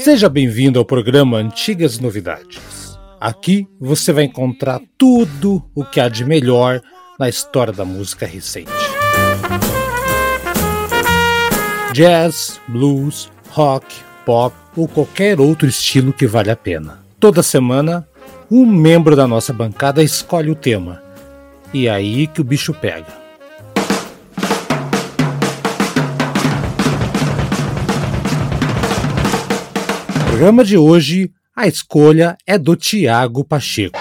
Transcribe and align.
Seja 0.00 0.28
bem-vindo 0.28 0.80
ao 0.80 0.84
programa 0.84 1.36
Antigas 1.36 2.00
Novidades. 2.00 2.98
Aqui 3.20 3.68
você 3.80 4.12
vai 4.12 4.24
encontrar 4.24 4.80
tudo 4.98 5.62
o 5.76 5.84
que 5.84 6.00
há 6.00 6.08
de 6.08 6.24
melhor 6.24 6.80
na 7.20 7.28
história 7.28 7.72
da 7.72 7.84
música 7.84 8.26
recente. 8.26 8.72
Jazz, 11.92 12.60
blues, 12.66 13.30
rock, 13.50 13.86
pop 14.26 14.56
ou 14.76 14.88
qualquer 14.88 15.38
outro 15.40 15.68
estilo 15.68 16.12
que 16.12 16.26
vale 16.26 16.50
a 16.50 16.56
pena. 16.56 16.98
Toda 17.20 17.44
semana, 17.44 18.08
um 18.50 18.66
membro 18.66 19.14
da 19.14 19.28
nossa 19.28 19.52
bancada 19.52 20.02
escolhe 20.02 20.50
o 20.50 20.56
tema. 20.56 21.00
E 21.72 21.86
é 21.86 21.92
aí 21.92 22.26
que 22.26 22.40
o 22.40 22.44
bicho 22.44 22.74
pega. 22.74 23.17
Programa 30.38 30.64
de 30.64 30.78
hoje, 30.78 31.32
a 31.56 31.66
escolha 31.66 32.38
é 32.46 32.56
do 32.56 32.76
Tiago 32.76 33.42
Pacheco. 33.42 33.98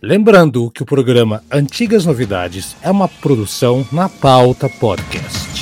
Lembrando 0.00 0.70
que 0.70 0.82
o 0.82 0.86
programa 0.86 1.44
Antigas 1.52 2.06
Novidades 2.06 2.74
é 2.80 2.90
uma 2.90 3.06
produção 3.06 3.86
na 3.92 4.08
pauta 4.08 4.66
podcast. 4.66 5.55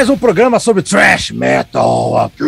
Mais 0.00 0.08
um 0.08 0.16
programa 0.16 0.58
sobre 0.58 0.82
trash 0.82 1.30
metal 1.30 2.16
aqui. 2.16 2.42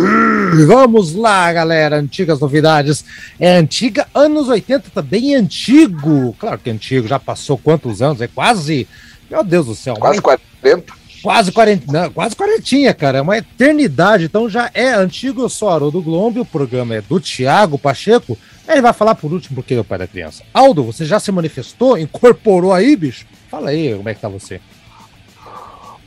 Vamos 0.66 1.14
lá, 1.14 1.52
galera. 1.52 1.96
Antigas 1.96 2.40
novidades. 2.40 3.04
É 3.38 3.58
antiga, 3.58 4.08
anos 4.14 4.48
80 4.48 4.88
também 4.88 5.34
é 5.34 5.36
antigo. 5.36 6.34
Claro 6.38 6.58
que 6.58 6.70
é 6.70 6.72
antigo, 6.72 7.06
já 7.06 7.18
passou 7.20 7.58
quantos 7.58 8.00
anos? 8.00 8.22
É 8.22 8.26
quase. 8.26 8.88
Meu 9.30 9.44
Deus 9.44 9.66
do 9.66 9.74
céu. 9.74 9.96
Quase 9.98 10.22
mas- 10.24 10.40
40. 10.62 10.94
Quase 11.22 11.52
40, 11.52 11.92
não, 11.92 12.10
quase 12.10 12.34
40, 12.34 12.94
cara, 12.94 13.18
é 13.18 13.20
uma 13.20 13.36
eternidade, 13.36 14.24
então 14.24 14.48
já 14.48 14.70
é 14.74 14.88
antigo, 14.88 15.42
eu 15.42 15.48
sou 15.48 15.68
Haroldo 15.68 16.02
Glombi, 16.02 16.40
o 16.40 16.44
programa 16.44 16.96
é 16.96 17.00
do 17.00 17.20
Tiago 17.20 17.78
Pacheco, 17.78 18.36
ele 18.66 18.80
vai 18.80 18.92
falar 18.92 19.14
por 19.14 19.32
último 19.32 19.54
porque 19.54 19.74
é 19.74 19.78
o 19.78 19.84
pai 19.84 19.98
da 19.98 20.06
criança. 20.08 20.42
Aldo, 20.52 20.82
você 20.82 21.04
já 21.04 21.20
se 21.20 21.30
manifestou, 21.30 21.96
incorporou 21.96 22.72
aí, 22.72 22.96
bicho? 22.96 23.24
Fala 23.48 23.70
aí, 23.70 23.94
como 23.94 24.08
é 24.08 24.14
que 24.14 24.20
tá 24.20 24.28
você? 24.28 24.60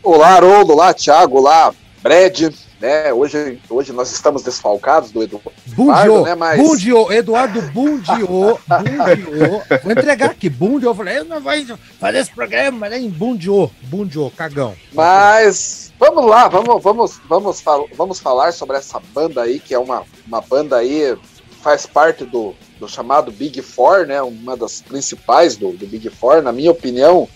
Olá, 0.05 0.35
Haroldo, 0.35 0.73
olá, 0.73 0.93
Thiago, 0.93 1.39
olá, 1.39 1.73
Brad. 2.03 2.53
Né? 2.79 3.11
Hoje, 3.11 3.59
hoje 3.67 3.91
nós 3.91 4.11
estamos 4.11 4.43
desfalcados 4.43 5.09
do 5.09 5.23
Eduardo, 5.23 5.51
Bundio, 5.67 6.21
né, 6.23 6.35
mas- 6.35 6.61
Bundio, 6.61 7.11
Eduardo 7.11 7.59
Bundio, 7.71 8.27
Bundio, 8.27 9.63
vou 9.81 9.91
entregar 9.91 10.29
aqui, 10.29 10.47
Bundio, 10.49 10.89
eu 10.89 10.93
falei, 10.93 11.17
eu 11.17 11.25
não 11.25 11.39
vou 11.41 11.51
fazer 11.99 12.19
esse 12.19 12.31
programa, 12.31 12.87
né, 12.87 12.99
em 12.99 13.09
Bundio, 13.09 13.71
Bundio, 13.83 14.31
cagão. 14.37 14.75
Mas 14.93 15.91
vamos 15.97 16.25
lá, 16.27 16.47
vamos, 16.49 16.83
vamos, 16.83 17.19
vamos, 17.27 17.61
fal 17.61 17.87
vamos 17.97 18.19
falar 18.19 18.51
sobre 18.51 18.77
essa 18.77 19.01
banda 19.13 19.41
aí, 19.41 19.59
que 19.59 19.73
é 19.73 19.79
uma, 19.79 20.03
uma 20.27 20.41
banda 20.41 20.75
aí, 20.77 21.17
faz 21.63 21.87
parte 21.87 22.25
do, 22.25 22.53
do 22.79 22.87
chamado 22.87 23.31
Big 23.31 23.59
Four, 23.61 24.05
né? 24.05 24.21
Uma 24.21 24.55
das 24.55 24.81
principais 24.81 25.55
do, 25.55 25.71
do 25.71 25.87
Big 25.87 26.07
Four, 26.11 26.43
na 26.43 26.51
minha 26.51 26.69
opinião. 26.71 27.27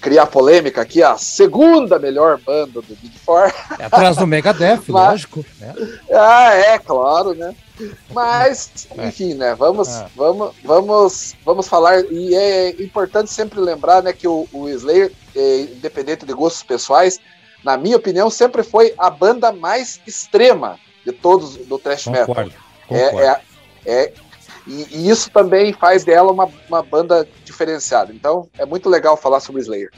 Criar 0.00 0.26
polêmica 0.26 0.80
aqui, 0.80 1.02
a 1.02 1.16
segunda 1.18 1.98
melhor 1.98 2.38
banda 2.38 2.80
do 2.80 2.96
Big 3.02 3.18
Four. 3.18 3.52
É 3.78 3.84
atrás 3.84 4.16
do 4.16 4.26
Megadeth, 4.26 4.80
Mas- 4.88 5.10
lógico, 5.10 5.44
né? 5.58 5.74
Ah, 6.10 6.54
é, 6.54 6.78
claro, 6.78 7.34
né? 7.34 7.54
Mas, 8.10 8.70
É. 8.96 9.06
enfim, 9.08 9.34
né? 9.34 9.54
Vamos, 9.54 9.88
Ah. 9.88 10.08
vamos, 10.16 10.52
vamos, 10.64 11.34
vamos 11.44 11.68
falar. 11.68 12.02
E 12.10 12.34
é 12.34 12.70
importante 12.82 13.30
sempre 13.30 13.60
lembrar, 13.60 14.02
né, 14.02 14.12
que 14.12 14.26
o, 14.26 14.48
o 14.52 14.68
Slayer, 14.68 15.12
é, 15.36 15.60
independente 15.62 16.24
de 16.24 16.32
gostos 16.32 16.62
pessoais, 16.62 17.18
na 17.62 17.76
minha 17.76 17.96
opinião, 17.96 18.30
sempre 18.30 18.62
foi 18.62 18.94
a 18.96 19.10
banda 19.10 19.52
mais 19.52 20.00
extrema 20.06 20.78
de 21.04 21.12
todos 21.12 21.56
do 21.56 21.78
thrash 21.78 22.06
metal. 22.06 22.26
Concordo, 22.26 22.52
concordo. 22.88 23.18
É, 23.20 23.26
é, 23.26 23.40
é, 24.04 24.12
e, 24.66 24.86
e 24.92 25.10
isso 25.10 25.30
também 25.30 25.72
faz 25.72 26.04
dela 26.04 26.32
uma, 26.32 26.48
uma 26.68 26.82
banda 26.82 27.26
diferenciada. 27.64 28.12
Então, 28.12 28.48
é 28.58 28.64
muito 28.64 28.88
legal 28.88 29.16
falar 29.16 29.40
sobre 29.40 29.60
Slayer. 29.62 29.90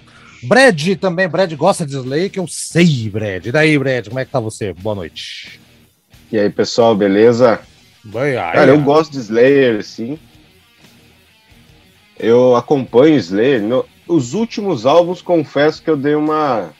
Brad 0.43 0.97
também, 1.00 1.28
Brad 1.28 1.53
gosta 1.55 1.87
de 1.87 1.93
Slay, 1.97 2.28
que 2.28 2.41
eu 2.41 2.49
sei, 2.49 3.09
Brad. 3.09 3.47
E 3.47 3.53
daí, 3.53 3.78
Brad, 3.78 4.09
como 4.09 4.19
é 4.19 4.25
que 4.25 4.33
tá 4.33 4.41
você? 4.41 4.73
Boa 4.73 4.95
noite. 4.97 5.61
E 6.33 6.39
aí, 6.39 6.51
pessoal, 6.51 6.95
beleza? 6.97 7.61
Bem, 8.05 8.37
ai, 8.37 8.53
Cara, 8.55 8.71
eu 8.72 8.81
gosto 8.81 9.12
de 9.12 9.19
Slayer, 9.19 9.84
sim. 9.84 10.19
Eu 12.19 12.56
acompanho 12.56 13.17
Slayer. 13.17 13.62
No- 13.62 13.84
os 14.09 14.34
últimos 14.34 14.84
álbuns, 14.84 15.22
confesso 15.22 15.81
que 15.83 15.89
eu 15.89 15.97
dei 15.97 16.17
uma. 16.17 16.71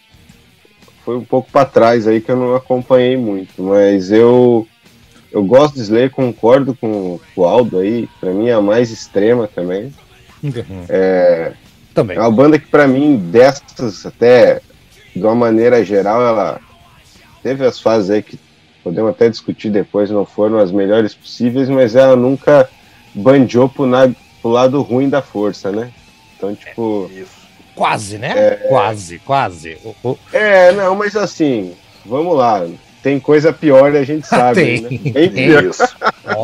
Foi 1.04 1.16
um 1.16 1.25
pouco 1.25 1.50
pra 1.50 1.65
trás 1.65 2.06
aí 2.09 2.21
que 2.21 2.31
eu 2.31 2.37
não 2.37 2.54
acompanhei 2.56 3.16
muito, 3.16 3.62
mas 3.62 4.10
eu. 4.10 4.66
Eu 5.31 5.42
gosto 5.44 5.75
de 5.75 5.81
Slayer, 5.81 6.10
concordo 6.10 6.75
com, 6.75 7.19
com 7.34 7.41
o 7.41 7.44
Aldo 7.44 7.78
aí. 7.78 8.09
Pra 8.21 8.32
mim 8.32 8.48
é 8.48 8.53
a 8.53 8.60
mais 8.60 8.91
extrema 8.91 9.47
também. 9.48 9.94
Uhum. 10.42 10.84
É, 10.88 11.53
Também. 11.94 12.16
é 12.16 12.20
uma 12.20 12.30
banda 12.30 12.58
que, 12.58 12.66
pra 12.66 12.86
mim, 12.88 13.16
dessas, 13.16 14.04
até 14.06 14.60
de 15.14 15.22
uma 15.22 15.34
maneira 15.34 15.84
geral, 15.84 16.20
ela 16.26 16.60
teve 17.42 17.64
as 17.64 17.78
fases 17.80 18.10
aí 18.10 18.22
que 18.22 18.38
podemos 18.82 19.10
até 19.10 19.28
discutir 19.28 19.70
depois, 19.70 20.10
não 20.10 20.25
foram 20.26 20.58
as 20.58 20.72
melhores 20.72 21.14
possíveis, 21.14 21.69
mas 21.69 21.94
ela 21.94 22.16
nunca 22.16 22.69
bandeou 23.14 23.69
pro, 23.69 23.86
na, 23.86 24.10
pro 24.41 24.50
lado 24.50 24.80
ruim 24.82 25.08
da 25.08 25.22
força, 25.22 25.70
né? 25.70 25.91
Então, 26.36 26.54
tipo. 26.54 27.10
Isso. 27.14 27.42
Quase, 27.74 28.19
né? 28.19 28.50
Quase, 28.69 29.19
quase. 29.20 29.78
O- 30.03 30.19
É, 30.32 30.72
não, 30.72 30.94
mas 30.94 31.14
assim, 31.16 31.72
vamos 32.04 32.36
lá. 32.36 32.66
Tem 33.03 33.19
coisa 33.19 33.53
pior 33.53 33.94
e 33.94 33.98
a 33.98 34.04
gente 34.04 34.26
sabe, 34.28 34.60
Tem, 34.60 34.80
né? 34.80 34.88
tem. 34.88 34.98
Bem 35.12 35.30
pior. 35.30 35.64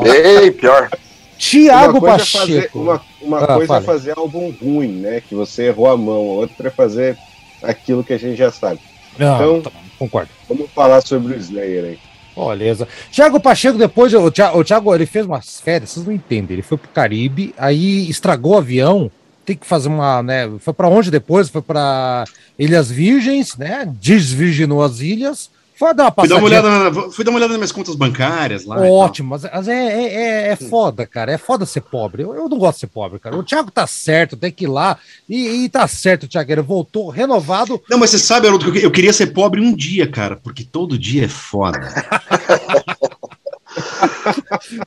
Bem 0.02 0.52
pior. 0.52 0.90
Tiago 1.38 2.06
é 2.06 2.18
fazer, 2.18 2.56
Pacheco. 2.56 2.78
uma, 2.80 3.00
uma 3.22 3.38
Ah, 3.38 3.46
coisa 3.54 3.66
fale. 3.74 3.84
é 3.84 3.86
fazer 3.86 4.18
álbum 4.18 4.52
ruim, 4.60 4.88
né? 5.00 5.22
Que 5.26 5.34
você 5.34 5.64
errou 5.68 5.88
a 5.88 5.96
mão, 5.96 6.24
outra 6.26 6.68
é 6.68 6.70
fazer 6.70 7.16
aquilo 7.62 8.02
que 8.04 8.12
a 8.12 8.18
gente 8.18 8.36
já 8.36 8.50
sabe. 8.50 8.80
Não, 9.18 9.58
então- 9.58 9.70
tá, 9.72 9.78
concordo. 9.98 10.30
Vamos 10.48 10.70
falar 10.72 11.00
sobre 11.00 11.34
o 11.34 11.36
Slayer 11.38 11.84
aí. 11.84 11.98
Beleza. 12.36 12.86
Tiago 13.10 13.40
Pacheco, 13.40 13.76
depois, 13.78 14.14
o 14.14 14.30
Thiago, 14.30 14.58
o 14.60 14.64
Thiago, 14.64 14.94
ele 14.94 15.06
fez 15.06 15.26
umas 15.26 15.60
férias, 15.60 15.90
vocês 15.90 16.06
não 16.06 16.12
entendem. 16.12 16.54
Ele 16.54 16.62
foi 16.62 16.78
pro 16.78 16.88
Caribe, 16.90 17.52
aí 17.58 18.08
estragou 18.08 18.54
o 18.54 18.58
avião. 18.58 19.10
Tem 19.44 19.56
que 19.56 19.66
fazer 19.66 19.88
uma, 19.88 20.22
né? 20.22 20.48
Foi 20.60 20.72
pra 20.74 20.88
onde 20.88 21.10
depois? 21.10 21.48
Foi 21.48 21.62
pra 21.62 22.24
Ilhas 22.58 22.90
Virgens, 22.90 23.56
né? 23.56 23.90
Desvirginou 24.00 24.82
as 24.82 25.00
ilhas. 25.00 25.50
Foi 25.78 25.94
dar 25.94 26.06
uma 26.06 26.12
Fui 26.12 26.28
dar, 26.28 26.34
uma 26.34 26.40
passadinha. 26.40 26.44
olhada 26.44 26.90
na, 26.90 27.10
fui 27.12 27.24
dar 27.24 27.30
uma 27.30 27.36
olhada 27.36 27.52
nas 27.52 27.58
minhas 27.58 27.72
contas 27.72 27.94
bancárias 27.94 28.64
lá. 28.64 28.80
Ótimo, 28.80 29.28
mas, 29.30 29.68
é, 29.68 29.72
é, 29.72 30.14
é, 30.14 30.48
é 30.48 30.56
foda, 30.56 31.06
cara. 31.06 31.30
É 31.30 31.38
foda 31.38 31.64
ser 31.64 31.82
pobre. 31.82 32.24
Eu, 32.24 32.34
eu 32.34 32.48
não 32.48 32.58
gosto 32.58 32.74
de 32.74 32.80
ser 32.80 32.86
pobre, 32.88 33.20
cara. 33.20 33.36
O 33.36 33.44
Thiago 33.44 33.70
tá 33.70 33.86
certo, 33.86 34.36
tem 34.36 34.50
que 34.50 34.64
ir 34.64 34.68
lá. 34.68 34.98
E, 35.28 35.64
e 35.64 35.68
tá 35.68 35.86
certo, 35.86 36.26
Thiago. 36.26 36.50
Ele 36.50 36.62
voltou 36.62 37.10
renovado. 37.10 37.80
Não, 37.88 37.96
mas 37.96 38.10
você 38.10 38.18
sabe, 38.18 38.48
Haroldo, 38.48 38.72
que 38.72 38.84
eu 38.84 38.90
queria 38.90 39.12
ser 39.12 39.28
pobre 39.28 39.60
um 39.60 39.72
dia, 39.72 40.10
cara, 40.10 40.34
porque 40.34 40.64
todo 40.64 40.98
dia 40.98 41.26
é 41.26 41.28
foda. 41.28 41.78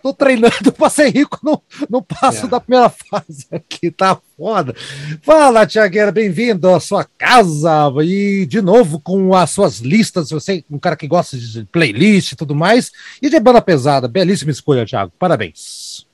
Tô 0.02 0.14
treinando 0.14 0.72
pra 0.76 0.90
ser 0.90 1.10
rico 1.10 1.40
no, 1.44 1.62
no 1.90 2.02
passo 2.02 2.46
É. 2.46 2.50
da 2.50 2.60
primeira 2.60 2.90
fase 2.90 3.46
aqui, 3.52 3.92
tá 3.92 4.18
foda. 4.38 4.76
Fala, 5.22 5.66
Tiagueira, 5.66 6.12
bem-vindo 6.12 6.70
à 6.70 6.80
sua 6.80 7.06
casa 7.18 7.72
e 8.04 8.46
de 8.46 8.62
novo 8.62 9.00
com 9.00 9.34
as 9.36 9.50
suas 9.52 9.80
listas. 9.80 10.30
Você 10.32 10.64
um 10.70 10.80
cara 10.80 10.96
que 10.96 11.08
gosta 11.08 11.38
de 11.38 11.64
playlist 11.66 12.32
e 12.32 12.36
tudo 12.36 12.56
mais. 12.56 12.92
E 13.22 13.30
de 13.30 13.40
banda 13.40 13.62
pesada, 13.62 14.08
belíssima 14.08 14.52
escolha, 14.52 14.86
Thiago. 14.86 15.12
Parabéns. 15.20 16.06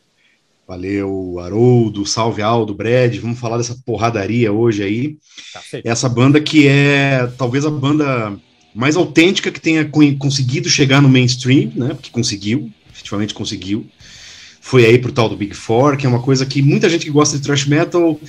Valeu, 0.68 1.40
Haroldo, 1.40 2.06
salve 2.06 2.42
Aldo, 2.42 2.74
Brad, 2.74 3.16
vamos 3.20 3.40
falar 3.40 3.58
dessa 3.58 3.78
porradaria 3.86 4.52
hoje 4.52 4.84
aí. 4.84 5.18
Cacete. 5.54 5.88
Essa 5.88 6.10
banda 6.10 6.42
que 6.42 6.68
é 6.68 7.26
talvez 7.38 7.66
a 7.66 7.70
banda 7.70 8.38
mais 8.76 8.98
autêntica 8.98 9.50
que 9.50 9.62
tenha 9.62 9.86
co- 9.86 10.02
conseguido 10.20 10.70
chegar 10.70 11.02
no 11.02 11.08
mainstream, 11.08 11.72
né? 11.74 11.94
Porque 11.94 12.12
conseguiu, 12.12 12.70
efetivamente 13.08 13.34
conseguiu. 13.34 13.86
foi 14.62 14.86
aí 14.86 14.98
pro 14.98 15.14
tal 15.14 15.30
do 15.30 15.38
Big 15.38 15.54
Four, 15.56 15.96
que 15.96 16.06
é 16.06 16.10
uma 16.10 16.22
coisa 16.22 16.46
que 16.46 16.62
muita 16.62 16.90
gente 16.90 17.06
que 17.06 17.12
gosta 17.12 17.38
de 17.38 17.44
thrash 17.44 17.66
metal, 17.66 18.20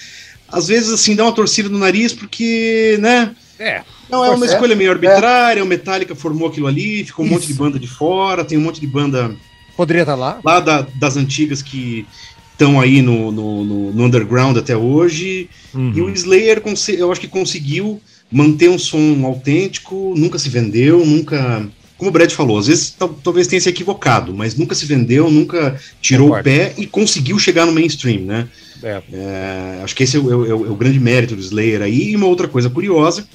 às 0.47 0.69
vezes, 0.69 0.91
assim, 0.93 1.17
dá 1.17 1.25
uma 1.25 1.33
torcida 1.33 1.69
no 1.69 1.79
nariz, 1.79 2.13
porque, 2.13 2.97
né? 3.01 3.35
É. 3.59 3.83
Não, 4.09 4.25
é 4.25 4.31
uma 4.31 4.47
é. 4.47 4.49
escolha 4.49 4.77
meio 4.77 4.91
arbitrária, 4.93 5.63
o 5.65 5.67
Metallica 5.67 6.15
formou 6.15 6.49
aquilo 6.49 6.69
ali, 6.69 7.05
ficou 7.05 7.25
um 7.25 7.29
monte 7.29 7.47
de 7.49 7.55
banda 7.55 7.77
de 7.79 7.89
fora, 7.89 8.45
tem 8.45 8.57
um 8.57 8.61
monte 8.61 8.81
de 8.81 8.87
banda 8.87 9.35
Poderia 9.77 10.03
estar 10.03 10.15
lá. 10.15 10.41
lá 10.45 10.61
da- 10.61 10.87
das 10.95 11.17
antigas 11.17 11.61
que 11.61 12.07
estão 12.53 12.81
aí 12.81 13.03
no, 13.03 13.31
no, 13.33 13.65
no- 13.65 13.93
no 13.93 14.05
underground 14.05 14.57
até 14.57 14.77
hoje. 14.77 15.51
Uhum. 15.75 15.93
E 15.95 16.01
o 16.01 16.09
Slayer, 16.11 16.63
eu 16.97 17.11
acho 17.13 17.21
que 17.21 17.29
conseguiu 17.29 18.01
manter 18.31 18.71
um 18.71 18.79
som 18.79 19.25
autêntico, 19.25 20.15
nunca 20.17 20.39
se 20.39 20.49
vendeu, 20.49 21.05
nunca. 21.05 21.69
Como 21.99 22.11
o 22.11 22.13
Brad 22.13 22.31
falou, 22.31 22.57
às 22.59 22.69
vezes 22.69 22.91
tal- 22.97 23.09
talvez 23.23 23.47
tenha 23.49 23.61
se 23.61 23.69
equivocado, 23.69 24.33
mas 24.33 24.55
nunca 24.55 24.75
se 24.75 24.87
vendeu, 24.87 25.29
nunca 25.31 25.79
tirou 26.01 26.29
Concordo. 26.29 26.49
o 26.49 26.53
pé 26.53 26.73
e 26.79 26.87
conseguiu 26.87 27.39
chegar 27.39 27.67
no 27.67 27.73
mainstream, 27.73 28.21
né? 28.23 28.49
É. 28.83 29.03
É, 29.13 29.81
acho 29.83 29.97
que 29.97 30.05
esse 30.05 30.17
é 30.17 30.21
o, 30.21 30.31
é 30.33 30.55
o- 30.55 30.67
é 30.67 30.71
o 30.71 30.75
grande 30.77 31.01
mérito 31.01 31.35
do 31.35 31.43
Slayer 31.43 31.83
aí. 31.83 32.11
E 32.13 32.17
uma 32.17 32.27
outra 32.27 32.47
coisa 32.47 32.71
curiosa, 32.71 33.27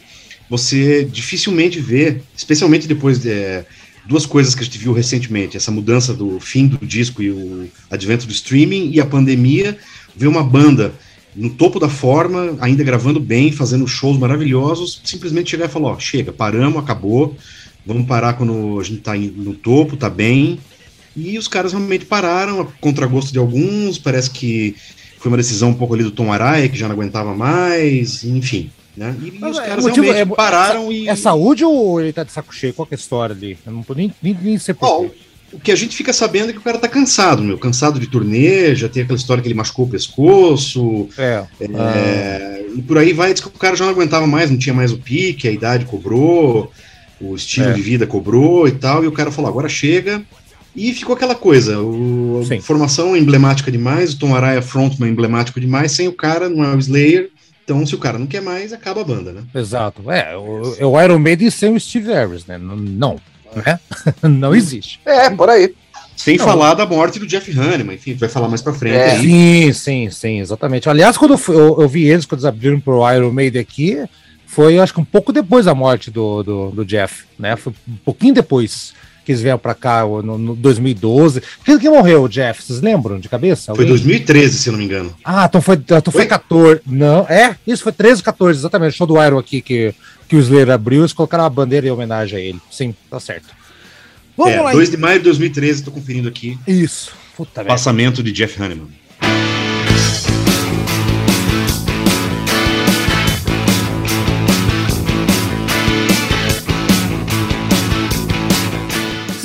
você 0.50 1.04
dificilmente 1.04 1.80
vê, 1.80 2.22
especialmente 2.38 2.88
depois 2.88 3.20
de 3.20 3.30
é, 3.32 3.66
duas 4.08 4.26
coisas 4.26 4.56
que 4.56 4.62
a 4.62 4.64
gente 4.64 4.78
viu 4.78 4.94
recentemente, 4.94 5.58
essa 5.58 5.70
mudança 5.72 6.14
do 6.14 6.40
fim 6.40 6.66
do 6.68 6.86
disco 6.86 7.22
e 7.22 7.32
o 7.32 7.68
advento 7.92 8.26
do 8.26 8.32
streaming 8.32 8.92
e 8.94 9.02
a 9.02 9.06
pandemia, 9.06 9.78
ver 10.16 10.28
uma 10.28 10.44
banda 10.44 10.94
no 11.36 11.50
topo 11.50 11.80
da 11.80 11.90
forma, 11.90 12.56
ainda 12.62 12.84
gravando 12.84 13.20
bem, 13.20 13.52
fazendo 13.52 13.88
shows 13.88 14.18
maravilhosos, 14.20 15.02
simplesmente 15.04 15.50
chegar 15.52 15.66
e 15.66 15.70
falar, 15.70 15.90
ó, 15.94 16.00
chega, 16.00 16.32
paramos, 16.32 16.82
acabou, 16.82 17.36
vamos 17.86 18.08
parar 18.08 18.34
quando 18.34 18.80
a 18.80 18.84
gente 18.84 19.02
tá 19.02 19.16
no 19.16 19.54
topo, 19.54 19.98
tá 19.98 20.10
bem. 20.10 20.60
E 21.16 21.38
os 21.38 21.48
caras 21.48 21.74
realmente 21.74 22.06
pararam, 22.06 22.62
a 22.62 22.66
contragosto 22.66 23.32
de 23.32 23.38
alguns, 23.38 23.98
parece 23.98 24.30
que 24.30 24.76
foi 25.20 25.30
uma 25.32 25.38
decisão 25.38 25.70
um 25.70 25.74
pouco 25.74 25.94
ali 25.94 26.04
do 26.04 26.12
Tom 26.12 26.32
Araya, 26.32 26.68
que 26.68 26.78
já 26.78 26.88
não 26.88 26.96
aguentava 26.96 27.36
mais, 27.36 28.24
enfim. 28.24 28.72
Né? 28.96 29.16
E, 29.22 29.28
e 29.28 29.40
Mas 29.40 29.58
os 29.58 29.64
é, 29.64 29.68
caras 29.68 29.84
motivo 29.84 30.06
realmente 30.06 30.32
é- 30.32 30.36
pararam 30.36 30.92
e. 30.92 31.08
É 31.08 31.16
saúde 31.16 31.64
ou 31.64 32.02
ele 32.02 32.14
tá 32.14 32.24
de 32.24 32.32
saco 32.32 32.54
cheio? 32.54 32.74
Qual 32.74 32.86
que 32.86 32.94
é 32.94 32.98
a 32.98 33.00
história 33.00 33.36
ali? 33.36 33.58
Eu 33.66 33.72
não 33.72 33.84
tô 33.84 33.94
nem, 33.94 34.14
nem, 34.22 34.38
nem 34.42 34.58
sei 34.58 34.76
o 35.54 35.60
que 35.60 35.72
a 35.72 35.76
gente 35.76 35.96
fica 35.96 36.12
sabendo 36.12 36.50
é 36.50 36.54
que 36.54 36.58
o 36.58 36.64
cara 36.64 36.80
tá 36.80 36.88
cansado, 36.88 37.44
meu. 37.44 37.60
Cansado 37.60 38.00
de 38.00 38.08
turnê, 38.08 38.76
já 38.76 38.90
tem 38.90 39.04
aquela 39.04 39.18
história 39.18 39.42
que 39.42 39.48
ele 39.48 39.56
machucou 39.56 39.86
o 39.86 39.90
pescoço. 39.90 41.08
É. 41.16 41.44
é, 41.62 42.66
E 42.76 42.82
por 42.82 42.98
aí 42.98 43.14
vai, 43.14 43.32
diz 43.34 43.42
que 43.42 43.48
o 43.48 43.52
cara 43.52 43.76
já 43.76 43.86
não 43.86 43.92
aguentava 43.92 44.26
mais, 44.26 44.50
não 44.50 44.58
tinha 44.58 44.74
mais 44.74 44.92
o 44.92 44.98
pique, 44.98 45.48
a 45.48 45.52
idade 45.52 45.86
cobrou, 45.86 46.72
o 47.32 47.36
estilo 47.36 47.70
É. 47.70 47.74
de 47.74 47.82
vida 47.82 48.06
cobrou 48.08 48.68
e 48.68 48.72
tal. 48.72 49.04
E 49.04 49.08
o 49.08 49.12
cara 49.12 49.32
falou: 49.32 49.50
agora 49.50 49.70
chega. 49.70 50.22
E 50.76 50.92
ficou 50.92 51.16
aquela 51.16 51.36
coisa, 51.36 51.80
o, 51.80 52.44
Sim. 52.48 52.58
a 52.58 52.62
formação 52.62 53.16
emblemática 53.16 53.72
demais, 53.72 54.14
o 54.14 54.18
Tom 54.18 54.36
Araya 54.36 54.60
frontman 54.60 55.08
emblemático 55.12 55.60
demais, 55.60 55.92
sem 55.92 56.08
o 56.08 56.12
cara, 56.14 56.50
não 56.50 56.64
é 56.64 56.76
o 56.76 56.80
Slayer. 56.80 57.30
Então, 57.64 57.86
se 57.86 57.94
o 57.94 58.00
cara 58.00 58.18
não 58.18 58.26
quer 58.26 58.42
mais, 58.42 58.74
acaba 58.74 59.02
a 59.02 59.04
banda, 59.04 59.32
né? 59.32 59.44
Exato. 59.54 60.10
É, 60.12 60.36
o, 60.36 60.76
é 60.80 60.84
o 60.86 61.00
Iron 61.00 61.20
Maiden 61.20 61.52
sem 61.52 61.72
o 61.76 61.80
Steve 61.80 62.12
Harris, 62.12 62.48
né? 62.48 62.58
Não, 62.58 62.76
não, 62.76 63.22
né? 63.56 63.80
não 64.28 64.56
existe. 64.56 65.00
É, 65.06 65.30
por 65.30 65.48
aí. 65.48 65.74
Sem 66.18 66.38
Não. 66.38 66.46
falar 66.46 66.74
da 66.74 66.86
morte 66.88 67.20
do 67.20 67.28
Jeff 67.28 67.52
Hanneman, 67.58 67.94
enfim, 67.96 68.16
tu 68.16 68.20
vai 68.22 68.30
falar 68.30 68.48
mais 68.48 68.62
pra 68.62 68.74
frente 68.74 68.96
É. 68.96 69.12
aí. 69.12 69.22
Sim, 69.22 69.74
sim, 69.74 70.10
sim, 70.10 70.40
exatamente. 70.40 70.90
Aliás, 70.90 71.18
quando 71.18 71.32
eu, 71.36 71.38
fui- 71.38 71.56
eu, 71.56 71.80
eu 71.82 71.88
vi 71.88 72.04
eles, 72.10 72.26
quando 72.26 72.40
eles 72.40 72.46
abriram 72.46 72.80
pro 72.80 73.08
Iron 73.14 73.32
Maiden 73.32 73.62
aqui, 73.62 73.98
foi 74.54 74.78
acho 74.78 74.94
que 74.94 75.00
um 75.00 75.06
pouco 75.06 75.34
depois 75.34 75.66
da 75.66 75.74
morte 75.74 76.12
do, 76.12 76.44
do, 76.44 76.72
do 76.72 76.86
Jeff, 76.86 77.26
né? 77.40 77.56
Foi 77.56 77.74
um 77.88 77.96
pouquinho 78.06 78.36
depois 78.36 78.94
que 79.26 79.32
eles 79.32 79.42
vieram 79.42 79.58
pra 79.58 79.74
cá, 79.74 80.04
no, 80.06 80.38
no 80.38 80.56
2012. 80.56 81.42
Quem 81.64 81.80
que 81.80 81.90
morreu, 81.90 82.24
o 82.24 82.30
Jeff? 82.30 82.62
Vocês 82.62 82.82
lembram 82.82 83.20
de 83.20 83.30
cabeça? 83.30 83.74
Foi 83.74 83.86
Alguém? 83.86 83.88
2013, 83.88 84.58
se 84.58 84.70
não 84.70 84.78
me 84.78 84.86
engano. 84.86 85.16
Ah, 85.24 85.46
então 85.50 85.62
foi, 85.62 85.76
então 85.76 86.02
foi 86.12 86.12
Foi? 86.12 86.26
14. 86.26 86.82
Não, 86.86 87.26
é, 87.30 87.56
isso 87.66 87.84
foi 87.84 87.92
13, 87.92 88.22
14, 88.22 88.60
exatamente. 88.60 88.98
Show 88.98 89.08
do 89.08 89.24
Iron 89.24 89.40
aqui 89.40 89.62
que, 89.62 89.96
que 90.28 90.36
o 90.36 90.40
Slayer 90.40 90.70
abriu, 90.72 91.02
eles 91.02 91.14
colocaram 91.14 91.46
uma 91.46 91.50
bandeira 91.50 91.88
em 91.88 91.92
homenagem 91.92 92.38
a 92.38 92.42
ele. 92.42 92.62
Sim, 92.70 92.94
tá 93.10 93.20
certo. 93.20 93.48
Vamos 94.38 94.54
é, 94.54 94.62
lá. 94.62 94.72
2 94.72 94.92
de 94.92 94.98
maio 94.98 95.20
de 95.20 95.26
2013, 95.26 95.84
tô 95.84 95.92
conferindo 95.92 96.28
aqui. 96.28 96.60
Isso. 96.68 97.12
Puta 97.36 97.62
merda. 97.62 97.74
Passamento 97.74 98.22
de 98.22 98.32
Jeff 98.32 98.62
Hanneman. 98.62 98.90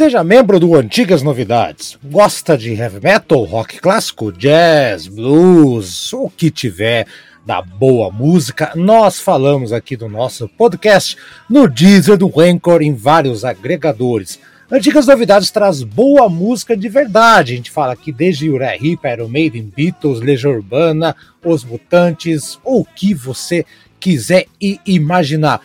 Seja 0.09 0.25
membro 0.25 0.59
do 0.59 0.75
Antigas 0.75 1.23
Novidades. 1.23 1.99
Gosta 2.03 2.57
de 2.57 2.73
heavy 2.73 2.99
metal, 2.99 3.45
rock 3.45 3.79
clássico, 3.79 4.33
jazz, 4.33 5.07
blues, 5.07 6.11
o 6.15 6.31
que 6.31 6.51
tiver 6.51 7.07
da 7.45 7.61
boa 7.61 8.11
música, 8.11 8.73
nós 8.75 9.21
falamos 9.21 9.71
aqui 9.71 9.99
do 9.99 10.09
nosso 10.09 10.49
podcast 10.49 11.15
no 11.47 11.69
Deezer 11.69 12.17
do 12.17 12.33
Anchor 12.41 12.81
em 12.81 12.95
vários 12.95 13.45
agregadores. 13.45 14.41
Antigas 14.73 15.07
Novidades 15.07 15.51
traz 15.51 15.83
boa 15.83 16.27
música 16.27 16.75
de 16.75 16.89
verdade. 16.89 17.53
A 17.53 17.57
gente 17.57 17.71
fala 17.71 17.93
aqui 17.93 18.11
desde 18.11 18.49
Uriah 18.49 18.77
Heep, 18.77 19.05
Iron 19.05 19.29
Maiden, 19.29 19.71
Beatles, 19.77 20.21
Legião 20.21 20.55
Urbana, 20.55 21.15
Os 21.45 21.65
Mutantes, 21.65 22.59
ou 22.65 22.81
o 22.81 22.87
que 22.87 23.13
você 23.13 23.63
quiser 24.01 24.47
e 24.59 24.81
imaginar. 24.87 25.61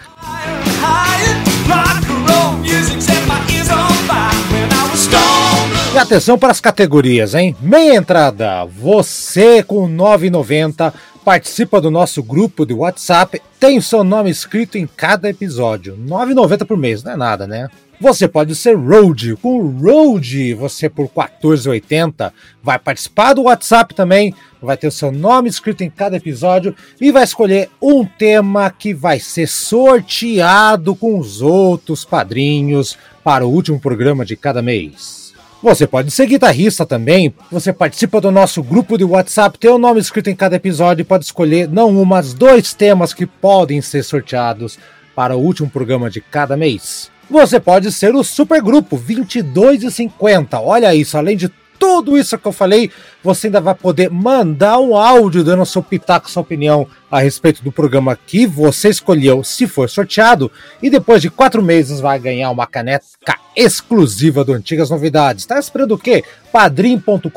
E 5.94 5.98
atenção 5.98 6.40
para 6.40 6.50
as 6.50 6.60
categorias, 6.60 7.36
hein? 7.36 7.56
Meia 7.62 7.96
entrada, 7.96 8.66
você 8.66 9.62
com 9.62 9.88
9,90 9.88 10.92
participa 11.24 11.80
do 11.80 11.92
nosso 11.92 12.24
grupo 12.24 12.66
de 12.66 12.74
WhatsApp, 12.74 13.40
tem 13.60 13.78
o 13.78 13.82
seu 13.82 14.04
nome 14.04 14.32
escrito 14.32 14.76
em 14.76 14.88
cada 14.88 15.30
episódio. 15.30 15.96
9,90 15.96 16.66
por 16.66 16.78
mês, 16.78 17.04
não 17.04 17.12
é 17.12 17.16
nada, 17.16 17.46
né? 17.46 17.70
Você 18.02 18.28
pode 18.28 18.56
ser 18.56 18.76
Road. 18.76 19.36
Com 19.36 19.68
Road, 19.68 20.56
você 20.56 20.90
por 20.90 21.08
14,80 21.10 22.34
vai 22.62 22.80
participar 22.80 23.34
do 23.34 23.44
WhatsApp 23.44 23.94
também, 23.94 24.34
vai 24.60 24.76
ter 24.76 24.88
o 24.88 24.92
seu 24.92 25.12
nome 25.12 25.48
escrito 25.48 25.84
em 25.84 25.92
cada 25.92 26.18
episódio 26.18 26.76
e 27.00 27.12
vai 27.12 27.24
escolher 27.24 27.70
um 27.80 28.04
tema 28.04 28.72
que 28.72 28.96
vai 28.96 29.20
ser 29.20 29.48
sorteado 29.48 30.96
com 30.96 31.20
os 31.20 31.40
outros 31.40 32.04
padrinhos 32.04 32.98
para 33.24 33.46
o 33.46 33.52
último 33.52 33.80
programa 33.80 34.26
de 34.26 34.36
cada 34.36 34.60
mês. 34.60 35.23
Você 35.64 35.88
pode 35.88 36.12
ser 36.12 36.26
guitarrista 36.26 36.86
também. 36.86 37.34
Você 37.50 37.72
participa 37.72 38.20
do 38.20 38.30
nosso 38.30 38.62
grupo 38.62 38.98
de 38.98 39.06
WhatsApp, 39.06 39.58
tem 39.58 39.72
o 39.72 39.78
nome 39.78 40.02
escrito 40.02 40.30
em 40.30 40.36
cada 40.36 40.58
episódio 40.58 41.04
e 41.04 41.06
pode 41.06 41.24
escolher 41.24 41.70
não 41.70 41.90
um, 41.90 42.04
mas 42.04 42.34
dois 42.34 42.74
temas 42.74 43.14
que 43.14 43.26
podem 43.26 43.82
ser 43.82 44.04
sorteados 44.04 44.78
para 45.16 45.38
o 45.38 45.40
último 45.40 45.70
programa 45.70 46.10
de 46.10 46.20
cada 46.20 46.58
mês. 46.58 47.10
Você 47.30 47.62
pode 47.62 47.94
ser 47.94 48.14
o 48.14 48.26
supergrupo 48.26 49.00
22,50. 49.00 50.60
Olha 50.62 50.94
isso, 50.94 51.18
além 51.18 51.38
de 51.38 51.50
tudo 51.84 52.18
isso 52.18 52.38
que 52.38 52.48
eu 52.48 52.54
falei, 52.54 52.90
você 53.22 53.48
ainda 53.48 53.60
vai 53.60 53.76
poder 53.76 54.10
mandar 54.10 54.80
um 54.80 54.96
áudio 54.96 55.44
dando 55.44 55.66
seu 55.66 55.84
pitaco, 55.84 56.32
sua 56.32 56.42
opinião 56.42 56.88
a 57.12 57.20
respeito 57.20 57.62
do 57.62 57.74
programa 57.74 58.16
que 58.16 58.48
você 58.48 58.88
escolheu, 58.88 59.44
se 59.44 59.68
for 59.68 59.90
sorteado, 59.90 60.50
e 60.82 60.90
depois 60.90 61.22
de 61.22 61.30
quatro 61.30 61.62
meses 61.62 62.00
vai 62.00 62.18
ganhar 62.18 62.52
uma 62.52 62.66
caneca 62.66 63.38
exclusiva 63.54 64.46
do 64.46 64.54
Antigas 64.54 64.90
Novidades. 64.90 65.46
Tá 65.46 65.60
esperando 65.60 65.96
o 65.96 65.98
quê? 65.98 66.24
padrim.com.br 66.54 67.30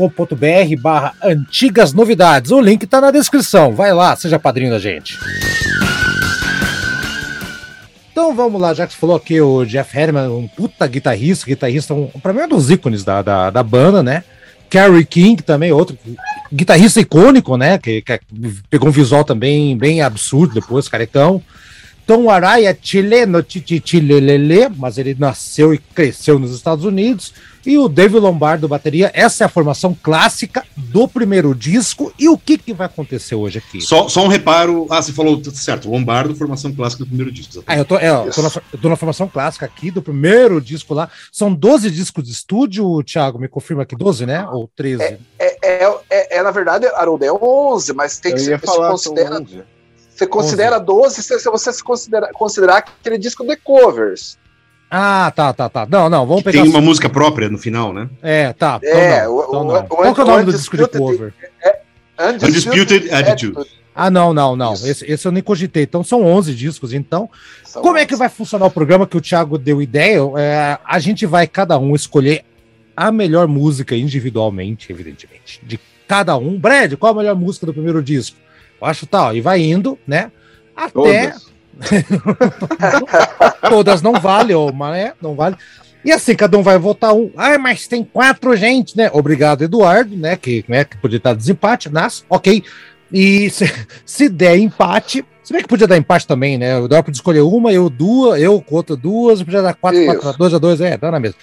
barra 0.81 1.12
Antigas 1.21 1.93
Novidades. 1.93 2.53
O 2.53 2.61
link 2.61 2.87
tá 2.87 3.00
na 3.00 3.11
descrição. 3.11 3.75
Vai 3.75 3.93
lá, 3.93 4.15
seja 4.15 4.38
padrinho 4.38 4.71
da 4.71 4.79
gente. 4.79 5.19
Então 8.12 8.33
vamos 8.33 8.61
lá, 8.61 8.73
já 8.73 8.87
que 8.87 8.93
você 8.93 8.99
falou 8.99 9.17
aqui 9.17 9.41
o 9.41 9.65
Jeff 9.65 9.99
Herman, 9.99 10.29
um 10.29 10.47
puta 10.47 10.87
guitarrista, 10.87 11.47
guitarrista, 11.47 11.93
um, 11.93 12.07
pra 12.07 12.33
mim 12.33 12.41
é 12.41 12.45
um 12.45 12.49
dos 12.49 12.71
ícones 12.71 13.05
da, 13.05 13.21
da, 13.21 13.50
da 13.50 13.62
banda, 13.62 14.03
né? 14.05 14.23
Kerry 14.68 15.04
King 15.04 15.42
também, 15.42 15.73
outro 15.73 15.96
guitarrista 16.52 17.00
icônico, 17.00 17.56
né? 17.56 17.78
Que, 17.78 18.02
que 18.02 18.20
pegou 18.70 18.88
um 18.88 18.92
visual 18.92 19.25
também 19.25 19.76
bem 19.76 20.00
absurdo 20.00 20.54
depois, 20.54 20.88
carecão. 20.88 21.42
Tom 22.07 22.31
Araya 22.31 22.71
é 22.71 22.79
chileno, 22.81 23.45
chilelele, 23.85 24.69
mas 24.77 24.97
ele 24.97 25.17
nasceu 25.19 25.75
e 25.75 25.79
cresceu 25.79 26.39
nos 26.39 26.55
Estados 26.55 26.85
Unidos. 26.85 27.35
E 27.67 27.77
o 27.77 27.89
David 27.89 28.21
Lombardo, 28.21 28.69
bateria. 28.69 29.11
Essa 29.13 29.43
é 29.43 29.47
a 29.47 29.49
formação 29.49 29.97
clássica 30.01 30.63
do 30.77 31.09
primeiro 31.09 31.53
disco. 31.53 32.13
E 32.17 32.29
o 32.29 32.39
que, 32.39 32.57
que 32.57 32.73
vai 32.73 32.87
acontecer 32.87 33.35
hoje 33.35 33.59
aqui? 33.59 33.81
Só, 33.81 34.09
só 34.09 34.25
um 34.25 34.29
reparo. 34.29 34.87
Ah, 34.89 35.03
você 35.03 35.13
falou 35.13 35.43
certo, 35.53 35.91
Lombardo, 35.91 36.37
formação 36.37 36.73
clássica 36.73 37.03
do 37.03 37.09
primeiro 37.09 37.33
disco. 37.33 37.65
Ah, 37.67 37.77
eu 37.77 37.85
tô, 37.85 37.99
é, 37.99 38.09
eu 38.09 38.31
tô, 38.31 38.43
na, 38.43 38.51
eu 38.73 38.79
tô 38.79 38.89
na 38.89 38.95
formação 38.95 39.27
clássica 39.27 39.67
aqui 39.67 39.91
do 39.91 40.01
primeiro 40.01 40.61
disco 40.61 40.95
lá. 40.95 41.11
São 41.33 41.53
12 41.53 41.91
discos 41.91 42.23
de 42.23 42.31
estúdio, 42.31 43.03
Thiago, 43.03 43.41
me 43.41 43.49
confirma 43.49 43.83
aqui, 43.83 43.97
12, 43.97 44.27
né? 44.27 44.47
Ou 44.53 44.71
13? 44.77 45.03
É, 45.03 45.19
é, 45.41 45.85
é, 46.09 46.39
é, 46.39 46.43
na 46.45 46.53
verdade, 46.53 46.87
Haroldo, 46.87 47.25
é 47.25 47.33
11, 47.33 47.93
mas 47.95 48.21
tem 48.21 48.31
Eu 48.31 48.39
que 48.39 48.45
ia 48.45 48.59
se 48.61 48.65
falar, 48.65 48.93
considera, 48.93 49.29
são 49.35 49.43
11. 49.43 49.75
Você 50.18 50.26
considera 50.26 50.78
12 50.78 51.23
se, 51.23 51.44
você 51.44 51.73
se 51.73 51.82
considera, 51.85 52.30
considerar 52.32 52.78
aquele 52.78 53.18
disco 53.18 53.46
de 53.46 53.56
covers. 53.56 54.38
Ah, 54.90 55.32
tá, 55.35 55.52
tá, 55.52 55.68
tá. 55.68 55.87
Não, 55.90 56.08
não, 56.08 56.26
vamos 56.26 56.42
pegar. 56.44 56.62
Tem 56.62 56.70
uma 56.70 56.80
música 56.80 57.08
própria 57.08 57.49
no 57.49 57.58
final, 57.58 57.92
né? 57.92 58.08
É, 58.23 58.52
tá. 58.52 58.78
É, 58.82 59.25
então 59.25 59.26
não, 59.26 59.35
o- 59.37 59.42
então 59.42 59.61
o- 59.61 59.64
não. 59.64 59.80
o- 59.80 59.85
Qual 59.85 60.14
que 60.14 60.20
é 60.20 60.25
o 60.25 60.26
nome 60.26 60.44
do 60.44 60.52
disco 60.52 60.76
de 60.76 60.82
Undisputed- 60.85 61.16
cover? 61.18 61.35
Undisputed 62.18 63.12
Attitude. 63.12 63.68
Ah, 63.94 64.11
não, 64.11 64.32
não, 64.35 64.54
não. 64.54 64.75
Esse, 64.75 65.11
esse 65.11 65.26
eu 65.26 65.32
nem 65.32 65.42
cogitei. 65.42 65.82
Então 65.85 66.04
são 66.04 66.23
11 66.23 66.54
discos, 66.54 66.92
então. 66.92 67.30
São 67.64 67.82
Como 67.82 67.96
é 67.96 68.04
que 68.04 68.14
vai 68.14 68.28
funcionar 68.28 68.66
o 68.66 68.70
programa 68.70 69.06
que 69.06 69.16
o 69.16 69.20
Thiago 69.20 69.56
deu 69.58 69.80
ideia? 69.80 70.20
É, 70.37 70.78
a 70.85 70.99
gente 70.99 71.25
vai, 71.25 71.46
cada 71.46 71.78
um, 71.78 71.94
escolher 71.94 72.44
a 72.96 73.11
melhor 73.11 73.46
música 73.49 73.96
individualmente, 73.96 74.92
evidentemente. 74.92 75.61
De 75.62 75.80
cada 76.06 76.37
um. 76.37 76.58
Brad, 76.58 76.94
qual 76.94 77.12
a 77.12 77.16
melhor 77.16 77.35
música 77.37 77.66
do 77.66 77.73
primeiro 77.73 78.02
disco? 78.02 78.37
Eu 78.80 78.87
acho 78.87 79.06
tal. 79.06 79.35
E 79.35 79.40
vai 79.40 79.61
indo, 79.61 79.99
né? 80.06 80.30
Até. 80.75 80.90
Todas. 80.92 81.47
Todas 83.68 84.02
não 84.02 84.14
vale, 84.14 84.54
ô, 84.54 84.73
mas 84.73 84.97
é, 84.97 85.12
não 85.21 85.35
vale. 85.35 85.56
E 86.04 86.12
assim, 86.12 86.35
cada 86.37 86.56
um 86.56 86.62
vai 86.62 86.78
votar 86.78 87.12
um. 87.12 87.30
Ah, 87.37 87.59
mas 87.59 87.88
tem 87.88 88.04
quatro 88.04 88.54
gente, 88.56 88.97
né? 88.97 89.11
Obrigado, 89.12 89.62
Eduardo, 89.62 90.16
né? 90.16 90.37
Que, 90.37 90.64
né, 90.68 90.85
que 90.85 90.97
podia 90.97 91.16
estar 91.16 91.35
desempate, 91.35 91.88
nas, 91.88 92.25
ok. 92.30 92.62
E 93.12 93.50
se, 93.50 93.64
se 94.06 94.28
der 94.28 94.56
empate, 94.56 95.25
se 95.42 95.52
bem 95.52 95.62
que 95.62 95.68
podia 95.68 95.87
dar 95.87 95.97
empate 95.97 96.26
também, 96.26 96.56
né? 96.56 96.78
O 96.78 96.85
Eduardo 96.85 97.06
podia 97.06 97.18
escolher 97.18 97.40
uma, 97.40 97.73
eu 97.73 97.90
duas, 97.90 98.40
eu 98.40 98.61
com 98.61 98.76
outra 98.76 98.97
duas, 98.97 99.42
podia 99.42 99.62
dar 99.62 99.75
quatro, 99.75 100.00
Isso. 100.00 100.21
quatro, 100.21 100.38
dois 100.38 100.54
a 100.54 100.59
dois, 100.59 100.80
é, 100.80 100.97
tá 100.97 101.11
na 101.11 101.18
mesma. 101.18 101.38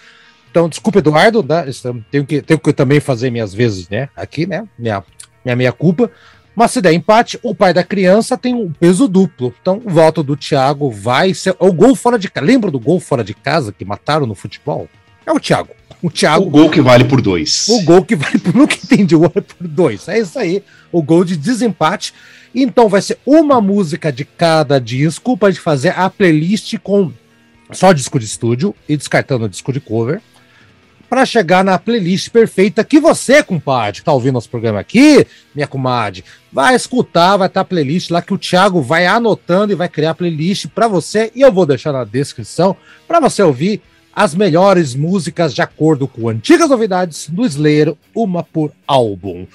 Então, 0.49 0.69
desculpa, 0.69 0.99
Eduardo, 0.99 1.43
né? 1.43 1.65
Tenho 2.09 2.25
que, 2.25 2.41
tenho 2.41 2.59
que 2.59 2.71
também 2.71 2.99
fazer 2.99 3.31
minhas 3.31 3.53
vezes, 3.53 3.89
né? 3.89 4.07
Aqui, 4.15 4.45
né? 4.45 4.65
Minha, 4.77 5.03
minha 5.43 5.55
meia 5.55 5.71
culpa. 5.71 6.09
Mas 6.55 6.71
se 6.71 6.81
der 6.81 6.93
empate, 6.93 7.39
o 7.41 7.55
pai 7.55 7.73
da 7.73 7.83
criança 7.83 8.37
tem 8.37 8.53
um 8.53 8.71
peso 8.71 9.07
duplo. 9.07 9.53
Então, 9.59 9.81
o 9.83 9.89
voto 9.89 10.21
do 10.21 10.37
Thiago 10.37 10.91
vai 10.91 11.33
ser. 11.33 11.55
O 11.59 11.73
gol 11.73 11.95
fora 11.95 12.19
de 12.19 12.29
casa. 12.29 12.45
Lembra 12.45 12.69
do 12.69 12.79
gol 12.79 12.99
fora 12.99 13.23
de 13.23 13.33
casa 13.33 13.71
que 13.71 13.83
mataram 13.83 14.27
no 14.27 14.35
futebol? 14.35 14.87
É 15.25 15.31
o 15.31 15.39
Thiago. 15.39 15.69
O 16.01 16.11
Thiago. 16.11 16.45
O 16.45 16.49
gol 16.49 16.69
que 16.69 16.81
vale 16.81 17.05
por 17.05 17.21
dois. 17.21 17.67
O 17.69 17.81
gol 17.83 18.05
que 18.05 18.15
vai 18.15 18.37
por. 18.37 18.53
Nunca 18.55 18.75
entendi 18.75 19.15
o 19.15 19.19
gol 19.19 19.31
é 19.33 19.41
por 19.41 19.67
dois. 19.67 20.07
É 20.07 20.19
isso 20.19 20.37
aí. 20.37 20.63
O 20.91 21.01
gol 21.01 21.23
de 21.23 21.35
desempate. 21.35 22.13
Então 22.53 22.87
vai 22.87 23.01
ser 23.01 23.17
uma 23.25 23.59
música 23.59 24.11
de 24.11 24.23
cada 24.23 24.79
disco 24.79 25.35
para 25.35 25.53
fazer 25.55 25.97
a 25.97 26.07
playlist 26.09 26.77
com 26.83 27.11
só 27.71 27.91
disco 27.91 28.19
de 28.19 28.25
estúdio 28.25 28.75
e 28.87 28.95
descartando 28.95 29.45
o 29.45 29.49
disco 29.49 29.73
de 29.73 29.79
cover. 29.79 30.21
Para 31.13 31.27
chegar 31.27 31.63
na 31.63 31.77
playlist 31.77 32.31
perfeita 32.31 32.83
que 32.83 32.99
você, 32.99 33.43
compadre, 33.43 33.99
que 33.99 34.03
tá 34.03 34.11
ouvindo 34.11 34.33
nosso 34.33 34.49
programa 34.49 34.79
aqui, 34.79 35.27
minha 35.53 35.67
comadre, 35.67 36.23
vai 36.51 36.73
escutar, 36.73 37.37
vai 37.37 37.45
estar 37.45 37.61
a 37.61 37.65
playlist 37.65 38.09
lá 38.09 38.19
que 38.19 38.33
o 38.33 38.37
Thiago 38.37 38.81
vai 38.81 39.05
anotando 39.05 39.71
e 39.71 39.75
vai 39.75 39.87
criar 39.87 40.09
a 40.09 40.15
playlist 40.15 40.65
para 40.73 40.87
você 40.87 41.31
e 41.35 41.41
eu 41.41 41.51
vou 41.51 41.67
deixar 41.67 41.91
na 41.91 42.03
descrição 42.03 42.75
para 43.07 43.19
você 43.19 43.43
ouvir 43.43 43.79
as 44.11 44.33
melhores 44.33 44.95
músicas 44.95 45.53
de 45.53 45.61
acordo 45.61 46.07
com 46.07 46.27
antigas 46.27 46.71
novidades 46.71 47.29
do 47.29 47.45
Slayer, 47.45 47.93
uma 48.15 48.41
por 48.41 48.71
álbum. 48.87 49.45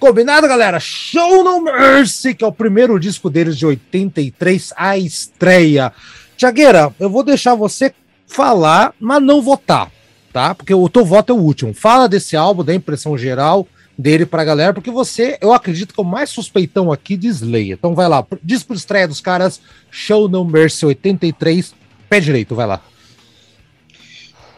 Combinado, 0.00 0.48
galera? 0.48 0.80
Show 0.80 1.44
No 1.44 1.62
Mercy, 1.62 2.34
que 2.34 2.42
é 2.42 2.48
o 2.48 2.52
primeiro 2.52 2.98
disco 2.98 3.30
deles 3.30 3.56
de 3.56 3.64
83, 3.64 4.72
a 4.76 4.98
estreia. 4.98 5.92
Tiagueira, 6.36 6.92
eu 6.98 7.08
vou 7.08 7.22
deixar 7.22 7.54
você 7.54 7.94
falar, 8.26 8.92
mas 8.98 9.22
não 9.22 9.40
votar, 9.40 9.88
tá? 10.36 10.54
Porque 10.54 10.74
o 10.74 10.86
teu 10.86 11.02
voto 11.02 11.32
é 11.32 11.34
o 11.34 11.38
último. 11.38 11.72
Fala 11.72 12.06
desse 12.06 12.36
álbum, 12.36 12.62
da 12.62 12.74
impressão 12.74 13.16
geral 13.16 13.66
dele 13.96 14.26
pra 14.26 14.44
galera, 14.44 14.74
porque 14.74 14.90
você, 14.90 15.38
eu 15.40 15.50
acredito 15.50 15.94
que 15.94 15.98
é 15.98 16.02
o 16.02 16.06
mais 16.06 16.28
suspeitão 16.28 16.92
aqui 16.92 17.16
de 17.16 17.28
Slayer. 17.28 17.78
Então 17.78 17.94
vai 17.94 18.06
lá, 18.06 18.22
disco 18.42 18.74
de 18.74 18.78
estreia 18.78 19.08
dos 19.08 19.22
caras, 19.22 19.62
Show 19.90 20.28
No 20.28 20.44
Mercy 20.44 20.84
83, 20.84 21.74
pé 22.06 22.20
direito, 22.20 22.54
vai 22.54 22.66
lá. 22.66 22.82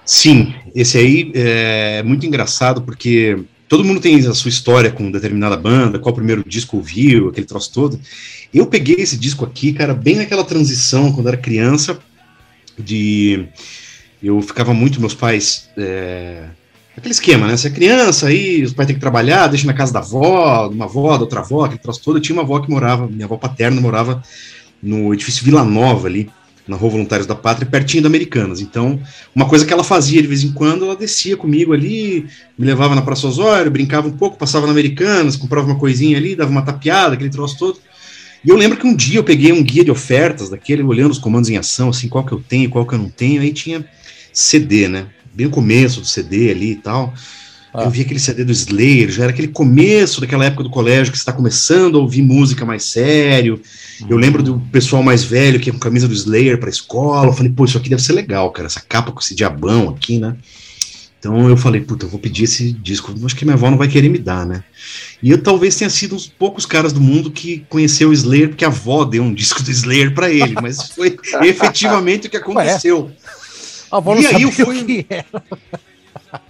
Sim, 0.04 0.52
esse 0.75 0.99
aí 0.99 1.30
é 1.32 2.02
muito 2.02 2.26
engraçado 2.26 2.82
porque 2.82 3.38
todo 3.68 3.85
mundo 3.85 4.00
tem 4.00 4.18
a 4.26 4.35
sua 4.35 4.49
história 4.49 4.90
com 4.90 5.12
determinada 5.12 5.56
banda, 5.56 6.00
qual 6.00 6.12
o 6.12 6.16
primeiro 6.16 6.42
disco 6.44 6.78
ouviu, 6.78 7.28
aquele 7.28 7.47
troço 7.47 7.73
todo. 7.73 8.00
Eu 8.52 8.66
peguei 8.66 8.97
esse 8.97 9.16
disco 9.16 9.44
aqui, 9.44 9.73
cara, 9.73 9.94
bem 9.94 10.16
naquela 10.16 10.42
transição, 10.42 11.12
quando 11.12 11.28
era 11.28 11.37
criança, 11.37 12.00
de. 12.76 13.47
Eu 14.22 14.40
ficava 14.42 14.75
muito, 14.75 15.00
meus 15.00 15.14
pais. 15.14 15.68
É... 15.76 16.44
Aquele 16.96 17.12
esquema, 17.12 17.46
né? 17.46 17.56
Você 17.56 17.68
é 17.68 17.70
criança, 17.70 18.26
aí 18.26 18.64
os 18.64 18.72
pais 18.72 18.88
têm 18.88 18.96
que 18.96 19.00
trabalhar, 19.00 19.46
deixa 19.46 19.66
na 19.66 19.72
casa 19.72 19.92
da 19.92 20.00
avó, 20.00 20.66
de 20.68 20.75
uma 20.75 20.87
avó, 20.87 21.16
da 21.16 21.22
outra 21.22 21.40
avó, 21.40 21.64
aquele 21.64 21.80
troço 21.80 22.02
todo. 22.02 22.18
Eu 22.18 22.22
tinha 22.22 22.34
uma 22.34 22.42
avó 22.42 22.58
que 22.58 22.68
morava, 22.68 23.06
minha 23.06 23.25
avó 23.25 23.37
paterna 23.37 23.80
morava 23.80 24.20
no 24.82 25.14
edifício 25.14 25.44
Vila 25.44 25.64
Nova 25.64 26.08
ali, 26.08 26.28
na 26.66 26.76
Rua 26.76 26.90
Voluntários 26.90 27.26
da 27.26 27.37
Pátria, 27.37 27.70
pertinho 27.70 28.02
da 28.02 28.08
Americanas. 28.08 28.60
Então, 28.60 29.00
uma 29.32 29.48
coisa 29.48 29.64
que 29.64 29.72
ela 29.72 29.84
fazia 29.84 30.20
de 30.20 30.26
vez 30.26 30.42
em 30.42 30.50
quando, 30.50 30.84
ela 30.87 30.96
descia 30.96 31.37
comigo 31.37 31.72
ali, 31.72 32.26
me 32.58 32.66
levava 32.66 32.96
na 32.96 33.02
Praça 33.02 33.28
Osório, 33.28 33.70
brincava 33.70 34.08
um 34.08 34.12
pouco, 34.12 34.37
passava 34.37 34.66
na 34.66 34.72
Americanas, 34.72 35.37
comprava 35.37 35.66
uma 35.66 35.78
coisinha 35.78 36.18
ali, 36.18 36.34
dava 36.34 36.50
uma 36.50 36.62
tapeada, 36.62 37.14
aquele 37.14 37.30
troço 37.30 37.56
todo. 37.56 37.78
E 38.44 38.50
eu 38.50 38.56
lembro 38.56 38.76
que 38.76 38.87
um 38.87 38.94
dia 38.94 39.18
eu 39.18 39.25
peguei 39.25 39.52
um 39.52 39.62
guia 39.62 39.84
de 39.84 39.90
ofertas 39.90 40.50
daquele, 40.50 40.82
olhando 40.82 41.12
os 41.12 41.18
comandos 41.18 41.48
em 41.48 41.56
ação, 41.56 41.90
assim, 41.90 42.08
qual 42.08 42.25
que 42.25 42.32
eu 42.32 42.42
tenho, 42.46 42.70
qual 42.70 42.84
que 42.84 42.94
eu 42.94 42.98
não 42.98 43.08
tenho, 43.08 43.40
aí 43.40 43.52
tinha 43.52 43.84
CD, 44.38 44.87
né? 44.87 45.07
Bem 45.35 45.47
no 45.47 45.52
começo 45.52 46.00
do 46.00 46.07
CD 46.07 46.50
ali 46.50 46.73
e 46.73 46.76
tal. 46.76 47.12
Ah. 47.75 47.83
Eu 47.85 47.90
vi 47.90 48.02
aquele 48.02 48.21
CD 48.21 48.45
do 48.45 48.52
Slayer, 48.52 49.11
já 49.11 49.25
era 49.25 49.33
aquele 49.33 49.49
começo 49.49 50.21
daquela 50.21 50.45
época 50.45 50.62
do 50.62 50.71
colégio 50.71 51.12
que 51.12 51.18
você 51.18 51.23
está 51.23 51.33
começando 51.33 51.99
a 51.99 52.00
ouvir 52.00 52.23
música 52.23 52.64
mais 52.64 52.85
sério. 52.85 53.61
Eu 54.09 54.16
lembro 54.16 54.42
do 54.42 54.61
pessoal 54.73 55.02
mais 55.02 55.25
velho 55.25 55.59
que 55.59 55.68
ia 55.68 55.73
com 55.73 55.78
camisa 55.78 56.07
do 56.07 56.14
Slayer 56.14 56.59
pra 56.59 56.71
escola. 56.71 57.28
Eu 57.28 57.33
falei, 57.33 57.52
pô, 57.52 57.64
isso 57.64 57.76
aqui 57.76 57.90
deve 57.90 58.02
ser 58.02 58.12
legal, 58.12 58.50
cara. 58.52 58.66
Essa 58.66 58.80
capa 58.80 59.12
com 59.12 59.21
esse 59.21 59.35
diabão 59.35 59.90
aqui, 59.90 60.18
né? 60.18 60.37
Então 61.18 61.49
eu 61.49 61.57
falei, 61.57 61.80
puta, 61.80 62.07
eu 62.07 62.09
vou 62.09 62.21
pedir 62.21 62.45
esse 62.45 62.73
disco. 62.73 63.12
Acho 63.25 63.35
que 63.35 63.45
minha 63.45 63.57
avó 63.57 63.68
não 63.71 63.76
vai 63.76 63.88
querer 63.88 64.09
me 64.09 64.18
dar, 64.18 64.47
né? 64.47 64.62
E 65.21 65.30
eu 65.30 65.42
talvez 65.42 65.75
tenha 65.75 65.90
sido 65.90 66.14
uns 66.14 66.28
poucos 66.28 66.64
caras 66.64 66.92
do 66.92 67.00
mundo 67.00 67.30
que 67.30 67.66
conheceu 67.68 68.11
o 68.11 68.12
Slayer 68.12 68.50
porque 68.50 68.64
a 68.64 68.68
avó 68.68 69.04
deu 69.04 69.25
um 69.25 69.35
disco 69.35 69.62
do 69.62 69.71
Slayer 69.71 70.14
pra 70.14 70.30
ele. 70.30 70.54
Mas 70.62 70.90
foi 70.90 71.16
efetivamente 71.42 72.28
o 72.28 72.30
que 72.30 72.37
aconteceu. 72.37 73.11
A 73.90 73.97
avó 73.99 74.14
E 74.14 74.18
aí 74.18 74.25
sabia 74.25 74.47
eu 74.47 74.52
fui- 74.52 74.85
que. 74.85 75.07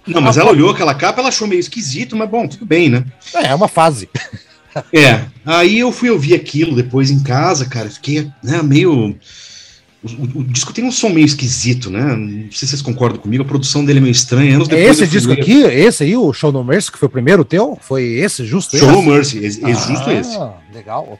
Não, 0.07 0.21
mas 0.21 0.37
ela 0.37 0.51
olhou 0.51 0.71
aquela 0.71 0.93
capa, 0.93 1.21
ela 1.21 1.29
achou 1.29 1.47
meio 1.47 1.59
esquisito, 1.59 2.15
mas 2.15 2.29
bom, 2.29 2.47
tudo 2.47 2.65
bem, 2.65 2.89
né? 2.89 3.05
É, 3.33 3.47
é 3.47 3.55
uma 3.55 3.67
fase. 3.67 4.09
É, 4.93 5.25
aí 5.45 5.79
eu 5.79 5.91
fui 5.91 6.09
ouvir 6.09 6.35
aquilo 6.35 6.75
depois 6.75 7.09
em 7.09 7.21
casa, 7.23 7.65
cara, 7.65 7.89
fiquei 7.89 8.29
né, 8.43 8.61
meio. 8.61 9.15
O, 10.01 10.07
o- 10.07 10.39
o 10.39 10.43
disco 10.43 10.71
tem 10.71 10.83
um 10.85 10.91
som 10.91 11.09
meio 11.09 11.25
esquisito, 11.25 11.89
né? 11.89 12.01
Não 12.15 12.51
sei 12.51 12.51
se 12.51 12.67
vocês 12.67 12.81
concordam 12.81 13.19
comigo, 13.19 13.43
a 13.43 13.45
produção 13.47 13.83
dele 13.83 13.99
é 13.99 14.01
meio 14.01 14.11
estranha. 14.11 14.55
Anos 14.55 14.69
É 14.69 14.75
depois 14.75 14.99
esse 15.01 15.07
disco 15.11 15.31
ler- 15.33 15.41
aqui, 15.41 15.61
esse 15.63 16.03
aí, 16.03 16.15
o 16.15 16.31
Show 16.31 16.51
No 16.51 16.63
Mercy, 16.63 16.91
que 16.91 16.97
foi 16.97 17.07
o 17.07 17.11
primeiro 17.11 17.43
teu? 17.43 17.77
Foi 17.81 18.03
esse, 18.03 18.45
justo 18.45 18.77
Show 18.77 18.91
No 18.91 18.99
esse? 18.99 19.37
Mercy, 19.37 19.61
é, 19.65 19.71
é 19.71 19.73
justo 19.75 20.09
Ah, 20.09 20.13
esse. 20.13 20.37
Legal. 20.73 21.19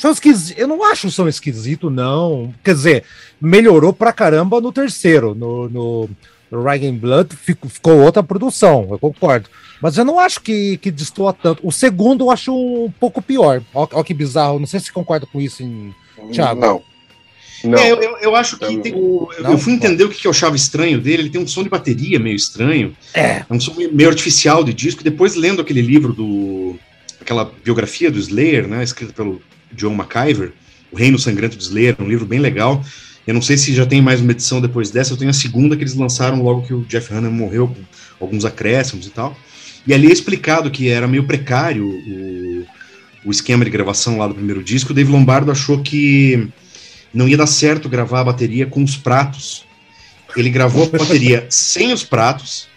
Som 0.00 0.10
esquisito. 0.12 0.58
Eu 0.58 0.66
não 0.66 0.82
acho 0.82 1.08
o 1.08 1.10
som 1.10 1.28
esquisito, 1.28 1.90
não. 1.90 2.54
Quer 2.64 2.72
dizer, 2.74 3.04
melhorou 3.38 3.92
pra 3.92 4.14
caramba 4.14 4.58
no 4.58 4.72
terceiro. 4.72 5.34
No, 5.34 5.68
no, 5.68 6.10
no 6.50 6.62
Rag 6.62 6.90
Blood 6.92 7.36
ficou, 7.36 7.68
ficou 7.68 8.00
outra 8.00 8.22
produção, 8.22 8.88
eu 8.90 8.98
concordo. 8.98 9.50
Mas 9.82 9.98
eu 9.98 10.04
não 10.06 10.18
acho 10.18 10.40
que, 10.40 10.78
que 10.78 10.90
destoa 10.90 11.34
tanto. 11.34 11.60
O 11.66 11.70
segundo 11.70 12.24
eu 12.24 12.30
acho 12.30 12.50
um 12.54 12.90
pouco 12.98 13.20
pior. 13.20 13.62
Ó, 13.74 13.86
ó 13.92 14.02
que 14.02 14.14
bizarro. 14.14 14.58
Não 14.58 14.66
sei 14.66 14.80
se 14.80 14.86
você 14.86 14.92
concorda 14.92 15.26
com 15.26 15.38
isso 15.40 15.62
em. 15.62 15.94
Thiago. 16.32 16.60
Não. 16.60 16.82
Não, 17.62 17.78
É, 17.78 17.90
eu, 17.92 18.16
eu, 18.22 18.34
acho 18.34 18.56
que 18.58 18.64
Eu- 18.64 18.80
tem 18.80 18.94
o- 18.94 19.28
eu, 19.36 19.44
Não? 19.44 19.52
eu 19.52 19.58
fui 19.58 19.74
entender 19.74 20.04
o 20.04 20.08
que 20.08 20.18
que 20.18 20.26
eu 20.26 20.30
achava 20.30 20.56
estranho 20.56 20.98
dele. 20.98 21.24
Ele 21.24 21.30
tem 21.30 21.42
um 21.42 21.46
som 21.46 21.62
de 21.62 21.68
bateria 21.68 22.18
meio 22.18 22.34
estranho. 22.36 22.96
É. 23.12 23.40
É 23.40 23.46
um 23.50 23.60
som 23.60 23.74
meio 23.74 23.94
meio 23.94 24.08
artificial 24.08 24.64
de 24.64 24.72
disco. 24.72 25.04
Depois, 25.04 25.34
lendo 25.34 25.60
aquele 25.60 25.82
livro 25.82 26.14
do. 26.14 26.78
aquela 27.20 27.44
biografia 27.62 28.10
do 28.10 28.18
Slayer, 28.18 28.66
né? 28.66 28.82
Escrita 28.82 29.12
pelo 29.12 29.42
John 29.72 29.94
McIver, 29.94 30.52
O 30.92 30.96
Reino 30.96 31.18
Sangrento 31.18 31.56
do 31.56 31.62
Slayer, 31.62 31.96
um 31.98 32.08
livro 32.08 32.26
bem 32.26 32.40
legal. 32.40 32.84
Eu 33.26 33.34
não 33.34 33.42
sei 33.42 33.56
se 33.56 33.72
já 33.74 33.86
tem 33.86 34.00
mais 34.02 34.20
uma 34.20 34.32
edição 34.32 34.60
depois 34.60 34.90
dessa. 34.90 35.12
Eu 35.12 35.16
tenho 35.16 35.30
a 35.30 35.34
segunda 35.34 35.76
que 35.76 35.82
eles 35.82 35.94
lançaram 35.94 36.42
logo 36.42 36.62
que 36.62 36.74
o 36.74 36.84
Jeff 36.84 37.12
Hanneman 37.12 37.30
morreu, 37.30 37.68
com 37.68 38.24
alguns 38.24 38.44
acréscimos 38.44 39.06
e 39.06 39.10
tal. 39.10 39.36
E 39.86 39.94
ali 39.94 40.08
é 40.08 40.12
explicado 40.12 40.70
que 40.70 40.88
era 40.88 41.06
meio 41.06 41.24
precário 41.24 41.86
o, 41.86 42.66
o 43.26 43.30
esquema 43.30 43.64
de 43.64 43.70
gravação 43.70 44.18
lá 44.18 44.26
do 44.26 44.34
primeiro 44.34 44.62
disco. 44.62 44.92
O 44.92 44.94
Dave 44.94 45.10
Lombardo 45.10 45.50
achou 45.50 45.82
que 45.82 46.48
não 47.12 47.28
ia 47.28 47.36
dar 47.36 47.46
certo 47.46 47.88
gravar 47.88 48.20
a 48.20 48.24
bateria 48.24 48.66
com 48.66 48.82
os 48.82 48.96
pratos. 48.96 49.64
Ele 50.36 50.50
gravou 50.50 50.84
a 50.84 50.98
bateria 50.98 51.46
sem 51.50 51.92
os 51.92 52.04
pratos, 52.04 52.68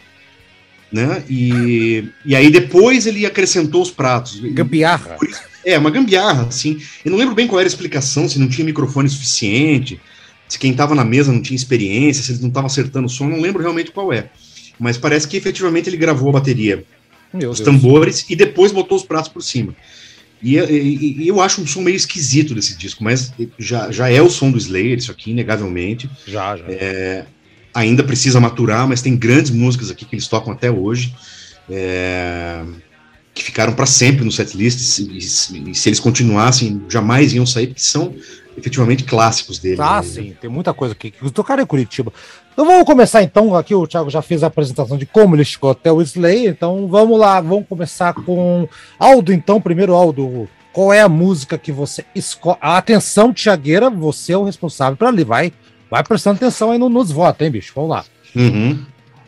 né? 0.92 1.24
E, 1.30 2.10
e 2.26 2.36
aí 2.36 2.50
depois 2.50 3.06
ele 3.06 3.26
acrescentou 3.26 3.82
os 3.82 3.92
pratos. 3.92 4.40
Gambiarra. 4.40 5.18
É, 5.66 5.78
uma 5.78 5.90
gambiarra, 5.90 6.48
assim. 6.48 6.80
Eu 7.04 7.12
não 7.12 7.18
lembro 7.18 7.36
bem 7.36 7.48
qual 7.48 7.60
era 7.60 7.68
a 7.68 7.72
explicação, 7.72 8.28
se 8.28 8.40
não 8.40 8.48
tinha 8.50 8.66
microfone 8.66 9.10
suficiente, 9.10 10.00
se 10.48 10.60
quem 10.60 10.72
estava 10.72 10.94
na 10.94 11.06
mesa 11.06 11.32
não 11.32 11.42
tinha 11.42 11.56
experiência, 11.56 12.22
se 12.24 12.32
eles 12.32 12.42
não 12.42 12.50
estavam 12.50 12.68
acertando 12.68 13.08
o 13.08 13.10
som, 13.10 13.28
não 13.28 13.40
lembro 13.42 13.62
realmente 13.62 13.92
qual 13.92 14.12
é. 14.12 14.30
Mas 14.80 14.98
parece 14.98 15.28
que 15.28 15.38
efetivamente 15.38 15.90
ele 15.90 15.98
gravou 15.98 16.30
a 16.30 16.34
bateria, 16.34 16.84
Meu 17.34 17.52
os 17.52 17.60
Deus. 17.60 17.70
tambores, 17.70 18.26
e 18.30 18.36
depois 18.36 18.72
botou 18.72 18.98
os 18.98 19.04
pratos 19.04 19.30
por 19.32 19.42
cima. 19.42 19.76
E, 20.42 20.58
e- 20.58 21.24
e 21.24 21.28
eu 21.28 21.40
acho 21.40 21.62
um 21.62 21.66
som 21.68 21.82
meio 21.82 21.96
esquisito 21.96 22.54
desse 22.54 22.76
disco, 22.78 23.02
mas 23.04 23.32
já, 23.58 23.90
já 23.92 24.10
é 24.10 24.22
o 24.22 24.30
som 24.30 24.52
do 24.52 24.58
Slayer, 24.58 24.98
isso 24.98 25.12
aqui, 25.12 25.32
inegavelmente. 25.32 26.10
Já, 26.28 26.58
já. 26.58 26.66
ainda 27.74 28.04
precisa 28.04 28.40
maturar, 28.40 28.88
mas 28.88 29.02
tem 29.02 29.16
grandes 29.16 29.52
músicas 29.52 29.90
aqui 29.90 30.04
que 30.06 30.16
eles 30.16 30.28
tocam 30.28 30.52
até 30.52 30.70
hoje. 30.70 31.14
É, 31.70 32.62
que 33.34 33.44
ficaram 33.44 33.74
para 33.74 33.86
sempre 33.86 34.24
no 34.24 34.32
setlist, 34.32 35.00
e, 35.00 35.04
e, 35.04 35.72
e 35.72 35.76
se 35.76 35.90
eles 35.90 36.00
continuassem, 36.00 36.82
jamais 36.88 37.34
iam 37.34 37.46
sair, 37.46 37.68
porque 37.68 37.82
são 37.82 38.14
efetivamente 38.58 39.04
clássicos 39.04 39.58
dele. 39.58 39.78
Ah, 39.80 39.98
né? 39.98 40.04
sim, 40.04 40.38
tem 40.40 40.50
muita 40.50 40.74
coisa 40.74 40.94
aqui 40.94 41.12
que 41.12 41.32
tocaram 41.32 41.64
em 41.64 41.66
Curitiba. 41.66 42.14
Então 42.54 42.66
vamos 42.66 42.86
começar 42.86 43.24
então, 43.24 43.56
aqui 43.56 43.74
o 43.74 43.88
Thiago 43.88 44.12
já 44.12 44.22
fez 44.22 44.44
a 44.44 44.48
apresentação 44.48 44.96
de 44.96 45.08
como 45.08 45.36
ele 45.36 45.44
chegou 45.44 45.72
até 45.72 45.92
o 45.92 46.02
Slay, 46.02 46.48
então 46.48 46.88
vamos 46.88 47.20
lá, 47.20 47.42
vamos 47.42 47.66
começar 47.68 48.14
com 48.14 48.68
Aldo 49.00 49.34
então, 49.34 49.60
primeiro 49.60 49.96
Aldo, 49.96 50.48
qual 50.72 50.94
é 50.94 51.02
a 51.02 51.10
música 51.10 51.58
que 51.58 51.72
você 51.72 52.06
escolhe? 52.14 52.58
Atenção, 52.62 53.34
Tiagueira, 53.34 53.90
você 53.90 54.34
é 54.34 54.38
o 54.38 54.44
responsável 54.44 54.96
para 54.96 55.10
ali, 55.10 55.24
vai, 55.24 55.52
vai 55.90 56.04
prestando 56.04 56.36
atenção 56.36 56.70
aí 56.70 56.78
no, 56.78 56.90
nos 56.90 57.12
votos, 57.12 57.44
hein, 57.44 57.52
bicho, 57.52 57.74
vamos 57.76 57.90
lá. 57.90 58.06
Uhum. 58.36 58.86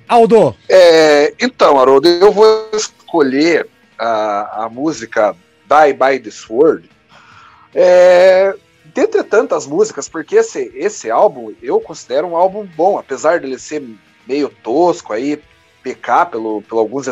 Aldo. 0.08 0.56
É, 0.70 1.34
então, 1.42 1.80
Haroldo, 1.80 2.08
eu 2.08 2.32
vou 2.32 2.70
escolher 2.74 3.68
a, 3.98 4.66
a 4.66 4.70
música 4.70 5.36
Die 5.68 5.94
by 5.94 6.20
the 6.20 6.32
Sword, 6.32 6.90
é, 7.74 8.56
dentre 8.86 9.24
tantas 9.24 9.66
músicas, 9.66 10.08
porque 10.08 10.38
esse, 10.38 10.72
esse 10.76 11.10
álbum 11.10 11.54
eu 11.62 11.80
considero 11.80 12.28
um 12.28 12.36
álbum 12.36 12.66
bom, 12.76 12.98
apesar 12.98 13.40
dele 13.40 13.60
ser 13.60 13.84
meio 14.28 14.50
tosco 14.50 15.12
aí, 15.12 15.42
pecar 15.84 16.30
pelo, 16.30 16.62
pelo 16.62 16.80
alguns 16.80 17.08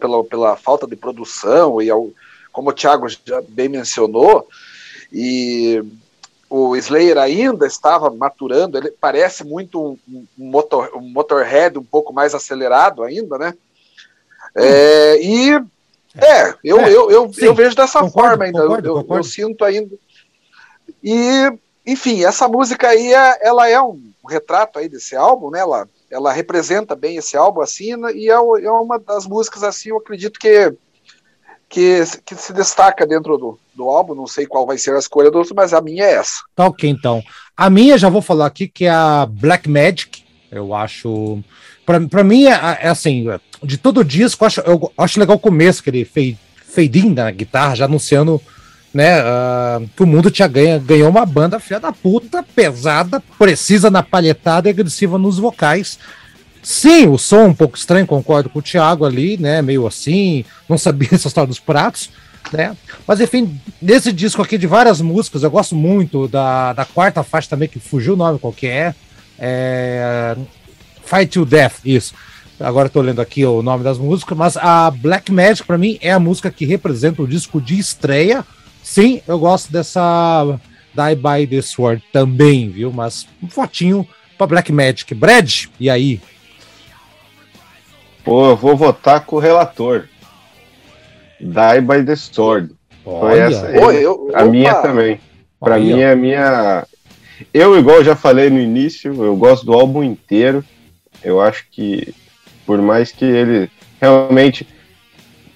pela, 0.00 0.24
pela 0.24 0.56
falta 0.56 0.86
de 0.86 0.96
produção 0.96 1.80
e 1.80 1.88
ao, 1.88 2.10
como 2.52 2.70
o 2.70 2.72
Thiago 2.72 3.08
já 3.08 3.40
bem 3.48 3.68
mencionou, 3.68 4.48
e 5.12 5.82
o 6.50 6.74
Slayer 6.76 7.18
ainda 7.18 7.66
estava 7.66 8.10
maturando, 8.10 8.78
ele 8.78 8.90
parece 8.90 9.44
muito 9.44 9.80
um, 9.80 9.98
um, 10.08 10.26
motor, 10.36 10.90
um 10.94 11.08
Motorhead 11.08 11.78
um 11.78 11.84
pouco 11.84 12.12
mais 12.12 12.34
acelerado 12.34 13.02
ainda, 13.02 13.38
né? 13.38 13.54
É, 14.54 15.22
e 15.22 15.62
é, 16.16 16.54
eu, 16.64 16.80
é, 16.80 16.88
eu, 16.88 17.10
eu, 17.10 17.30
eu, 17.36 17.54
vejo 17.54 17.76
dessa 17.76 18.00
concordo, 18.00 18.28
forma 18.28 18.44
ainda. 18.44 18.62
Concordo, 18.62 18.88
eu, 18.88 18.94
concordo. 18.94 19.16
eu, 19.18 19.24
sinto 19.24 19.64
ainda. 19.64 19.94
E, 21.02 21.52
enfim, 21.86 22.24
essa 22.24 22.48
música 22.48 22.88
aí, 22.88 23.12
é, 23.12 23.38
ela 23.46 23.68
é 23.68 23.80
um 23.80 24.00
retrato 24.28 24.78
aí 24.78 24.88
desse 24.88 25.14
álbum, 25.14 25.50
né? 25.50 25.60
Ela, 25.60 25.88
ela 26.10 26.32
representa 26.32 26.96
bem 26.96 27.16
esse 27.16 27.36
álbum, 27.36 27.60
assim, 27.60 27.96
né? 27.96 28.12
e 28.14 28.28
é, 28.28 28.32
é 28.32 28.70
uma 28.70 28.98
das 28.98 29.26
músicas, 29.26 29.62
assim, 29.62 29.90
eu 29.90 29.98
acredito 29.98 30.38
que, 30.38 30.72
que, 31.68 32.02
que 32.24 32.34
se 32.34 32.52
destaca 32.52 33.06
dentro 33.06 33.36
do, 33.36 33.58
do 33.74 33.88
álbum. 33.88 34.14
Não 34.14 34.26
sei 34.26 34.46
qual 34.46 34.66
vai 34.66 34.78
ser 34.78 34.94
a 34.94 34.98
escolha 34.98 35.30
do 35.30 35.38
outro, 35.38 35.54
mas 35.54 35.74
a 35.74 35.80
minha 35.80 36.04
é 36.04 36.14
essa. 36.14 36.42
Tá 36.54 36.66
ok, 36.66 36.88
então. 36.88 37.22
A 37.56 37.68
minha, 37.68 37.98
já 37.98 38.08
vou 38.08 38.22
falar 38.22 38.46
aqui, 38.46 38.66
que 38.66 38.86
é 38.86 38.90
a 38.90 39.26
Black 39.26 39.68
Magic. 39.68 40.24
Eu 40.50 40.74
acho. 40.74 41.42
Para 41.84 42.24
mim, 42.24 42.46
é, 42.46 42.78
é 42.80 42.88
assim, 42.88 43.26
de 43.62 43.76
todo 43.76 44.00
o 44.00 44.04
disco, 44.04 44.44
eu 44.44 44.46
acho, 44.46 44.60
eu 44.60 44.92
acho 44.96 45.20
legal 45.20 45.36
o 45.36 45.40
começo, 45.40 45.82
que 45.82 45.90
ele 45.90 46.04
fade, 46.04 46.38
fade 46.74 46.98
in 46.98 47.14
na 47.14 47.30
guitarra, 47.30 47.74
já 47.74 47.84
anunciando 47.86 48.40
né, 48.92 49.20
uh, 49.20 49.88
que 49.96 50.02
o 50.02 50.06
mundo 50.06 50.30
tinha 50.30 50.48
ganha, 50.48 50.78
ganhou 50.78 51.10
uma 51.10 51.26
banda 51.26 51.60
filha 51.60 51.80
da 51.80 51.92
puta, 51.92 52.42
pesada, 52.42 53.22
precisa 53.38 53.90
na 53.90 54.02
palhetada 54.02 54.68
e 54.68 54.70
agressiva 54.70 55.18
nos 55.18 55.38
vocais. 55.38 55.98
Sim, 56.62 57.06
o 57.06 57.18
som 57.18 57.46
um 57.46 57.54
pouco 57.54 57.76
estranho, 57.76 58.06
concordo 58.06 58.48
com 58.48 58.58
o 58.58 58.62
Thiago 58.62 59.04
ali, 59.04 59.36
né, 59.36 59.62
meio 59.62 59.86
assim, 59.86 60.44
não 60.68 60.78
sabia 60.78 61.08
essa 61.14 61.28
história 61.28 61.48
dos 61.48 61.60
pratos, 61.60 62.10
né, 62.52 62.76
mas 63.06 63.20
enfim, 63.20 63.60
nesse 63.80 64.12
disco 64.12 64.42
aqui 64.42 64.56
de 64.56 64.66
várias 64.66 65.00
músicas, 65.00 65.42
eu 65.42 65.50
gosto 65.50 65.74
muito 65.74 66.26
da, 66.28 66.72
da 66.72 66.84
quarta 66.84 67.22
faixa 67.22 67.50
também, 67.50 67.68
que 67.68 67.78
fugiu 67.78 68.14
o 68.14 68.16
nome 68.16 68.38
qual 68.38 68.52
que 68.52 68.66
é, 68.66 68.94
é 69.38 70.36
Fight 71.04 71.32
to 71.32 71.44
Death, 71.44 71.80
isso. 71.84 72.14
Agora 72.60 72.88
estou 72.88 73.02
lendo 73.02 73.20
aqui 73.20 73.44
o 73.44 73.62
nome 73.62 73.84
das 73.84 73.98
músicas, 73.98 74.36
mas 74.36 74.56
a 74.56 74.90
Black 74.90 75.30
Magic 75.30 75.64
para 75.64 75.78
mim 75.78 75.96
é 76.00 76.10
a 76.10 76.18
música 76.18 76.50
que 76.50 76.64
representa 76.64 77.22
o 77.22 77.26
disco 77.26 77.60
de 77.60 77.78
estreia. 77.78 78.44
Sim, 78.82 79.22
eu 79.28 79.38
gosto 79.38 79.70
dessa 79.70 80.58
Die 80.92 81.14
by 81.14 81.46
the 81.46 81.62
Sword 81.62 82.02
também, 82.12 82.68
viu? 82.68 82.92
Mas 82.92 83.28
um 83.40 83.48
fotinho 83.48 84.06
para 84.36 84.48
Black 84.48 84.72
Magic. 84.72 85.14
Brad, 85.14 85.66
e 85.78 85.88
aí? 85.88 86.20
Pô, 88.24 88.50
eu 88.50 88.56
vou 88.56 88.76
votar 88.76 89.24
com 89.24 89.36
o 89.36 89.38
relator. 89.38 90.08
Die 91.40 91.80
by 91.80 92.04
the 92.04 92.16
Sword. 92.16 92.72
Foi 93.04 93.38
essa 93.38 93.66
aí. 93.68 93.78
Oi, 93.78 94.04
eu, 94.04 94.30
a 94.34 94.44
minha 94.44 94.74
também. 94.74 95.20
Para 95.60 95.78
mim 95.78 96.00
é 96.00 96.10
a 96.10 96.16
minha. 96.16 96.86
Eu, 97.54 97.78
igual 97.78 97.98
eu 97.98 98.04
já 98.04 98.16
falei 98.16 98.50
no 98.50 98.58
início, 98.58 99.14
eu 99.24 99.36
gosto 99.36 99.64
do 99.64 99.72
álbum 99.72 100.02
inteiro. 100.02 100.64
Eu 101.22 101.40
acho 101.40 101.66
que 101.70 102.14
por 102.68 102.82
mais 102.82 103.10
que 103.10 103.24
ele 103.24 103.70
realmente 103.98 104.68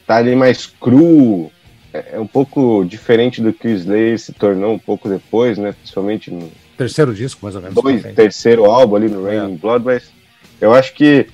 tá 0.06 0.16
ali 0.16 0.34
mais 0.34 0.64
cru, 0.64 1.52
é, 1.92 2.14
é 2.14 2.18
um 2.18 2.26
pouco 2.26 2.86
diferente 2.86 3.42
do 3.42 3.52
que 3.52 3.68
o 3.68 3.70
Slayer 3.70 4.18
se 4.18 4.32
tornou 4.32 4.72
um 4.72 4.78
pouco 4.78 5.10
depois, 5.10 5.58
né? 5.58 5.72
Principalmente 5.72 6.30
no 6.30 6.50
terceiro 6.74 7.12
disco, 7.12 7.40
mais 7.42 7.54
ou 7.54 7.60
menos. 7.60 7.74
Dois, 7.74 8.02
terceiro 8.14 8.64
álbum 8.64 8.96
ali 8.96 9.08
no 9.10 9.26
Rain 9.26 9.52
é. 9.52 9.58
Blood, 9.58 9.84
mas 9.84 10.10
eu 10.58 10.72
acho 10.72 10.94
que 10.94 11.26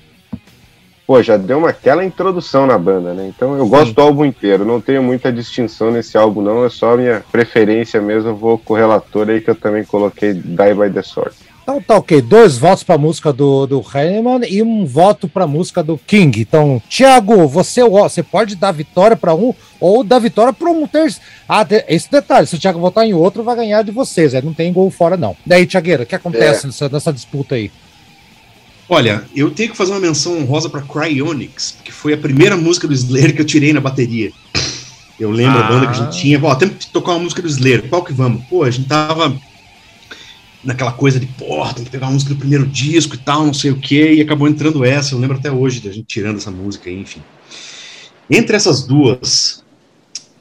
pô, 1.07 1.23
já 1.23 1.37
deu 1.37 1.59
uma 1.59 1.69
aquela 1.69 2.03
introdução 2.03 2.67
na 2.67 2.77
banda, 2.77 3.13
né? 3.13 3.31
Então 3.33 3.57
eu 3.57 3.63
Sim. 3.63 3.69
gosto 3.69 3.93
do 3.93 4.01
álbum 4.01 4.25
inteiro, 4.25 4.65
não 4.65 4.81
tenho 4.81 5.01
muita 5.01 5.31
distinção 5.31 5.91
nesse 5.91 6.17
álbum 6.17 6.41
não, 6.41 6.65
é 6.65 6.69
só 6.69 6.95
a 6.95 6.97
minha 6.97 7.23
preferência 7.31 8.01
mesmo, 8.01 8.31
eu 8.31 8.35
vou 8.35 8.57
com 8.57 8.73
o 8.73 8.75
relator 8.75 9.29
aí 9.29 9.39
que 9.39 9.49
eu 9.49 9.55
também 9.55 9.85
coloquei 9.85 10.33
Die 10.33 10.73
by 10.73 10.89
the 10.93 11.01
Sword. 11.01 11.33
Então 11.69 11.79
tá 11.83 11.97
ok, 11.97 12.19
dois 12.19 12.57
votos 12.57 12.81
para 12.81 12.95
a 12.95 12.97
música 12.97 13.31
do, 13.31 13.67
do 13.67 13.85
Heinemann 13.93 14.41
e 14.49 14.63
um 14.63 14.87
voto 14.87 15.27
para 15.27 15.43
a 15.43 15.47
música 15.47 15.83
do 15.83 15.99
King. 15.99 16.41
Então, 16.41 16.81
Thiago, 16.89 17.47
você, 17.47 17.87
você 17.87 18.23
pode 18.23 18.55
dar 18.55 18.71
vitória 18.71 19.15
para 19.15 19.35
um 19.35 19.53
ou 19.79 20.03
dar 20.03 20.17
vitória 20.17 20.51
para 20.51 20.67
um 20.71 20.87
terceiro. 20.87 21.23
Ah, 21.47 21.63
esse 21.87 22.09
detalhe, 22.09 22.47
se 22.47 22.55
o 22.55 22.59
Thiago 22.59 22.79
votar 22.79 23.05
em 23.05 23.13
outro, 23.13 23.43
vai 23.43 23.55
ganhar 23.55 23.83
de 23.83 23.91
vocês, 23.91 24.33
é, 24.33 24.41
não 24.41 24.51
tem 24.51 24.73
gol 24.73 24.89
fora 24.89 25.15
não. 25.15 25.37
Daí, 25.45 25.67
Thiagueira, 25.67 26.01
o 26.01 26.05
que 26.07 26.15
acontece 26.15 26.63
é. 26.63 26.67
nessa, 26.69 26.89
nessa 26.89 27.13
disputa 27.13 27.53
aí? 27.53 27.71
Olha, 28.89 29.23
eu 29.35 29.51
tenho 29.51 29.69
que 29.69 29.77
fazer 29.77 29.91
uma 29.91 29.99
menção 29.99 30.39
honrosa 30.39 30.71
para 30.71 30.81
Cryonics, 30.81 31.77
que 31.83 31.91
foi 31.91 32.13
a 32.13 32.17
primeira 32.17 32.57
música 32.57 32.87
do 32.87 32.95
Slayer 32.95 33.35
que 33.35 33.41
eu 33.41 33.45
tirei 33.45 33.73
na 33.73 33.79
bateria. 33.79 34.31
Eu 35.19 35.29
lembro 35.29 35.59
ah. 35.59 35.67
a 35.67 35.69
banda 35.69 35.85
que 35.85 35.99
a 35.99 36.03
gente 36.05 36.19
tinha, 36.19 36.43
ó, 36.43 36.55
temos 36.55 36.77
que 36.77 36.87
tocar 36.87 37.11
uma 37.11 37.19
música 37.19 37.43
do 37.43 37.47
Slayer, 37.47 37.87
qual 37.87 38.03
que 38.03 38.11
vamos? 38.11 38.43
Pô, 38.45 38.63
a 38.63 38.71
gente 38.71 38.87
tava 38.87 39.37
naquela 40.63 40.91
coisa 40.91 41.19
de, 41.19 41.25
porra, 41.25 41.73
tem 41.73 41.83
que 41.83 41.91
pegar 41.91 42.07
a 42.07 42.11
música 42.11 42.33
do 42.33 42.39
primeiro 42.39 42.65
disco 42.65 43.15
e 43.15 43.17
tal, 43.17 43.45
não 43.45 43.53
sei 43.53 43.71
o 43.71 43.79
que, 43.79 44.13
e 44.13 44.21
acabou 44.21 44.47
entrando 44.47 44.83
essa, 44.83 45.13
eu 45.13 45.19
lembro 45.19 45.37
até 45.37 45.51
hoje 45.51 45.79
da 45.79 45.91
gente 45.91 46.05
tirando 46.05 46.37
essa 46.37 46.51
música 46.51 46.89
aí, 46.89 46.99
enfim. 46.99 47.21
Entre 48.29 48.55
essas 48.55 48.83
duas, 48.83 49.63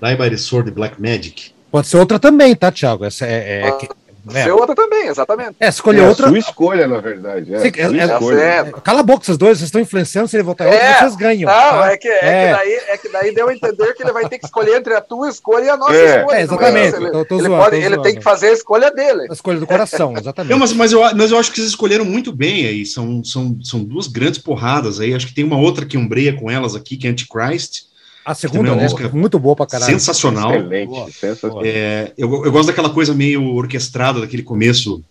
Die 0.02 0.16
by 0.16 0.30
the 0.30 0.36
Sword 0.36 0.68
e 0.68 0.72
Black 0.72 1.00
Magic. 1.00 1.52
Pode 1.70 1.86
ser 1.86 1.98
outra 1.98 2.18
também, 2.18 2.54
tá, 2.54 2.70
Thiago? 2.70 3.04
Essa 3.04 3.26
é, 3.26 3.62
é, 3.62 3.88
é 4.34 4.40
é. 4.40 4.44
Ser 4.44 4.50
outra 4.52 4.74
também, 4.74 5.08
exatamente. 5.08 5.56
É, 5.60 5.68
escolher 5.68 6.02
é 6.02 6.08
outra. 6.08 6.28
sua 6.28 6.38
escolha, 6.38 6.86
na 6.86 7.00
verdade. 7.00 7.54
É, 7.54 7.58
é, 7.58 7.68
escolha. 7.68 8.40
É, 8.40 8.72
cala 8.82 9.00
a 9.00 9.02
boca, 9.02 9.24
vocês 9.24 9.38
dois, 9.38 9.58
vocês 9.58 9.68
estão 9.68 9.80
influenciando. 9.80 10.28
Se 10.28 10.36
ele 10.36 10.42
votar 10.42 10.66
em 10.66 10.70
outra, 10.70 10.98
vocês 10.98 11.16
ganham. 11.16 11.50
Não, 11.50 11.70
tá? 11.70 11.92
é, 11.92 11.96
que, 11.96 12.08
é, 12.08 12.18
Que 12.18 12.26
é. 12.26 12.52
daí, 12.52 12.72
é 12.88 12.96
que 12.98 13.08
daí 13.08 13.34
deu 13.34 13.48
a 13.48 13.54
entender 13.54 13.94
que 13.94 14.02
ele 14.02 14.12
vai 14.12 14.28
ter 14.28 14.38
que 14.38 14.44
escolher 14.44 14.76
entre 14.76 14.94
a 14.94 15.00
tua 15.00 15.28
escolha 15.28 15.64
e 15.64 15.68
a 15.68 15.76
nossa 15.76 15.94
escolha. 15.94 16.36
É, 16.36 16.42
exatamente. 16.42 16.96
Ele, 16.96 17.10
tô, 17.10 17.24
tô 17.24 17.34
ele, 17.36 17.48
zoando, 17.48 17.64
pode, 17.64 17.76
ele 17.76 17.98
tem 18.02 18.14
que 18.16 18.22
fazer 18.22 18.48
a 18.48 18.52
escolha 18.52 18.90
dele. 18.90 19.26
A 19.28 19.32
escolha 19.32 19.58
do 19.58 19.66
coração, 19.66 20.14
exatamente. 20.16 20.50
Não, 20.52 20.58
mas, 20.58 20.72
mas, 20.72 20.92
eu, 20.92 21.00
mas 21.14 21.30
eu 21.30 21.38
acho 21.38 21.50
que 21.50 21.56
vocês 21.56 21.68
escolheram 21.68 22.04
muito 22.04 22.32
bem 22.32 22.66
aí. 22.66 22.86
São, 22.86 23.22
são, 23.24 23.58
são 23.62 23.82
duas 23.84 24.06
grandes 24.06 24.38
porradas 24.38 25.00
aí. 25.00 25.14
Acho 25.14 25.26
que 25.26 25.34
tem 25.34 25.44
uma 25.44 25.58
outra 25.58 25.84
que 25.84 25.96
ombreia 25.96 26.32
com 26.32 26.50
elas 26.50 26.74
aqui, 26.74 26.96
que 26.96 27.06
é 27.06 27.10
Antichrist. 27.10 27.87
A 28.28 28.34
segunda 28.34 28.72
é 28.72 28.74
música 28.74 29.08
muito 29.08 29.38
boa 29.38 29.56
pra 29.56 29.64
caralho. 29.64 29.90
Sensacional. 29.90 30.54
Excelente, 30.54 30.88
boa. 30.88 31.10
sensacional. 31.10 31.62
É, 31.64 32.12
eu, 32.18 32.44
eu 32.44 32.52
gosto 32.52 32.66
daquela 32.66 32.90
coisa 32.90 33.14
meio 33.14 33.42
orquestrada, 33.54 34.20
daquele 34.20 34.42
começo 34.42 35.02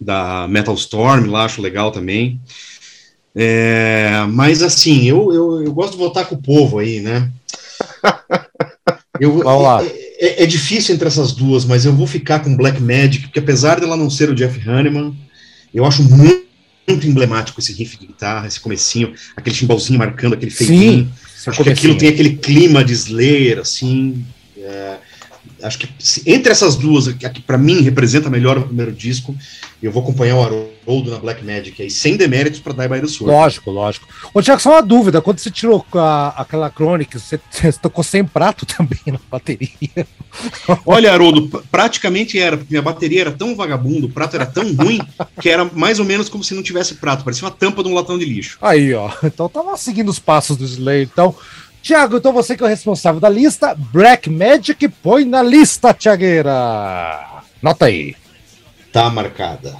da 0.00 0.48
Metal 0.48 0.74
Storm 0.74 1.30
lá, 1.30 1.44
acho 1.44 1.62
legal 1.62 1.92
também. 1.92 2.40
É, 3.36 4.24
mas 4.30 4.64
assim, 4.64 5.04
eu, 5.04 5.32
eu, 5.32 5.62
eu, 5.62 5.72
gosto 5.72 5.92
de 5.92 5.98
votar 5.98 6.26
com 6.26 6.34
o 6.34 6.42
povo 6.42 6.80
aí, 6.80 6.98
né? 6.98 7.30
Eu, 9.20 9.36
Vamos 9.42 9.62
lá. 9.62 9.84
É, 9.84 9.88
é, 10.18 10.42
é, 10.44 10.46
difícil 10.46 10.94
entre 10.94 11.06
essas 11.06 11.32
duas, 11.32 11.66
mas 11.66 11.84
eu 11.84 11.92
vou 11.92 12.06
ficar 12.06 12.40
com 12.40 12.56
Black 12.56 12.80
Magic, 12.80 13.26
porque 13.26 13.38
apesar 13.38 13.78
dela 13.78 13.94
não 13.94 14.08
ser 14.08 14.30
o 14.30 14.34
Jeff 14.34 14.66
Hanneman, 14.66 15.14
eu 15.74 15.84
acho 15.84 16.02
muito, 16.02 16.46
muito 16.90 17.06
emblemático 17.06 17.60
esse 17.60 17.72
riff 17.72 17.98
de 17.98 18.06
guitarra, 18.06 18.46
esse 18.46 18.60
comecinho, 18.60 19.14
aquele 19.36 19.54
timbalzinho 19.54 19.98
marcando 19.98 20.34
aquele 20.34 20.50
feitinho. 20.50 21.12
Acho 21.46 21.62
que 21.62 21.70
aquilo 21.70 21.96
tem 21.96 22.08
aquele 22.10 22.36
clima 22.36 22.84
de 22.84 22.92
Slayer, 22.92 23.58
assim. 23.58 24.24
É, 24.58 24.96
acho 25.62 25.78
que 25.78 25.88
se, 25.98 26.22
entre 26.26 26.52
essas 26.52 26.76
duas, 26.76 27.08
que, 27.08 27.28
que 27.28 27.40
para 27.40 27.58
mim 27.58 27.82
representa 27.82 28.30
melhor 28.30 28.58
o 28.58 28.62
primeiro 28.62 28.92
disco, 28.92 29.34
eu 29.82 29.90
vou 29.90 30.02
acompanhar 30.02 30.36
o 30.36 30.42
Haroldo 30.42 31.10
na 31.10 31.18
Black 31.18 31.42
Magic 31.42 31.80
aí, 31.80 31.90
sem 31.90 32.16
deméritos 32.16 32.60
para 32.60 32.72
Die 32.74 32.88
by 32.88 33.00
the 33.00 33.06
Sword. 33.06 33.34
Lógico, 33.34 33.70
lógico. 33.70 34.08
Ô, 34.34 34.42
Tiago, 34.42 34.60
só 34.60 34.72
uma 34.72 34.82
dúvida: 34.82 35.22
quando 35.22 35.38
você 35.38 35.50
tirou 35.50 35.84
a, 35.94 36.34
aquela 36.36 36.68
crônica, 36.68 37.18
você, 37.18 37.40
você, 37.50 37.72
tocou 37.72 38.04
sem 38.04 38.24
prato 38.24 38.66
também 38.66 39.00
na 39.06 39.18
bateria? 39.30 40.06
Olha, 40.84 41.12
Haroldo, 41.12 41.64
praticamente 41.70 42.38
era, 42.38 42.56
porque 42.56 42.72
minha 42.72 42.82
bateria 42.82 43.22
era 43.22 43.32
tão 43.32 43.56
vagabundo, 43.56 44.06
o 44.06 44.10
prato 44.10 44.36
era 44.36 44.46
tão 44.46 44.74
ruim, 44.74 45.00
que 45.40 45.48
era 45.48 45.64
mais 45.64 45.98
ou 45.98 46.04
menos 46.04 46.28
como 46.28 46.44
se 46.44 46.54
não 46.54 46.62
tivesse 46.62 46.96
prato, 46.96 47.24
parecia 47.24 47.44
uma 47.44 47.50
tampa 47.50 47.82
de 47.82 47.88
um 47.88 47.94
latão 47.94 48.18
de 48.18 48.24
lixo. 48.24 48.58
Aí, 48.60 48.92
ó. 48.92 49.10
Então 49.24 49.48
tava 49.48 49.76
seguindo 49.76 50.08
os 50.08 50.18
passos 50.18 50.56
do 50.56 50.64
Slayer. 50.64 51.08
Então, 51.10 51.34
Tiago, 51.82 52.18
então 52.18 52.32
você 52.32 52.56
que 52.56 52.62
é 52.62 52.66
o 52.66 52.68
responsável 52.68 53.20
da 53.20 53.28
lista, 53.28 53.74
Black 53.74 54.28
Magic 54.28 54.86
põe 55.02 55.24
na 55.24 55.42
lista, 55.42 55.94
Tiagueira. 55.94 57.42
Nota 57.62 57.86
aí. 57.86 58.14
Tá 58.92 59.08
marcada. 59.08 59.76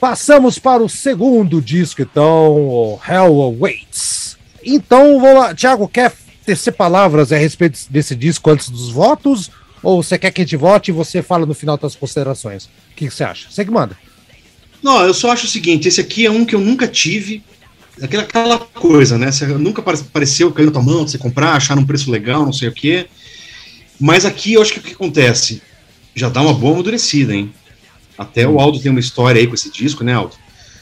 Passamos 0.00 0.58
para 0.58 0.82
o 0.82 0.88
segundo 0.88 1.60
disco, 1.60 2.02
então, 2.02 2.56
o 2.56 3.00
Hell 3.06 3.42
Awaits. 3.42 4.36
Então, 4.64 5.20
vamos 5.20 5.40
lá. 5.40 5.54
Tiago, 5.54 5.88
quer 5.88 6.12
tecer 6.44 6.72
palavras 6.72 7.32
a 7.32 7.36
respeito 7.36 7.80
desse 7.90 8.14
disco 8.14 8.48
antes 8.50 8.70
dos 8.70 8.90
votos? 8.90 9.50
Ou 9.82 10.02
você 10.02 10.16
quer 10.16 10.30
que 10.30 10.40
a 10.40 10.44
gente 10.44 10.56
vote 10.56 10.88
e 10.88 10.94
você 10.94 11.20
fala 11.20 11.44
no 11.46 11.54
final 11.54 11.76
das 11.76 11.96
considerações? 11.96 12.66
O 12.66 12.70
que, 12.94 13.08
que 13.08 13.14
você 13.14 13.24
acha? 13.24 13.50
Você 13.50 13.64
que 13.64 13.70
manda. 13.70 13.96
Não, 14.82 15.02
eu 15.02 15.14
só 15.14 15.30
acho 15.30 15.46
o 15.46 15.48
seguinte: 15.48 15.88
esse 15.88 16.00
aqui 16.00 16.26
é 16.26 16.30
um 16.30 16.44
que 16.44 16.54
eu 16.54 16.60
nunca 16.60 16.86
tive. 16.86 17.42
Aquela, 18.00 18.22
aquela 18.22 18.58
coisa, 18.58 19.18
né? 19.18 19.32
Você 19.32 19.44
nunca 19.46 19.80
apareceu, 19.80 20.52
caiu 20.52 20.66
na 20.66 20.72
tua 20.72 20.82
mão, 20.82 21.06
você 21.06 21.18
comprar, 21.18 21.54
achar 21.54 21.76
um 21.76 21.84
preço 21.84 22.10
legal, 22.10 22.44
não 22.44 22.52
sei 22.52 22.68
o 22.68 22.72
quê. 22.72 23.06
Mas 23.98 24.24
aqui 24.24 24.52
eu 24.52 24.62
acho 24.62 24.72
que 24.72 24.78
o 24.78 24.82
que 24.82 24.92
acontece? 24.92 25.60
Já 26.14 26.28
dá 26.28 26.40
uma 26.40 26.54
boa 26.54 26.74
amadurecida, 26.74 27.34
hein? 27.34 27.52
Até 28.16 28.46
o 28.46 28.60
Aldo 28.60 28.80
tem 28.80 28.90
uma 28.90 29.00
história 29.00 29.40
aí 29.40 29.46
com 29.46 29.54
esse 29.54 29.70
disco, 29.70 30.04
né, 30.04 30.14
Aldo? 30.14 30.36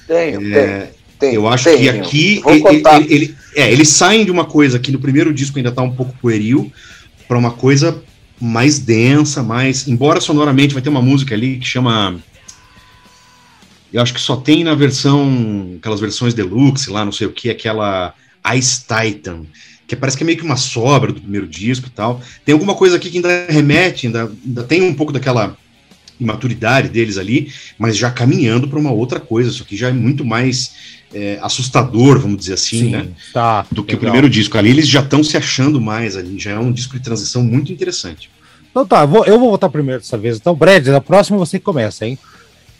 Tenho, 0.06 0.54
é, 0.54 0.90
tenho. 1.18 1.34
Eu 1.34 1.48
acho 1.48 1.64
tenho. 1.64 1.78
que 1.78 1.88
aqui 1.88 2.42
ele, 2.46 2.64
ele, 2.68 3.14
ele, 3.14 3.36
é, 3.54 3.72
eles 3.72 3.88
saem 3.88 4.24
de 4.24 4.30
uma 4.30 4.44
coisa 4.44 4.78
que 4.78 4.92
no 4.92 4.98
primeiro 4.98 5.32
disco 5.32 5.58
ainda 5.58 5.72
tá 5.72 5.82
um 5.82 5.92
pouco 5.92 6.14
pueril 6.20 6.70
para 7.26 7.38
uma 7.38 7.50
coisa 7.50 8.02
mais 8.40 8.78
densa, 8.78 9.42
mais. 9.42 9.88
Embora 9.88 10.20
sonoramente 10.20 10.74
vai 10.74 10.82
ter 10.82 10.88
uma 10.88 11.02
música 11.02 11.34
ali 11.34 11.56
que 11.58 11.66
chama 11.66 12.16
eu 13.92 14.02
acho 14.02 14.12
que 14.12 14.20
só 14.20 14.36
tem 14.36 14.64
na 14.64 14.74
versão, 14.74 15.76
aquelas 15.78 16.00
versões 16.00 16.34
deluxe 16.34 16.90
lá, 16.90 17.04
não 17.04 17.12
sei 17.12 17.26
o 17.26 17.32
que, 17.32 17.50
aquela 17.50 18.14
Ice 18.54 18.82
Titan, 18.86 19.42
que 19.86 19.96
parece 19.96 20.16
que 20.16 20.24
é 20.24 20.26
meio 20.26 20.38
que 20.38 20.44
uma 20.44 20.56
sobra 20.56 21.12
do 21.12 21.20
primeiro 21.20 21.46
disco 21.46 21.86
e 21.86 21.90
tal. 21.90 22.20
Tem 22.44 22.52
alguma 22.52 22.74
coisa 22.74 22.96
aqui 22.96 23.10
que 23.10 23.18
ainda 23.18 23.46
remete, 23.48 24.06
ainda, 24.06 24.32
ainda 24.44 24.64
tem 24.64 24.82
um 24.82 24.94
pouco 24.94 25.12
daquela 25.12 25.56
imaturidade 26.18 26.88
deles 26.88 27.18
ali, 27.18 27.52
mas 27.78 27.96
já 27.96 28.10
caminhando 28.10 28.68
para 28.68 28.78
uma 28.78 28.90
outra 28.90 29.20
coisa. 29.20 29.50
Isso 29.50 29.62
aqui 29.62 29.76
já 29.76 29.88
é 29.88 29.92
muito 29.92 30.24
mais 30.24 30.96
é, 31.14 31.38
assustador, 31.40 32.18
vamos 32.18 32.38
dizer 32.38 32.54
assim, 32.54 32.80
Sim, 32.80 32.90
né? 32.90 33.08
Tá, 33.32 33.66
do 33.70 33.84
que 33.84 33.92
legal. 33.92 33.96
o 33.96 34.00
primeiro 34.00 34.30
disco. 34.30 34.58
Ali 34.58 34.70
eles 34.70 34.88
já 34.88 35.00
estão 35.00 35.22
se 35.22 35.36
achando 35.36 35.80
mais 35.80 36.16
ali, 36.16 36.38
já 36.38 36.52
é 36.52 36.58
um 36.58 36.72
disco 36.72 36.96
de 36.96 37.04
transição 37.04 37.42
muito 37.42 37.72
interessante. 37.72 38.30
Então 38.70 38.86
tá, 38.86 39.02
eu 39.02 39.08
vou, 39.08 39.24
eu 39.24 39.38
vou 39.38 39.50
votar 39.50 39.70
primeiro 39.70 40.00
dessa 40.00 40.18
vez. 40.18 40.36
Então, 40.36 40.54
Brad, 40.54 40.86
na 40.88 41.00
próxima 41.00 41.38
você 41.38 41.58
começa, 41.58 42.06
hein? 42.06 42.18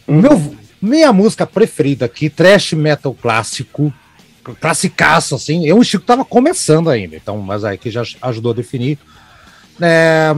Uhum. 0.07 0.21
Meu, 0.21 0.57
minha 0.81 1.13
música 1.13 1.47
preferida 1.47 2.07
aqui, 2.07 2.29
trash 2.29 2.73
metal 2.73 3.15
clássico, 3.15 3.93
classicaço, 4.61 5.35
assim. 5.35 5.67
Eu, 5.67 5.79
o 5.79 5.85
Chico 5.85 6.05
tava 6.05 6.25
começando 6.25 6.91
ainda, 6.91 7.17
então, 7.17 7.39
mas 7.39 7.65
aí 7.65 7.79
que 7.79 7.91
já 7.91 8.03
ajudou 8.23 8.53
a 8.53 8.55
definir. 8.55 8.99
É, 9.81 10.35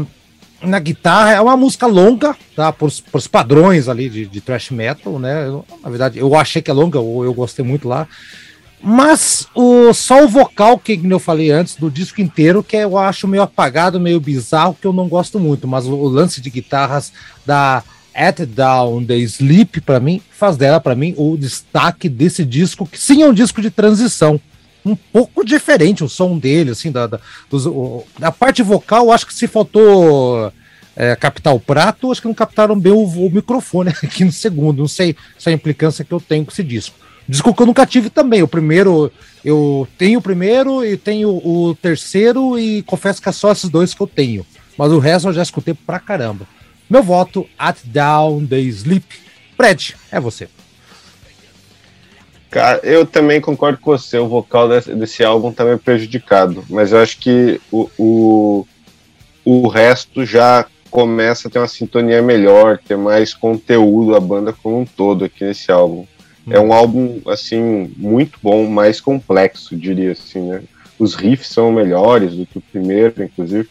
na 0.63 0.79
guitarra, 0.79 1.33
é 1.33 1.41
uma 1.41 1.57
música 1.57 1.87
longa, 1.87 2.37
tá? 2.57 2.73
Por, 2.73 2.91
por 3.13 3.29
padrões 3.29 3.89
ali 3.89 4.09
de, 4.09 4.27
de 4.27 4.41
thrash 4.41 4.71
metal, 4.71 5.19
né? 5.19 5.47
Eu, 5.47 5.65
na 5.83 5.91
verdade, 5.91 6.19
eu 6.19 6.35
achei 6.35 6.61
que 6.63 6.71
é 6.71 6.75
longa, 6.75 6.99
eu, 6.99 7.25
eu 7.25 7.35
gostei 7.35 7.65
muito 7.65 7.89
lá. 7.89 8.09
Mas 8.81 9.47
o, 9.55 9.93
só 9.93 10.25
o 10.25 10.29
vocal, 10.29 10.79
que 10.79 11.01
eu 11.03 11.19
falei 11.19 11.51
antes, 11.51 11.75
do 11.75 11.91
disco 11.91 12.21
inteiro, 12.21 12.63
que 12.63 12.77
eu 12.77 12.97
acho 12.97 13.27
meio 13.27 13.43
apagado, 13.43 13.99
meio 13.99 14.21
bizarro, 14.21 14.77
que 14.81 14.87
eu 14.87 14.93
não 14.93 15.09
gosto 15.09 15.39
muito. 15.39 15.67
Mas 15.67 15.87
o, 15.87 15.95
o 15.95 16.09
lance 16.09 16.41
de 16.41 16.49
guitarras 16.49 17.13
da 17.45 17.83
At 18.19 18.41
Down 18.41 19.05
the 19.05 19.17
Sleep, 19.17 19.81
para 19.81 20.01
mim, 20.01 20.21
faz 20.31 20.57
dela, 20.57 20.81
para 20.81 20.97
mim, 20.97 21.15
o 21.17 21.37
destaque 21.37 22.09
desse 22.09 22.45
disco, 22.45 22.85
que 22.85 22.99
sim 22.99 23.23
é 23.23 23.29
um 23.29 23.33
disco 23.33 23.63
de 23.63 23.71
transição. 23.71 24.41
Um 24.85 24.97
pouco 24.97 25.45
diferente 25.45 26.03
o 26.03 26.09
som 26.09 26.37
dele, 26.37 26.71
assim, 26.71 26.91
da, 26.91 27.07
da, 27.07 27.21
dos, 27.49 27.67
o, 27.67 28.05
da 28.19 28.33
parte 28.33 28.63
vocal, 28.63 29.13
acho 29.13 29.27
que 29.27 29.35
se 29.35 29.47
faltou 29.47 30.53
é, 30.97 31.15
captar 31.15 31.55
o 31.55 31.61
prato, 31.61 32.11
acho 32.11 32.21
que 32.21 32.27
não 32.27 32.35
captaram 32.35 32.79
bem 32.79 32.93
o, 32.93 33.05
o, 33.05 33.31
microfone 33.31 33.91
aqui 34.03 34.25
no 34.25 34.33
segundo. 34.33 34.79
Não 34.79 34.89
sei 34.89 35.15
se 35.39 35.49
é 35.49 35.53
a 35.53 35.55
implicância 35.55 36.05
que 36.05 36.13
eu 36.13 36.21
tenho 36.21 36.45
com 36.45 36.51
esse 36.51 36.65
disco. 36.65 36.97
Disco 37.29 37.55
que 37.55 37.63
eu 37.63 37.67
nunca 37.67 37.87
tive 37.87 38.11
também. 38.11 38.43
O 38.43 38.49
primeiro, 38.49 39.13
eu 39.45 39.87
tenho 39.97 40.19
o 40.19 40.23
primeiro 40.23 40.85
e 40.85 40.97
tenho 40.97 41.29
o 41.29 41.77
terceiro, 41.81 42.59
e 42.59 42.83
confesso 42.83 43.23
que 43.23 43.29
é 43.29 43.33
só 43.33 43.53
esses 43.53 43.71
dois 43.71 43.95
que 43.95 44.01
eu 44.01 44.07
tenho. 44.07 44.45
Mas 44.77 44.91
o 44.91 44.99
resto 44.99 45.29
eu 45.29 45.33
já 45.33 45.43
escutei 45.43 45.75
pra 45.75 46.01
caramba. 46.01 46.47
Meu 46.89 47.03
voto, 47.03 47.47
At 47.59 47.79
Down 47.85 48.47
the 48.47 48.59
Sleep. 48.59 49.07
Fred, 49.57 49.97
é 50.11 50.19
você. 50.19 50.49
Cara, 52.51 52.81
eu 52.83 53.05
também 53.05 53.41
concordo 53.41 53.79
com 53.79 53.91
você. 53.91 54.19
O 54.19 54.29
vocal 54.29 54.69
desse, 54.69 54.95
desse 54.95 55.23
álbum 55.23 55.53
também 55.53 55.77
tá 55.77 55.83
prejudicado. 55.85 56.65
Mas 56.71 56.93
eu 56.93 56.99
acho 56.99 57.19
que 57.19 57.61
o, 57.71 57.91
o, 57.99 58.67
o 59.45 59.69
resto 59.69 60.25
já 60.25 60.67
começa 60.91 61.49
a 61.49 61.51
ter 61.51 61.59
uma 61.59 61.69
sintonia 61.69 62.23
melhor, 62.23 62.79
ter 62.79 62.97
mais 62.97 63.35
conteúdo, 63.35 64.17
a 64.17 64.21
banda 64.21 64.53
como 64.53 64.81
um 64.81 64.87
todo 64.87 65.25
aqui 65.25 65.45
nesse 65.45 65.71
álbum. 65.71 66.07
Hum. 66.47 66.53
É 66.53 66.59
um 66.59 66.73
álbum, 66.73 67.21
assim, 67.27 67.93
muito 67.97 68.39
bom, 68.43 68.67
mais 68.67 69.01
complexo, 69.01 69.77
diria 69.77 70.13
assim, 70.13 70.41
né? 70.41 70.63
Os 70.99 71.15
riffs 71.15 71.49
são 71.49 71.71
melhores 71.71 72.35
do 72.35 72.47
que 72.47 72.59
o 72.59 72.63
primeiro, 72.63 73.23
inclusive. 73.23 73.69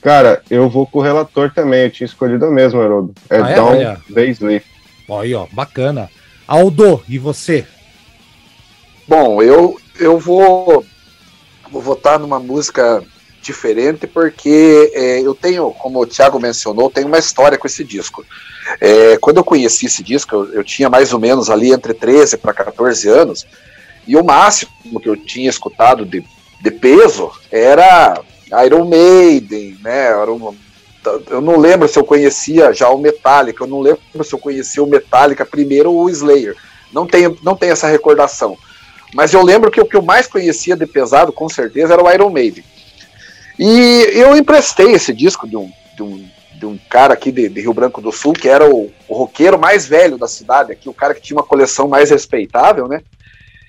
Cara, 0.00 0.42
eu 0.50 0.68
vou 0.68 0.86
com 0.86 0.98
o 0.98 1.02
relator 1.02 1.52
também. 1.52 1.84
Eu 1.84 1.90
tinha 1.90 2.06
escolhido 2.06 2.46
a 2.46 2.50
mesma, 2.50 2.82
Haroldo. 2.82 3.14
É 3.28 3.38
ah, 3.38 3.54
Down 3.54 3.74
é? 3.74 3.96
Baisley. 4.08 4.62
Aí, 5.08 5.34
ó, 5.34 5.46
bacana. 5.52 6.08
Aldo, 6.46 7.02
e 7.08 7.18
você? 7.18 7.66
Bom, 9.06 9.42
eu, 9.42 9.78
eu 9.98 10.18
vou, 10.18 10.84
vou 11.70 11.82
votar 11.82 12.18
numa 12.18 12.38
música 12.38 13.02
diferente 13.42 14.06
porque 14.06 14.92
é, 14.94 15.20
eu 15.20 15.34
tenho, 15.34 15.70
como 15.72 16.00
o 16.00 16.06
Thiago 16.06 16.38
mencionou, 16.38 16.90
tenho 16.90 17.06
uma 17.06 17.18
história 17.18 17.58
com 17.58 17.66
esse 17.66 17.82
disco. 17.84 18.24
É, 18.80 19.16
quando 19.18 19.38
eu 19.38 19.44
conheci 19.44 19.86
esse 19.86 20.02
disco, 20.02 20.34
eu, 20.34 20.54
eu, 20.54 20.64
tinha 20.64 20.88
mais 20.88 21.12
ou 21.12 21.18
menos 21.18 21.50
ali 21.50 21.72
entre 21.72 21.94
13 21.94 22.36
para 22.36 22.52
14 22.52 23.08
anos, 23.08 23.46
e 24.06 24.16
o 24.16 24.24
máximo 24.24 25.00
que 25.00 25.08
eu 25.08 25.16
tinha 25.16 25.48
escutado 25.48 26.04
de, 26.04 26.24
de 26.60 26.70
peso 26.70 27.32
era 27.50 28.20
Iron 28.64 28.84
Maiden, 28.84 29.78
né? 29.82 30.12
Eu 31.30 31.40
não 31.40 31.58
lembro 31.58 31.88
se 31.88 31.98
eu 31.98 32.04
conhecia 32.04 32.72
já 32.72 32.88
o 32.90 32.98
Metallica, 32.98 33.64
eu 33.64 33.68
não 33.68 33.80
lembro 33.80 34.00
se 34.22 34.32
eu 34.34 34.38
conhecia 34.38 34.82
o 34.82 34.88
Metallica 34.88 35.46
primeiro 35.46 35.92
ou 35.92 36.04
o 36.04 36.10
Slayer. 36.10 36.56
Não 36.92 37.06
tenho, 37.06 37.38
não 37.42 37.56
tenho 37.56 37.72
essa 37.72 37.88
recordação. 37.88 38.56
Mas 39.14 39.32
eu 39.32 39.42
lembro 39.42 39.70
que 39.70 39.80
o 39.80 39.86
que 39.86 39.96
eu 39.96 40.02
mais 40.02 40.26
conhecia 40.26 40.76
de 40.76 40.86
pesado, 40.86 41.32
com 41.32 41.48
certeza, 41.48 41.94
era 41.94 42.02
o 42.02 42.10
Iron 42.10 42.30
Maiden. 42.30 42.64
E 43.58 44.10
eu 44.14 44.36
emprestei 44.36 44.92
esse 44.92 45.12
disco 45.12 45.48
de 45.48 45.56
um, 45.56 45.70
de 45.96 46.02
um, 46.02 46.28
de 46.54 46.66
um 46.66 46.78
cara 46.88 47.14
aqui 47.14 47.32
de, 47.32 47.48
de 47.48 47.60
Rio 47.60 47.74
Branco 47.74 48.00
do 48.00 48.12
Sul, 48.12 48.32
que 48.32 48.48
era 48.48 48.68
o, 48.68 48.90
o 49.08 49.14
roqueiro 49.14 49.58
mais 49.58 49.86
velho 49.86 50.16
da 50.16 50.28
cidade, 50.28 50.72
aqui, 50.72 50.88
o 50.88 50.94
cara 50.94 51.14
que 51.14 51.20
tinha 51.20 51.36
uma 51.36 51.46
coleção 51.46 51.88
mais 51.88 52.10
respeitável, 52.10 52.86
né? 52.86 53.02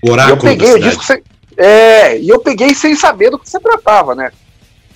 Oráculo 0.04 0.36
eu 0.36 0.42
peguei 0.42 0.74
o 0.74 0.80
disco 0.80 1.04
sem, 1.04 1.22
é, 1.58 2.18
e 2.18 2.30
eu 2.30 2.40
peguei 2.40 2.74
sem 2.74 2.96
saber 2.96 3.30
do 3.30 3.38
que 3.38 3.50
se 3.50 3.60
tratava, 3.60 4.16
né? 4.16 4.32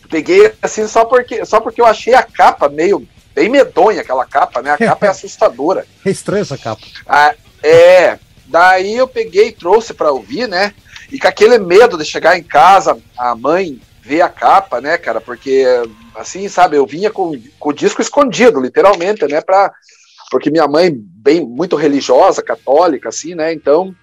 Peguei 0.10 0.54
assim 0.62 0.88
só 0.88 1.06
porque, 1.06 1.46
só 1.46 1.60
porque 1.60 1.82
eu 1.82 1.86
achei 1.86 2.14
a 2.14 2.24
capa 2.24 2.70
meio 2.70 3.08
bem 3.34 3.50
medonha 3.50 4.02
aquela 4.02 4.26
capa, 4.26 4.62
né? 4.62 4.72
A 4.72 4.78
capa 4.80 5.06
é 5.06 5.10
assustadora. 5.10 5.86
É 6.06 6.10
estranha 6.10 6.42
essa 6.42 6.58
capa. 6.58 6.82
Ah, 7.06 7.36
é. 7.62 8.18
Daí 8.48 8.96
eu 8.96 9.08
peguei 9.08 9.50
e 9.50 9.52
trouxe 9.52 9.94
para 9.94 10.12
ouvir, 10.12 10.48
né? 10.48 10.74
E 11.12 11.20
com 11.20 11.28
aquele 11.28 11.58
medo 11.58 11.98
de 11.98 12.06
chegar 12.06 12.38
em 12.38 12.44
casa, 12.44 12.98
a 13.18 13.36
mãe 13.36 13.80
ver 14.02 14.22
a 14.22 14.30
capa, 14.30 14.80
né, 14.80 14.98
cara? 14.98 15.20
Porque, 15.20 15.66
assim, 16.16 16.48
sabe, 16.48 16.78
eu 16.78 16.86
vinha 16.86 17.10
com, 17.10 17.40
com 17.60 17.70
o 17.70 17.74
disco 17.74 18.02
escondido, 18.02 18.62
literalmente, 18.62 19.26
né? 19.28 19.42
Pra, 19.42 19.72
porque 20.30 20.52
minha 20.52 20.68
mãe, 20.68 20.92
bem 20.94 21.42
muito 21.44 21.76
religiosa, 21.76 22.44
católica, 22.44 23.10
assim, 23.10 23.34
né? 23.34 23.52
Então, 23.52 23.96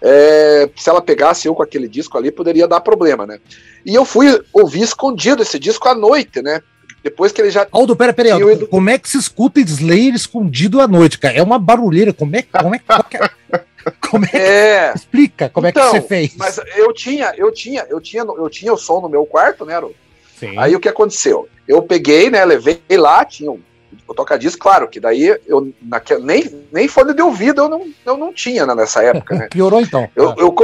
é, 0.00 0.68
se 0.76 0.88
ela 0.88 1.02
pegasse 1.02 1.46
eu 1.46 1.54
com 1.54 1.62
aquele 1.62 1.88
disco 1.88 2.16
ali, 2.16 2.30
poderia 2.30 2.66
dar 2.66 2.80
problema, 2.80 3.26
né? 3.26 3.38
E 3.84 3.94
eu 3.94 4.04
fui 4.04 4.42
ouvir 4.52 4.82
escondido 4.82 5.42
esse 5.42 5.58
disco 5.58 5.88
à 5.88 5.94
noite, 5.94 6.40
né? 6.42 6.60
Depois 7.02 7.32
que 7.32 7.40
ele 7.42 7.50
já. 7.50 7.66
Aldo, 7.70 7.94
pera, 7.94 8.12
pera, 8.14 8.34
Aldo, 8.34 8.66
como 8.66 8.88
é 8.88 8.98
que 8.98 9.08
se 9.08 9.18
escuta 9.18 9.60
Slayer 9.60 10.14
escondido 10.14 10.80
à 10.80 10.88
noite, 10.88 11.18
cara? 11.18 11.34
É 11.34 11.42
uma 11.42 11.58
barulheira. 11.58 12.12
Como 12.14 12.34
é, 12.34 12.42
como 12.42 12.74
é, 12.74 12.78
como 12.78 13.04
é, 13.04 13.60
Como 14.10 14.24
é 14.24 14.28
que 14.28 14.36
É. 14.38 14.92
explica 14.94 15.50
como 15.50 15.66
é 15.66 15.72
que 15.72 15.78
Então, 15.78 15.90
você 15.90 16.00
fez? 16.00 16.34
Mas 16.36 16.58
eu 16.76 16.90
tinha, 16.94 17.34
eu 17.36 17.52
tinha, 17.52 17.84
eu 17.90 18.00
tinha, 18.00 18.22
eu 18.22 18.48
tinha 18.48 18.72
o 18.72 18.78
som 18.78 19.00
no 19.02 19.08
meu 19.10 19.26
quarto, 19.26 19.66
né, 19.66 19.74
Haroldo? 19.76 19.94
Sim. 20.40 20.54
Aí 20.58 20.74
o 20.74 20.80
que 20.80 20.88
aconteceu? 20.88 21.46
Eu 21.68 21.82
peguei, 21.82 22.30
né, 22.30 22.42
levei 22.46 22.80
lá, 22.92 23.22
tinha 23.26 23.50
um, 23.50 23.60
o 24.08 24.14
toca-disco, 24.14 24.62
claro, 24.62 24.88
que 24.88 24.98
daí 24.98 25.36
eu 25.46 25.70
naque- 25.82 26.16
nem, 26.18 26.50
nem 26.72 26.88
fone 26.88 27.12
de 27.12 27.20
ouvido 27.20 27.60
eu 27.62 27.68
não, 27.68 27.86
eu 28.06 28.16
não 28.16 28.32
tinha 28.32 28.64
né, 28.66 28.74
nessa 28.74 29.02
época, 29.02 29.34
né? 29.36 29.48
Piorou 29.50 29.82
então. 29.82 30.08
Eu, 30.16 30.34
eu, 30.38 30.54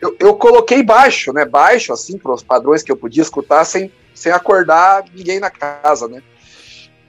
eu, 0.00 0.16
eu 0.18 0.34
coloquei 0.34 0.82
baixo, 0.82 1.32
né? 1.32 1.44
Baixo, 1.44 1.92
assim, 1.92 2.18
para 2.18 2.32
os 2.32 2.42
padrões 2.42 2.82
que 2.82 2.90
eu 2.92 2.96
podia 2.96 3.22
escutar 3.22 3.64
sem, 3.64 3.92
sem 4.14 4.32
acordar 4.32 5.04
ninguém 5.14 5.40
na 5.40 5.50
casa, 5.50 6.06
né? 6.08 6.22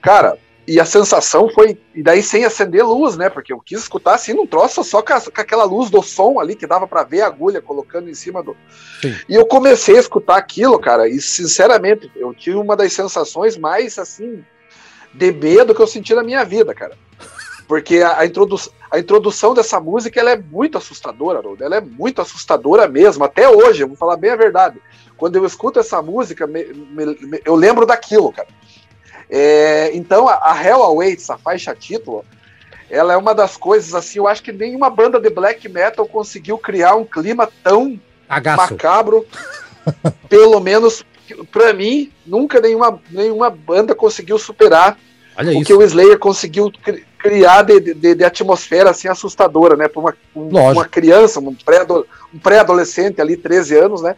Cara, 0.02 0.38
e 0.66 0.78
a 0.78 0.84
sensação 0.84 1.48
foi. 1.48 1.78
E 1.94 2.02
daí 2.02 2.22
sem 2.22 2.44
acender 2.44 2.84
luz, 2.84 3.16
né? 3.16 3.28
Porque 3.28 3.52
eu 3.52 3.60
quis 3.60 3.80
escutar 3.80 4.14
assim 4.14 4.32
num 4.32 4.46
troço 4.46 4.84
só 4.84 5.02
com, 5.02 5.12
a- 5.12 5.20
com 5.20 5.40
aquela 5.40 5.64
luz 5.64 5.90
do 5.90 6.02
som 6.02 6.38
ali 6.38 6.54
que 6.54 6.66
dava 6.66 6.86
para 6.86 7.02
ver 7.02 7.22
a 7.22 7.26
agulha 7.26 7.60
colocando 7.60 8.08
em 8.08 8.14
cima 8.14 8.42
do. 8.42 8.56
Sim. 9.00 9.16
E 9.28 9.34
eu 9.34 9.46
comecei 9.46 9.96
a 9.96 10.00
escutar 10.00 10.36
aquilo, 10.36 10.78
cara, 10.78 11.08
e 11.08 11.20
sinceramente, 11.20 12.10
eu 12.14 12.32
tive 12.32 12.56
uma 12.56 12.76
das 12.76 12.92
sensações 12.92 13.56
mais 13.56 13.98
assim 13.98 14.44
de 15.12 15.32
medo 15.32 15.74
que 15.74 15.82
eu 15.82 15.86
senti 15.88 16.14
na 16.14 16.22
minha 16.22 16.44
vida, 16.44 16.72
cara. 16.72 16.96
Porque 17.70 17.98
a, 18.02 18.18
a, 18.18 18.26
introdu 18.26 18.56
a 18.90 18.98
introdução 18.98 19.54
dessa 19.54 19.78
música 19.78 20.18
ela 20.18 20.32
é 20.32 20.36
muito 20.36 20.76
assustadora, 20.76 21.38
Haroldo. 21.38 21.62
Ela 21.62 21.76
é 21.76 21.80
muito 21.80 22.20
assustadora 22.20 22.88
mesmo. 22.88 23.22
Até 23.22 23.48
hoje, 23.48 23.84
eu 23.84 23.86
vou 23.86 23.96
falar 23.96 24.16
bem 24.16 24.32
a 24.32 24.36
verdade. 24.36 24.80
Quando 25.16 25.36
eu 25.36 25.46
escuto 25.46 25.78
essa 25.78 26.02
música, 26.02 26.48
me- 26.48 26.64
me- 26.64 27.16
me- 27.20 27.40
eu 27.44 27.54
lembro 27.54 27.86
daquilo, 27.86 28.32
cara. 28.32 28.48
É, 29.30 29.92
então, 29.94 30.26
a, 30.26 30.50
a 30.50 30.60
Hell 30.64 30.82
Awaits, 30.82 31.30
a 31.30 31.38
faixa 31.38 31.72
título, 31.72 32.24
ela 32.90 33.12
é 33.12 33.16
uma 33.16 33.32
das 33.32 33.56
coisas 33.56 33.94
assim. 33.94 34.18
Eu 34.18 34.26
acho 34.26 34.42
que 34.42 34.50
nenhuma 34.50 34.90
banda 34.90 35.20
de 35.20 35.30
black 35.30 35.68
metal 35.68 36.04
conseguiu 36.08 36.58
criar 36.58 36.96
um 36.96 37.04
clima 37.04 37.48
tão 37.62 38.00
Agaço. 38.28 38.72
macabro. 38.72 39.24
pelo 40.28 40.58
menos 40.58 41.04
pra 41.52 41.72
mim, 41.72 42.10
nunca 42.26 42.60
nenhuma, 42.60 43.00
nenhuma 43.12 43.48
banda 43.48 43.94
conseguiu 43.94 44.40
superar 44.40 44.98
Olha 45.38 45.50
o 45.50 45.54
isso. 45.54 45.64
que 45.66 45.72
o 45.72 45.82
Slayer 45.84 46.18
conseguiu 46.18 46.72
criar 47.22 47.62
de, 47.62 47.80
de, 47.94 48.14
de 48.14 48.24
atmosfera 48.24 48.90
assim 48.90 49.08
assustadora, 49.08 49.76
né? 49.76 49.88
Para 49.88 50.00
uma, 50.00 50.14
um- 50.34 50.48
uma 50.72 50.84
criança, 50.84 51.40
um 51.40 51.54
pré-ado- 51.54 52.06
um 52.34 52.38
pré-adolescente 52.38 53.20
ali, 53.20 53.36
13 53.36 53.78
anos, 53.78 54.02
né? 54.02 54.14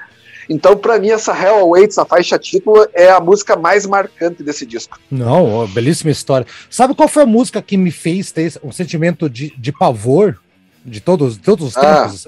Então, 0.48 0.76
pra 0.76 0.98
mim, 0.98 1.10
essa 1.10 1.32
Hell 1.32 1.60
Awaits, 1.60 1.98
a 1.98 2.04
faixa 2.04 2.36
título, 2.38 2.86
é 2.92 3.08
a 3.10 3.20
música 3.20 3.54
mais 3.56 3.86
marcante 3.86 4.42
desse 4.42 4.66
disco. 4.66 4.98
Não, 5.10 5.66
belíssima 5.68 6.10
história. 6.10 6.46
Sabe 6.68 6.94
qual 6.94 7.08
foi 7.08 7.22
a 7.22 7.26
música 7.26 7.62
que 7.62 7.76
me 7.76 7.90
fez 7.92 8.32
ter 8.32 8.52
um 8.62 8.72
sentimento 8.72 9.30
de, 9.30 9.54
de 9.56 9.70
pavor 9.72 10.36
de 10.84 11.00
todos, 11.00 11.34
de 11.36 11.42
todos 11.42 11.68
os 11.68 11.76
Ah. 11.76 12.02
tempos? 12.04 12.26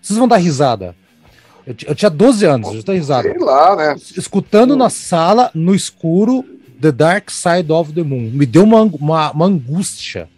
Vocês 0.00 0.16
vão 0.18 0.28
dar 0.28 0.36
risada. 0.36 0.94
Eu, 1.66 1.74
eu 1.88 1.94
tinha 1.96 2.08
12 2.08 2.44
anos, 2.46 2.68
eu 2.72 2.78
estou 2.78 2.94
risada. 2.94 3.28
Sei 3.28 3.38
lá, 3.38 3.74
né? 3.76 3.96
Escutando 4.16 4.76
na 4.76 4.88
sala, 4.88 5.50
no 5.52 5.74
escuro, 5.74 6.44
The 6.80 6.92
Dark 6.92 7.30
Side 7.30 7.70
of 7.72 7.92
the 7.92 8.02
Moon. 8.02 8.30
Me 8.32 8.46
deu 8.46 8.62
uma, 8.64 8.82
uma, 8.82 9.30
uma 9.32 9.46
angústia. 9.46 10.28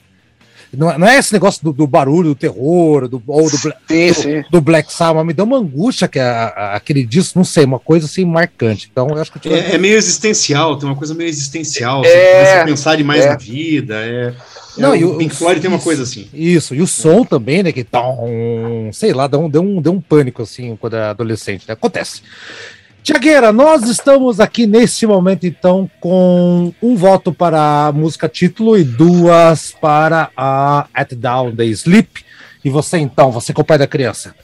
Não, 0.72 0.88
é- 0.88 0.98
não 0.98 1.08
é 1.08 1.18
esse 1.18 1.32
negócio 1.32 1.60
do, 1.64 1.72
do 1.72 1.84
barulho, 1.84 2.28
do 2.28 2.34
terror, 2.36 3.08
do, 3.08 3.20
ou 3.26 3.50
do, 3.50 3.56
Sim, 3.58 3.68
do- 3.88 4.14
sim. 4.14 4.44
do 4.52 4.60
Black 4.60 4.92
Sabbath, 4.92 5.16
mas 5.16 5.26
me 5.26 5.32
deu 5.32 5.44
uma 5.44 5.56
angústia 5.58 6.06
que 6.06 6.18
a- 6.20 6.46
a- 6.56 6.76
aquele 6.76 7.04
disco, 7.04 7.36
não 7.36 7.44
sei, 7.44 7.64
uma 7.64 7.80
coisa 7.80 8.06
assim 8.06 8.24
marcante. 8.24 8.88
Então, 8.90 9.08
eu 9.08 9.16
acho 9.16 9.32
que 9.32 9.38
eu 9.38 9.42
tive- 9.42 9.54
É, 9.56 9.74
é 9.74 9.78
meio 9.78 9.96
existencial, 9.96 10.78
tem 10.78 10.88
uma 10.88 10.94
coisa 10.94 11.12
meio 11.12 11.28
existencial. 11.28 12.04
É, 12.04 12.08
você 12.08 12.32
começa 12.32 12.62
a 12.62 12.64
pensar 12.66 12.96
demais 12.96 13.24
é. 13.24 13.28
na 13.30 13.36
vida. 13.36 13.94
É, 13.96 14.32
Não, 14.78 14.94
é, 14.94 14.98
e 15.00 15.04
o 15.04 15.16
Pink 15.18 15.34
Floyd 15.34 15.60
tem 15.60 15.66
uma 15.68 15.76
isso. 15.78 15.84
coisa 15.84 16.04
assim. 16.04 16.28
Isso, 16.32 16.72
e 16.72 16.80
o 16.80 16.86
som 16.86 17.24
também, 17.24 17.64
né? 17.64 17.72
Que 17.72 17.82
tá 17.82 18.08
um, 18.08 18.90
sei 18.92 19.12
lá, 19.12 19.26
deu 19.26 19.40
um, 19.40 19.50
deu 19.50 19.62
um, 19.62 19.82
deu 19.82 19.92
um 19.92 20.00
pânico 20.00 20.42
assim 20.42 20.76
quando 20.76 20.94
era 20.94 21.10
adolescente, 21.10 21.64
né? 21.66 21.74
Acontece. 21.74 22.22
Tiagueira, 23.02 23.50
nós 23.50 23.88
estamos 23.88 24.40
aqui 24.40 24.66
neste 24.66 25.06
momento, 25.06 25.46
então, 25.46 25.90
com 26.00 26.72
um 26.82 26.94
voto 26.96 27.32
para 27.32 27.86
a 27.86 27.92
música 27.92 28.28
título 28.28 28.76
e 28.76 28.84
duas 28.84 29.74
para 29.80 30.30
a 30.36 30.86
At 30.92 31.14
Down 31.14 31.56
the 31.56 31.64
Sleep. 31.64 32.24
E 32.62 32.68
você, 32.68 32.98
então, 32.98 33.32
você 33.32 33.54
com 33.54 33.62
o 33.62 33.64
pai 33.64 33.78
da 33.78 33.86
criança. 33.86 34.34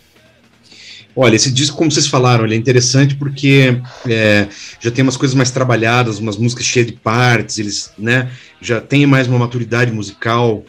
Olha, 1.14 1.36
esse 1.36 1.50
disco, 1.50 1.76
como 1.76 1.90
vocês 1.90 2.06
falaram, 2.06 2.44
ele 2.44 2.54
é 2.54 2.58
interessante 2.58 3.14
porque 3.14 3.80
é, 4.08 4.48
já 4.80 4.90
tem 4.90 5.02
umas 5.02 5.16
coisas 5.16 5.34
mais 5.34 5.50
trabalhadas, 5.50 6.18
umas 6.18 6.36
músicas 6.36 6.64
cheias 6.64 6.86
de 6.86 6.92
partes, 6.94 7.58
eles 7.58 7.90
né, 7.98 8.30
já 8.60 8.80
têm 8.80 9.06
mais 9.06 9.26
uma 9.26 9.38
maturidade 9.38 9.92
musical 9.92 10.62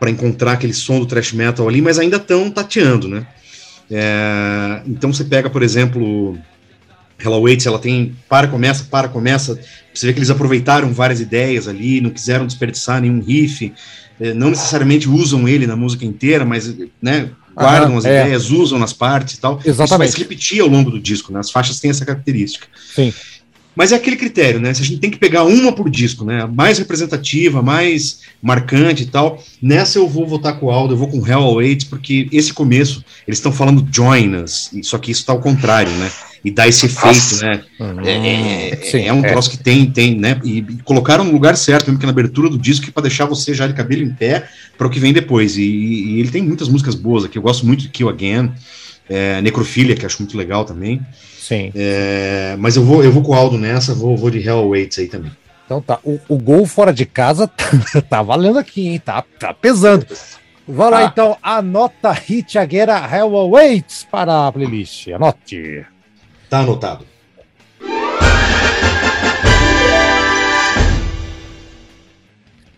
para 0.00 0.10
encontrar 0.10 0.52
aquele 0.52 0.72
som 0.72 0.98
do 0.98 1.06
thrash 1.06 1.32
metal 1.32 1.68
ali, 1.68 1.82
mas 1.82 1.98
ainda 1.98 2.16
estão 2.16 2.50
tateando, 2.50 3.06
né? 3.06 3.26
É, 3.90 4.82
então 4.86 5.12
você 5.12 5.24
pega, 5.24 5.50
por 5.50 5.62
exemplo, 5.62 6.38
Hell 7.18 7.34
Awaits, 7.34 7.66
ela 7.66 7.78
tem 7.78 8.16
para, 8.28 8.48
começa, 8.48 8.84
para, 8.84 9.08
começa. 9.08 9.58
Você 9.92 10.06
vê 10.06 10.12
que 10.12 10.18
eles 10.18 10.30
aproveitaram 10.30 10.92
várias 10.92 11.20
ideias 11.20 11.68
ali, 11.68 12.00
não 12.00 12.10
quiseram 12.10 12.46
desperdiçar 12.46 13.00
nenhum 13.00 13.20
riff, 13.20 13.72
é, 14.20 14.32
não 14.34 14.50
necessariamente 14.50 15.08
usam 15.08 15.48
ele 15.48 15.66
na 15.66 15.76
música 15.76 16.04
inteira, 16.04 16.44
mas 16.44 16.74
né, 17.00 17.30
guardam 17.54 17.96
as 17.96 18.04
é. 18.04 18.20
ideias, 18.22 18.50
usam 18.50 18.78
nas 18.78 18.92
partes 18.92 19.34
e 19.34 19.40
tal. 19.40 19.54
Isso 19.58 19.64
vai 19.64 19.72
Exatamente. 19.72 20.12
se 20.12 20.18
repetir 20.18 20.60
ao 20.60 20.68
longo 20.68 20.90
do 20.90 20.98
disco, 21.00 21.32
né? 21.32 21.40
As 21.40 21.50
faixas 21.50 21.78
têm 21.80 21.90
essa 21.90 22.04
característica. 22.04 22.66
Sim. 22.94 23.12
Mas 23.74 23.90
é 23.92 23.96
aquele 23.96 24.16
critério, 24.16 24.60
né? 24.60 24.72
Se 24.74 24.82
a 24.82 24.84
gente 24.84 25.00
tem 25.00 25.10
que 25.10 25.18
pegar 25.18 25.44
uma 25.44 25.72
por 25.72 25.88
disco, 25.88 26.24
né? 26.24 26.44
Mais 26.44 26.78
representativa, 26.78 27.62
mais 27.62 28.20
marcante 28.42 29.04
e 29.04 29.06
tal. 29.06 29.42
Nessa 29.62 29.98
eu 29.98 30.06
vou 30.08 30.26
votar 30.26 30.58
com 30.58 30.66
o 30.66 30.70
Aldo, 30.70 30.92
eu 30.94 30.98
vou 30.98 31.08
com 31.08 31.26
Hell 31.26 31.40
Awaits, 31.42 31.84
porque 31.86 32.28
esse 32.30 32.52
começo, 32.52 33.02
eles 33.26 33.38
estão 33.38 33.50
falando 33.52 33.86
Join 33.90 34.36
Us, 34.36 34.70
e- 34.72 34.82
só 34.84 34.98
que 34.98 35.10
isso 35.10 35.24
tá 35.24 35.32
ao 35.32 35.40
contrário, 35.40 35.90
né? 35.92 36.10
E 36.44 36.50
dá 36.50 36.66
esse 36.66 36.86
efeito, 36.86 37.06
Nossa. 37.06 37.46
né? 37.46 37.62
É, 38.04 38.70
é- 38.70 38.76
Sim, 38.90 38.98
é 39.06 39.12
um 39.12 39.22
troço 39.22 39.48
que 39.50 39.56
tem, 39.58 39.88
tem, 39.90 40.16
né? 40.18 40.40
E, 40.44 40.58
e 40.58 40.62
colocaram 40.84 41.24
no 41.24 41.30
lugar 41.32 41.56
certo, 41.56 41.86
mesmo 41.86 42.00
que 42.00 42.06
na 42.06 42.12
abertura 42.12 42.50
do 42.50 42.58
disco, 42.58 42.90
para 42.92 43.04
deixar 43.04 43.26
você 43.26 43.54
já 43.54 43.66
de 43.66 43.74
cabelo 43.74 44.02
em 44.02 44.12
pé 44.12 44.48
para 44.76 44.86
o 44.86 44.90
que 44.90 44.98
vem 44.98 45.12
depois. 45.12 45.56
E, 45.56 45.62
e 45.62 46.20
ele 46.20 46.30
tem 46.30 46.42
muitas 46.42 46.68
músicas 46.68 46.94
boas 46.96 47.24
aqui. 47.24 47.38
Eu 47.38 47.42
gosto 47.42 47.64
muito 47.64 47.82
de 47.82 47.88
Kill 47.88 48.08
Again, 48.08 48.50
é, 49.08 49.40
Necrofilia, 49.40 49.94
que 49.94 50.04
acho 50.04 50.18
muito 50.20 50.36
legal 50.36 50.64
também. 50.64 51.00
Sim. 51.52 51.72
É, 51.74 52.56
mas 52.58 52.76
eu 52.76 52.84
vou, 52.84 53.02
eu 53.04 53.12
vou 53.12 53.22
com 53.22 53.32
o 53.32 53.34
Aldo 53.34 53.58
nessa, 53.58 53.94
vou, 53.94 54.16
vou 54.16 54.30
de 54.30 54.38
Hell 54.46 54.68
Waits 54.70 54.98
aí 54.98 55.08
também. 55.08 55.32
Então 55.66 55.80
tá. 55.80 55.98
O, 56.04 56.18
o 56.28 56.36
gol 56.38 56.66
fora 56.66 56.92
de 56.92 57.06
casa 57.06 57.46
tá, 57.46 57.66
tá 58.08 58.22
valendo 58.22 58.58
aqui, 58.58 58.88
hein? 58.88 58.98
Tá, 58.98 59.24
tá 59.38 59.52
pesando. 59.54 60.06
Vai 60.66 60.90
lá 60.90 60.98
Ah. 60.98 61.04
então, 61.04 61.36
anota 61.42 62.14
Tiagueira 62.46 62.96
Hell 62.96 63.36
Awaits 63.36 64.06
para 64.10 64.46
a 64.46 64.52
playlist. 64.52 65.08
Anote. 65.08 65.84
Tá 66.48 66.60
anotado. 66.60 67.11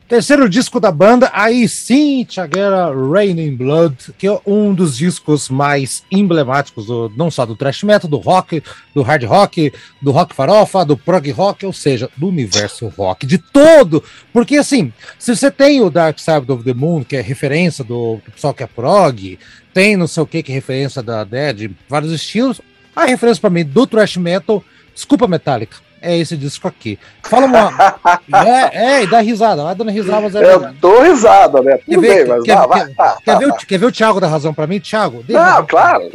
Terceiro 0.06 0.50
disco 0.50 0.78
da 0.78 0.92
banda, 0.92 1.30
aí 1.32 1.66
sim, 1.66 2.24
Tiagueira 2.24 2.92
Raining 2.92 3.56
Blood, 3.56 4.12
que 4.18 4.26
é 4.26 4.40
um 4.46 4.74
dos 4.74 4.98
discos 4.98 5.48
mais 5.48 6.04
emblemáticos, 6.12 6.86
do, 6.86 7.10
não 7.16 7.30
só 7.30 7.46
do 7.46 7.56
thrash 7.56 7.82
metal, 7.84 8.10
do 8.10 8.18
rock, 8.18 8.62
do 8.94 9.00
hard 9.00 9.24
rock, 9.24 9.72
do 10.02 10.10
rock 10.10 10.34
farofa, 10.34 10.84
do 10.84 10.94
prog 10.94 11.30
rock, 11.30 11.64
ou 11.64 11.72
seja, 11.72 12.10
do 12.18 12.28
universo 12.28 12.88
rock, 12.88 13.26
de 13.26 13.38
todo. 13.38 14.04
Porque 14.30 14.58
assim, 14.58 14.92
se 15.18 15.34
você 15.34 15.50
tem 15.50 15.80
o 15.80 15.88
Dark 15.88 16.18
Side 16.18 16.52
of 16.52 16.62
the 16.62 16.74
Moon, 16.74 17.02
que 17.02 17.16
é 17.16 17.22
referência 17.22 17.82
do, 17.82 18.16
do 18.16 18.30
pessoal 18.30 18.52
que 18.52 18.62
é 18.62 18.66
prog, 18.66 19.38
tem 19.72 19.96
não 19.96 20.06
sei 20.06 20.22
o 20.22 20.26
que, 20.26 20.42
que 20.42 20.52
é 20.52 20.54
referência 20.54 21.02
da 21.02 21.24
Dead, 21.24 21.70
vários 21.88 22.12
estilos, 22.12 22.60
a 22.94 23.06
referência 23.06 23.40
para 23.40 23.48
mim 23.48 23.64
do 23.64 23.86
thrash 23.86 24.18
metal, 24.18 24.62
desculpa 24.94 25.26
Metallica, 25.26 25.78
é 26.04 26.18
esse 26.18 26.36
disco 26.36 26.68
aqui. 26.68 26.98
Fala 27.22 27.46
uma. 27.46 28.20
é, 28.46 28.76
é, 28.98 29.02
e 29.02 29.06
dá 29.06 29.20
risada, 29.20 29.64
vai 29.64 29.74
dando 29.74 29.90
risada, 29.90 30.20
mas 30.22 30.34
é 30.34 30.52
Eu 30.54 30.72
dou 30.80 31.02
risada, 31.02 31.60
né? 31.62 31.78
Quer 31.78 31.84
Tudo 31.94 32.00
ver, 32.00 32.24
bem, 32.24 32.26
mas 32.34 32.42
quer- 32.44 32.66
vai. 32.66 32.86
quer- 32.86 32.94
tá, 32.94 33.18
Quer 33.24 33.32
tá, 33.32 33.38
ver, 33.38 33.46
o, 33.46 33.50
tá. 33.52 33.58
quer 33.66 33.78
ver 33.78 33.86
o 33.86 33.92
Thiago 33.92 34.20
dar 34.20 34.28
razão 34.28 34.52
pra 34.54 34.66
mim? 34.66 34.78
Thiago, 34.80 35.24
Não, 35.28 35.66
claro. 35.66 36.10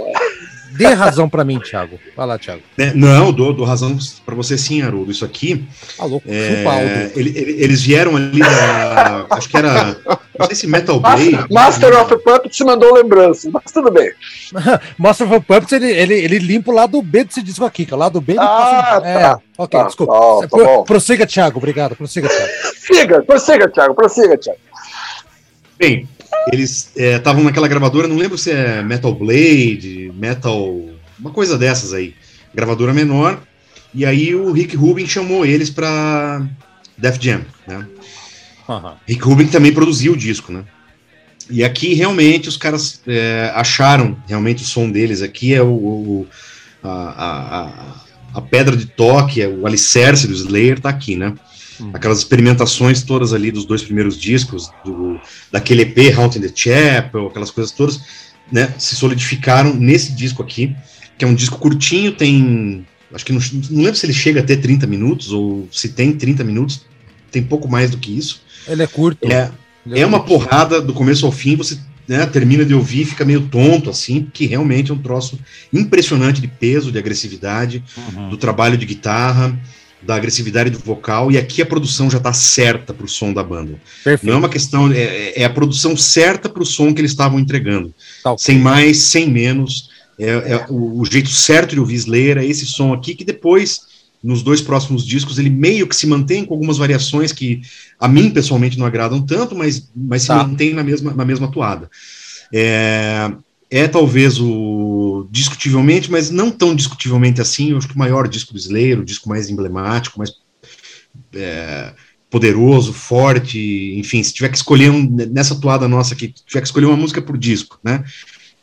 Dê 0.71 0.87
razão 0.93 1.29
pra 1.29 1.43
mim, 1.43 1.59
Thiago. 1.59 1.99
Vai 2.15 2.25
lá, 2.27 2.37
Thiago. 2.37 2.61
É, 2.77 2.93
não, 2.93 3.31
dou, 3.31 3.53
dou 3.53 3.65
razão 3.65 3.97
para 4.25 4.35
você 4.35 4.57
sim, 4.57 4.81
Haroldo. 4.81 5.11
Isso 5.11 5.25
aqui, 5.25 5.65
Tá 5.97 6.05
louco, 6.05 6.27
é, 6.29 7.11
ele- 7.15 7.37
ele- 7.37 7.63
eles 7.63 7.81
vieram 7.81 8.15
ali 8.15 8.39
da. 8.39 9.25
acho 9.31 9.49
que 9.49 9.57
era. 9.57 9.97
Não 10.37 10.45
sei 10.47 10.55
se 10.55 10.67
Metal 10.67 10.99
Blade. 10.99 11.31
Master, 11.31 11.51
Master 11.51 12.01
of 12.01 12.17
Puppets 12.23 12.59
mandou 12.61 12.93
lembrança, 12.93 13.49
mas 13.51 13.71
tudo 13.73 13.91
bem. 13.91 14.09
Mostra 14.97 15.25
o 15.27 15.41
Puppets, 15.41 15.71
ele, 15.73 15.91
ele, 15.91 16.13
ele 16.13 16.39
limpa 16.39 16.71
o 16.71 16.75
lado 16.75 17.01
B 17.01 17.23
desse 17.25 17.41
disco 17.41 17.65
aqui, 17.65 17.85
que 17.85 17.93
é 17.93 17.95
o 17.95 17.99
lado 17.99 18.21
B 18.21 18.33
ele 18.33 18.39
Ah, 18.39 18.45
passa- 18.47 19.07
É, 19.07 19.19
tá. 19.19 19.39
ok, 19.57 19.79
Tá 19.79 19.85
desculpa. 19.87 20.13
bom, 20.13 20.41
tá 20.41 20.47
Pro-. 20.47 20.83
Prossiga, 20.85 21.27
Thiago, 21.27 21.57
obrigado. 21.57 21.95
Prossiga, 21.95 22.29
Thiago. 22.29 22.51
Siga, 22.89 23.21
prossiga, 23.23 23.69
Thiago, 23.69 23.93
prossiga, 23.93 24.37
Thiago. 24.37 24.59
Bem, 25.77 26.07
eles 26.51 26.91
estavam 26.95 27.43
naquela 27.43 27.67
gravadora, 27.67 28.07
não 28.07 28.17
lembro 28.17 28.37
se 28.37 28.51
é 28.51 28.81
Metal 28.81 29.13
Blade, 29.13 30.11
Metal. 30.15 30.89
uma 31.19 31.31
coisa 31.31 31.57
dessas 31.57 31.93
aí. 31.93 32.13
Gravadora 32.53 32.93
menor. 32.93 33.41
E 33.93 34.05
aí 34.05 34.35
o 34.35 34.51
Rick 34.51 34.75
Rubin 34.75 35.07
chamou 35.07 35.45
eles 35.45 35.69
pra 35.69 36.41
Def 36.97 37.17
Jam, 37.19 37.41
né? 37.67 37.87
Rick 39.07 39.23
Rubin 39.23 39.47
também 39.47 39.73
produziu 39.73 40.13
o 40.13 40.17
disco, 40.17 40.51
né? 40.51 40.63
E 41.49 41.63
aqui 41.63 41.95
realmente 41.95 42.47
os 42.47 42.57
caras 42.57 43.01
é, 43.07 43.51
acharam 43.55 44.15
realmente 44.27 44.63
o 44.63 44.67
som 44.67 44.89
deles 44.89 45.23
aqui 45.23 45.53
é 45.55 45.61
o, 45.63 45.73
o 45.73 46.27
a, 46.83 46.89
a, 46.91 48.37
a, 48.37 48.41
pedra 48.41 48.77
de 48.77 48.85
toque, 48.85 49.41
é 49.41 49.47
o 49.47 49.65
alicerce 49.65 50.27
do 50.27 50.33
Slayer 50.33 50.79
tá 50.79 50.89
aqui, 50.89 51.15
né? 51.15 51.33
Hum. 51.79 51.91
Aquelas 51.93 52.19
experimentações 52.19 53.03
todas 53.03 53.33
ali 53.33 53.51
dos 53.51 53.65
dois 53.65 53.81
primeiros 53.83 54.17
discos, 54.17 54.69
do, 54.83 55.19
daquele 55.51 55.83
EP 55.83 56.17
Haunting 56.17 56.41
the 56.41 56.51
Chapel, 56.53 57.27
aquelas 57.27 57.51
coisas 57.51 57.71
todas, 57.71 57.99
né? 58.51 58.73
Se 58.77 58.95
solidificaram 58.95 59.73
nesse 59.73 60.11
disco 60.13 60.41
aqui, 60.41 60.75
que 61.17 61.25
é 61.25 61.27
um 61.27 61.35
disco 61.35 61.57
curtinho, 61.57 62.11
tem. 62.11 62.85
Acho 63.13 63.25
que 63.25 63.33
não, 63.33 63.41
não 63.71 63.83
lembro 63.83 63.95
se 63.95 64.05
ele 64.05 64.13
chega 64.13 64.39
até 64.39 64.55
30 64.55 64.85
minutos, 64.85 65.31
ou 65.31 65.67
se 65.71 65.89
tem 65.89 66.13
30 66.13 66.43
minutos, 66.43 66.85
tem 67.31 67.43
pouco 67.43 67.67
mais 67.67 67.89
do 67.91 67.97
que 67.97 68.15
isso. 68.15 68.41
Ele 68.67 68.83
é 68.83 68.87
curto. 68.87 69.27
É, 69.31 69.51
é 69.91 70.05
uma 70.05 70.23
porrada 70.23 70.81
do 70.81 70.93
começo 70.93 71.25
ao 71.25 71.31
fim, 71.31 71.55
você 71.55 71.77
né, 72.09 72.25
termina 72.25 72.65
de 72.65 72.73
ouvir 72.73 73.05
fica 73.05 73.23
meio 73.23 73.41
tonto, 73.41 73.89
assim, 73.89 74.23
porque 74.23 74.47
realmente 74.47 74.89
é 74.89 74.93
um 74.93 74.97
troço 74.97 75.39
impressionante 75.71 76.41
de 76.41 76.47
peso, 76.47 76.91
de 76.91 76.97
agressividade, 76.97 77.83
uhum. 77.95 78.29
do 78.29 78.37
trabalho 78.37 78.75
de 78.75 78.85
guitarra, 78.85 79.57
da 80.01 80.15
agressividade 80.15 80.69
do 80.69 80.79
vocal, 80.79 81.31
e 81.31 81.37
aqui 81.37 81.61
a 81.61 81.65
produção 81.65 82.09
já 82.09 82.17
está 82.17 82.31
certa 82.31 82.93
para 82.93 83.05
o 83.05 83.09
som 83.09 83.33
da 83.33 83.43
banda. 83.43 83.79
Perfeito. 84.03 84.25
Não 84.25 84.33
é 84.33 84.37
uma 84.37 84.49
questão, 84.49 84.91
é, 84.91 85.33
é 85.41 85.43
a 85.43 85.49
produção 85.49 85.95
certa 85.97 86.47
para 86.47 86.63
o 86.63 86.65
som 86.65 86.93
que 86.93 87.01
eles 87.01 87.11
estavam 87.11 87.39
entregando. 87.39 87.93
Tá 88.23 88.31
okay. 88.31 88.43
Sem 88.43 88.59
mais, 88.59 88.97
sem 88.99 89.29
menos. 89.29 89.89
É, 90.17 90.29
é 90.29 90.65
o, 90.69 91.01
o, 91.01 91.05
jeito 91.05 91.29
certo 91.29 91.73
de 91.73 91.79
ouvir 91.79 91.95
Slayer 91.95 92.37
é 92.37 92.45
esse 92.45 92.65
som 92.65 92.93
aqui, 92.93 93.13
que 93.13 93.23
depois 93.23 93.81
nos 94.23 94.41
dois 94.41 94.61
próximos 94.61 95.05
discos, 95.05 95.39
ele 95.39 95.49
meio 95.49 95.87
que 95.87 95.95
se 95.95 96.05
mantém 96.05 96.43
com 96.43 96.53
algumas 96.53 96.77
variações 96.77 97.31
que 97.31 97.61
a 97.97 98.07
mim 98.07 98.29
pessoalmente 98.29 98.77
não 98.77 98.85
agradam 98.85 99.21
tanto, 99.21 99.55
mas, 99.55 99.89
mas 99.95 100.25
tá. 100.25 100.39
se 100.39 100.47
mantém 100.47 100.73
na 100.73 100.83
mesma, 100.83 101.13
na 101.13 101.23
mesma 101.23 101.49
toada. 101.49 101.89
É, 102.53 103.31
é 103.69 103.87
talvez 103.87 104.39
o 104.39 104.98
discutivelmente, 105.29 106.11
mas 106.11 106.29
não 106.29 106.51
tão 106.51 106.75
discutivelmente 106.75 107.41
assim, 107.41 107.71
eu 107.71 107.77
acho 107.77 107.87
que 107.87 107.95
o 107.95 107.99
maior 107.99 108.27
disco 108.27 108.53
do 108.53 108.59
Slayer, 108.59 108.99
o 108.99 109.05
disco 109.05 109.27
mais 109.27 109.49
emblemático, 109.49 110.19
mais 110.19 110.31
é, 111.33 111.93
poderoso, 112.29 112.93
forte, 112.93 113.95
enfim, 113.97 114.21
se 114.21 114.33
tiver 114.33 114.49
que 114.49 114.57
escolher 114.57 114.91
um, 114.91 115.03
nessa 115.31 115.55
toada 115.55 115.87
nossa 115.87 116.13
aqui, 116.13 116.33
tiver 116.45 116.61
que 116.61 116.67
escolher 116.67 116.85
uma 116.85 116.97
música 116.97 117.21
por 117.21 117.37
disco, 117.37 117.79
né? 117.83 118.03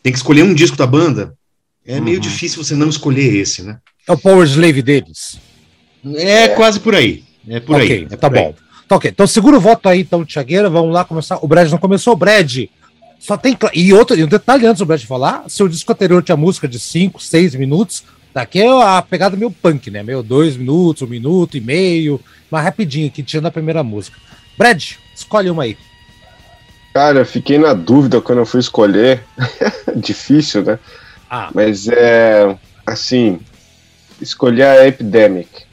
Tem 0.03 0.12
que 0.12 0.19
escolher 0.19 0.42
um 0.42 0.55
disco 0.55 0.77
da 0.77 0.87
banda, 0.87 1.35
é 1.85 1.99
uhum. 1.99 2.05
meio 2.05 2.21
difícil 2.21 2.62
você 2.62 2.75
não 2.75 2.88
escolher 2.88 3.35
esse, 3.35 3.62
né? 3.62 3.79
É 4.07 4.12
o 4.12 4.19
Power 4.19 4.47
Slave 4.47 4.83
deles. 4.83 5.38
É, 6.14 6.45
é. 6.45 6.49
quase 6.49 6.81
por 6.81 6.95
aí. 6.95 7.25
É 7.49 7.61
por 7.61 7.77
okay, 7.77 7.99
aí. 7.99 8.09
É 8.11 8.16
tá 8.16 8.29
bom. 8.29 8.49
Aí. 8.49 8.55
Tá 8.88 8.97
ok. 8.97 9.11
Então 9.11 9.27
segura 9.27 9.57
o 9.57 9.61
voto 9.61 9.88
aí, 9.88 10.01
então, 10.01 10.25
Tiagueira. 10.25 10.69
Vamos 10.69 10.92
lá 10.92 11.05
começar. 11.05 11.38
O 11.42 11.49
Brad 11.49 11.71
não 11.71 11.79
começou. 11.79 12.16
Brad. 12.16 12.66
Só 13.18 13.37
tem. 13.37 13.57
E 13.74 13.92
outro 13.92 14.16
e 14.16 14.24
um 14.24 14.29
detalhe 14.29 14.66
antes 14.66 14.79
do 14.79 14.87
Brad 14.87 15.02
falar: 15.05 15.44
seu 15.48 15.68
disco 15.68 15.92
anterior 15.92 16.22
tinha 16.22 16.37
música 16.37 16.68
de 16.68 16.79
5, 16.79 17.20
6 17.20 17.55
minutos. 17.55 18.05
Daqui 18.33 18.61
é 18.61 18.68
a 18.68 19.00
pegada 19.00 19.37
meio 19.37 19.50
punk, 19.50 19.90
né? 19.90 20.02
Meio 20.02 20.22
dois 20.22 20.57
minutos, 20.57 21.02
um 21.02 21.07
minuto 21.07 21.57
e 21.57 21.61
meio. 21.61 22.20
Mas 22.50 22.64
rapidinho, 22.64 23.11
que 23.11 23.22
tinha 23.22 23.40
na 23.40 23.50
primeira 23.50 23.83
música. 23.83 24.18
Brad, 24.59 24.92
escolhe 25.14 25.48
uma 25.48 25.62
aí. 25.62 25.76
Cara, 26.92 27.24
fiquei 27.24 27.59
na 27.59 27.72
dúvida 27.72 28.20
quando 28.20 28.38
eu 28.38 28.46
fui 28.46 28.61
escolher. 28.61 29.22
Difícil, 29.96 30.62
né? 30.62 30.79
Ah. 31.31 31.50
Mas 31.55 31.88
é. 31.88 32.57
Assim, 32.87 33.40
escolher 34.20 34.64
a 34.64 34.87
Epidemic. 34.87 35.64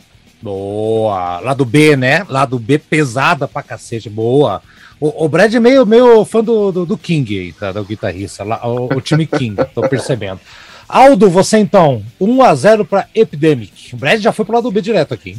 Boa! 0.41 1.39
Lá 1.39 1.53
do 1.53 1.63
B, 1.63 1.95
né? 1.95 2.25
Lá 2.27 2.45
do 2.45 2.60
B 2.60 2.77
pesada 2.77 3.47
pra 3.47 3.63
cacete. 3.63 4.10
Boa! 4.10 4.62
O, 5.04 5.26
o 5.26 5.28
Brad 5.28 5.54
é 5.54 5.60
meio, 5.60 5.86
meio 5.86 6.24
fã 6.24 6.42
do, 6.42 6.72
do, 6.72 6.86
do 6.86 6.98
King 6.98 7.38
aí, 7.38 7.52
tá? 7.52 7.74
Do 7.74 7.84
guitarrista, 7.84 8.42
lá, 8.46 8.66
o, 8.66 8.86
o 8.86 9.02
time 9.02 9.28
King, 9.28 9.58
tô 9.76 9.82
percebendo. 9.82 10.39
Aldo, 10.88 11.30
você 11.30 11.58
então, 11.58 12.02
1x0 12.22 12.88
para 12.88 13.10
Epidemic. 13.13 13.94
O 13.94 13.98
Brad 13.98 14.22
já 14.22 14.32
foi 14.32 14.46
pro 14.46 14.56
lado 14.56 14.72
B 14.72 14.80
direto 14.80 15.13
aqui. 15.13 15.36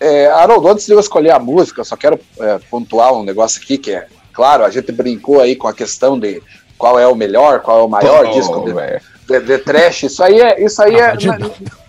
É, 0.00 0.28
Haroldo, 0.28 0.68
antes 0.68 0.86
de 0.86 0.92
eu 0.92 0.98
escolher 0.98 1.32
a 1.32 1.38
música, 1.38 1.82
eu 1.82 1.84
só 1.84 1.98
quero 1.98 2.18
é, 2.40 2.58
pontuar 2.70 3.12
um 3.12 3.22
negócio 3.22 3.60
aqui 3.62 3.76
que 3.76 3.92
é, 3.92 4.06
claro, 4.32 4.64
a 4.64 4.70
gente 4.70 4.90
brincou 4.90 5.42
aí 5.42 5.54
com 5.54 5.68
a 5.68 5.74
questão 5.74 6.18
de 6.18 6.42
qual 6.78 6.98
é 6.98 7.06
o 7.06 7.14
melhor, 7.14 7.60
qual 7.60 7.80
é 7.80 7.82
o 7.82 7.88
maior 7.88 8.24
oh, 8.24 8.32
disco 8.32 8.64
de, 8.64 9.38
de, 9.38 9.46
de, 9.46 9.58
trash. 9.58 10.04
Isso 10.04 10.22
aí 10.22 10.40
é, 10.40 10.64
isso 10.64 10.82
aí 10.82 10.94
é, 10.94 11.14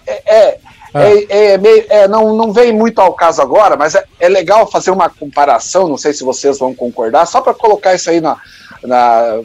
é, 0.05 0.35
é, 0.35 0.59
ah. 0.65 0.71
É, 1.03 1.53
é, 1.53 1.57
meio, 1.57 1.85
é, 1.89 2.07
não, 2.07 2.35
não 2.35 2.51
vem 2.51 2.73
muito 2.73 2.99
ao 2.99 3.13
caso 3.13 3.41
agora, 3.41 3.75
mas 3.75 3.95
é, 3.95 4.03
é 4.19 4.29
legal 4.29 4.69
fazer 4.69 4.91
uma 4.91 5.09
comparação, 5.09 5.87
não 5.87 5.97
sei 5.97 6.13
se 6.13 6.23
vocês 6.23 6.59
vão 6.59 6.73
concordar, 6.73 7.25
só 7.25 7.41
para 7.41 7.53
colocar 7.53 7.93
isso 7.95 8.09
aí 8.09 8.21
na. 8.21 8.37
na 8.83 9.41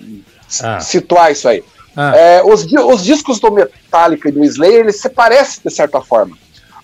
ah. 0.63 0.81
situar 0.81 1.33
isso 1.33 1.49
aí. 1.49 1.65
Ah. 1.97 2.17
É, 2.17 2.43
os, 2.43 2.65
os 2.65 3.03
discos 3.03 3.41
do 3.41 3.51
Metallica 3.51 4.29
e 4.29 4.33
do 4.33 4.45
Slayer, 4.45 4.81
eles 4.81 5.01
se 5.01 5.09
parecem 5.09 5.61
de 5.65 5.71
certa 5.71 6.01
forma. 6.01 6.37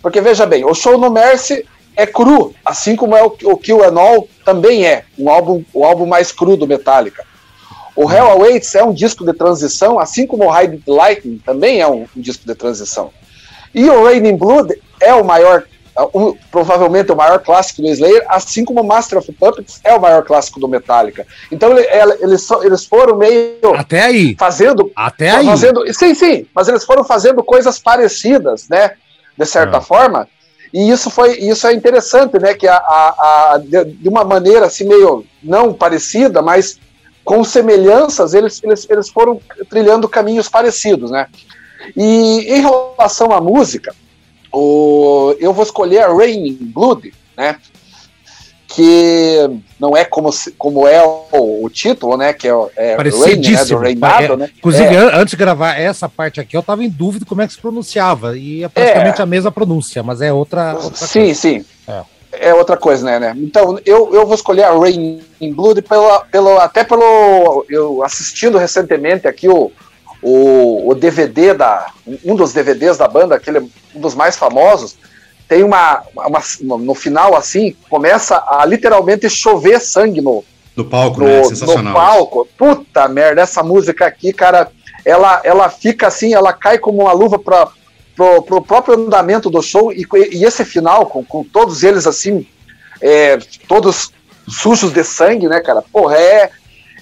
Porque 0.03 0.21
veja 0.21 0.47
bem, 0.47 0.65
o 0.65 0.75
show 0.75 0.97
no 0.97 1.11
Mercy 1.11 1.67
é 1.97 2.07
cru, 2.07 2.55
assim 2.65 2.95
como 2.95 3.17
é 3.17 3.23
o, 3.23 3.37
o 3.45 3.57
Kill 3.57 3.83
and 3.83 4.01
All 4.01 4.29
também 4.45 4.87
é, 4.87 5.05
um 5.19 5.29
álbum, 5.29 5.65
o 5.75 5.85
álbum 5.85 6.07
mais 6.07 6.31
cru 6.31 6.57
do 6.57 6.67
Metallica. 6.67 7.27
O 7.97 8.09
Hell 8.09 8.31
Awaits 8.31 8.77
é 8.77 8.85
um 8.85 8.93
disco 8.93 9.25
de 9.25 9.33
transição, 9.33 9.99
assim 9.99 10.25
como 10.25 10.45
o 10.45 10.57
Hide 10.57 10.81
Lightning 10.87 11.39
também 11.45 11.81
é 11.81 11.89
um, 11.89 12.07
um 12.17 12.21
disco 12.21 12.47
de 12.47 12.55
transição. 12.55 13.11
E 13.75 13.89
o 13.89 14.05
Raining 14.05 14.37
Blood 14.37 14.75
é 15.01 15.15
o 15.15 15.25
maior, 15.25 15.65
um, 16.15 16.35
provavelmente 16.51 17.13
o 17.13 17.17
maior 17.17 17.39
clássico 17.41 17.83
do 17.83 17.89
Slayer, 17.89 18.25
assim 18.29 18.65
como 18.65 18.81
o 18.81 18.87
Master 18.87 19.19
of 19.19 19.33
Puppets 19.33 19.81
é 19.85 19.95
o 19.95 20.01
maior 20.01 20.25
clássico 20.25 20.61
do 20.61 20.69
Metallica. 20.69 21.27
Então 21.51 21.77
eles, 21.77 22.49
eles 22.63 22.85
foram 22.85 23.17
meio 23.17 23.75
até 23.77 24.03
aí 24.03 24.37
fazendo 24.39 24.91
até 24.95 25.31
aí 25.31 25.47
fazendo, 25.47 25.93
sim 25.93 26.15
sim, 26.15 26.47
mas 26.55 26.69
eles 26.69 26.85
foram 26.85 27.05
fazendo 27.05 27.43
coisas 27.43 27.79
parecidas, 27.79 28.69
né? 28.69 28.93
De 29.37 29.47
certa 29.47 29.79
ah. 29.79 29.81
forma. 29.81 30.29
E 30.73 30.91
isso 30.91 31.11
foi 31.11 31.39
isso 31.39 31.67
é 31.67 31.73
interessante, 31.73 32.39
né? 32.39 32.55
Que 32.55 32.69
a, 32.69 32.77
a, 32.77 33.55
a 33.55 33.59
de, 33.59 33.85
de, 33.85 34.09
uma 34.09 34.25
maneira 34.25 34.67
assim 34.67 34.85
meio 34.85 35.25
não 35.43 35.73
parecida, 35.73 36.43
mas 36.43 36.79
com 37.25 37.45
semelhanças, 37.45 38.33
eles, 38.33 38.63
eles, 38.63 38.87
eles 38.89 39.11
foram 39.11 39.39
trilhando 39.69 40.09
caminhos 40.09 40.49
parecidos, 40.49 41.11
né? 41.11 41.27
E 41.97 42.55
em 42.55 42.61
relação 42.61 43.33
à 43.33 43.41
música, 43.41 43.95
o, 44.53 45.35
eu 45.39 45.53
vou 45.53 45.65
escolher 45.65 46.01
a 46.01 46.13
Raining 46.13 46.59
Blood, 46.61 47.13
né? 47.37 47.57
Que 48.67 49.49
não 49.81 49.97
é 49.97 50.05
como, 50.05 50.31
como 50.57 50.87
é 50.87 51.03
o, 51.03 51.65
o 51.65 51.71
título, 51.71 52.17
né? 52.17 52.33
Que 52.33 52.49
é, 52.49 52.53
é 52.77 52.97
Rain, 52.97 53.41
né, 53.41 53.65
do 53.65 53.79
reinado, 53.79 54.33
é, 54.33 54.37
né? 54.37 54.51
Inclusive, 54.57 54.95
é. 54.95 54.99
antes 54.99 55.31
de 55.31 55.37
gravar 55.37 55.75
essa 55.79 56.09
parte 56.09 56.41
aqui, 56.41 56.57
eu 56.57 56.61
estava 56.61 56.85
em 56.85 56.89
dúvida 56.89 57.25
como 57.27 57.43
é 57.43 57.47
que 57.47 57.53
se 57.55 57.61
pronunciava. 57.61 58.37
E 58.37 58.65
é 58.65 58.69
praticamente 58.69 59.21
é. 59.21 59.23
a 59.23 59.27
mesma 59.27 59.51
pronúncia, 59.51 60.03
mas 60.03 60.21
é 60.21 60.33
outra. 60.33 60.75
outra 60.75 61.07
sim, 61.07 61.21
coisa. 61.21 61.35
sim. 61.41 61.65
É. 61.87 62.03
é. 62.33 62.55
outra 62.55 62.77
coisa, 62.77 63.05
né, 63.05 63.19
né? 63.19 63.35
Então, 63.39 63.79
eu, 63.87 64.15
eu 64.15 64.27
vou 64.27 64.35
escolher 64.35 64.65
a 64.65 64.79
Rain 64.79 65.21
in 65.41 65.53
Blood 65.53 65.83
pela, 65.83 66.21
pelo, 66.27 66.59
até 66.59 66.85
pelo. 66.85 67.65
Eu 67.71 68.03
assistindo 68.03 68.59
recentemente 68.59 69.27
aqui 69.27 69.49
o 69.49 69.73
o, 70.23 70.91
o 70.91 70.95
DVD 70.95 71.55
da. 71.55 71.93
Um 72.25 72.35
dos 72.35 72.53
DVDs 72.53 72.97
da 72.97 73.07
banda, 73.07 73.35
aquele 73.35 73.61
um 73.95 74.01
dos 74.01 74.15
mais 74.15 74.37
famosos, 74.37 74.97
tem 75.49 75.63
uma, 75.63 76.03
uma, 76.15 76.43
no 76.79 76.95
final 76.95 77.37
assim, 77.37 77.77
começa 77.89 78.43
a 78.47 78.65
literalmente 78.65 79.29
chover 79.31 79.81
sangue 79.81 80.21
no, 80.21 80.45
no 80.77 80.85
palco, 80.85 81.21
no, 81.21 81.27
né? 81.27 81.45
Sensacional. 81.45 81.85
No 81.85 81.93
palco. 81.93 82.49
Puta 82.57 83.09
merda, 83.09 83.43
essa 83.43 83.63
música 83.63 84.07
aqui, 84.07 84.33
cara, 84.33 84.71
ela, 85.05 85.41
ela 85.45 85.69
fica 85.69 86.07
assim, 86.07 86.35
ela 86.35 86.53
cai 86.53 86.79
como 86.79 87.03
uma 87.03 87.13
luva 87.13 87.39
para 87.39 87.69
pro, 88.15 88.43
pro 88.43 88.63
próprio 88.63 88.95
andamento 88.95 89.49
do 89.49 89.63
show 89.63 89.93
e, 89.93 90.07
e 90.33 90.45
esse 90.45 90.65
final, 90.65 91.07
com, 91.07 91.25
com 91.25 91.45
todos 91.45 91.83
eles 91.83 92.07
assim, 92.07 92.47
é, 93.01 93.39
todos 93.67 94.13
sujos 94.49 94.93
de 94.93 95.05
sangue, 95.05 95.49
né, 95.49 95.61
cara? 95.61 95.83
Porra, 95.83 96.17
é, 96.17 96.51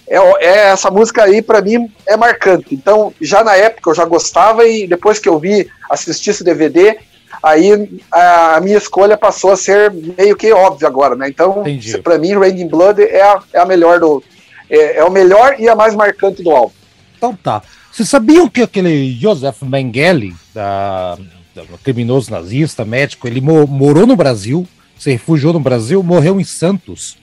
é, 0.09 0.17
é 0.17 0.69
essa 0.69 0.91
música 0.91 1.25
aí 1.25 1.43
para 1.43 1.61
mim 1.61 1.91
é 2.07 2.17
marcante. 2.17 2.75
Então, 2.75 3.13
já 3.21 3.43
na 3.43 3.55
época 3.57 3.91
eu 3.91 3.95
já 3.95 4.05
gostava 4.05 4.67
e 4.67 4.87
depois 4.87 5.19
que 5.19 5.29
eu 5.29 5.39
vi, 5.39 5.69
assisti 5.91 6.31
esse 6.31 6.45
DVD, 6.45 6.99
aí 7.43 8.01
a, 8.11 8.57
a 8.57 8.61
minha 8.61 8.79
escolha 8.79 9.17
passou 9.17 9.53
a 9.53 9.57
ser 9.57 9.93
meio 9.93 10.37
que 10.37 10.53
óbvia 10.53 10.89
agora, 10.89 11.17
né? 11.17 11.29
Então, 11.29 11.65
para 12.03 12.19
mim, 12.19 12.39
Raining 12.39 12.69
Blood 12.69 13.03
é 13.03 13.23
a, 13.23 13.41
é 13.53 13.59
a 13.59 13.67
melhor 13.67 14.01
do 14.01 14.23
é, 14.69 14.99
é, 14.99 15.05
o 15.05 15.11
melhor 15.11 15.57
e 15.59 15.69
a 15.69 15.75
mais 15.75 15.95
marcante 15.95 16.43
do 16.43 16.51
álbum. 16.51 16.73
Então 17.17 17.35
tá. 17.35 17.63
Vocês 17.91 18.09
sabiam 18.09 18.49
que 18.49 18.63
aquele 18.63 19.13
Joseph 19.13 19.63
Mengele, 19.63 20.35
da, 20.55 21.17
da 21.55 21.63
criminoso 21.83 22.31
nazista, 22.31 22.85
médico, 22.85 23.27
ele 23.27 23.41
mo 23.41 23.67
morou 23.67 24.07
no 24.07 24.17
Brasil, 24.17 24.67
se 24.99 25.11
refugiou 25.13 25.53
no 25.53 25.61
Brasil, 25.61 26.03
morreu 26.03 26.39
em 26.39 26.45
Santos. 26.45 27.17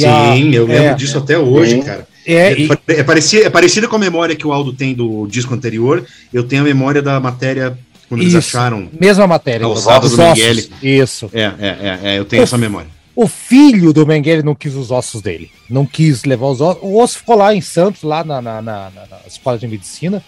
Sim, 0.00 0.06
a, 0.06 0.36
eu 0.36 0.66
lembro 0.66 0.84
é, 0.84 0.94
disso 0.94 1.18
até 1.18 1.38
hoje, 1.38 1.80
cara. 1.82 2.06
É, 2.26 2.34
é, 2.34 2.58
e... 2.58 2.68
é, 2.88 3.02
parecida, 3.02 3.46
é 3.46 3.50
parecida 3.50 3.88
com 3.88 3.96
a 3.96 3.98
memória 3.98 4.34
que 4.34 4.46
o 4.46 4.52
Aldo 4.52 4.72
tem 4.72 4.94
do 4.94 5.26
disco 5.26 5.54
anterior. 5.54 6.04
Eu 6.32 6.44
tenho 6.44 6.62
a 6.62 6.64
memória 6.64 7.02
da 7.02 7.20
matéria 7.20 7.78
quando 8.08 8.22
Isso, 8.22 8.36
eles 8.36 8.46
acharam. 8.46 8.88
Mesma 8.98 9.26
matéria. 9.26 9.66
Os 9.68 9.84
do 9.84 10.16
Miguel. 10.16 10.64
Isso. 10.82 11.30
É, 11.32 11.42
é, 11.42 11.52
é, 11.58 12.00
é, 12.02 12.18
eu 12.18 12.24
tenho 12.24 12.42
essa 12.42 12.58
memória. 12.58 12.88
O 13.16 13.28
filho 13.28 13.92
do 13.92 14.04
Mengele 14.04 14.42
não 14.42 14.56
quis 14.56 14.74
os 14.74 14.90
ossos 14.90 15.22
dele, 15.22 15.48
não 15.70 15.86
quis 15.86 16.24
levar 16.24 16.48
os 16.48 16.60
ossos. 16.60 16.82
O 16.82 17.00
osso 17.00 17.18
ficou 17.18 17.36
lá 17.36 17.54
em 17.54 17.60
Santos, 17.60 18.02
lá 18.02 18.24
na, 18.24 18.42
na, 18.42 18.60
na, 18.60 18.90
na 18.90 19.18
escola 19.26 19.56
de 19.56 19.68
medicina. 19.68 20.22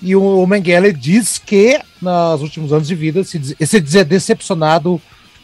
E 0.00 0.16
o 0.16 0.44
Mengele 0.44 0.92
diz 0.92 1.38
que, 1.38 1.78
nos 2.00 2.42
últimos 2.42 2.72
anos 2.72 2.88
de 2.88 2.94
vida, 2.96 3.22
se, 3.22 3.40
se 3.64 3.80
dizia 3.80 4.04
decepcionado 4.04 5.00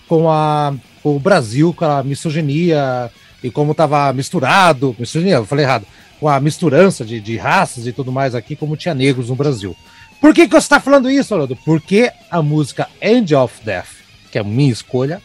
com, 0.09 0.29
a, 0.29 0.75
com 1.01 1.15
o 1.15 1.21
Brasil, 1.21 1.73
com 1.73 1.85
a 1.85 2.03
misoginia 2.03 3.09
e 3.43 3.51
como 3.51 3.73
estava 3.73 4.13
misturado. 4.13 4.97
Eu 4.99 5.45
falei 5.45 5.65
errado. 5.65 5.87
Com 6.21 6.29
a 6.29 6.41
misturança 6.41 7.05
de, 7.05 7.21
de 7.21 7.37
raças 7.37 7.87
e 7.87 7.93
tudo 7.93 8.11
mais 8.11 8.35
aqui, 8.35 8.57
como 8.57 8.77
tinha 8.77 8.93
negros 8.93 9.29
no 9.29 9.37
Brasil. 9.37 9.77
Por 10.21 10.35
que, 10.35 10.49
que 10.49 10.53
você 10.53 10.59
está 10.59 10.81
falando 10.81 11.09
isso, 11.09 11.33
Haroldo? 11.33 11.55
Porque 11.65 12.11
a 12.29 12.43
música 12.43 12.89
End 13.01 13.33
of 13.37 13.55
Death, 13.65 13.87
que 14.33 14.37
é 14.37 14.41
a 14.41 14.45
minha 14.45 14.73
escolha, 14.73 15.23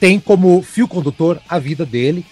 tem 0.00 0.18
como 0.18 0.60
fio 0.62 0.88
condutor 0.88 1.40
a 1.48 1.58
vida 1.60 1.86
dele. 1.86 2.24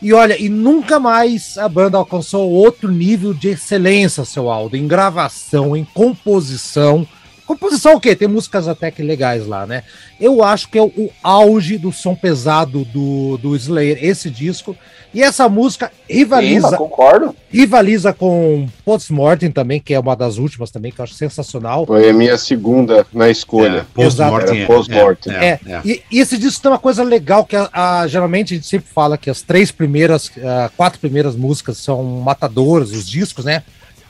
E 0.00 0.12
olha, 0.14 0.40
e 0.40 0.48
nunca 0.48 0.98
mais 0.98 1.58
a 1.58 1.68
banda 1.68 1.98
alcançou 1.98 2.50
outro 2.50 2.90
nível 2.90 3.34
de 3.34 3.48
excelência, 3.48 4.24
seu 4.24 4.50
Aldo, 4.50 4.76
em 4.76 4.88
gravação, 4.88 5.76
em 5.76 5.84
composição. 5.84 7.06
Composição 7.52 7.96
o 7.96 8.00
quê? 8.00 8.16
Tem 8.16 8.26
músicas 8.26 8.66
até 8.66 8.90
que 8.90 9.02
legais 9.02 9.46
lá, 9.46 9.66
né? 9.66 9.82
Eu 10.18 10.42
acho 10.42 10.70
que 10.70 10.78
é 10.78 10.82
o, 10.82 11.10
auge 11.22 11.76
do 11.76 11.92
som 11.92 12.14
pesado 12.14 12.82
do, 12.86 13.36
do 13.36 13.54
Slayer, 13.54 13.98
esse 14.02 14.30
disco. 14.30 14.74
E 15.12 15.22
essa 15.22 15.46
música 15.46 15.92
rivaliza. 16.08 16.70
Sim, 16.70 16.76
concordo. 16.76 17.36
Rivaliza 17.50 18.14
com 18.14 18.66
Postmortem 18.82 19.50
também, 19.50 19.78
que 19.78 19.92
é 19.92 20.00
uma 20.00 20.16
das 20.16 20.38
últimas 20.38 20.70
também, 20.70 20.90
que 20.90 20.98
eu 20.98 21.02
acho 21.02 21.12
sensacional. 21.12 21.84
Foi 21.84 22.08
a 22.08 22.12
minha 22.14 22.38
segunda 22.38 23.06
na 23.12 23.28
escolha. 23.28 23.80
É, 23.80 23.84
Postmortem. 23.94 24.66
Post 24.66 24.90
é, 25.28 25.34
é, 25.34 25.60
é, 25.66 25.80
E, 25.84 26.02
e, 26.10 26.20
esse 26.20 26.38
disco 26.38 26.62
tem 26.62 26.72
uma 26.72 26.78
coisa 26.78 27.02
legal 27.02 27.44
que 27.44 27.54
a, 27.54 27.68
a, 27.70 28.06
geralmente 28.06 28.54
a 28.54 28.56
gente 28.56 28.66
sempre 28.66 28.88
fala 28.90 29.18
que 29.18 29.28
as 29.28 29.42
três 29.42 29.70
primeiras, 29.70 30.30
a, 30.42 30.70
quatro 30.74 30.98
primeiras 30.98 31.36
músicas 31.36 31.76
são 31.76 32.02
matadoras, 32.02 32.90
os 32.92 33.06
discos, 33.06 33.44
né? 33.44 33.62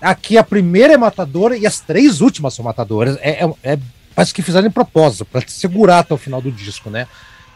Aqui 0.03 0.36
a 0.36 0.42
primeira 0.42 0.94
é 0.94 0.96
matadora 0.96 1.57
e 1.57 1.64
as 1.64 1.78
três 1.78 2.20
últimas 2.20 2.55
são 2.55 2.64
matadoras. 2.64 3.16
É, 3.20 3.44
é, 3.44 3.55
é 3.62 3.78
parece 4.14 4.34
que 4.34 4.42
fizeram 4.42 4.66
em 4.66 4.70
propósito, 4.70 5.24
para 5.24 5.40
te 5.40 5.53
segurar 5.53 6.00
até 6.00 6.12
o 6.12 6.18
final 6.18 6.42
do 6.42 6.50
disco, 6.50 6.90
né? 6.90 7.07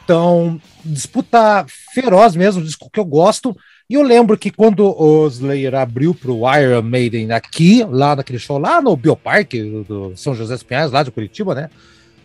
Então, 0.05 0.61
disputa 0.84 1.66
feroz 1.92 2.36
mesmo, 2.36 2.62
disco 2.62 2.88
que 2.88 3.01
eu 3.01 3.05
gosto. 3.05 3.57
E 3.90 3.94
eu 3.94 4.03
lembro 4.03 4.38
que 4.38 4.51
quando 4.51 4.84
o 4.86 5.26
Slayer 5.26 5.74
abriu 5.74 6.14
para 6.14 6.30
o 6.30 6.55
Iron 6.57 6.82
Maiden 6.82 7.32
aqui, 7.32 7.84
lá 7.88 8.14
naquele 8.14 8.38
show, 8.38 8.59
lá 8.59 8.80
no 8.80 8.97
Bioparque 8.97 9.84
do, 9.86 10.12
São 10.16 10.34
José 10.34 10.55
dos 10.55 10.62
Pinhais, 10.62 10.92
lá 10.92 11.03
de 11.03 11.11
Curitiba, 11.11 11.55
né? 11.55 11.70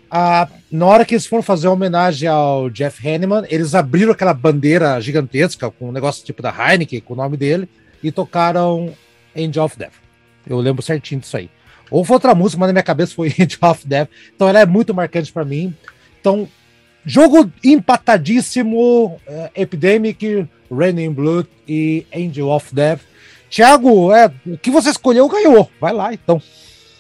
Ah, 0.10 0.48
na 0.72 0.86
hora 0.86 1.06
que 1.06 1.16
eles 1.16 1.26
foram 1.26 1.42
fazer 1.42 1.68
a 1.68 1.72
homenagem 1.72 2.28
ao 2.28 2.70
Jeff 2.70 3.08
Hanneman, 3.08 3.46
eles 3.50 3.74
abriram 3.74 4.12
aquela 4.12 4.34
bandeira 4.34 5.00
gigantesca 5.00 5.72
com 5.72 5.90
um 5.90 5.92
negócio 5.92 6.26
tipo 6.26 6.42
da 6.42 6.52
Heineken, 6.52 7.02
com 7.02 7.14
o 7.14 7.18
nome 7.18 7.38
dele, 7.38 7.68
e 8.04 8.12
tocaram 8.12 8.94
Angel 9.36 9.64
of 9.64 9.78
Death. 9.78 10.01
Eu 10.48 10.60
lembro 10.60 10.82
certinho 10.82 11.22
disso 11.22 11.38
aí. 11.38 11.50
Ou 11.90 12.06
foi 12.06 12.16
outra 12.16 12.34
música, 12.34 12.60
mas 12.60 12.68
na 12.68 12.74
minha 12.74 12.84
cabeça 12.84 13.14
foi 13.14 13.28
Angel 13.40 13.60
of 13.62 13.88
Death. 13.88 14.10
Então 14.36 14.48
ela 14.48 14.60
é 14.60 14.66
muito 14.66 14.94
marcante 14.94 15.32
para 15.32 15.46
mim. 15.46 15.76
Então 16.20 16.48
Jogo 17.06 17.52
empatadíssimo, 17.64 19.20
uh, 19.28 19.50
Epidemic, 19.56 20.48
Raining 20.72 21.12
Blood 21.12 21.48
e 21.68 22.06
Angel 22.16 22.48
of 22.48 22.74
Death. 22.74 23.02
Thiago, 23.50 24.14
é, 24.14 24.32
o 24.46 24.58
que 24.58 24.70
você 24.70 24.92
escolheu 24.92 25.28
ganhou. 25.28 25.70
Vai 25.80 25.94
lá, 25.94 26.14
então. 26.14 26.42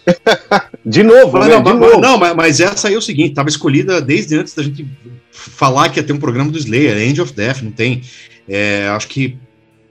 de 0.83 1.03
novo, 1.03 1.37
né? 1.39 1.47
não, 1.47 1.63
de 1.63 1.73
novo. 1.73 2.01
Não, 2.01 2.17
mas, 2.17 2.35
mas, 2.35 2.59
essa 2.59 2.87
aí 2.87 2.95
é 2.95 2.97
o 2.97 3.01
seguinte, 3.01 3.29
estava 3.29 3.47
escolhida 3.47 4.01
desde 4.01 4.37
antes 4.37 4.53
da 4.55 4.63
gente 4.63 4.85
falar 5.31 5.89
que 5.89 5.99
ia 5.99 6.03
ter 6.03 6.13
um 6.13 6.19
programa 6.19 6.51
do 6.51 6.57
Slayer, 6.57 6.97
Angel 7.09 7.23
of 7.23 7.33
Death, 7.33 7.61
não 7.61 7.71
tem. 7.71 8.01
É, 8.49 8.87
acho 8.89 9.07
que 9.07 9.37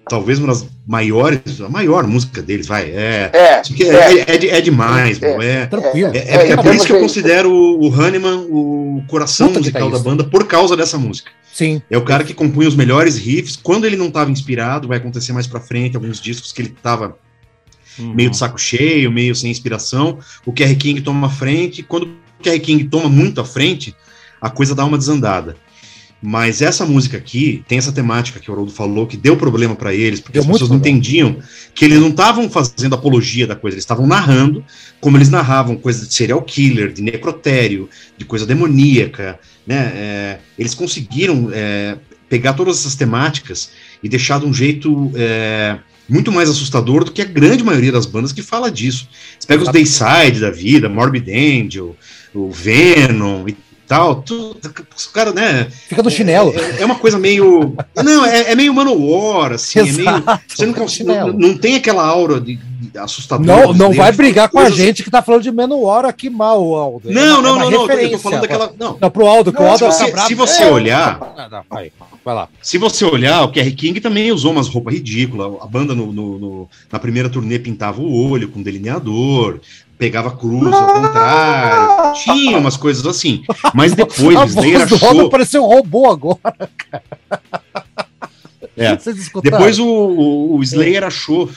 talvez 0.08 0.38
uma 0.38 0.48
das 0.48 0.66
maiores, 0.86 1.60
a 1.60 1.68
maior 1.68 2.06
música 2.06 2.42
deles, 2.42 2.66
vai. 2.66 2.90
É, 2.90 3.30
é, 3.32 3.62
é, 3.80 4.34
é, 4.34 4.48
é 4.58 4.60
demais, 4.60 5.22
é, 5.22 5.62
é, 5.62 5.66
tranquilo. 5.66 6.12
É, 6.14 6.50
é, 6.50 6.56
por 6.56 6.74
isso 6.74 6.86
que 6.86 6.92
eu 6.92 7.00
considero 7.00 7.52
o 7.52 7.92
Hanneman 7.94 8.46
o 8.48 9.02
coração 9.06 9.48
Puta 9.48 9.60
musical 9.60 9.90
tá 9.90 9.96
da 9.96 10.02
banda, 10.02 10.24
por 10.24 10.46
causa 10.46 10.76
dessa 10.76 10.98
música. 10.98 11.30
Sim. 11.52 11.82
É 11.90 11.98
o 11.98 12.02
cara 12.02 12.24
que 12.24 12.32
compunha 12.32 12.68
os 12.68 12.76
melhores 12.76 13.16
riffs. 13.16 13.56
Quando 13.56 13.84
ele 13.84 13.96
não 13.96 14.06
estava 14.06 14.30
inspirado, 14.30 14.88
vai 14.88 14.98
acontecer 14.98 15.32
mais 15.32 15.46
pra 15.46 15.60
frente, 15.60 15.96
alguns 15.96 16.20
discos 16.20 16.52
que 16.52 16.62
ele 16.62 16.74
estava 16.76 17.16
uhum. 17.98 18.14
meio 18.14 18.30
de 18.30 18.36
saco 18.36 18.58
cheio, 18.58 19.10
meio 19.10 19.34
sem 19.34 19.50
inspiração. 19.50 20.18
O 20.46 20.52
Kerry 20.52 20.76
King 20.76 21.00
toma 21.00 21.26
a 21.26 21.30
frente. 21.30 21.82
Quando 21.82 22.04
o 22.04 22.42
Kerry 22.42 22.60
King 22.60 22.84
toma 22.84 23.08
muito 23.08 23.40
à 23.40 23.44
frente, 23.44 23.94
a 24.40 24.48
coisa 24.48 24.74
dá 24.74 24.84
uma 24.84 24.96
desandada. 24.96 25.56
Mas 26.22 26.60
essa 26.60 26.84
música 26.84 27.16
aqui 27.16 27.64
tem 27.66 27.78
essa 27.78 27.92
temática 27.92 28.38
que 28.38 28.50
o 28.50 28.54
Haroldo 28.54 28.70
falou, 28.70 29.06
que 29.06 29.16
deu 29.16 29.36
problema 29.36 29.74
para 29.74 29.94
eles, 29.94 30.20
porque 30.20 30.38
deu 30.38 30.42
as 30.42 30.46
pessoas 30.46 30.68
não 30.68 30.76
entendiam 30.76 31.38
que 31.74 31.84
eles 31.84 31.98
não 31.98 32.08
estavam 32.08 32.50
fazendo 32.50 32.94
apologia 32.94 33.46
da 33.46 33.56
coisa, 33.56 33.76
eles 33.76 33.84
estavam 33.84 34.06
narrando 34.06 34.62
como 35.00 35.16
eles 35.16 35.30
narravam 35.30 35.76
coisa 35.76 36.06
de 36.06 36.12
serial 36.12 36.42
killer, 36.42 36.92
de 36.92 37.00
necrotério, 37.00 37.88
de 38.18 38.26
coisa 38.26 38.44
demoníaca, 38.44 39.40
né? 39.66 39.92
É, 39.94 40.38
eles 40.58 40.74
conseguiram 40.74 41.48
é, 41.54 41.96
pegar 42.28 42.52
todas 42.52 42.80
essas 42.80 42.94
temáticas 42.94 43.70
e 44.02 44.08
deixar 44.08 44.40
de 44.40 44.46
um 44.46 44.52
jeito 44.52 45.10
é, 45.14 45.78
muito 46.06 46.30
mais 46.30 46.50
assustador 46.50 47.02
do 47.02 47.12
que 47.12 47.22
a 47.22 47.24
grande 47.24 47.64
maioria 47.64 47.92
das 47.92 48.04
bandas 48.04 48.32
que 48.32 48.42
fala 48.42 48.70
disso. 48.70 49.08
Você 49.38 49.46
pega 49.46 49.62
os 49.62 49.72
Dayside 49.72 50.40
da 50.40 50.50
vida, 50.50 50.86
Morbid 50.86 51.30
Angel, 51.30 51.96
o 52.34 52.50
Venom 52.50 53.48
e 53.48 53.56
tal, 53.90 54.22
tu, 54.22 54.56
os 54.96 55.06
caras, 55.08 55.34
né? 55.34 55.66
Fica 55.88 56.00
do 56.00 56.08
chinelo. 56.08 56.54
É, 56.56 56.82
é, 56.82 56.84
uma 56.84 56.94
coisa 56.94 57.18
meio. 57.18 57.74
Não, 57.96 58.24
é, 58.24 58.52
é 58.52 58.54
meio 58.54 58.72
Manowar, 58.72 59.54
assim. 59.54 59.80
Exato, 59.80 60.08
é 60.08 60.12
meio, 60.12 60.40
você 60.46 60.66
não, 60.66 60.74
consegue, 60.74 61.08
não, 61.08 61.32
não, 61.32 61.58
tem 61.58 61.74
aquela 61.74 62.06
aura 62.06 62.40
de, 62.40 62.54
de 62.54 62.96
assustadora. 62.96 63.66
Não, 63.66 63.74
não 63.74 63.92
vai 63.92 64.12
brigar 64.12 64.48
com 64.48 64.58
coisas... 64.58 64.78
a 64.78 64.84
gente 64.84 65.02
que 65.02 65.10
tá 65.10 65.20
falando 65.20 65.42
de 65.42 65.50
Manowar 65.50 66.04
aqui 66.04 66.30
mal, 66.30 66.72
Aldo. 66.76 67.10
Não, 67.10 67.20
é 67.20 67.42
não, 67.42 67.42
não, 67.42 67.70
não, 67.70 67.90
eu 67.90 68.10
tô 68.12 68.18
falando 68.18 68.42
daquela. 68.42 68.72
Não, 68.78 68.96
não 69.00 69.10
pro 69.10 69.26
Aldo, 69.26 69.52
que 69.52 69.60
o 69.60 69.66
Aldo 69.66 69.90
se, 69.90 70.04
se 70.24 70.34
você 70.36 70.66
olhar. 70.66 71.18
Vai, 71.68 71.90
vai 72.24 72.34
lá. 72.34 72.48
Se 72.62 72.78
você 72.78 73.04
olhar, 73.04 73.42
o 73.42 73.50
Kerry 73.50 73.72
King 73.72 74.00
também 74.00 74.30
usou 74.30 74.52
umas 74.52 74.68
roupas 74.68 74.94
ridículas. 74.94 75.60
A 75.60 75.66
banda 75.66 75.96
no, 75.96 76.12
no, 76.12 76.38
no, 76.38 76.68
na 76.92 77.00
primeira 77.00 77.28
turnê 77.28 77.58
pintava 77.58 78.00
o 78.00 78.30
olho 78.30 78.48
com 78.48 78.62
delineador 78.62 79.58
pegava 80.00 80.34
cruz 80.34 80.72
ao 80.72 80.94
contrário. 80.94 82.14
Tinha 82.24 82.56
umas 82.56 82.78
coisas 82.78 83.06
assim. 83.06 83.44
Mas 83.74 83.92
depois 83.92 84.34
o 84.34 84.44
Slayer 84.44 84.80
achou. 84.80 85.28
pareceu 85.28 85.62
um 85.62 85.66
robô 85.66 86.10
agora, 86.10 86.70
cara. 86.90 87.04
É. 88.74 88.96
Depois 89.42 89.78
o, 89.78 89.86
o, 89.86 90.56
o 90.56 90.62
Slayer 90.62 91.04
achou 91.04 91.50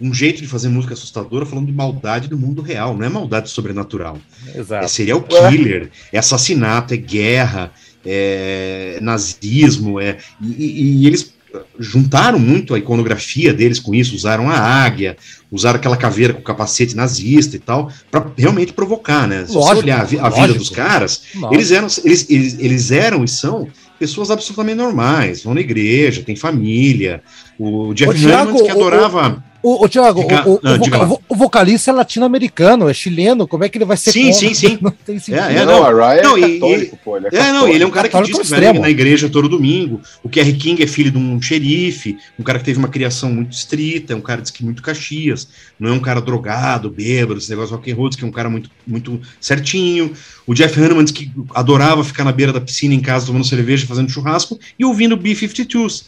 um 0.00 0.14
jeito 0.14 0.40
de 0.40 0.48
fazer 0.48 0.70
música 0.70 0.94
assustadora 0.94 1.44
falando 1.44 1.66
de 1.66 1.72
maldade 1.72 2.26
do 2.26 2.38
mundo 2.38 2.62
real, 2.62 2.96
não 2.96 3.04
é 3.04 3.08
maldade 3.10 3.50
sobrenatural. 3.50 4.16
Exato. 4.54 4.82
É 4.82 4.88
serial 4.88 5.20
killer, 5.20 5.90
é 6.10 6.18
assassinato, 6.18 6.94
é 6.94 6.96
guerra, 6.96 7.70
é 8.02 8.98
nazismo, 9.02 10.00
é, 10.00 10.16
e, 10.40 11.02
e 11.02 11.06
eles 11.06 11.34
juntaram 11.78 12.38
muito 12.38 12.74
a 12.74 12.78
iconografia 12.78 13.52
deles 13.52 13.78
com 13.78 13.94
isso, 13.94 14.14
usaram 14.14 14.48
a 14.48 14.56
águia, 14.56 15.18
usaram 15.50 15.78
aquela 15.78 15.96
caveira 15.96 16.32
com 16.32 16.42
capacete 16.42 16.94
nazista 16.94 17.56
e 17.56 17.58
tal, 17.58 17.90
para 18.10 18.26
realmente 18.36 18.72
provocar, 18.72 19.26
né? 19.26 19.46
Se 19.46 19.54
lógico, 19.54 19.76
você 19.76 19.82
olhar 19.82 20.00
a, 20.00 20.04
vi 20.04 20.18
a 20.18 20.28
vida 20.28 20.54
dos 20.54 20.70
caras, 20.70 21.22
eles 21.50 21.70
eram, 21.70 21.88
eles, 22.04 22.26
eles, 22.30 22.56
eles 22.58 22.90
eram 22.90 23.24
e 23.24 23.28
são 23.28 23.68
pessoas 23.98 24.30
absolutamente 24.30 24.76
normais, 24.76 25.42
vão 25.42 25.52
na 25.54 25.60
igreja, 25.60 26.22
tem 26.22 26.36
família. 26.36 27.22
O 27.58 27.92
Jeff 27.92 28.10
Herman 28.26 28.62
que 28.62 28.70
adorava. 28.70 29.44
O, 29.62 29.84
o 29.84 29.88
Tiago, 29.88 30.22
Fica... 30.22 30.48
o, 30.48 30.54
o, 30.54 30.60
ah, 30.64 30.76
voca, 30.76 31.22
o, 31.28 31.36
vocalista 31.36 31.90
é 31.90 31.94
latino-americano, 31.94 32.88
é 32.88 32.94
chileno, 32.94 33.46
como 33.46 33.62
é 33.62 33.68
que 33.68 33.76
ele 33.76 33.84
vai 33.84 33.96
ser 33.96 34.10
Sim, 34.10 34.32
sim, 34.32 34.54
sim. 34.54 34.78
Não 34.80 34.90
tem 34.90 35.18
sentido. 35.18 35.44
É, 35.44 35.56
é, 35.56 35.64
não, 35.66 35.84
a 35.84 35.90
Ryan 35.90 36.22
não, 36.22 36.36
é 36.36 36.40
católico, 36.40 36.98
pô, 37.04 37.16
ele 37.16 37.26
é, 37.30 37.36
é 37.36 37.52
não, 37.52 37.68
ele 37.68 37.84
é 37.84 37.86
um 37.86 37.90
cara 37.90 38.08
que 38.08 38.22
diz 38.22 38.38
que 38.38 38.48
vai 38.48 38.72
na 38.72 38.88
igreja 38.88 39.28
todo 39.28 39.48
domingo. 39.48 40.00
O 40.22 40.28
Kerry 40.28 40.54
King 40.54 40.82
é 40.82 40.86
filho 40.86 41.10
de 41.10 41.18
um 41.18 41.40
xerife, 41.40 42.16
um 42.38 42.42
cara 42.42 42.58
que 42.58 42.64
teve 42.64 42.78
uma 42.78 42.88
criação 42.88 43.30
muito 43.30 43.52
estrita, 43.52 44.14
é 44.14 44.16
um 44.16 44.20
cara 44.20 44.40
diz 44.40 44.50
que 44.50 44.64
muito 44.64 44.82
caxias, 44.82 45.48
não 45.78 45.90
é 45.90 45.92
um 45.92 46.00
cara 46.00 46.20
drogado, 46.20 46.90
bêbado, 46.90 47.38
esse 47.38 47.50
negócio 47.50 47.76
rock 47.76 47.90
and 47.90 47.96
roll, 47.96 48.10
que 48.10 48.24
é 48.24 48.26
um 48.26 48.32
cara 48.32 48.48
muito, 48.48 48.70
muito 48.86 49.20
certinho. 49.40 50.12
O 50.46 50.54
Jeff 50.54 50.80
Hanneman 50.80 51.04
diz 51.04 51.12
que 51.12 51.30
adorava 51.54 52.02
ficar 52.02 52.24
na 52.24 52.32
beira 52.32 52.52
da 52.52 52.60
piscina 52.60 52.94
em 52.94 53.00
casa 53.00 53.26
tomando 53.26 53.46
cerveja, 53.46 53.86
fazendo 53.86 54.10
churrasco 54.10 54.58
e 54.78 54.84
ouvindo 54.84 55.16
B-52s. 55.16 56.04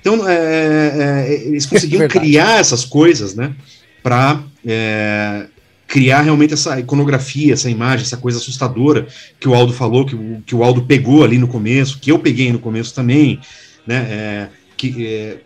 Então, 0.00 0.28
é, 0.28 0.34
é, 0.34 1.26
é 1.28 1.46
eles 1.46 1.66
conseguiam 1.66 2.06
criar 2.08 2.58
essas 2.58 2.84
coisas, 2.84 3.34
né, 3.34 3.54
para 4.02 4.42
é, 4.66 5.46
criar 5.86 6.22
realmente 6.22 6.54
essa 6.54 6.78
iconografia, 6.78 7.52
essa 7.52 7.68
imagem, 7.68 8.06
essa 8.06 8.16
coisa 8.16 8.38
assustadora 8.38 9.06
que 9.38 9.48
o 9.48 9.54
Aldo 9.54 9.72
falou, 9.72 10.06
que 10.06 10.14
o, 10.14 10.42
que 10.46 10.54
o 10.54 10.62
Aldo 10.62 10.82
pegou 10.82 11.24
ali 11.24 11.36
no 11.36 11.48
começo, 11.48 11.98
que 11.98 12.10
eu 12.10 12.18
peguei 12.18 12.52
no 12.52 12.58
começo 12.58 12.94
também, 12.94 13.40
né, 13.86 14.06
é, 14.10 14.48
que, 14.76 15.06
é, 15.06 15.38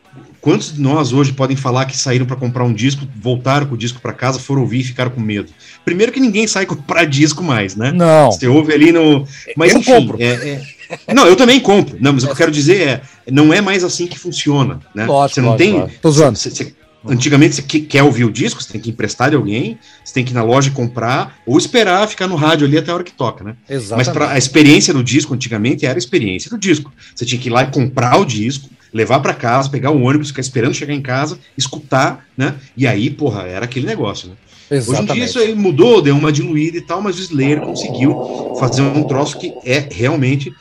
quantos 0.44 0.74
de 0.74 0.80
nós 0.82 1.10
hoje 1.12 1.32
podem 1.32 1.56
falar 1.56 1.86
que 1.86 1.96
saíram 1.96 2.26
para 2.26 2.36
comprar 2.36 2.64
um 2.64 2.72
disco, 2.74 3.08
voltaram 3.16 3.66
com 3.66 3.74
o 3.74 3.78
disco 3.78 3.98
para 3.98 4.12
casa, 4.12 4.38
foram 4.38 4.60
ouvir 4.60 4.80
e 4.80 4.84
ficaram 4.84 5.10
com 5.10 5.18
medo? 5.20 5.50
Primeiro 5.86 6.12
que 6.12 6.20
ninguém 6.20 6.46
sai 6.46 6.66
comprar 6.66 7.04
disco 7.06 7.42
mais, 7.42 7.74
né? 7.74 7.90
Não. 7.92 8.30
Você 8.30 8.46
ouve 8.46 8.72
ali 8.74 8.92
no. 8.92 9.26
Mas 9.56 9.72
Eu 9.72 9.80
enfim, 9.80 9.90
compro. 9.92 10.18
é- 10.20 10.60
é- 11.08 11.14
Não, 11.14 11.26
eu 11.26 11.34
também 11.34 11.58
compro. 11.60 11.96
Não, 11.98 12.12
mas 12.12 12.22
o 12.24 12.26
que 12.26 12.32
eu 12.32 12.36
quero 12.36 12.52
dizer 12.52 12.80
é, 12.86 13.00
não 13.32 13.54
é 13.54 13.62
mais 13.62 13.82
assim 13.82 14.06
que 14.06 14.18
funciona, 14.18 14.80
né? 14.94 15.06
Lógico, 15.06 15.34
você 15.36 15.40
não 15.40 15.48
lógico, 15.52 15.70
tem. 15.70 15.80
lógico. 15.80 16.00
Tô 16.02 16.10
zoando. 16.10 16.36
você- 16.38 16.50
você- 16.50 16.74
antigamente 17.08 17.54
você 17.56 17.62
que- 17.62 17.80
quer 17.80 18.02
ouvir 18.02 18.24
o 18.24 18.30
disco, 18.30 18.62
você 18.62 18.70
tem 18.72 18.80
que 18.80 18.90
emprestar 18.90 19.30
de 19.30 19.36
alguém, 19.36 19.78
você 20.04 20.12
tem 20.12 20.24
que 20.24 20.32
ir 20.32 20.34
na 20.34 20.42
loja 20.42 20.70
comprar 20.70 21.38
ou 21.46 21.56
esperar 21.58 22.06
ficar 22.06 22.26
no 22.28 22.34
rádio 22.36 22.66
ali 22.66 22.76
até 22.76 22.90
a 22.90 22.94
hora 22.94 23.04
que 23.04 23.12
toca, 23.12 23.42
né? 23.42 23.56
Mas 23.68 23.82
Exatamente. 23.84 24.12
pra, 24.12 24.30
a 24.32 24.38
experiência 24.38 24.92
do 24.92 25.02
disco 25.02 25.32
antigamente 25.34 25.84
era 25.86 25.96
a 25.96 25.98
experiência 25.98 26.50
do 26.50 26.58
disco. 26.58 26.92
Você 27.14 27.24
tinha 27.24 27.40
que 27.40 27.48
ir 27.48 27.52
lá 27.52 27.62
e 27.62 27.66
comprar 27.68 28.18
o 28.18 28.24
disco, 28.26 28.68
levar 28.94 29.18
para 29.18 29.34
casa, 29.34 29.68
pegar 29.68 29.90
o 29.90 30.00
ônibus, 30.00 30.28
ficar 30.28 30.40
esperando 30.40 30.72
chegar 30.72 30.94
em 30.94 31.02
casa, 31.02 31.38
escutar, 31.58 32.24
né? 32.36 32.54
E 32.76 32.86
aí, 32.86 33.10
porra, 33.10 33.42
era 33.42 33.64
aquele 33.64 33.86
negócio, 33.86 34.28
né? 34.28 34.34
Hoje 34.70 34.80
em 34.80 34.84
dia 34.84 34.94
Exatamente. 34.94 35.24
isso 35.24 35.38
aí 35.38 35.54
mudou, 35.54 36.00
deu 36.00 36.16
uma 36.16 36.32
diluída 36.32 36.78
e 36.78 36.80
tal, 36.80 37.02
mas 37.02 37.18
o 37.18 37.20
Slayer 37.20 37.60
conseguiu 37.60 38.54
fazer 38.58 38.80
um 38.80 39.02
troço 39.02 39.38
que 39.38 39.52
é 39.64 39.88
realmente 39.90 40.52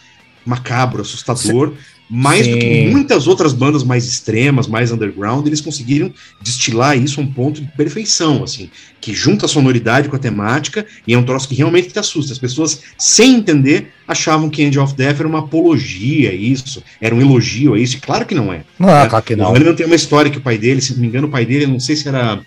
macabro, 0.46 1.02
assustador. 1.02 1.74
Mais 2.10 2.46
do 2.48 2.58
que 2.58 2.62
Sim. 2.62 2.90
muitas 2.92 3.28
outras 3.28 3.54
bandas 3.54 3.84
mais 3.84 4.06
extremas, 4.06 4.68
mais 4.68 4.92
underground, 4.92 5.48
eles 5.48 5.62
conseguiram 5.62 6.14
destilar 6.42 6.98
isso 6.98 7.20
a 7.20 7.24
um 7.24 7.28
ponto 7.28 7.62
de 7.62 7.68
perfeição, 7.76 8.44
assim, 8.44 8.70
que 9.00 9.14
junta 9.14 9.46
a 9.46 9.50
sonoridade 9.50 10.10
com 10.10 10.16
a 10.16 10.20
temática 10.20 10.86
e 11.08 11.14
é 11.14 11.18
um 11.18 11.24
troço 11.24 11.48
que 11.48 11.56
realmente 11.56 11.90
te 11.90 11.98
assusta. 11.98 12.34
As 12.34 12.40
pessoas, 12.40 12.82
sem 12.98 13.36
entender, 13.36 13.94
achavam 14.08 14.50
que 14.50 14.64
Angel 14.64 14.84
of 14.84 14.96
Death 14.96 15.20
era 15.20 15.28
uma 15.28 15.40
apologia 15.40 16.30
a 16.30 16.34
isso, 16.34 16.84
era 17.02 17.16
um 17.16 17.22
elogio 17.22 17.74
a 17.74 17.80
isso, 17.80 17.98
e 17.98 18.00
claro 18.00 18.26
que 18.26 18.36
não 18.36 18.52
é. 18.52 18.64
Não, 18.78 18.88
né? 18.88 19.08
claro 19.08 19.26
que 19.26 19.36
não. 19.36 19.56
Hanneman 19.56 19.74
tem 19.74 19.86
uma 19.86 19.96
história 19.96 20.30
que 20.30 20.38
o 20.38 20.42
pai 20.42 20.58
dele, 20.58 20.82
se 20.82 20.94
não 20.94 21.02
me 21.02 21.08
engano, 21.08 21.28
o 21.28 21.32
pai 21.32 21.46
dele, 21.46 21.66
não 21.66 21.80
sei 21.80 21.96
se 21.96 22.08
era, 22.08 22.40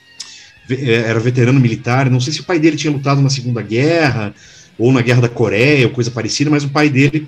eh, 0.70 1.04
era 1.06 1.18
veterano 1.18 1.58
militar, 1.58 2.10
não 2.10 2.20
sei 2.20 2.32
se 2.32 2.40
o 2.40 2.44
pai 2.44 2.58
dele 2.58 2.76
tinha 2.76 2.92
lutado 2.92 3.20
na 3.20 3.30
Segunda 3.30 3.62
Guerra 3.62 4.34
ou 4.78 4.92
na 4.92 5.00
Guerra 5.00 5.22
da 5.22 5.28
Coreia 5.28 5.86
ou 5.86 5.92
coisa 5.92 6.10
parecida, 6.10 6.50
mas 6.50 6.62
o 6.62 6.68
pai 6.68 6.88
dele 6.90 7.26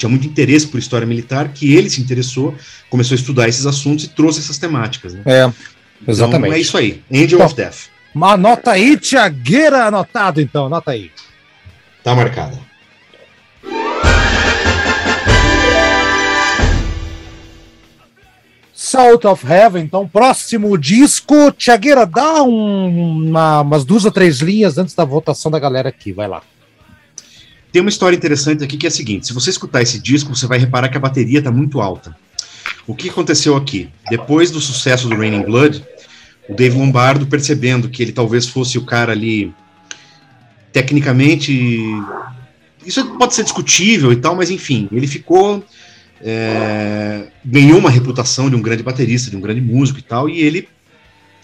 tinha 0.00 0.10
muito 0.10 0.26
interesse 0.26 0.66
por 0.66 0.78
história 0.78 1.06
militar, 1.06 1.48
que 1.52 1.74
ele 1.76 1.90
se 1.90 2.00
interessou, 2.00 2.54
começou 2.88 3.14
a 3.14 3.18
estudar 3.18 3.48
esses 3.48 3.66
assuntos 3.66 4.06
e 4.06 4.08
trouxe 4.08 4.40
essas 4.40 4.56
temáticas. 4.58 5.12
Né? 5.14 5.22
É, 5.26 5.52
exatamente. 6.08 6.46
Então 6.48 6.56
é 6.56 6.60
isso 6.60 6.76
aí, 6.78 7.02
Angel 7.12 7.38
Bom. 7.38 7.44
of 7.44 7.54
Death. 7.54 7.76
Mas 8.14 8.32
anota 8.32 8.72
aí, 8.72 8.96
Tiagueira, 8.96 9.84
anotado 9.84 10.40
então, 10.40 10.66
anota 10.66 10.90
aí. 10.92 11.10
Tá 12.02 12.14
marcada. 12.14 12.58
Salt 18.72 19.24
of 19.26 19.44
Heaven, 19.46 19.84
então, 19.84 20.08
próximo 20.08 20.76
disco. 20.78 21.52
Tiagueira, 21.52 22.06
dá 22.06 22.42
um- 22.42 23.28
uma- 23.28 23.60
umas 23.60 23.84
duas 23.84 24.04
ou 24.04 24.10
três 24.10 24.38
linhas 24.40 24.78
antes 24.78 24.94
da 24.94 25.04
votação 25.04 25.50
da 25.50 25.58
galera 25.58 25.88
aqui, 25.90 26.12
vai 26.12 26.26
lá. 26.26 26.42
Tem 27.72 27.80
uma 27.80 27.88
história 27.88 28.16
interessante 28.16 28.64
aqui 28.64 28.76
que 28.76 28.86
é 28.86 28.88
a 28.88 28.90
seguinte: 28.92 29.26
se 29.26 29.32
você 29.32 29.50
escutar 29.50 29.82
esse 29.82 29.98
disco, 30.00 30.34
você 30.34 30.46
vai 30.46 30.58
reparar 30.58 30.88
que 30.88 30.96
a 30.96 31.00
bateria 31.00 31.38
está 31.38 31.50
muito 31.50 31.80
alta. 31.80 32.16
O 32.86 32.94
que 32.94 33.08
aconteceu 33.08 33.56
aqui? 33.56 33.88
Depois 34.08 34.50
do 34.50 34.60
sucesso 34.60 35.08
do 35.08 35.14
Raining 35.16 35.42
Blood, 35.42 35.84
o 36.48 36.54
Dave 36.54 36.76
Lombardo, 36.76 37.26
percebendo 37.26 37.88
que 37.88 38.02
ele 38.02 38.12
talvez 38.12 38.46
fosse 38.48 38.76
o 38.78 38.84
cara 38.84 39.12
ali, 39.12 39.52
tecnicamente. 40.72 41.82
Isso 42.84 43.04
pode 43.18 43.34
ser 43.34 43.44
discutível 43.44 44.12
e 44.12 44.16
tal, 44.16 44.34
mas 44.34 44.50
enfim, 44.50 44.88
ele 44.90 45.06
ficou. 45.06 45.64
é, 46.22 47.28
ganhou 47.44 47.78
uma 47.78 47.90
reputação 47.90 48.50
de 48.50 48.56
um 48.56 48.62
grande 48.62 48.82
baterista, 48.82 49.30
de 49.30 49.36
um 49.36 49.40
grande 49.40 49.60
músico 49.60 49.98
e 49.98 50.02
tal, 50.02 50.28
e 50.28 50.40
ele 50.40 50.68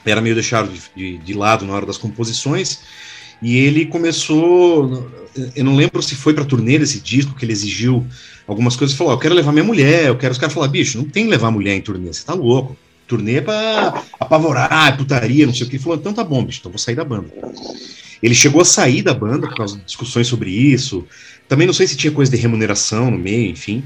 era 0.04 0.20
meio 0.20 0.34
deixado 0.34 0.70
de, 0.70 0.80
de- 0.96 1.18
de 1.18 1.34
lado 1.34 1.64
na 1.64 1.72
hora 1.74 1.86
das 1.86 1.98
composições. 1.98 2.80
E 3.42 3.56
ele 3.56 3.86
começou. 3.86 5.10
Eu 5.54 5.64
não 5.64 5.76
lembro 5.76 6.02
se 6.02 6.14
foi 6.14 6.34
pra 6.34 6.44
turnê 6.44 6.78
desse 6.78 7.00
disco 7.00 7.34
que 7.34 7.44
ele 7.44 7.52
exigiu 7.52 8.06
algumas 8.46 8.76
coisas. 8.76 8.96
Falou: 8.96 9.12
"Ó, 9.12 9.16
Eu 9.16 9.20
quero 9.20 9.34
levar 9.34 9.52
minha 9.52 9.64
mulher. 9.64 10.06
Eu 10.06 10.16
quero. 10.16 10.32
Os 10.32 10.38
caras 10.38 10.54
falaram: 10.54 10.72
Bicho, 10.72 10.98
não 10.98 11.04
tem 11.04 11.24
que 11.24 11.30
levar 11.30 11.50
mulher 11.50 11.74
em 11.74 11.80
turnê. 11.80 12.12
Você 12.12 12.24
tá 12.24 12.34
louco. 12.34 12.76
Turnê 13.06 13.36
é 13.36 13.40
pra 13.40 14.02
apavorar, 14.18 14.88
é 14.88 14.96
putaria, 14.96 15.46
não 15.46 15.54
sei 15.54 15.66
o 15.66 15.70
que. 15.70 15.76
Ele 15.76 15.82
falou: 15.82 15.98
Então 15.98 16.12
tá 16.12 16.24
bom, 16.24 16.44
bicho, 16.44 16.58
então 16.60 16.72
vou 16.72 16.78
sair 16.78 16.96
da 16.96 17.04
banda. 17.04 17.28
Ele 18.22 18.34
chegou 18.34 18.62
a 18.62 18.64
sair 18.64 19.02
da 19.02 19.14
banda 19.14 19.46
por 19.46 19.56
causa 19.56 19.76
de 19.76 19.84
discussões 19.84 20.26
sobre 20.26 20.50
isso. 20.50 21.04
Também 21.48 21.66
não 21.66 21.74
sei 21.74 21.86
se 21.86 21.96
tinha 21.96 22.12
coisa 22.12 22.30
de 22.30 22.36
remuneração 22.36 23.10
no 23.10 23.18
meio, 23.18 23.50
enfim. 23.50 23.84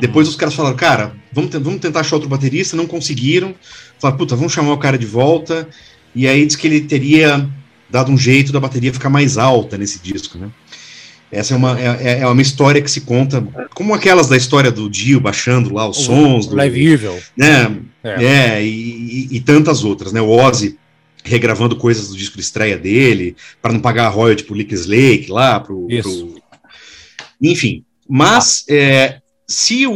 Depois 0.00 0.26
os 0.28 0.34
caras 0.34 0.54
falaram, 0.54 0.74
cara, 0.76 1.12
vamos, 1.32 1.52
vamos 1.52 1.78
tentar 1.80 2.00
achar 2.00 2.16
outro 2.16 2.28
baterista, 2.28 2.76
não 2.76 2.86
conseguiram. 2.86 3.54
Falaram, 4.00 4.18
puta, 4.18 4.34
vamos 4.34 4.52
chamar 4.52 4.72
o 4.72 4.78
cara 4.78 4.98
de 4.98 5.06
volta. 5.06 5.68
E 6.14 6.26
aí 6.26 6.44
diz 6.44 6.56
que 6.56 6.66
ele 6.66 6.80
teria 6.80 7.48
dado 7.88 8.10
um 8.10 8.18
jeito 8.18 8.50
da 8.50 8.58
bateria 8.58 8.92
ficar 8.92 9.08
mais 9.10 9.38
alta 9.38 9.78
nesse 9.78 10.00
disco, 10.00 10.36
né? 10.36 10.50
Essa 11.30 11.52
é 11.54 11.56
uma, 11.56 11.78
é, 11.78 12.20
é 12.20 12.26
uma 12.26 12.40
história 12.40 12.80
que 12.80 12.90
se 12.90 13.02
conta, 13.02 13.46
como 13.74 13.92
aquelas 13.92 14.28
da 14.28 14.36
história 14.36 14.70
do 14.70 14.88
Dio 14.88 15.20
baixando 15.20 15.72
lá 15.74 15.86
os 15.88 15.98
sons, 15.98 16.46
do, 16.46 16.56
Live 16.56 16.86
Evil. 16.86 17.18
né? 17.36 17.76
É. 18.02 18.24
É, 18.24 18.64
e, 18.64 18.68
e- 18.68 19.36
e 19.36 19.40
tantas 19.40 19.84
outras, 19.84 20.12
né? 20.12 20.20
O 20.22 20.30
Ozzy 20.30 20.78
regravando 21.24 21.76
coisas 21.76 22.08
do 22.08 22.16
disco 22.16 22.36
de 22.36 22.42
estreia 22.42 22.78
dele, 22.78 23.36
para 23.60 23.72
não 23.72 23.80
pagar 23.80 24.06
a 24.06 24.08
royalty 24.08 24.44
pro 24.44 24.54
Lick 24.54 24.72
Slake 24.74 25.30
lá, 25.30 25.60
pro, 25.60 25.86
Isso. 25.90 26.26
pro- 26.28 26.42
Enfim, 27.42 27.84
mas 28.08 28.64
é, 28.70 29.18
se 29.46 29.86
o, 29.86 29.92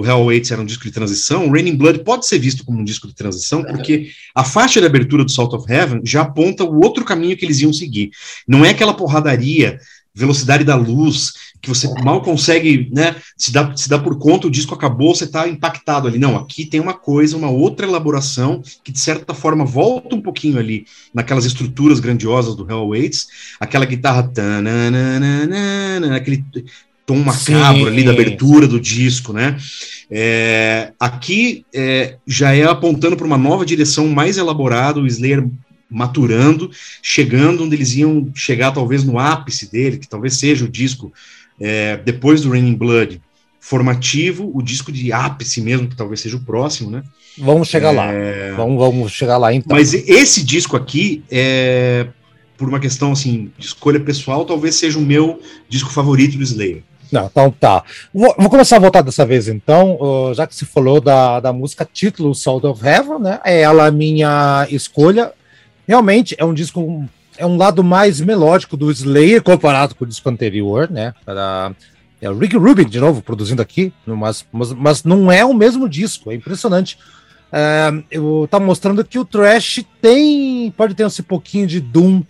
o 0.00 0.04
Hell 0.04 0.24
Waits 0.26 0.50
era 0.50 0.60
um 0.60 0.64
disco 0.64 0.84
de 0.84 0.90
transição, 0.90 1.46
o 1.46 1.52
Raining 1.52 1.76
Blood 1.76 2.00
pode 2.04 2.26
ser 2.26 2.38
visto 2.38 2.64
como 2.64 2.80
um 2.80 2.84
disco 2.84 3.06
de 3.06 3.14
transição, 3.14 3.62
porque 3.62 4.08
a 4.34 4.42
faixa 4.44 4.80
de 4.80 4.86
abertura 4.86 5.24
do 5.24 5.30
Salt 5.30 5.52
of 5.54 5.70
Heaven 5.72 6.00
já 6.04 6.22
aponta 6.22 6.64
o 6.64 6.82
outro 6.82 7.04
caminho 7.04 7.36
que 7.36 7.44
eles 7.44 7.60
iam 7.60 7.72
seguir. 7.72 8.10
Não 8.48 8.64
é 8.64 8.70
aquela 8.70 8.94
porradaria, 8.94 9.78
velocidade 10.14 10.62
da 10.62 10.76
luz, 10.76 11.32
que 11.60 11.68
você 11.68 11.88
mal 12.02 12.22
consegue, 12.22 12.88
né, 12.92 13.16
se 13.36 13.50
dá, 13.50 13.74
se 13.74 13.88
dá 13.88 13.98
por 13.98 14.18
conta, 14.18 14.46
o 14.46 14.50
disco 14.50 14.74
acabou, 14.74 15.14
você 15.14 15.24
está 15.24 15.48
impactado 15.48 16.06
ali. 16.06 16.18
Não, 16.18 16.36
aqui 16.36 16.64
tem 16.64 16.78
uma 16.78 16.94
coisa, 16.94 17.36
uma 17.36 17.50
outra 17.50 17.86
elaboração, 17.86 18.62
que 18.84 18.92
de 18.92 19.00
certa 19.00 19.34
forma 19.34 19.64
volta 19.64 20.14
um 20.14 20.20
pouquinho 20.20 20.58
ali 20.58 20.86
naquelas 21.12 21.44
estruturas 21.44 22.00
grandiosas 22.00 22.54
do 22.54 22.70
Hell 22.70 22.88
Waits, 22.88 23.26
aquela 23.58 23.86
guitarra, 23.86 24.22
tananana, 24.22 26.16
aquele 26.16 26.44
tom 27.06 27.18
macabro 27.18 27.82
Sim. 27.82 27.86
ali 27.86 28.04
da 28.04 28.12
abertura 28.12 28.66
do 28.66 28.80
disco, 28.80 29.32
né? 29.32 29.56
É, 30.10 30.92
aqui 31.00 31.64
é, 31.74 32.16
já 32.26 32.54
é 32.54 32.64
apontando 32.64 33.16
para 33.16 33.26
uma 33.26 33.38
nova 33.38 33.64
direção 33.64 34.06
mais 34.08 34.38
elaborada, 34.38 35.00
o 35.00 35.06
Slayer 35.06 35.44
maturando, 35.90 36.70
chegando 37.02 37.64
onde 37.64 37.76
eles 37.76 37.94
iam 37.94 38.30
chegar 38.34 38.72
talvez 38.72 39.04
no 39.04 39.18
ápice 39.18 39.70
dele, 39.70 39.98
que 39.98 40.08
talvez 40.08 40.34
seja 40.34 40.64
o 40.64 40.68
disco 40.68 41.12
é, 41.60 41.96
depois 41.98 42.40
do 42.42 42.50
Raining 42.50 42.74
Blood 42.74 43.20
formativo, 43.60 44.50
o 44.52 44.60
disco 44.60 44.92
de 44.92 45.10
ápice 45.12 45.60
mesmo, 45.60 45.88
que 45.88 45.96
talvez 45.96 46.20
seja 46.20 46.36
o 46.36 46.40
próximo, 46.40 46.90
né? 46.90 47.02
Vamos 47.38 47.68
chegar 47.68 47.90
lá. 47.90 48.12
É, 48.12 48.52
Vamos, 48.52 48.78
vamos 48.78 49.12
chegar 49.12 49.38
lá 49.38 49.54
então. 49.54 49.74
mas 49.74 49.94
esse 49.94 50.44
disco 50.44 50.76
aqui, 50.76 51.24
é, 51.30 52.06
por 52.58 52.68
uma 52.68 52.78
questão 52.78 53.12
assim 53.12 53.50
de 53.56 53.66
escolha 53.66 53.98
pessoal, 53.98 54.44
talvez 54.44 54.74
seja 54.74 54.98
o 54.98 55.02
meu 55.02 55.40
disco 55.68 55.90
favorito 55.90 56.36
do 56.36 56.42
Slayer. 56.42 56.82
Não, 57.10 57.26
então 57.26 57.50
tá. 57.50 57.84
Vou, 58.12 58.34
vou 58.38 58.50
começar 58.50 58.76
a 58.76 58.80
voltar 58.80 59.00
dessa 59.00 59.24
vez, 59.24 59.48
então, 59.48 59.96
ó, 60.00 60.34
já 60.34 60.46
que 60.46 60.54
se 60.54 60.64
falou 60.64 61.00
da, 61.00 61.40
da 61.40 61.52
música 61.52 61.88
título 61.90 62.34
Salt 62.34 62.64
of 62.64 62.84
Heaven, 62.84 63.18
né? 63.18 63.40
É 63.44 63.62
ela 63.62 63.86
a 63.86 63.90
minha 63.90 64.66
escolha. 64.70 65.32
Realmente 65.86 66.34
é 66.38 66.44
um 66.44 66.54
disco, 66.54 67.06
é 67.36 67.46
um 67.46 67.56
lado 67.56 67.84
mais 67.84 68.20
melódico 68.20 68.76
do 68.76 68.90
Slayer 68.90 69.42
comparado 69.42 69.94
com 69.94 70.04
o 70.04 70.08
disco 70.08 70.28
anterior, 70.28 70.90
né? 70.90 71.14
Era, 71.26 71.72
é 72.20 72.30
o 72.30 72.38
Rick 72.38 72.56
Rubin, 72.56 72.86
de 72.86 73.00
novo, 73.00 73.22
produzindo 73.22 73.60
aqui, 73.60 73.92
mas, 74.06 74.46
mas, 74.52 74.72
mas 74.72 75.04
não 75.04 75.30
é 75.30 75.44
o 75.44 75.54
mesmo 75.54 75.88
disco, 75.88 76.30
é 76.30 76.34
impressionante. 76.34 76.98
É, 77.52 77.92
eu 78.10 78.48
mostrando 78.62 79.04
que 79.04 79.18
o 79.18 79.24
Trash 79.24 79.84
tem, 80.00 80.72
pode 80.76 80.94
ter 80.94 81.06
esse 81.06 81.22
pouquinho 81.22 81.66
de 81.66 81.80
Doom, 81.80 82.22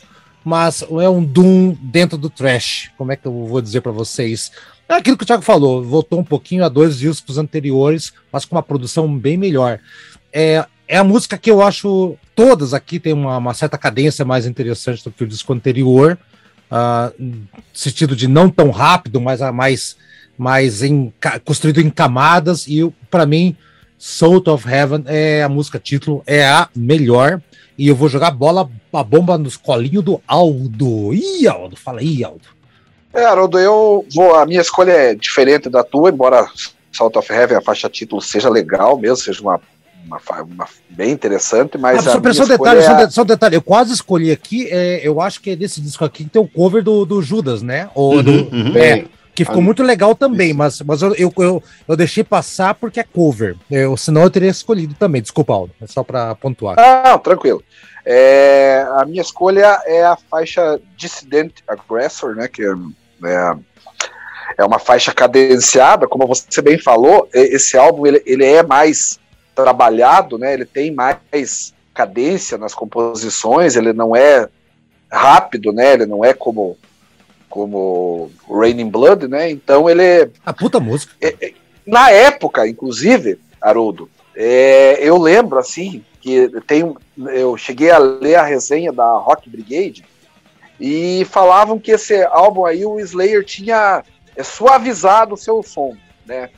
mas 0.44 0.82
é 0.82 1.08
um 1.08 1.24
Doom 1.24 1.76
dentro 1.80 2.18
do 2.18 2.28
Trash. 2.28 2.90
Como 2.98 3.10
é 3.10 3.16
que 3.16 3.26
eu 3.26 3.46
vou 3.46 3.62
dizer 3.62 3.80
para 3.80 3.92
vocês? 3.92 4.52
É 4.86 4.94
aquilo 4.94 5.16
que 5.16 5.24
o 5.24 5.26
Thiago 5.26 5.42
falou, 5.42 5.82
voltou 5.82 6.20
um 6.20 6.24
pouquinho 6.24 6.64
a 6.64 6.68
dois 6.68 6.98
discos 6.98 7.38
anteriores, 7.38 8.12
mas 8.30 8.44
com 8.44 8.54
uma 8.54 8.62
produção 8.62 9.16
bem 9.16 9.38
melhor. 9.38 9.80
É, 10.30 10.66
é 10.86 10.98
a 10.98 11.04
música 11.04 11.38
que 11.38 11.50
eu 11.50 11.62
acho, 11.62 12.16
todas 12.34 12.74
aqui 12.74 12.98
tem 12.98 13.12
uma, 13.12 13.38
uma 13.38 13.54
certa 13.54 13.78
cadência 13.78 14.24
mais 14.24 14.46
interessante 14.46 15.04
do 15.04 15.10
que 15.10 15.24
o 15.24 15.26
disco 15.26 15.52
anterior, 15.52 16.18
ah, 16.70 17.12
no 17.18 17.46
sentido 17.72 18.16
de 18.16 18.26
não 18.26 18.50
tão 18.50 18.70
rápido, 18.70 19.20
mas 19.20 19.40
a 19.40 19.52
mais, 19.52 19.96
mais 20.36 20.82
em, 20.82 21.12
construído 21.44 21.80
em 21.80 21.90
camadas, 21.90 22.66
e 22.66 22.90
para 23.10 23.26
mim, 23.26 23.56
Salt 23.98 24.48
of 24.48 24.68
Heaven 24.68 25.04
é 25.06 25.42
a 25.42 25.48
música 25.48 25.78
título, 25.78 26.22
é 26.26 26.46
a 26.46 26.68
melhor, 26.74 27.40
e 27.76 27.88
eu 27.88 27.94
vou 27.94 28.08
jogar 28.08 28.30
bola, 28.30 28.68
a 28.92 29.02
bomba 29.02 29.36
nos 29.36 29.56
colinhos 29.56 30.04
do 30.04 30.20
Aldo. 30.26 31.12
Ih, 31.12 31.46
Aldo, 31.48 31.76
fala 31.76 32.00
aí, 32.00 32.22
Aldo. 32.22 32.54
É, 33.12 33.24
Haroldo, 33.24 33.58
eu 33.58 34.04
vou. 34.12 34.34
A 34.34 34.44
minha 34.44 34.60
escolha 34.60 34.90
é 34.90 35.14
diferente 35.14 35.68
da 35.68 35.84
tua, 35.84 36.10
embora 36.10 36.46
Salt 36.92 37.14
of 37.16 37.32
Heaven, 37.32 37.56
a 37.56 37.60
faixa 37.60 37.88
título, 37.88 38.20
seja 38.20 38.48
legal 38.48 38.98
mesmo, 38.98 39.16
seja 39.16 39.40
uma 39.40 39.60
uma, 40.06 40.20
uma 40.42 40.68
bem 40.90 41.10
interessante, 41.10 41.78
mas. 41.78 42.06
Ah, 42.06 42.12
só, 42.12 42.32
só, 42.32 42.46
detalhe, 42.46 42.80
é... 42.80 42.82
só, 42.82 43.10
só 43.10 43.24
detalhe, 43.24 43.56
eu 43.56 43.62
quase 43.62 43.92
escolhi 43.92 44.30
aqui, 44.30 44.68
é, 44.70 45.00
eu 45.06 45.20
acho 45.20 45.40
que 45.40 45.50
é 45.50 45.56
desse 45.56 45.80
disco 45.80 46.04
aqui 46.04 46.24
que 46.24 46.30
tem 46.30 46.42
o 46.42 46.48
cover 46.48 46.82
do, 46.82 47.04
do 47.04 47.22
Judas, 47.22 47.62
né? 47.62 47.88
Ou 47.94 48.16
uhum, 48.16 48.22
do, 48.22 48.32
uhum. 48.32 48.76
É, 48.76 49.04
que 49.34 49.44
ficou 49.44 49.60
muito 49.60 49.82
legal 49.82 50.14
também, 50.14 50.54
mas, 50.54 50.80
mas 50.82 51.02
eu, 51.02 51.14
eu, 51.16 51.32
eu, 51.38 51.62
eu, 51.88 51.96
deixei 51.96 52.22
passar 52.22 52.74
porque 52.74 53.00
é 53.00 53.04
cover. 53.04 53.56
Eu, 53.68 53.96
senão 53.96 54.22
eu 54.22 54.30
teria 54.30 54.48
escolhido 54.48 54.94
também, 54.94 55.20
desculpa, 55.20 55.52
Aldo, 55.52 55.74
é 55.80 55.86
só 55.86 56.04
para 56.04 56.34
pontuar. 56.36 56.76
Ah, 56.78 57.18
tranquilo. 57.18 57.62
É, 58.06 58.86
a 58.96 59.04
minha 59.04 59.22
escolha 59.22 59.80
é 59.86 60.04
a 60.04 60.16
faixa 60.30 60.80
Dissident 60.96 61.52
Aggressor, 61.66 62.36
né? 62.36 62.46
Que 62.46 62.62
é, 62.62 62.74
é, 63.24 63.56
é 64.58 64.64
uma 64.64 64.78
faixa 64.78 65.12
cadenciada, 65.12 66.06
como 66.06 66.26
você 66.26 66.62
bem 66.62 66.78
falou, 66.78 67.28
esse 67.32 67.76
álbum 67.76 68.06
ele, 68.06 68.22
ele 68.24 68.44
é 68.44 68.62
mais 68.62 69.18
trabalhado, 69.54 70.38
né? 70.38 70.54
Ele 70.54 70.64
tem 70.64 70.90
mais 70.90 71.72
cadência 71.92 72.58
nas 72.58 72.74
composições, 72.74 73.76
ele 73.76 73.92
não 73.92 74.14
é 74.14 74.48
rápido, 75.10 75.72
né? 75.72 75.94
Ele 75.94 76.06
não 76.06 76.24
é 76.24 76.34
como 76.34 76.76
como 77.48 78.32
Raining 78.50 78.90
Blood, 78.90 79.28
né? 79.28 79.48
Então 79.48 79.88
ele 79.88 80.28
a 80.44 80.52
puta 80.52 80.80
música. 80.80 81.14
É, 81.20 81.36
é, 81.40 81.54
na 81.86 82.10
época, 82.10 82.66
inclusive, 82.66 83.38
Haroldo, 83.60 84.10
é, 84.34 84.98
eu 85.00 85.16
lembro 85.16 85.58
assim 85.58 86.04
que 86.20 86.50
tem 86.66 86.94
eu 87.16 87.56
cheguei 87.56 87.90
a 87.90 87.98
ler 87.98 88.34
a 88.36 88.42
resenha 88.42 88.92
da 88.92 89.08
Rock 89.18 89.48
Brigade 89.48 90.04
e 90.80 91.24
falavam 91.30 91.78
que 91.78 91.92
esse 91.92 92.24
álbum 92.24 92.66
aí 92.66 92.84
o 92.84 92.98
Slayer 92.98 93.44
tinha 93.44 94.02
é, 94.34 94.42
suavizado 94.42 95.34
o 95.34 95.38
seu 95.38 95.62
som, 95.62 95.96
né? 96.26 96.50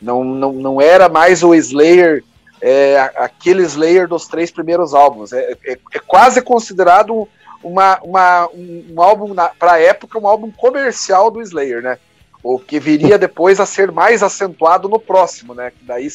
Não, 0.00 0.22
não, 0.22 0.52
não 0.52 0.80
era 0.80 1.08
mais 1.08 1.42
o 1.42 1.54
Slayer 1.54 2.22
é, 2.68 2.98
aquele 3.14 3.62
Slayer 3.62 4.08
dos 4.08 4.26
três 4.26 4.50
primeiros 4.50 4.92
álbuns. 4.92 5.32
É, 5.32 5.56
é, 5.64 5.78
é 5.94 5.98
quase 6.04 6.42
considerado 6.42 7.28
uma, 7.62 8.00
uma, 8.02 8.48
um, 8.48 8.86
um 8.90 9.00
álbum, 9.00 9.32
para 9.56 9.74
a 9.74 9.80
época, 9.80 10.18
um 10.18 10.26
álbum 10.26 10.50
comercial 10.50 11.30
do 11.30 11.40
Slayer, 11.40 11.80
né? 11.80 11.96
O 12.42 12.58
que 12.58 12.80
viria 12.80 13.16
depois 13.16 13.60
a 13.60 13.66
ser 13.66 13.92
mais 13.92 14.20
acentuado 14.20 14.88
no 14.88 14.98
próximo, 14.98 15.54
né? 15.54 15.70
Daí, 15.82 16.08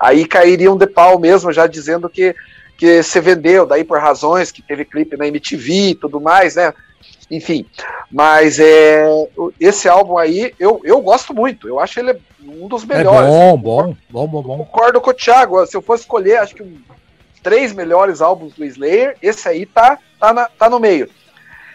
aí 0.00 0.26
cairiam 0.26 0.76
de 0.76 0.88
pau 0.88 1.20
mesmo, 1.20 1.52
já 1.52 1.68
dizendo 1.68 2.10
que, 2.10 2.34
que 2.76 3.00
se 3.04 3.20
vendeu, 3.20 3.64
daí 3.64 3.84
por 3.84 4.00
razões 4.00 4.50
que 4.50 4.60
teve 4.60 4.84
clipe 4.84 5.16
na 5.16 5.28
MTV 5.28 5.90
e 5.90 5.94
tudo 5.94 6.20
mais, 6.20 6.56
né? 6.56 6.74
Enfim, 7.32 7.64
mas 8.10 8.58
é, 8.58 9.06
esse 9.58 9.88
álbum 9.88 10.18
aí 10.18 10.52
eu, 10.60 10.82
eu 10.84 11.00
gosto 11.00 11.32
muito, 11.32 11.66
eu 11.66 11.80
acho 11.80 11.98
ele 11.98 12.14
um 12.44 12.68
dos 12.68 12.82
é 12.82 12.94
melhores. 12.94 13.26
É 13.26 13.32
bom, 13.32 13.56
bom, 13.56 13.96
bom, 14.10 14.28
bom, 14.28 14.42
bom. 14.42 14.58
Concordo 14.58 15.00
com 15.00 15.10
o 15.10 15.14
Thiago, 15.14 15.64
se 15.66 15.74
eu 15.74 15.80
fosse 15.80 16.02
escolher, 16.02 16.36
acho 16.36 16.54
que 16.54 16.62
um, 16.62 16.76
três 17.42 17.72
melhores 17.72 18.20
álbuns 18.20 18.52
do 18.52 18.62
Slayer, 18.62 19.16
esse 19.22 19.48
aí 19.48 19.64
tá, 19.64 19.98
tá, 20.20 20.34
na, 20.34 20.44
tá 20.44 20.68
no 20.68 20.78
meio. 20.78 21.08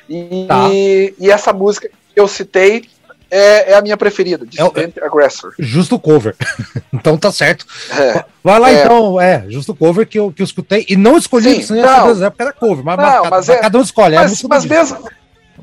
E, 0.07 0.45
tá. 0.47 0.69
e 0.69 1.31
essa 1.31 1.51
música 1.51 1.89
que 1.89 2.19
eu 2.19 2.27
citei 2.27 2.87
é, 3.31 3.71
é, 3.71 3.75
a 3.75 3.81
minha 3.81 3.97
preferida, 3.97 4.45
Dissident 4.45 4.95
é, 4.95 5.03
Aggressor. 5.03 5.55
Justo 5.57 5.97
cover. 5.97 6.35
então 6.93 7.17
tá 7.17 7.31
certo. 7.31 7.65
É, 7.91 8.23
Vai 8.43 8.59
lá 8.59 8.71
é. 8.71 8.83
então, 8.83 9.19
é, 9.19 9.43
justo 9.49 9.73
cover 9.73 10.07
que 10.07 10.19
eu, 10.19 10.31
que 10.31 10.43
eu 10.43 10.45
escutei. 10.45 10.85
E 10.87 10.95
não 10.95 11.17
escolhi 11.17 11.63
Sim, 11.63 11.81
não, 11.81 12.15
porque 12.15 12.41
era 12.43 12.53
cover, 12.53 12.85
mas, 12.85 12.97
não, 12.97 13.21
mas, 13.23 13.29
mas 13.31 13.49
é, 13.49 13.57
cada 13.57 13.79
um 13.79 13.81
escolhe. 13.81 14.15
É 14.15 14.19
mas, 14.19 14.43
mas 14.43 14.65
mesmo, 14.65 15.09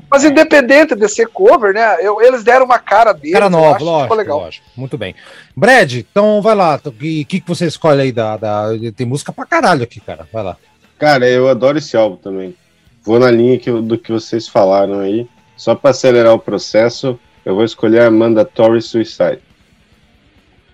mas 0.09 0.23
independente 0.23 0.95
de 0.95 1.07
ser 1.07 1.27
cover, 1.27 1.73
né? 1.73 1.97
Eu, 1.99 2.21
eles 2.21 2.43
deram 2.43 2.65
uma 2.65 2.79
cara 2.79 3.13
deles. 3.13 3.33
Cara 3.33 3.49
nova, 3.49 3.83
lógico, 3.83 4.15
legal. 4.15 4.39
lógico. 4.39 4.65
Muito 4.75 4.97
bem. 4.97 5.15
Brad, 5.55 5.93
então 5.93 6.41
vai 6.41 6.55
lá. 6.55 6.79
O 6.83 6.91
que, 6.91 7.25
que 7.25 7.43
você 7.47 7.65
escolhe 7.65 8.01
aí 8.01 8.11
da, 8.11 8.37
da. 8.37 8.67
Tem 8.95 9.05
música 9.05 9.31
pra 9.31 9.45
caralho 9.45 9.83
aqui, 9.83 9.99
cara. 9.99 10.27
Vai 10.31 10.43
lá. 10.43 10.57
Cara, 10.97 11.27
eu 11.27 11.49
adoro 11.49 11.77
esse 11.77 11.97
álbum 11.97 12.15
também. 12.15 12.55
Vou 13.03 13.19
na 13.19 13.29
linha 13.29 13.59
que, 13.59 13.71
do 13.71 13.97
que 13.97 14.11
vocês 14.11 14.47
falaram 14.47 14.99
aí. 14.99 15.27
Só 15.55 15.75
para 15.75 15.91
acelerar 15.91 16.33
o 16.33 16.39
processo, 16.39 17.19
eu 17.45 17.55
vou 17.55 17.63
escolher 17.63 18.01
a 18.01 18.11
Mandatory 18.11 18.81
Suicide. 18.81 19.39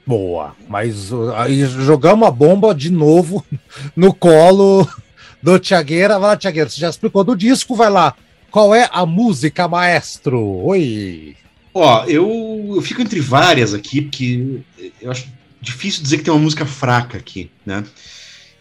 Boa, 0.05 0.55
mas 0.67 1.11
uh, 1.11 1.32
aí 1.36 1.63
jogamos 1.65 2.27
a 2.27 2.32
bomba 2.32 2.73
de 2.73 2.91
novo 2.91 3.45
no 3.95 4.13
colo 4.13 4.88
do 5.41 5.59
Tiagueira. 5.59 6.17
Vai 6.17 6.29
lá, 6.29 6.38
Tiagueira, 6.38 6.69
você 6.69 6.79
já 6.79 6.89
explicou 6.89 7.23
do 7.23 7.36
disco, 7.36 7.75
vai 7.75 7.89
lá. 7.89 8.15
Qual 8.52 8.76
é 8.76 8.89
a 8.91 9.06
música, 9.06 9.66
maestro? 9.66 10.38
Oi! 10.66 11.38
Ó, 11.74 12.04
eu, 12.04 12.74
eu 12.76 12.82
fico 12.82 13.02
entre 13.02 13.22
várias 13.22 13.74
aqui, 13.74 14.02
porque 14.02 14.60
eu 15.02 15.10
acho 15.10 15.26
difícil 15.62 16.04
dizer 16.04 16.18
que 16.18 16.24
tem 16.26 16.34
uma 16.34 16.41
música 16.41 16.66
fraca 16.66 17.18
aqui, 17.18 17.49
né? 17.66 17.82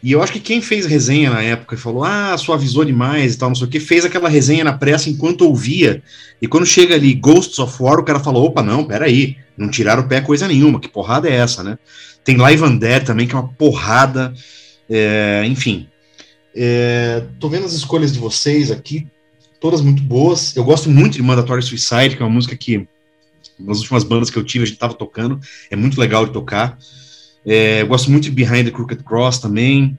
E 0.00 0.12
eu 0.12 0.22
acho 0.22 0.32
que 0.32 0.38
quem 0.38 0.62
fez 0.62 0.86
resenha 0.86 1.30
na 1.30 1.42
época 1.42 1.74
e 1.74 1.78
falou, 1.78 2.04
ah, 2.04 2.38
suavizou 2.38 2.84
demais 2.84 3.34
e 3.34 3.38
tal, 3.38 3.48
não 3.48 3.56
sei 3.56 3.66
o 3.66 3.68
que, 3.68 3.80
fez 3.80 4.04
aquela 4.04 4.28
resenha 4.28 4.62
na 4.62 4.72
pressa 4.72 5.10
enquanto 5.10 5.42
ouvia. 5.42 6.00
E 6.40 6.46
quando 6.46 6.64
chega 6.64 6.94
ali 6.94 7.12
Ghosts 7.12 7.58
of 7.58 7.82
War, 7.82 7.98
o 7.98 8.04
cara 8.04 8.20
falou, 8.20 8.46
opa, 8.46 8.62
não, 8.62 8.84
peraí, 8.84 9.38
não 9.58 9.68
tiraram 9.68 10.04
o 10.04 10.08
pé 10.08 10.20
coisa 10.20 10.46
nenhuma, 10.46 10.78
que 10.78 10.88
porrada 10.88 11.28
é 11.28 11.34
essa, 11.34 11.64
né? 11.64 11.76
Tem 12.22 12.36
Live 12.36 12.62
and 12.62 12.76
Dead 12.76 13.04
também, 13.04 13.26
que 13.26 13.34
é 13.34 13.38
uma 13.38 13.48
porrada, 13.48 14.32
é, 14.88 15.42
enfim. 15.46 15.88
É, 16.54 17.24
tô 17.40 17.48
vendo 17.48 17.66
as 17.66 17.72
escolhas 17.72 18.12
de 18.12 18.20
vocês 18.20 18.70
aqui, 18.70 19.08
todas 19.60 19.80
muito 19.82 20.02
boas. 20.02 20.56
Eu 20.56 20.64
gosto 20.64 20.90
muito 20.90 21.14
de 21.14 21.22
Mandatory 21.22 21.62
Suicide, 21.62 22.16
que 22.16 22.22
é 22.22 22.24
uma 22.24 22.34
música 22.34 22.56
que 22.56 22.88
nas 23.58 23.78
últimas 23.78 24.02
bandas 24.02 24.30
que 24.30 24.38
eu 24.38 24.44
tive 24.44 24.64
a 24.64 24.66
gente 24.66 24.76
estava 24.76 24.94
tocando, 24.94 25.38
é 25.70 25.76
muito 25.76 26.00
legal 26.00 26.24
de 26.26 26.32
tocar. 26.32 26.78
É, 27.44 27.82
eu 27.82 27.86
gosto 27.86 28.10
muito 28.10 28.24
de 28.24 28.30
Behind 28.30 28.64
the 28.64 28.70
Crooked 28.70 29.02
Cross 29.04 29.38
também. 29.38 29.98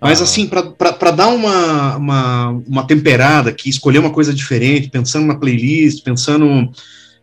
Mas, 0.00 0.20
ah. 0.20 0.24
assim, 0.24 0.46
para 0.46 1.10
dar 1.10 1.28
uma, 1.28 1.96
uma, 1.96 2.48
uma 2.66 2.86
temperada 2.86 3.50
aqui, 3.50 3.68
escolher 3.68 3.98
uma 3.98 4.10
coisa 4.10 4.32
diferente, 4.32 4.88
pensando 4.88 5.26
na 5.26 5.34
playlist, 5.34 6.02
pensando. 6.02 6.70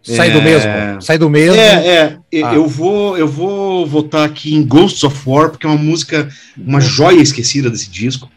Sai 0.02 0.30
é, 0.30 0.34
do 0.34 0.42
mesmo. 0.42 1.02
Sai 1.02 1.18
do 1.18 1.30
mesmo. 1.30 1.60
É, 1.60 2.18
é 2.32 2.44
ah. 2.44 2.54
eu, 2.54 2.68
vou, 2.68 3.18
eu 3.18 3.28
vou 3.28 3.86
votar 3.86 4.28
aqui 4.28 4.54
em 4.54 4.66
Ghosts 4.66 5.04
of 5.04 5.18
War, 5.26 5.50
porque 5.50 5.66
é 5.66 5.70
uma 5.70 5.78
música, 5.78 6.28
uma 6.58 6.82
joia 6.82 7.22
esquecida 7.22 7.70
desse 7.70 7.90
disco 7.90 8.30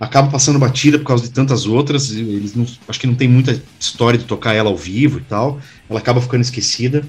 acaba 0.00 0.30
passando 0.30 0.58
batida 0.58 0.98
por 0.98 1.04
causa 1.04 1.24
de 1.24 1.30
tantas 1.30 1.66
outras. 1.66 2.10
Eles 2.10 2.54
não, 2.54 2.66
acho 2.88 2.98
que 2.98 3.06
não 3.06 3.14
tem 3.14 3.28
muita 3.28 3.62
história 3.78 4.18
de 4.18 4.24
tocar 4.24 4.54
ela 4.54 4.70
ao 4.70 4.76
vivo 4.76 5.18
e 5.18 5.22
tal. 5.22 5.60
Ela 5.88 6.00
acaba 6.00 6.22
ficando 6.22 6.40
esquecida. 6.40 7.04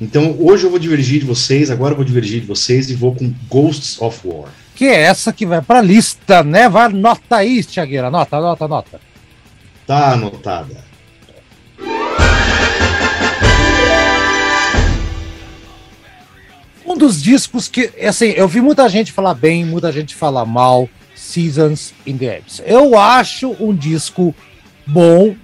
Então 0.00 0.36
hoje 0.40 0.64
eu 0.64 0.70
vou 0.70 0.78
divergir 0.78 1.20
de 1.20 1.26
vocês, 1.26 1.70
agora 1.70 1.92
eu 1.92 1.96
vou 1.96 2.04
divergir 2.04 2.40
de 2.40 2.46
vocês 2.46 2.90
e 2.90 2.94
vou 2.94 3.14
com 3.14 3.32
Ghosts 3.48 4.02
of 4.02 4.20
War. 4.26 4.50
Que 4.74 4.86
é 4.86 5.02
essa 5.02 5.32
que 5.32 5.46
vai 5.46 5.62
pra 5.62 5.80
lista, 5.80 6.42
né? 6.42 6.68
Vai, 6.68 6.88
nota 6.90 7.36
aí, 7.36 7.64
Tiagueira. 7.64 8.10
Nota, 8.10 8.38
nota, 8.38 8.68
nota. 8.68 9.00
Tá 9.86 10.12
anotada. 10.12 10.84
Um 16.84 16.96
dos 16.96 17.22
discos 17.22 17.68
que, 17.68 17.90
assim, 18.06 18.26
eu 18.26 18.46
vi 18.46 18.60
muita 18.60 18.88
gente 18.88 19.12
falar 19.12 19.34
bem, 19.34 19.64
muita 19.64 19.90
gente 19.90 20.14
falar 20.14 20.44
mal. 20.44 20.88
Seasons 21.26 21.92
in 22.06 22.16
the 22.16 22.36
Abyss. 22.36 22.62
Eu 22.64 22.98
acho 22.98 23.56
um 23.60 23.74
disco 23.74 24.34
bom. 24.86 25.34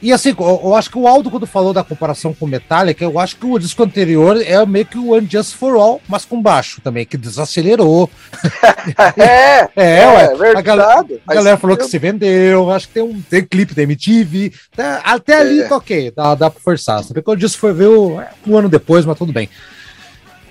E 0.00 0.12
assim, 0.12 0.34
eu, 0.38 0.74
acho 0.74 0.90
que 0.90 0.98
o 0.98 1.06
Aldo, 1.06 1.30
quando 1.30 1.46
falou 1.46 1.72
da 1.72 1.82
comparação 1.82 2.32
com 2.32 2.46
Metallica, 2.46 3.02
eu 3.02 3.18
acho 3.18 3.36
que 3.36 3.46
o 3.46 3.58
disco 3.58 3.82
anterior 3.82 4.40
é 4.40 4.64
meio 4.64 4.84
que 4.84 4.98
o 4.98 5.14
Unjust 5.14 5.56
for 5.56 5.74
All, 5.74 6.00
mas 6.06 6.24
com 6.24 6.40
baixo 6.40 6.80
também, 6.82 7.04
que 7.04 7.16
desacelerou. 7.16 8.08
é, 9.16 9.68
é, 9.74 10.06
ué, 10.06 10.24
é 10.24 10.36
verdade. 10.36 10.58
A 10.58 10.62
galera, 10.62 11.06
a 11.26 11.34
galera 11.34 11.56
falou 11.56 11.76
que 11.76 11.84
se 11.84 11.98
vendeu, 11.98 12.70
acho 12.70 12.88
que 12.88 12.94
tem 12.94 13.02
um 13.02 13.20
tem 13.22 13.44
clipe 13.44 13.74
da 13.74 13.82
MTV. 13.82 14.52
Tá, 14.76 15.00
até 15.02 15.40
ali 15.40 15.60
é. 15.62 15.68
tá 15.68 15.76
ok, 15.76 16.12
dá, 16.14 16.34
dá 16.34 16.50
pra 16.50 16.60
forçar. 16.60 17.02
Sabe 17.02 17.22
que 17.22 17.30
o 17.30 17.36
disco 17.36 17.58
foi 17.58 17.72
ver 17.72 17.88
é, 17.88 18.28
um 18.46 18.56
ano 18.56 18.68
depois, 18.68 19.04
mas 19.04 19.18
tudo 19.18 19.32
bem. 19.32 19.48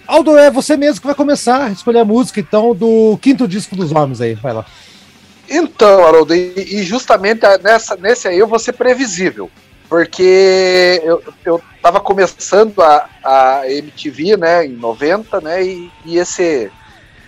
Aldo, 0.07 0.37
é 0.37 0.51
você 0.51 0.77
mesmo 0.77 1.01
que 1.01 1.07
vai 1.07 1.15
começar 1.15 1.65
a 1.65 1.69
escolher 1.69 1.99
a 1.99 2.05
música, 2.05 2.39
então, 2.39 2.75
do 2.75 3.17
quinto 3.21 3.47
disco 3.47 3.75
dos 3.75 3.91
homens 3.91 4.21
aí. 4.21 4.35
Vai 4.35 4.53
lá. 4.53 4.65
Então, 5.49 6.05
Haroldo, 6.05 6.33
e, 6.33 6.83
justamente 6.83 7.41
nessa, 7.61 7.95
nesse 7.95 8.27
aí 8.27 8.37
eu 8.37 8.47
vou 8.47 8.59
ser 8.59 8.73
previsível. 8.73 9.49
Porque 9.87 11.01
eu, 11.03 11.21
eu 11.45 11.61
tava 11.81 11.99
começando 11.99 12.81
a, 12.81 13.07
a 13.23 13.71
MTV, 13.71 14.35
né, 14.35 14.65
em 14.65 14.71
90, 14.71 15.39
né, 15.41 15.63
e, 15.63 15.91
e 16.03 16.17
esse, 16.17 16.71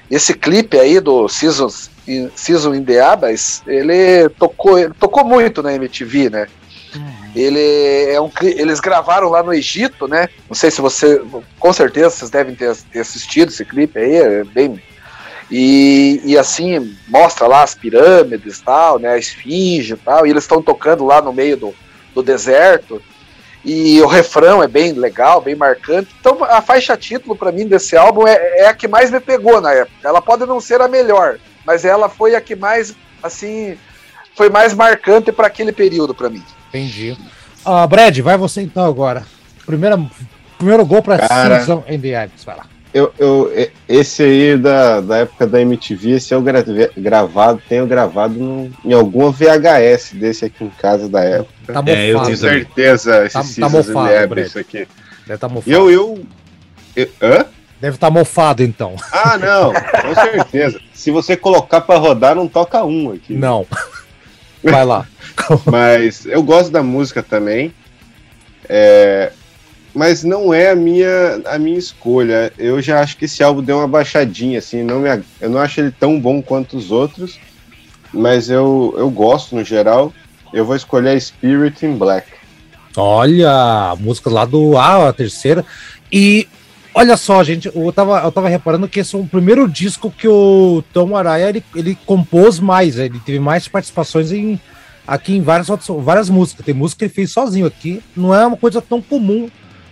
esse 0.09 0.33
clipe 0.33 0.79
aí 0.79 0.99
do 0.99 1.27
Seasons, 1.29 1.91
Season 2.35 2.73
in 2.73 2.83
the 2.83 2.99
Abyss, 2.99 3.61
ele 3.67 4.27
tocou, 4.29 4.79
ele 4.79 4.93
tocou 4.99 5.23
muito 5.23 5.61
na 5.61 5.73
MTV, 5.73 6.29
né? 6.31 6.47
Ele 7.39 8.11
é 8.11 8.19
um, 8.19 8.31
eles 8.41 8.79
gravaram 8.79 9.29
lá 9.29 9.43
no 9.43 9.53
Egito, 9.53 10.07
né? 10.07 10.27
Não 10.49 10.55
sei 10.55 10.71
se 10.71 10.81
você, 10.81 11.21
com 11.59 11.73
certeza 11.73 12.09
vocês 12.09 12.31
devem 12.31 12.55
ter, 12.55 12.75
ter 12.91 12.99
assistido 12.99 13.49
esse 13.49 13.63
clipe 13.63 13.99
aí, 13.99 14.15
é 14.15 14.43
bem 14.43 14.81
e, 15.49 16.21
e 16.25 16.37
assim 16.37 16.95
mostra 17.07 17.47
lá 17.47 17.63
as 17.63 17.73
pirâmides, 17.73 18.59
tal, 18.59 18.99
né? 18.99 19.09
A 19.09 19.17
esfinge, 19.17 19.95
tal. 19.95 20.27
E 20.27 20.29
eles 20.29 20.43
estão 20.43 20.61
tocando 20.61 21.05
lá 21.05 21.21
no 21.21 21.31
meio 21.31 21.57
do, 21.57 21.75
do 22.13 22.21
deserto. 22.21 23.01
e 23.63 24.01
o 24.01 24.07
refrão 24.07 24.61
é 24.61 24.67
bem 24.67 24.93
legal, 24.93 25.41
bem 25.41 25.55
marcante. 25.55 26.13
Então 26.19 26.43
a 26.43 26.61
faixa 26.61 26.97
título 26.97 27.35
para 27.35 27.51
mim 27.51 27.67
desse 27.67 27.95
álbum 27.95 28.27
é, 28.27 28.35
é, 28.59 28.67
a 28.67 28.73
que 28.73 28.87
mais 28.87 29.09
me 29.09 29.19
pegou 29.19 29.61
na 29.61 29.73
época. 29.73 30.07
Ela 30.07 30.21
pode 30.21 30.45
não 30.45 30.59
ser 30.59 30.81
a 30.81 30.87
melhor, 30.87 31.39
mas 31.65 31.85
ela 31.85 32.09
foi 32.09 32.35
a 32.35 32.41
que 32.41 32.55
mais 32.55 32.93
assim 33.23 33.77
foi 34.35 34.49
mais 34.49 34.73
marcante 34.73 35.31
para 35.31 35.47
aquele 35.47 35.71
período 35.71 36.13
para 36.13 36.29
mim. 36.29 36.43
Entendi. 36.69 37.17
Uh, 37.65 37.87
Brad, 37.87 38.17
vai 38.19 38.37
você 38.37 38.61
então 38.61 38.85
agora. 38.85 39.23
Primeira, 39.65 39.99
primeiro 40.57 40.85
gol 40.85 41.01
para 41.01 41.27
Season 41.27 41.83
in 41.89 41.99
the 41.99 42.23
Ives, 42.23 42.43
vai 42.43 42.57
lá. 42.57 42.65
Eu, 42.93 43.13
eu, 43.19 43.51
esse 43.87 44.23
aí 44.23 44.57
da, 44.57 45.01
da 45.01 45.17
época 45.17 45.45
da 45.45 45.61
MTV, 45.61 46.11
esse 46.11 46.33
eu 46.33 46.41
gravei, 46.41 46.89
gravado, 46.97 47.61
tenho 47.67 47.85
gravado 47.85 48.33
no, 48.33 48.71
em 48.83 48.93
alguma 48.93 49.31
VHS 49.31 50.13
desse 50.13 50.45
aqui 50.45 50.63
em 50.63 50.69
casa 50.69 51.09
da 51.09 51.23
época. 51.23 51.51
Tá 51.67 51.81
mofado. 51.81 51.89
É, 51.89 52.07
eu 52.07 52.21
tenho 52.21 52.37
certeza, 52.37 53.25
esse 53.25 53.59
tá, 53.59 53.69
tá 53.69 53.69
mofado, 53.69 54.39
isso 54.39 54.57
aqui. 54.57 54.87
Deve 55.27 55.35
estar 55.35 55.37
tá 55.37 55.49
mofado. 55.49 55.75
Eu, 55.75 55.91
eu, 55.91 56.25
eu, 56.95 57.09
hã? 57.21 57.45
Deve 57.79 57.95
estar 57.95 58.07
tá 58.07 58.11
mofado, 58.11 58.63
então. 58.63 58.95
Ah, 59.11 59.37
não, 59.37 59.73
com 59.73 60.15
certeza. 60.15 60.81
Se 60.93 61.11
você 61.11 61.37
colocar 61.37 61.81
para 61.81 61.99
rodar, 61.99 62.33
não 62.33 62.47
toca 62.47 62.83
um 62.83 63.11
aqui. 63.11 63.33
Não. 63.33 63.67
Vai 64.63 64.85
lá. 64.85 65.07
Mas 65.65 66.25
eu 66.25 66.41
gosto 66.43 66.71
da 66.71 66.83
música 66.83 67.21
também. 67.21 67.73
É, 68.69 69.31
mas 69.97 70.23
não 70.23 70.53
é 70.53 70.69
a 70.69 70.75
minha, 70.75 71.41
a 71.45 71.57
minha 71.57 71.79
escolha. 71.79 72.53
Eu 72.55 72.79
já 72.81 72.99
acho 73.01 73.17
que 73.17 73.25
esse 73.25 73.41
álbum 73.41 73.63
deu 73.63 73.77
uma 73.77 73.87
baixadinha, 73.87 74.59
assim, 74.59 74.83
não 74.83 74.99
me, 74.99 75.09
eu 75.41 75.49
não 75.49 75.59
acho 75.59 75.79
ele 75.79 75.89
tão 75.89 76.19
bom 76.19 76.39
quanto 76.39 76.77
os 76.77 76.91
outros, 76.91 77.39
mas 78.13 78.47
eu, 78.47 78.93
eu 78.95 79.09
gosto 79.09 79.55
no 79.55 79.63
geral. 79.63 80.13
Eu 80.53 80.65
vou 80.65 80.75
escolher 80.75 81.19
Spirit 81.19 81.83
in 81.83 81.97
Black. 81.97 82.27
Olha, 82.95 83.95
música 83.99 84.29
lá 84.29 84.45
do 84.45 84.77
A, 84.77 85.09
a 85.09 85.13
terceira. 85.13 85.65
E 86.11 86.47
olha 86.97 87.15
só, 87.15 87.43
gente, 87.43 87.71
eu 87.73 87.93
tava, 87.93 88.19
eu 88.21 88.31
tava 88.31 88.49
reparando 88.49 88.87
que 88.87 88.99
esse 88.99 89.15
é 89.15 89.19
o 89.19 89.25
primeiro 89.25 89.67
disco 89.67 90.09
que 90.09 90.27
o 90.27 90.83
Tom 90.91 91.15
Araya 91.15 91.49
ele, 91.49 91.63
ele 91.75 91.97
compôs 92.07 92.59
mais, 92.59 92.97
ele 92.97 93.19
teve 93.19 93.39
mais 93.39 93.67
participações 93.67 94.31
em, 94.31 94.59
aqui 95.05 95.35
em 95.35 95.41
várias, 95.41 95.67
várias 95.99 96.27
músicas. 96.27 96.65
Tem 96.65 96.73
música 96.73 96.99
que 96.99 97.05
ele 97.05 97.13
fez 97.13 97.31
sozinho 97.31 97.67
aqui, 97.67 98.01
não 98.15 98.33
é 98.33 98.45
uma 98.45 98.57
coisa 98.57 98.81
tão 98.81 98.99
comum 98.99 99.47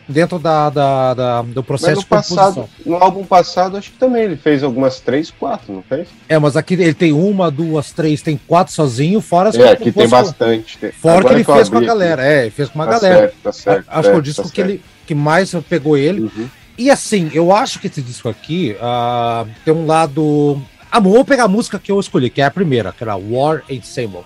dentro 0.08 0.40
da, 0.40 0.70
da, 0.72 1.14
da 1.14 1.42
do 1.44 1.64
processo 1.64 2.02
de 2.02 2.08
composição. 2.08 2.54
Passado, 2.54 2.70
no 2.84 2.96
álbum 2.96 3.24
passado, 3.24 3.78
acho 3.78 3.92
que 3.92 3.98
também 4.00 4.24
ele 4.24 4.36
fez 4.36 4.64
algumas 4.64 5.00
três, 5.00 5.30
quatro, 5.30 5.74
não 5.74 5.84
fez? 5.84 6.08
É, 6.28 6.40
mas 6.40 6.58
aqui 6.58 6.74
ele 6.74 6.94
tem 6.94 7.12
uma, 7.12 7.52
duas, 7.52 7.92
três, 7.92 8.24
tem 8.24 8.40
quatro 8.48 8.74
sozinho, 8.74 9.22
fora 9.22 9.50
as 9.50 9.56
É, 9.56 9.72
aqui 9.72 9.92
tem 9.92 10.08
bastante. 10.08 10.78
Tem. 10.80 10.92
Fora 10.92 11.20
Agora 11.20 11.28
que 11.28 11.36
ele 11.36 11.46
que 11.46 11.54
fez 11.54 11.70
com 11.70 11.78
a 11.78 11.82
galera, 11.82 12.22
aqui. 12.24 12.32
é, 12.32 12.42
ele 12.42 12.52
fez 12.52 12.70
com 12.70 12.80
uma 12.80 12.86
tá 12.86 12.92
galera. 12.94 13.20
Certo, 13.20 13.36
tá 13.44 13.52
certo, 13.52 13.86
acho 13.88 14.10
que 14.10 14.16
é 14.16 14.18
o 14.18 14.22
disco 14.22 14.44
tá 14.44 14.50
que, 14.50 14.62
ele, 14.62 14.82
que 15.06 15.14
mais 15.14 15.54
pegou 15.70 15.96
ele. 15.96 16.22
Uhum. 16.22 16.50
E 16.78 16.90
assim, 16.90 17.32
eu 17.34 17.54
acho 17.54 17.80
que 17.80 17.88
esse 17.88 18.02
disco 18.02 18.28
aqui 18.28 18.76
uh, 18.80 19.50
tem 19.64 19.74
um 19.74 19.86
lado. 19.86 20.62
Ah, 20.92 21.00
vou 21.00 21.24
pegar 21.26 21.46
a 21.46 21.48
música 21.48 21.80
que 21.80 21.92
eu 21.92 22.00
escolhi, 22.00 22.30
que 22.30 22.42
é 22.42 22.46
a 22.46 22.52
primeira, 22.52 22.92
que 22.92 23.04
era 23.04 23.16
War 23.16 23.64
Ensemble 23.70 24.24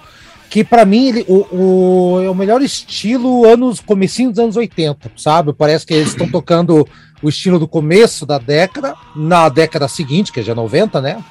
que 0.50 0.64
para 0.64 0.84
mim 0.84 1.10
ele, 1.10 1.26
o, 1.28 1.46
o, 1.56 2.22
é 2.22 2.30
o 2.30 2.34
melhor 2.34 2.62
estilo 2.62 3.46
anos 3.46 3.80
comecinho 3.80 4.32
dos 4.32 4.40
anos 4.40 4.58
80, 4.58 5.12
sabe? 5.16 5.54
Parece 5.54 5.86
que 5.86 5.94
eles 5.94 6.10
estão 6.10 6.28
tocando 6.28 6.88
o 7.22 7.30
estilo 7.30 7.60
do 7.60 7.68
começo 7.68 8.26
da 8.26 8.40
década, 8.40 8.96
na 9.16 9.48
década 9.48 9.88
seguinte, 9.88 10.32
que 10.32 10.40
é 10.40 10.44
já 10.44 10.56
90, 10.56 11.00
né? 11.02 11.24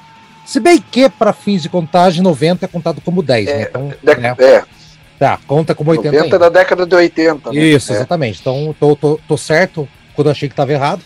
Se 0.45 0.59
bem 0.59 0.81
que, 0.81 1.09
para 1.09 1.33
fins 1.33 1.61
de 1.61 1.69
contagem, 1.69 2.23
90 2.23 2.65
é 2.65 2.67
contado 2.67 3.01
como 3.01 3.21
10, 3.21 3.45
né? 3.45 3.51
é, 3.51 3.57
né? 3.57 3.67
Então, 3.69 3.91
né? 4.17 4.35
é. 4.39 4.63
Tá, 5.19 5.37
conta 5.45 5.75
como 5.75 5.91
80. 5.91 6.15
90 6.15 6.35
é 6.35 6.39
da 6.39 6.49
década 6.49 6.85
de 6.85 6.95
80. 6.95 7.51
Né? 7.51 7.59
Isso, 7.59 7.91
é. 7.91 7.97
exatamente. 7.97 8.39
Então, 8.39 8.73
tô, 8.79 8.95
tô, 8.95 9.19
tô 9.27 9.37
certo 9.37 9.87
quando 10.19 10.27
eu 10.27 10.31
achei 10.31 10.49
que 10.49 10.53
estava 10.53 10.71
errado. 10.71 11.01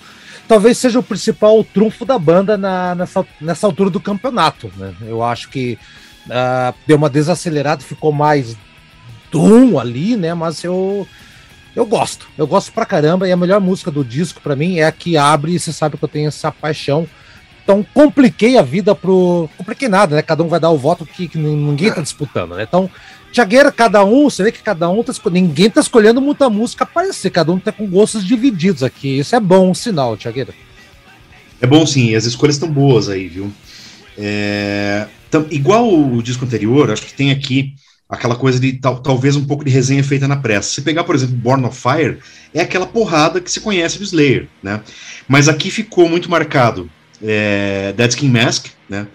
Talvez 0.48 0.78
seja 0.78 1.00
o 1.00 1.04
principal 1.04 1.64
trunfo 1.64 2.04
da 2.04 2.18
banda 2.18 2.58
na, 2.58 2.96
nessa, 2.96 3.26
nessa 3.40 3.68
altura 3.68 3.90
do 3.90 4.00
campeonato. 4.00 4.72
Né? 4.76 4.94
Eu 5.02 5.24
acho 5.24 5.50
que 5.50 5.78
Uh, 6.26 6.74
deu 6.88 6.96
uma 6.96 7.10
desacelerada, 7.10 7.84
ficou 7.84 8.12
mais 8.12 8.56
Doom 9.30 9.80
ali, 9.80 10.16
né? 10.16 10.34
Mas 10.34 10.64
eu 10.64 11.08
eu 11.76 11.86
gosto, 11.86 12.28
eu 12.38 12.46
gosto 12.46 12.72
pra 12.72 12.86
caramba. 12.86 13.28
E 13.28 13.32
a 13.32 13.38
melhor 13.38 13.60
música 13.60 13.90
do 13.90 14.06
disco 14.06 14.40
para 14.40 14.56
mim 14.56 14.78
é 14.78 14.86
a 14.86 14.92
que 14.92 15.18
abre. 15.18 15.54
E 15.54 15.60
você 15.60 15.74
sabe 15.74 15.98
que 15.98 16.04
eu 16.04 16.10
tenho 16.10 16.28
essa 16.28 16.52
paixão. 16.52 17.08
Então 17.64 17.86
compliquei 17.94 18.58
a 18.58 18.62
vida 18.62 18.94
pro. 18.94 19.50
Compliquei 19.58 19.90
nada, 19.90 20.16
né? 20.16 20.22
Cada 20.22 20.44
um 20.44 20.48
vai 20.48 20.60
dar 20.60 20.70
o 20.70 20.78
voto 20.78 21.06
que, 21.06 21.28
que 21.28 21.38
ninguém 21.38 21.92
tá 21.92 22.02
disputando, 22.02 22.56
né? 22.56 22.64
Então, 22.64 22.90
Tiagueira, 23.34 23.72
cada 23.72 24.06
um, 24.06 24.30
você 24.30 24.44
vê 24.44 24.52
que 24.52 24.62
cada 24.62 24.88
um 24.92 25.04
tá. 25.04 25.12
Ninguém 25.32 25.68
tá 25.68 25.82
escolhendo 25.82 26.22
muita 26.22 26.52
música 26.52 26.84
aparecer, 26.84 27.32
cada 27.32 27.52
um 27.52 27.60
tá 27.60 27.72
com 27.72 27.88
gostos 27.88 28.24
divididos 28.24 28.84
aqui. 28.84 29.18
Isso 29.18 29.36
é 29.36 29.40
bom 29.40 29.72
um 29.72 29.74
sinal, 29.74 30.16
Tiagueira. 30.16 30.54
É 31.60 31.66
bom 31.66 31.84
sim, 31.84 32.14
as 32.14 32.26
escolhas 32.26 32.58
estão 32.58 32.70
boas 32.70 33.10
aí, 33.10 33.28
viu? 33.28 33.52
É, 34.16 35.08
igual 35.50 35.92
o 35.92 36.22
disco 36.22 36.46
anterior, 36.46 36.92
acho 36.92 37.08
que 37.08 37.14
tem 37.16 37.32
aqui 37.32 37.74
aquela 38.08 38.36
coisa 38.36 38.60
de 38.60 38.74
tal, 38.74 39.00
talvez 39.00 39.36
um 39.36 39.46
pouco 39.46 39.66
de 39.66 39.72
resenha 39.72 40.04
feita 40.04 40.28
na 40.28 40.36
pressa. 40.36 40.70
Se 40.70 40.84
pegar, 40.84 41.04
por 41.04 41.16
exemplo, 41.16 41.36
Born 41.36 41.66
of 41.66 41.82
Fire, 41.82 42.20
é 42.54 42.62
aquela 42.62 42.86
porrada 42.86 43.42
que 43.42 43.52
se 43.52 43.60
conhece 43.60 43.98
do 43.98 44.04
Slayer, 44.04 44.48
né? 44.62 44.82
Mas 45.28 45.50
aqui 45.50 45.72
ficou 45.72 46.08
muito 46.08 46.30
marcado 46.30 46.88
é, 47.20 47.96
Dead 47.98 48.12
Skin 48.12 48.30
Mask, 48.30 48.68
né? 48.88 49.08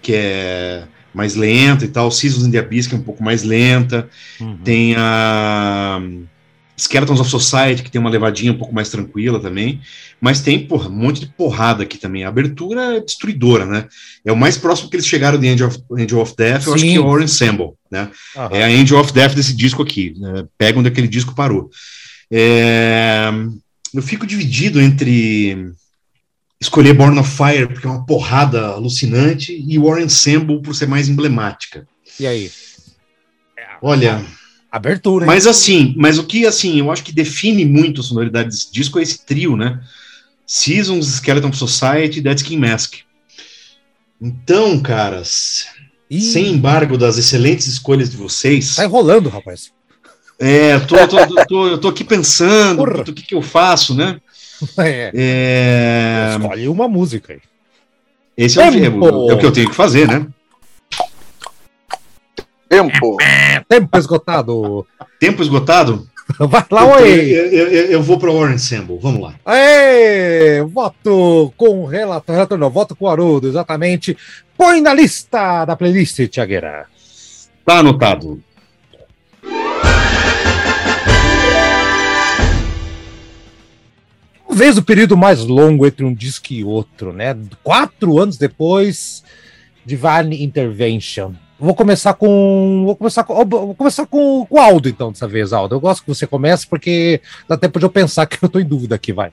Que 0.00 0.12
é 0.14 0.84
mais 1.14 1.34
lenta 1.34 1.84
e 1.84 1.88
tal, 1.88 2.10
Seasons 2.10 2.46
in 2.46 2.50
the 2.50 2.58
Abyss, 2.58 2.86
que 2.86 2.94
é 2.94 2.98
um 2.98 3.02
pouco 3.02 3.22
mais 3.22 3.42
lenta, 3.42 4.08
uhum. 4.40 4.56
tem 4.58 4.94
a 4.96 6.00
Skeletons 6.76 7.20
of 7.20 7.30
Society, 7.30 7.82
que 7.82 7.90
tem 7.90 8.00
uma 8.00 8.10
levadinha 8.10 8.52
um 8.52 8.58
pouco 8.58 8.74
mais 8.74 8.88
tranquila 8.88 9.38
também, 9.38 9.80
mas 10.20 10.40
tem, 10.40 10.66
porra, 10.66 10.88
um 10.88 10.94
monte 10.94 11.20
de 11.20 11.26
porrada 11.26 11.84
aqui 11.84 11.98
também. 11.98 12.24
A 12.24 12.28
abertura 12.28 12.96
é 12.96 13.00
destruidora, 13.00 13.64
né? 13.64 13.86
É 14.24 14.32
o 14.32 14.36
mais 14.36 14.56
próximo 14.56 14.90
que 14.90 14.96
eles 14.96 15.06
chegaram 15.06 15.38
de 15.38 15.48
Angel 15.48 15.68
of, 15.68 15.78
Angel 15.92 16.20
of 16.20 16.34
Death, 16.36 16.62
Sim. 16.62 16.68
eu 16.68 16.74
acho 16.74 16.84
que 16.84 16.96
é 16.96 17.00
o 17.00 17.20
Ensemble, 17.20 17.70
né? 17.90 18.10
Uhum. 18.36 18.48
É 18.50 18.64
a 18.64 18.66
Angel 18.66 18.98
of 18.98 19.12
Death 19.12 19.34
desse 19.34 19.54
disco 19.54 19.82
aqui, 19.82 20.14
né? 20.18 20.44
pega 20.58 20.78
onde 20.78 20.88
aquele 20.88 21.08
disco 21.08 21.34
parou. 21.34 21.70
É... 22.30 23.30
Eu 23.92 24.02
fico 24.02 24.26
dividido 24.26 24.80
entre 24.80 25.72
escolher 26.60 26.94
Born 26.94 27.18
of 27.18 27.30
Fire, 27.30 27.66
porque 27.66 27.86
é 27.86 27.90
uma 27.90 28.06
porrada 28.06 28.68
alucinante, 28.68 29.52
e 29.52 29.78
Warren 29.78 30.06
Ensemble 30.06 30.62
por 30.62 30.74
ser 30.74 30.86
mais 30.86 31.08
emblemática. 31.08 31.86
E 32.18 32.26
aí? 32.26 32.50
Olha... 33.82 34.24
Abertura. 34.70 35.24
Hein? 35.24 35.28
Mas 35.28 35.46
assim, 35.46 35.94
mas 35.96 36.18
o 36.18 36.24
que 36.24 36.44
assim, 36.44 36.80
eu 36.80 36.90
acho 36.90 37.04
que 37.04 37.12
define 37.12 37.64
muito 37.64 38.00
a 38.00 38.04
sonoridade 38.04 38.48
desse 38.48 38.72
disco 38.72 38.98
é 38.98 39.02
esse 39.02 39.24
trio, 39.24 39.56
né? 39.56 39.80
Seasons, 40.44 41.06
Skeleton 41.06 41.52
Society 41.52 42.20
Dead 42.20 42.38
Skin 42.38 42.58
Mask. 42.58 42.96
Então, 44.20 44.80
caras, 44.80 45.66
Ih. 46.10 46.20
sem 46.20 46.48
embargo 46.48 46.98
das 46.98 47.18
excelentes 47.18 47.66
escolhas 47.66 48.10
de 48.10 48.16
vocês. 48.16 48.74
Tá 48.74 48.84
enrolando, 48.84 49.28
rapaz. 49.28 49.70
É, 50.40 50.78
tô, 50.80 50.96
tô, 51.06 51.26
tô, 51.26 51.46
tô, 51.46 51.66
eu 51.68 51.78
tô 51.78 51.88
aqui 51.88 52.02
pensando 52.02 52.82
o 52.82 53.04
que, 53.04 53.22
que 53.22 53.34
eu 53.34 53.42
faço, 53.42 53.94
né? 53.94 54.20
É. 54.78 55.10
é... 55.14 56.36
Escolhe 56.38 56.68
uma 56.68 56.88
música 56.88 57.32
aí. 57.34 57.40
Esse 58.36 58.60
é 58.60 58.68
o, 58.68 59.30
é 59.30 59.34
o 59.34 59.38
que 59.38 59.46
eu 59.46 59.52
tenho 59.52 59.68
que 59.68 59.74
fazer, 59.74 60.08
né? 60.08 60.26
Tempo. 62.68 63.16
Tempo 63.68 63.98
esgotado. 63.98 64.86
Tempo 65.20 65.42
esgotado? 65.42 66.08
Vai 66.38 66.64
lá, 66.70 66.84
oi. 66.96 67.30
Eu, 67.30 67.46
eu, 67.46 67.68
eu, 67.90 68.02
vou 68.02 68.18
para 68.18 68.30
o 68.30 68.38
Warren 68.38 68.54
Ensemble, 68.54 68.98
vamos 69.00 69.20
lá. 69.20 69.34
Aê, 69.44 70.62
voto 70.62 71.52
com 71.56 71.84
relator, 71.84 72.34
relator 72.34 72.58
não, 72.58 72.70
voto 72.70 72.96
com 72.96 73.04
o 73.04 73.08
Haroldo, 73.08 73.46
exatamente. 73.46 74.16
Põe 74.56 74.80
na 74.80 74.94
lista 74.94 75.64
da 75.64 75.76
playlist, 75.76 76.26
Tiagueira. 76.28 76.86
Tá 77.64 77.78
anotado. 77.78 78.42
Talvez 84.54 84.78
o 84.78 84.84
período 84.84 85.16
mais 85.16 85.40
longo 85.40 85.84
entre 85.84 86.04
um 86.04 86.14
disco 86.14 86.52
e 86.52 86.62
outro, 86.62 87.12
né? 87.12 87.36
Quatro 87.64 88.20
anos 88.20 88.38
depois, 88.38 89.24
Divine 89.84 90.44
Intervention. 90.44 91.32
Vou 91.58 91.74
começar 91.74 92.14
com. 92.14 92.84
Vou 92.86 92.94
começar 92.94 93.24
com. 93.24 93.44
Vou 93.44 93.74
começar 93.74 94.06
com, 94.06 94.46
o 94.48 94.56
Aldo, 94.60 94.88
então, 94.88 95.10
dessa 95.10 95.26
vez, 95.26 95.52
Aldo. 95.52 95.74
Eu 95.74 95.80
gosto 95.80 96.02
que 96.02 96.08
você 96.08 96.24
comece, 96.24 96.68
porque 96.68 97.20
dá 97.48 97.56
tempo 97.56 97.80
de 97.80 97.84
eu 97.84 97.90
pensar 97.90 98.26
que 98.26 98.38
eu 98.40 98.48
tô 98.48 98.60
em 98.60 98.64
dúvida 98.64 98.94
aqui, 98.94 99.12
vai. 99.12 99.32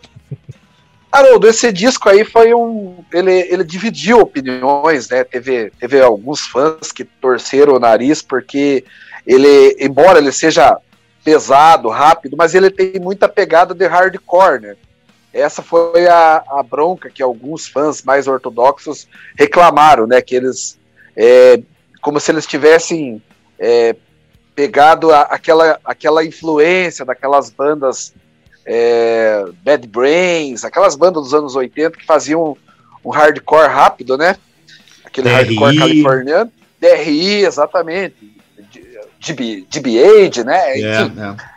Haroldo, 1.12 1.48
esse 1.48 1.72
disco 1.72 2.10
aí 2.10 2.26
foi 2.26 2.56
um. 2.56 2.96
Ele, 3.14 3.32
ele 3.32 3.64
dividiu 3.64 4.22
opiniões, 4.22 5.08
né? 5.08 5.24
Teve, 5.24 5.72
teve 5.80 6.02
alguns 6.02 6.48
fãs 6.48 6.92
que 6.92 7.04
torceram 7.06 7.76
o 7.76 7.80
nariz, 7.80 8.24
porque 8.24 8.84
ele, 9.28 9.78
embora 9.80 10.18
ele 10.18 10.32
seja 10.32 10.76
pesado, 11.24 11.90
rápido, 11.90 12.36
mas 12.36 12.56
ele 12.56 12.72
tem 12.72 13.00
muita 13.00 13.30
pegada 13.30 13.76
de 13.76 13.86
hardcore, 13.86 14.62
né? 14.62 14.76
Essa 15.34 15.62
foi 15.62 16.08
a, 16.08 16.44
a 16.48 16.64
bronca 16.64 17.10
que 17.10 17.24
alguns 17.24 17.68
fãs 17.68 18.04
mais 18.04 18.28
ortodoxos 18.28 19.08
reclamaram, 19.38 20.06
né? 20.06 20.22
Que 20.22 20.36
eles 20.36 20.78
é, 21.16 21.62
como 22.02 22.20
se 22.20 22.32
eles 22.32 22.46
tivessem 22.46 23.22
é, 23.58 23.96
pegado 24.56 25.12
a, 25.12 25.22
aquela, 25.22 25.80
aquela 25.86 26.26
influência 26.26 27.06
daquelas 27.06 27.50
bandas 27.50 28.14
é, 28.66 29.46
Bad 29.64 29.88
Brains, 29.88 30.64
aquelas 30.64 30.96
bandas 30.96 31.24
dos 31.24 31.34
anos 31.34 31.56
80 31.56 31.98
que 31.98 32.06
faziam 32.06 32.58
um 33.04 33.10
hardcore 33.10 33.68
rápido, 33.68 34.18
né? 34.18 34.36
Aquele 35.06 35.30
DRI. 35.30 35.56
hardcore 35.56 35.78
californiano. 35.78 36.52
DRI, 36.80 37.46
exatamente. 37.46 38.32
DB, 39.26 39.66
DB8, 39.72 40.44
né? 40.44 40.58
É, 40.58 41.04
Enfim, 41.04 41.14
é. 41.20 41.52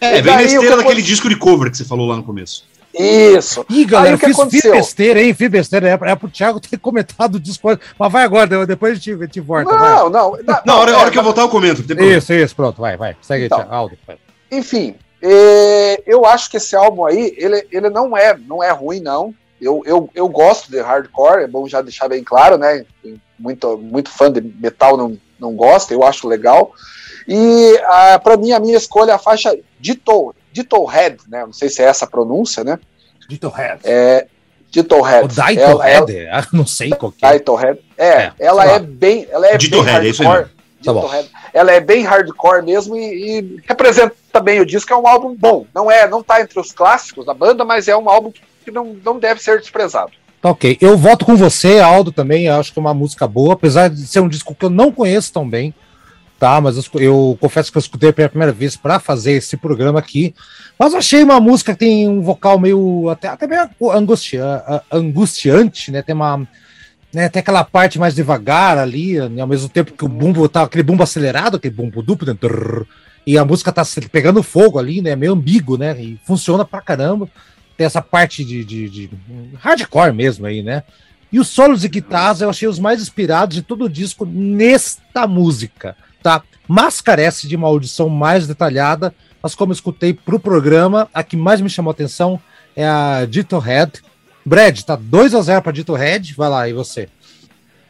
É, 0.00 0.22
vem 0.22 0.32
na 0.32 0.42
daí, 0.42 0.76
daquele 0.76 1.02
disco 1.02 1.28
de 1.28 1.36
cover 1.36 1.70
que 1.70 1.76
você 1.76 1.84
falou 1.84 2.06
lá 2.06 2.16
no 2.16 2.22
começo. 2.22 2.67
Isso. 2.98 3.64
Ih, 3.70 3.84
galera, 3.84 4.10
Aí 4.10 4.14
o 4.16 4.18
que 4.18 4.26
fiz, 4.26 4.36
fiz 4.36 4.40
aconteceu? 4.40 4.72
besteira, 4.72 5.22
hein? 5.22 5.32
Fiz 5.34 5.48
besteira. 5.48 5.88
É, 5.88 6.10
é 6.10 6.16
pro 6.16 6.28
Thiago 6.28 6.58
ter 6.58 6.76
comentado 6.80 7.36
o 7.36 7.40
Discord. 7.40 7.80
Mas 7.98 8.12
vai 8.12 8.24
agora, 8.24 8.66
depois 8.66 8.92
a 8.92 8.94
gente, 8.96 9.12
a 9.12 9.24
gente 9.24 9.40
volta. 9.40 9.72
Não, 9.72 10.10
não. 10.10 10.32
não, 10.42 10.62
Na 10.64 10.76
hora, 10.76 10.90
a 10.90 10.94
é, 10.94 10.96
hora 10.98 11.10
que 11.10 11.18
eu 11.18 11.22
voltar, 11.22 11.42
eu 11.42 11.48
comento. 11.48 11.84
Isso, 12.02 12.32
isso, 12.32 12.56
pronto, 12.56 12.80
vai, 12.80 12.96
vai. 12.96 13.16
Segue 13.22 13.46
Então. 13.46 13.58
Thiago. 13.58 13.74
Aldo. 13.74 13.98
Enfim, 14.50 14.96
é, 15.22 16.02
eu 16.06 16.24
acho 16.24 16.50
que 16.50 16.56
esse 16.56 16.74
álbum 16.74 17.04
aí, 17.04 17.34
ele, 17.36 17.66
ele 17.70 17.90
não 17.90 18.16
é 18.16 18.36
não 18.36 18.62
é 18.62 18.70
ruim, 18.70 19.00
não. 19.00 19.34
Eu, 19.60 19.82
eu, 19.84 20.08
eu 20.14 20.28
gosto 20.28 20.70
de 20.70 20.80
hardcore, 20.80 21.42
é 21.42 21.46
bom 21.46 21.68
já 21.68 21.82
deixar 21.82 22.08
bem 22.08 22.22
claro, 22.22 22.56
né? 22.56 22.84
Muito, 23.38 23.76
muito 23.76 24.08
fã 24.08 24.30
de 24.30 24.40
metal 24.40 24.96
não, 24.96 25.18
não 25.38 25.54
gosta, 25.54 25.92
eu 25.92 26.04
acho 26.04 26.28
legal. 26.28 26.72
E 27.26 27.78
ah, 27.84 28.20
para 28.22 28.36
mim, 28.36 28.52
a 28.52 28.60
minha 28.60 28.76
escolha 28.76 29.12
é 29.12 29.14
a 29.14 29.18
faixa 29.18 29.56
Ditto, 29.80 30.34
Ditto 30.36 30.37
Head, 30.86 31.18
né? 31.28 31.44
Não 31.44 31.52
sei 31.52 31.68
se 31.68 31.82
é 31.82 31.86
essa 31.86 32.04
a 32.04 32.08
pronúncia, 32.08 32.64
né? 32.64 32.78
Dito 33.28 33.48
Head. 33.48 33.80
É, 33.84 34.26
Ditto 34.70 35.00
Head. 35.00 35.24
O 35.24 35.28
Daito 35.28 35.60
Ela-? 35.62 35.84
Ah, 36.30 36.46
não 36.52 36.66
sei 36.66 36.90
qual 36.90 37.12
que 37.12 37.24
é. 37.24 37.32
Ditto 37.32 37.54
Head. 37.54 37.78
É, 37.96 38.08
É, 38.08 38.32
ela 38.38 38.64
é 38.66 38.78
bem, 38.78 39.26
ela 39.30 39.46
é 39.46 39.58
bem 39.58 39.82
Head, 39.82 40.06
é 40.06 40.10
isso 40.10 40.22
aí 40.22 40.28
hardcore. 40.28 40.58
Tá 40.84 40.92
bom. 40.92 41.10
Ela 41.52 41.72
é 41.72 41.80
bem 41.80 42.04
hardcore 42.04 42.64
mesmo 42.64 42.96
e, 42.96 43.40
e 43.40 43.62
representa 43.66 44.40
bem 44.40 44.60
o 44.60 44.66
disco. 44.66 44.92
É 44.92 44.96
um 44.96 45.06
álbum 45.06 45.34
bom. 45.34 45.66
Não 45.74 45.90
é, 45.90 46.06
não 46.08 46.22
tá 46.22 46.40
entre 46.40 46.58
os 46.60 46.70
clássicos 46.72 47.26
da 47.26 47.34
banda, 47.34 47.64
mas 47.64 47.88
é 47.88 47.96
um 47.96 48.08
álbum 48.08 48.32
que 48.64 48.70
não, 48.70 48.96
não 49.04 49.18
deve 49.18 49.42
ser 49.42 49.58
desprezado. 49.58 50.12
Tá 50.40 50.50
ok. 50.50 50.78
Eu 50.80 50.96
voto 50.96 51.24
com 51.24 51.34
você, 51.34 51.80
Aldo, 51.80 52.12
também. 52.12 52.46
Eu 52.46 52.54
acho 52.54 52.72
que 52.72 52.78
é 52.78 52.82
uma 52.82 52.94
música 52.94 53.26
boa, 53.26 53.54
apesar 53.54 53.88
de 53.88 54.06
ser 54.06 54.20
um 54.20 54.28
disco 54.28 54.54
que 54.54 54.64
eu 54.64 54.70
não 54.70 54.92
conheço 54.92 55.32
tão 55.32 55.48
bem. 55.48 55.74
Tá, 56.38 56.60
mas 56.60 56.76
eu, 56.76 57.00
eu 57.00 57.38
confesso 57.40 57.72
que 57.72 57.78
eu 57.78 57.80
escutei 57.80 58.12
pela 58.12 58.28
primeira 58.28 58.52
vez 58.52 58.76
para 58.76 59.00
fazer 59.00 59.32
esse 59.32 59.56
programa 59.56 59.98
aqui. 59.98 60.32
Mas 60.78 60.94
achei 60.94 61.22
uma 61.24 61.40
música 61.40 61.72
que 61.72 61.80
tem 61.80 62.08
um 62.08 62.22
vocal 62.22 62.60
meio. 62.60 63.08
até, 63.08 63.26
até 63.26 63.46
meio 63.48 63.68
angustia, 63.90 64.62
angustiante, 64.92 65.90
né? 65.90 66.00
Tem 66.02 66.14
uma. 66.14 66.46
Né, 67.12 67.26
tem 67.28 67.40
aquela 67.40 67.64
parte 67.64 67.98
mais 67.98 68.14
devagar 68.14 68.76
ali, 68.76 69.18
né, 69.30 69.40
ao 69.40 69.48
mesmo 69.48 69.66
tempo 69.66 69.94
que 69.94 70.04
o 70.04 70.08
bumbo 70.08 70.46
tá 70.46 70.60
aquele 70.64 70.82
bumbo 70.82 71.02
acelerado, 71.02 71.56
aquele 71.56 71.74
bumbo 71.74 72.02
duplo, 72.02 72.28
né, 72.28 72.36
e 73.26 73.38
a 73.38 73.46
música 73.46 73.72
tá 73.72 73.82
pegando 74.12 74.42
fogo 74.42 74.78
ali, 74.78 75.00
né? 75.00 75.16
Meio 75.16 75.32
ambíguo, 75.32 75.78
né? 75.78 75.98
E 76.00 76.20
funciona 76.24 76.64
pra 76.66 76.82
caramba 76.82 77.26
tem 77.78 77.86
essa 77.86 78.02
parte 78.02 78.44
de, 78.44 78.64
de- 78.64 78.88
de 78.90 79.10
hardcore 79.60 80.12
mesmo 80.12 80.44
aí, 80.44 80.62
né? 80.64 80.82
E 81.30 81.38
os 81.38 81.46
solos 81.46 81.82
de 81.82 81.88
guitarras 81.88 82.40
eu 82.40 82.50
achei 82.50 82.66
os 82.66 82.78
mais 82.80 83.00
inspirados 83.00 83.54
de 83.54 83.62
todo 83.62 83.84
o 83.84 83.88
disco 83.88 84.26
nesta 84.26 85.26
música, 85.28 85.96
tá? 86.22 86.42
Mas 86.66 87.00
carece 87.00 87.48
de 87.48 87.56
uma 87.56 87.68
audição 87.68 88.08
mais 88.08 88.46
detalhada, 88.46 89.14
mas 89.42 89.54
como 89.54 89.72
escutei 89.72 90.12
pro 90.12 90.38
programa, 90.38 91.08
a 91.14 91.22
que 91.22 91.36
mais 91.36 91.60
me 91.60 91.70
chamou 91.70 91.90
a 91.90 91.92
atenção 91.92 92.40
é 92.76 92.86
a 92.86 93.26
Dito 93.28 93.58
Head. 93.58 94.02
Brad, 94.44 94.80
tá 94.82 94.96
2 94.96 95.34
a 95.34 95.42
0 95.42 95.62
para 95.62 95.72
Dito 95.72 95.94
Head, 95.94 96.34
vai 96.34 96.48
lá, 96.48 96.68
e 96.68 96.72
você? 96.72 97.08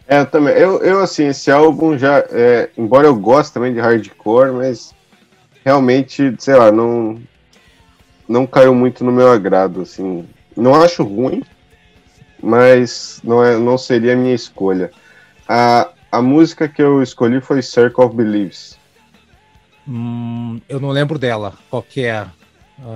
É, 0.09 0.21
eu 0.21 0.27
também. 0.27 0.55
Eu, 0.55 0.83
eu, 0.83 1.01
assim, 1.01 1.27
esse 1.27 1.51
álbum 1.51 1.99
já. 1.99 2.25
é, 2.31 2.71
embora 2.79 3.07
eu 3.07 3.15
goste 3.15 3.53
também 3.53 3.75
de 3.75 3.81
hardcore, 3.81 4.53
mas 4.53 4.95
realmente, 5.65 6.35
sei 6.39 6.55
lá, 6.55 6.73
não. 6.73 7.21
Não 8.27 8.47
caiu 8.47 8.75
muito 8.75 9.05
no 9.05 9.13
meu 9.13 9.31
agrado, 9.31 9.83
assim. 9.83 10.27
Não 10.57 10.75
acho 10.75 11.03
ruim, 11.03 11.43
mas 12.43 13.21
não, 13.23 13.45
é, 13.45 13.57
não 13.57 13.79
seria 13.79 14.15
a 14.15 14.17
minha 14.17 14.35
escolha. 14.35 14.91
A, 15.47 15.88
a 16.11 16.23
música 16.23 16.69
que 16.69 16.83
eu 16.83 17.03
escolhi 17.03 17.41
foi 17.41 17.63
Circle 17.63 18.05
of 18.05 18.15
Beliefs. 18.17 18.79
Hum, 19.87 20.61
eu 20.69 20.79
não 20.81 20.91
lembro 20.91 21.19
dela, 21.19 21.55
qual 21.71 21.83
que 21.83 22.05
é. 22.05 22.27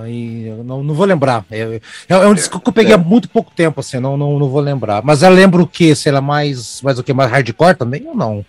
Aí, 0.01 0.49
não, 0.63 0.81
não 0.81 0.93
vou 0.93 1.05
lembrar. 1.05 1.43
É, 1.51 1.59
é- 1.59 1.81
é 2.13 2.27
um 2.27 2.33
disco 2.33 2.59
que 2.59 2.69
eu 2.69 2.73
peguei 2.73 2.93
há 2.93 2.97
muito 2.97 3.27
pouco 3.29 3.51
tempo, 3.53 3.79
assim, 3.81 3.99
não, 3.99 4.15
não, 4.15 4.39
não 4.39 4.47
vou 4.47 4.61
lembrar. 4.61 5.03
Mas 5.03 5.21
eu 5.23 5.29
lembro 5.29 5.63
o 5.63 5.67
que? 5.67 5.93
Se 5.95 6.07
ela 6.07 6.19
é 6.19 6.21
mais, 6.21 6.81
mais 6.81 6.97
o 6.99 7.03
que? 7.03 7.11
Mais 7.13 7.29
hardcore 7.29 7.75
também 7.75 8.07
ou 8.07 8.15
não? 8.15 8.45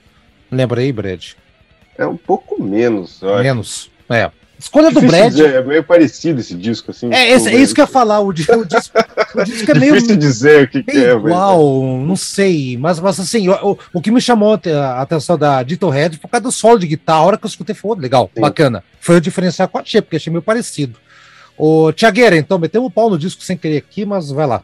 Lembra 0.51 0.81
aí, 0.81 0.93
Brad? 0.93 1.33
É 1.99 2.07
um 2.07 2.17
pouco 2.17 2.63
menos, 2.63 3.21
eu 3.23 3.35
acho. 3.35 3.43
Menos. 3.43 3.91
É. 4.09 4.31
Escolha 4.59 4.91
do 4.91 5.01
Brad. 5.01 5.31
dizer, 5.33 5.55
é 5.55 5.63
meio 5.63 5.83
parecido 5.83 6.41
esse 6.41 6.55
disco, 6.55 6.91
assim. 6.91 7.13
É, 7.13 7.31
esse- 7.33 7.49
é 7.49 7.57
isso 7.57 7.75
que 7.75 7.81
eu 7.81 7.85
ia 7.85 7.91
falar. 7.91 8.21
O, 8.21 8.33
di- 8.33 8.47
o 8.51 8.65
disco, 8.65 8.97
o 9.35 9.45
disco 9.45 9.71
é 9.71 9.75
meio, 9.79 9.95
Difícil 9.95 10.17
dizer 10.17 10.65
o 10.65 10.69
que, 10.69 10.83
que 10.83 10.91
é, 10.97 11.15
mas- 11.15 11.25
igual, 11.25 11.83
não 11.99 12.17
sei. 12.17 12.77
Mas, 12.79 12.99
mas 13.01 13.19
assim, 13.21 13.49
o, 13.49 13.73
o- 13.73 13.79
o 13.95 14.01
que 14.01 14.11
me 14.11 14.21
chamou 14.21 14.55
a 14.55 15.01
atenção 15.03 15.37
da 15.37 15.63
Dito 15.63 15.89
Red 15.89 16.11
foi 16.11 16.19
por 16.21 16.29
causa 16.29 16.45
do 16.45 16.53
solo 16.53 16.79
de 16.79 16.87
guitarra. 16.87 17.19
A 17.19 17.25
hora 17.25 17.37
que 17.39 17.45
eu 17.45 17.49
escutei 17.49 17.75
foi 17.75 17.97
legal, 17.99 18.31
Sim. 18.35 18.41
bacana. 18.41 18.83
Foi 19.01 19.17
o 19.17 19.21
diferencial 19.21 19.69
com 19.69 19.79
a 19.79 19.83
Tia, 19.83 20.01
porque 20.01 20.17
achei 20.17 20.33
meio 20.33 20.43
parecido. 20.43 20.99
Ô, 21.59 21.93
Tiagueira, 21.93 22.37
então, 22.37 22.59
meteu 22.59 22.85
um 22.85 22.91
pau 22.91 23.11
no 23.11 23.19
disco 23.19 23.43
sem 23.43 23.57
querer 23.57 23.79
aqui, 23.79 24.05
mas 24.05 24.31
vai 24.31 24.47
lá. 24.47 24.63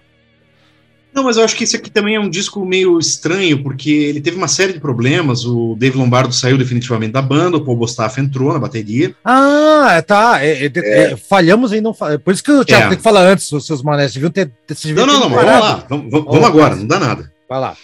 Não, 1.13 1.25
mas 1.25 1.37
eu 1.37 1.45
acho 1.45 1.57
que 1.57 1.65
esse 1.65 1.75
aqui 1.77 1.91
também 1.91 2.15
é 2.15 2.21
um 2.21 2.31
disco 2.31 2.65
meio 2.65 2.99
estranho, 2.99 3.63
porque 3.63 3.91
ele 3.91 4.21
teve 4.21 4.37
uma 4.37 4.47
série 4.49 4.73
de 4.73 4.81
problemas. 4.81 5.45
O 5.45 5.75
Dave 5.79 5.99
Lombardo 5.99 6.33
saiu 6.33 6.57
definitivamente 6.57 7.13
da 7.13 7.23
banda, 7.23 7.57
o 7.57 7.65
Paul 7.65 7.77
Bostaff 7.77 8.21
entrou 8.21 8.53
na 8.53 8.59
bateria. 8.59 9.15
Ah, 9.25 10.03
tá. 10.07 10.45
é, 10.45 10.67
é, 10.67 10.73
é, 10.75 11.17
falhamos 11.17 11.73
em 11.73 11.81
não 11.81 11.93
falar. 11.93 12.19
Por 12.19 12.33
isso 12.33 12.45
que 12.45 12.53
o 12.53 12.65
Thiago 12.65 12.85
É. 12.85 12.89
tem 12.91 12.97
que 12.99 13.03
falar 13.03 13.23
antes, 13.23 13.51
os 13.51 13.67
seus 13.67 13.83
manés. 13.83 14.13
Deviam 14.13 14.31
ter. 14.31 14.51
Deviam 14.69 15.07
Não, 15.07 15.15
não, 15.15 15.23
ter 15.23 15.29
não, 15.29 15.37
vamos 15.37 15.61
lá, 15.61 15.87
vamos, 15.89 16.11
vamos 16.11 16.45
agora, 16.45 16.77
não 16.77 16.87
dá 16.87 16.99
nada. 17.01 17.33
Vai 17.49 17.61
lá. 17.61 17.77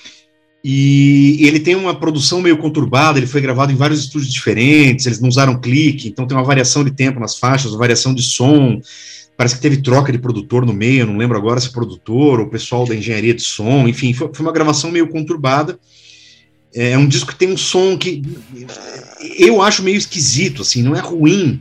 E 0.69 1.47
ele 1.47 1.61
tem 1.61 1.77
uma 1.77 1.95
produção 1.95 2.41
meio 2.41 2.59
conturbada, 2.59 3.19
ele 3.19 3.27
foi 3.29 3.41
gravado 3.41 3.71
em 3.71 3.77
vários 3.77 4.01
estúdios 4.01 4.33
diferentes, 4.33 5.07
eles 5.07 5.21
não 5.21 5.29
usaram 5.29 5.61
clique, 5.61 6.09
então 6.09 6.27
tem 6.27 6.37
uma 6.37 6.43
variação 6.43 6.83
de 6.83 6.91
tempo 6.91 7.21
nas 7.21 7.39
faixas, 7.39 7.71
uma 7.71 7.79
variação 7.79 8.13
de 8.13 8.23
som. 8.23 8.81
Parece 9.37 9.57
que 9.57 9.61
teve 9.61 9.77
troca 9.79 10.11
de 10.11 10.19
produtor 10.19 10.65
no 10.65 10.73
meio, 10.73 11.07
não 11.07 11.19
lembro 11.19 11.37
agora 11.37 11.61
se 11.61 11.69
é 11.69 11.71
produtor 11.71 12.41
ou 12.41 12.47
o 12.47 12.51
pessoal 12.51 12.87
da 12.87 12.95
engenharia 12.95 13.35
de 13.35 13.43
som, 13.43 13.87
enfim, 13.87 14.15
foi, 14.15 14.31
foi 14.33 14.47
uma 14.47 14.53
gravação 14.53 14.91
meio 14.91 15.09
conturbada. 15.09 15.79
É 16.75 16.97
um 16.97 17.07
disco 17.07 17.33
que 17.33 17.37
tem 17.37 17.53
um 17.53 17.57
som 17.57 17.97
que 17.97 18.23
eu 19.39 19.63
acho 19.63 19.83
meio 19.83 19.97
esquisito, 19.97 20.63
assim, 20.63 20.83
não 20.83 20.97
é 20.97 21.01
ruim, 21.01 21.61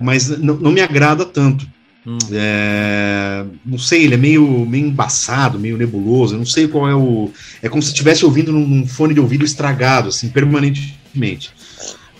mas 0.00 0.28
não, 0.38 0.54
não 0.56 0.72
me 0.72 0.80
agrada 0.80 1.24
tanto. 1.24 1.66
Hum. 2.06 2.18
É, 2.32 3.44
não 3.64 3.78
sei, 3.78 4.04
ele 4.04 4.14
é 4.14 4.16
meio, 4.16 4.64
meio 4.64 4.86
embaçado, 4.86 5.58
meio 5.58 5.76
nebuloso. 5.76 6.34
Eu 6.34 6.38
não 6.38 6.46
sei 6.46 6.68
qual 6.68 6.88
é 6.88 6.94
o. 6.94 7.32
É 7.60 7.68
como 7.68 7.82
se 7.82 7.88
estivesse 7.88 8.24
ouvindo 8.24 8.52
num, 8.52 8.66
num 8.66 8.86
fone 8.86 9.12
de 9.12 9.18
ouvido 9.18 9.44
estragado, 9.44 10.08
assim, 10.08 10.28
permanentemente. 10.28 11.52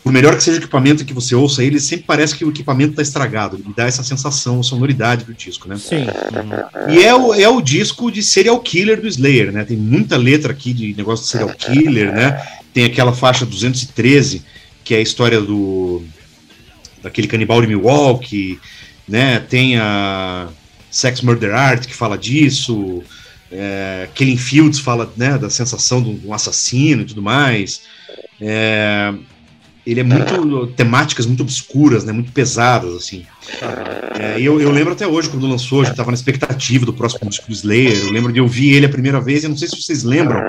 Por 0.07 0.13
melhor 0.13 0.37
que 0.37 0.43
seja 0.45 0.59
o 0.59 0.61
equipamento 0.61 1.05
que 1.05 1.13
você 1.13 1.35
ouça 1.35 1.65
ele, 1.65 1.81
sempre 1.81 2.05
parece 2.07 2.37
que 2.37 2.45
o 2.45 2.51
equipamento 2.51 2.91
está 2.91 3.03
estragado. 3.03 3.57
Ele 3.57 3.75
dá 3.77 3.87
essa 3.87 4.05
sensação, 4.05 4.63
sonoridade 4.63 5.25
do 5.25 5.35
disco, 5.35 5.69
né? 5.69 5.77
Sim. 5.77 6.07
E 6.89 7.03
é 7.03 7.13
o, 7.13 7.35
é 7.35 7.49
o 7.49 7.61
disco 7.61 8.09
de 8.09 8.23
serial 8.23 8.61
killer 8.61 9.01
do 9.01 9.09
Slayer, 9.09 9.51
né? 9.51 9.65
Tem 9.65 9.77
muita 9.77 10.17
letra 10.17 10.53
aqui 10.53 10.73
de 10.73 10.95
negócio 10.95 11.25
de 11.25 11.33
serial 11.33 11.49
killer, 11.49 12.15
né? 12.15 12.41
Tem 12.73 12.85
aquela 12.85 13.13
faixa 13.13 13.45
213, 13.45 14.45
que 14.85 14.95
é 14.95 14.99
a 14.99 15.01
história 15.01 15.41
do 15.41 16.05
daquele 17.03 17.27
canibal 17.27 17.61
de 17.61 17.67
Milwaukee, 17.67 18.61
né? 19.09 19.41
Tem 19.41 19.77
a 19.77 20.47
Sex 20.89 21.21
Murder 21.21 21.53
Art 21.53 21.85
que 21.85 21.95
fala 21.97 22.17
disso, 22.17 23.03
é, 23.51 24.09
Killing 24.15 24.37
Fields 24.37 24.79
fala 24.79 25.13
né, 25.17 25.37
da 25.37 25.51
sensação 25.51 26.01
de 26.01 26.25
um 26.25 26.33
assassino 26.33 27.03
e 27.03 27.07
tudo 27.07 27.21
mais. 27.21 27.83
É, 28.41 29.13
ele 29.87 30.01
é 30.01 30.03
muito 30.03 30.67
temáticas 30.69 31.27
muito 31.27 31.43
obscuras, 31.43 32.05
né? 32.05 32.13
Muito 32.13 32.33
pesadas 32.33 32.95
assim. 32.95 33.25
É, 34.19 34.39
e 34.41 34.45
eu, 34.45 34.61
eu 34.61 34.71
lembro 34.73 34.93
até 34.93 35.07
hoje, 35.07 35.29
quando 35.29 35.47
lançou, 35.47 35.83
a 35.83 35.85
gente 35.85 35.97
tava 35.97 36.11
na 36.11 36.17
expectativa 36.17 36.85
do 36.85 36.93
próximo 36.93 37.31
disco 37.31 37.47
do 37.47 37.53
Slayer. 37.53 38.05
Eu 38.07 38.13
lembro 38.13 38.33
de 38.33 38.41
ouvir 38.41 38.75
ele 38.75 38.87
a 38.87 38.89
primeira 38.89 39.21
vez, 39.21 39.43
e 39.43 39.47
eu 39.47 39.51
não 39.51 39.57
sei 39.57 39.69
se 39.69 39.81
vocês 39.81 40.03
lembram 40.03 40.41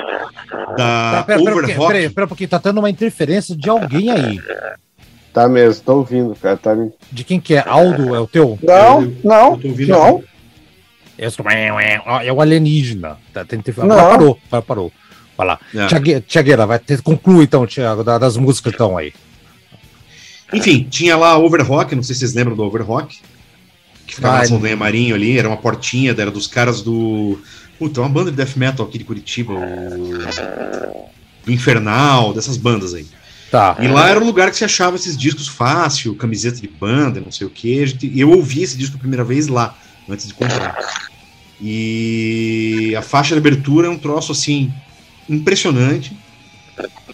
da 0.76 0.76
Tá, 0.76 1.24
pera, 1.28 1.40
pera, 1.44 1.56
Overrock. 1.56 1.94
pera, 1.94 2.10
pera 2.10 2.28
pouquinho, 2.28 2.50
tá 2.50 2.60
tendo 2.60 2.80
uma 2.80 2.90
interferência 2.90 3.56
de 3.56 3.70
alguém 3.70 4.10
aí. 4.10 4.40
Tá 5.34 5.48
mesmo, 5.48 5.84
tô 5.84 5.98
ouvindo, 5.98 6.36
cara. 6.36 6.58
Tá. 6.58 6.76
De 7.12 7.24
quem 7.24 7.40
que 7.40 7.54
é? 7.54 7.64
Aldo 7.68 8.16
é 8.16 8.20
o 8.20 8.26
teu? 8.26 8.58
Não, 8.64 9.02
Eu- 9.04 9.16
não, 9.24 9.52
eu 9.52 9.58
tô 9.58 9.68
ouvindo 9.68 9.90
não. 9.90 10.24
É 11.18 11.30
só- 11.30 11.44
é 11.50 12.32
o 12.32 12.42
alienígena. 12.42 13.18
Tá, 13.34 13.44
tem, 13.46 13.60
tem, 13.60 13.74
Não. 13.78 13.84
agora 13.86 14.10
parou, 14.18 14.40
agora 14.48 14.62
parou. 14.64 14.92
Vai 15.38 15.48
lá. 15.48 15.60
É. 15.76 15.86
Tiague- 15.88 16.22
Tiagueira, 16.22 16.66
vai 16.66 16.80
ter, 16.80 17.00
conclui 17.02 17.44
então, 17.44 17.66
Tiago, 17.68 18.04
da- 18.04 18.18
das 18.18 18.38
músicas 18.38 18.72
que 18.72 18.76
estão 18.76 18.98
aí. 18.98 19.14
Enfim, 20.54 20.88
tinha 20.90 21.16
lá 21.18 21.32
a 21.32 21.38
Overrock, 21.38 21.94
não 21.96 22.04
sei 22.04 22.14
se 22.16 22.20
vocês 22.20 22.34
lembram 22.34 22.56
do 22.56 22.64
Overrock, 22.64 23.20
que 24.06 24.16
ficava 24.16 24.36
Ah, 24.36 24.40
na 24.40 24.46
Saldanha 24.46 24.76
Marinho 24.78 25.14
ali, 25.16 25.38
era 25.38 25.48
uma 25.48 25.58
portinha, 25.58 26.16
era 26.18 26.32
dos 26.32 26.48
caras 26.48 26.82
do. 26.82 27.40
Puta, 27.78 28.00
uma 28.02 28.10
banda 28.10 28.32
de 28.32 28.38
death 28.38 28.56
metal 28.56 28.86
aqui 28.86 28.98
de 28.98 29.04
Curitiba, 29.04 29.54
o. 29.54 30.24
Do 31.46 31.52
Infernal, 31.52 32.34
dessas 32.34 32.58
bandas 32.58 32.94
aí. 32.94 33.06
Tá. 33.52 33.78
E 33.80 33.88
lá 33.88 34.10
era 34.10 34.20
um 34.20 34.26
lugar 34.26 34.50
que 34.52 34.58
você 34.58 34.66
achava 34.66 34.96
esses 34.98 35.18
discos 35.18 35.48
fácil, 35.48 36.14
camiseta 36.16 36.60
de 36.60 36.68
banda, 36.68 37.22
não 37.22 37.32
sei 37.32 37.48
o 37.48 37.50
quê. 37.50 37.80
A 37.84 37.86
gente- 37.88 38.12
Eu 38.20 38.30
ouvi 38.32 38.62
esse 38.64 38.78
disco 38.78 38.98
a 38.98 39.00
primeira 39.00 39.24
vez 39.24 39.48
lá, 39.48 39.78
antes 40.10 40.28
de 40.28 40.34
comprar. 40.34 40.78
E 41.62 42.94
a 42.98 43.02
faixa 43.02 43.34
de 43.36 43.40
abertura 43.40 43.88
é 43.88 43.90
um 43.90 43.98
troço 43.98 44.32
assim 44.32 44.72
impressionante. 45.30 46.18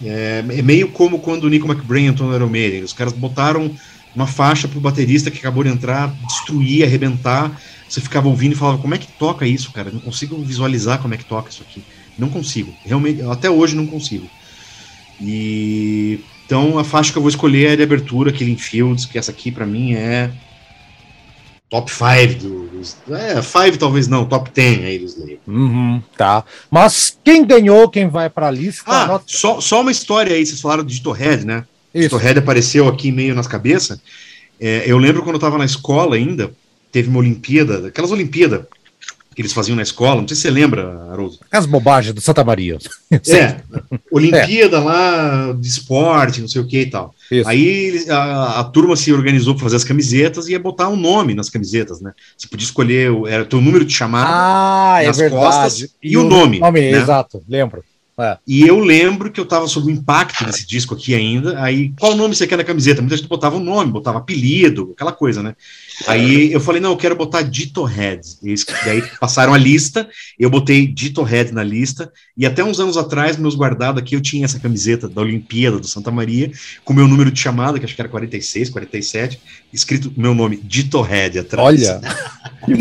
É, 0.02 0.44
é 0.48 0.62
meio 0.62 0.88
como 0.88 1.18
quando 1.18 1.44
o 1.44 1.48
Nico 1.48 1.70
McBrain 1.70 2.06
entrou 2.06 2.28
no 2.28 2.34
Iron 2.34 2.48
Maiden. 2.48 2.82
Os 2.82 2.92
caras 2.92 3.12
botaram 3.12 3.70
uma 4.14 4.26
faixa 4.26 4.68
pro 4.68 4.80
baterista 4.80 5.30
que 5.30 5.38
acabou 5.38 5.64
de 5.64 5.70
entrar, 5.70 6.14
destruir, 6.26 6.84
arrebentar. 6.84 7.60
Você 7.88 8.00
ficava 8.00 8.28
ouvindo 8.28 8.52
e 8.52 8.56
falava, 8.56 8.78
como 8.78 8.94
é 8.94 8.98
que 8.98 9.06
toca 9.06 9.46
isso, 9.46 9.72
cara? 9.72 9.90
Não 9.90 10.00
consigo 10.00 10.36
visualizar 10.42 10.98
como 11.00 11.14
é 11.14 11.16
que 11.16 11.24
toca 11.24 11.50
isso 11.50 11.62
aqui. 11.62 11.82
Não 12.18 12.28
consigo. 12.28 12.72
Realmente, 12.84 13.22
até 13.22 13.50
hoje 13.50 13.74
não 13.74 13.86
consigo. 13.86 14.28
E 15.20 16.20
então 16.46 16.78
a 16.78 16.84
faixa 16.84 17.10
que 17.10 17.18
eu 17.18 17.22
vou 17.22 17.28
escolher 17.28 17.72
é 17.72 17.76
de 17.76 17.82
abertura, 17.82 18.32
Killing 18.32 18.58
Fields, 18.58 19.06
que 19.06 19.18
essa 19.18 19.30
aqui 19.30 19.50
pra 19.50 19.66
mim 19.66 19.94
é 19.94 20.30
top 21.70 21.90
5 21.90 22.63
dos. 22.84 22.96
É, 23.10 23.40
5 23.40 23.78
talvez 23.78 24.06
não, 24.06 24.24
top 24.24 24.50
10 24.52 24.84
aí 24.84 24.98
dos 24.98 25.16
Slayer. 25.16 25.38
Uhum, 25.46 26.02
tá. 26.16 26.44
Mas 26.70 27.18
quem 27.24 27.44
ganhou, 27.44 27.88
quem 27.88 28.08
vai 28.08 28.28
pra 28.28 28.50
lista? 28.50 28.84
Ah, 28.86 29.20
só, 29.26 29.60
só 29.60 29.80
uma 29.80 29.90
história 29.90 30.34
aí, 30.34 30.44
vocês 30.44 30.60
falaram 30.60 30.84
de 30.84 31.02
Head, 31.12 31.44
né? 31.44 31.64
Isso. 31.94 32.16
Head 32.16 32.38
apareceu 32.38 32.88
aqui 32.88 33.10
meio 33.10 33.34
nas 33.34 33.46
cabeças. 33.46 34.00
É, 34.60 34.84
eu 34.86 34.98
lembro 34.98 35.22
quando 35.22 35.36
eu 35.36 35.40
tava 35.40 35.58
na 35.58 35.64
escola 35.64 36.16
ainda, 36.16 36.52
teve 36.92 37.08
uma 37.08 37.18
Olimpíada, 37.18 37.88
aquelas 37.88 38.10
Olimpíadas 38.10 38.66
que 39.34 39.42
eles 39.42 39.52
faziam 39.52 39.74
na 39.76 39.82
escola, 39.82 40.20
não 40.20 40.28
sei 40.28 40.36
se 40.36 40.42
você 40.42 40.50
lembra, 40.50 41.08
Haroldo. 41.10 41.38
As 41.50 41.66
bobagens 41.66 42.14
do 42.14 42.20
Santa 42.20 42.44
Maria. 42.44 42.78
É, 43.10 43.56
Olimpíada 44.10 44.78
lá 44.80 45.52
de 45.58 45.66
esporte, 45.66 46.40
não 46.40 46.48
sei 46.48 46.60
o 46.60 46.66
que 46.66 46.80
e 46.82 46.86
tal. 46.90 47.14
Isso. 47.30 47.48
Aí 47.48 48.04
a, 48.08 48.60
a 48.60 48.64
turma 48.64 48.96
se 48.96 49.12
organizou 49.12 49.54
para 49.54 49.64
fazer 49.64 49.76
as 49.76 49.84
camisetas 49.84 50.46
e 50.48 50.52
ia 50.52 50.58
botar 50.60 50.88
um 50.88 50.96
nome 50.96 51.34
nas 51.34 51.50
camisetas, 51.50 52.00
né? 52.00 52.12
Você 52.36 52.46
podia 52.46 52.64
escolher, 52.64 53.10
o- 53.10 53.26
era 53.26 53.44
teu 53.44 53.60
número 53.60 53.84
de 53.84 53.92
chamada 53.92 54.30
Ah, 54.30 55.02
é 55.02 55.06
nas 55.08 55.16
verdade. 55.18 55.42
costas 55.42 55.88
e 56.02 56.16
o 56.16 56.22
nome, 56.24 56.60
né? 56.60 56.90
Exato, 56.90 57.42
lembro. 57.48 57.82
E 58.46 58.62
eu 58.64 58.78
lembro 58.78 59.28
que 59.32 59.40
eu 59.40 59.44
tava 59.44 59.66
sob 59.66 59.88
o 59.88 59.90
impacto 59.90 60.44
desse 60.44 60.64
disco 60.64 60.94
aqui 60.94 61.16
ainda. 61.16 61.60
Aí, 61.60 61.92
qual 61.98 62.14
nome 62.14 62.32
você 62.36 62.46
quer 62.46 62.56
na 62.56 62.62
camiseta? 62.62 63.02
Muita 63.02 63.16
gente 63.16 63.26
botava 63.28 63.56
um 63.56 63.60
nome, 63.60 63.90
botava 63.90 64.18
apelido, 64.18 64.92
aquela 64.94 65.10
coisa, 65.10 65.42
né? 65.42 65.56
Aí 66.06 66.52
eu 66.52 66.60
falei, 66.60 66.80
não, 66.80 66.90
eu 66.90 66.96
quero 66.96 67.14
botar 67.14 67.42
Dito 67.42 67.84
Head. 67.84 68.20
E 68.42 68.48
eles- 68.48 68.66
Daí 68.84 69.02
passaram 69.20 69.54
a 69.54 69.58
lista, 69.58 70.08
eu 70.38 70.50
botei 70.50 70.86
Dito 70.86 71.22
Head 71.22 71.52
na 71.52 71.62
lista. 71.62 72.12
E 72.36 72.44
até 72.44 72.64
uns 72.64 72.80
anos 72.80 72.96
atrás, 72.96 73.36
meus 73.36 73.54
guardados 73.54 74.02
aqui, 74.02 74.16
eu 74.16 74.20
tinha 74.20 74.44
essa 74.44 74.58
camiseta 74.58 75.08
da 75.08 75.22
Olimpíada 75.22 75.78
do 75.78 75.86
Santa 75.86 76.10
Maria, 76.10 76.50
com 76.84 76.92
meu 76.92 77.06
número 77.06 77.30
de 77.30 77.40
chamada, 77.40 77.78
que 77.78 77.84
acho 77.84 77.94
que 77.94 78.00
era 78.00 78.08
46, 78.08 78.70
47, 78.70 79.40
escrito 79.72 80.12
meu 80.16 80.34
nome, 80.34 80.56
Dito 80.62 81.00
Head 81.00 81.38
atrás. 81.38 81.66
Olha, 81.66 82.00
Que 82.64 82.76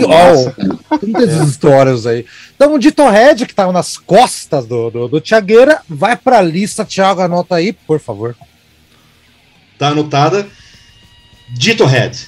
tem 0.99 1.09
muitas 1.09 1.49
histórias 1.49 2.05
aí. 2.05 2.25
Então, 2.55 2.73
o 2.73 2.79
Dito 2.79 3.07
Red, 3.09 3.45
que 3.45 3.53
tava 3.53 3.73
nas 3.73 3.97
costas 3.97 4.65
do, 4.65 4.89
do, 4.89 5.07
do 5.09 5.19
Tiagueira, 5.19 5.81
vai 5.89 6.15
pra 6.15 6.41
lista. 6.41 6.85
Thiago, 6.85 7.19
anota 7.21 7.55
aí, 7.55 7.73
por 7.73 7.99
favor. 7.99 8.33
Tá 9.77 9.89
anotada. 9.89 10.47
Dito 11.53 11.83
Head. 11.85 12.27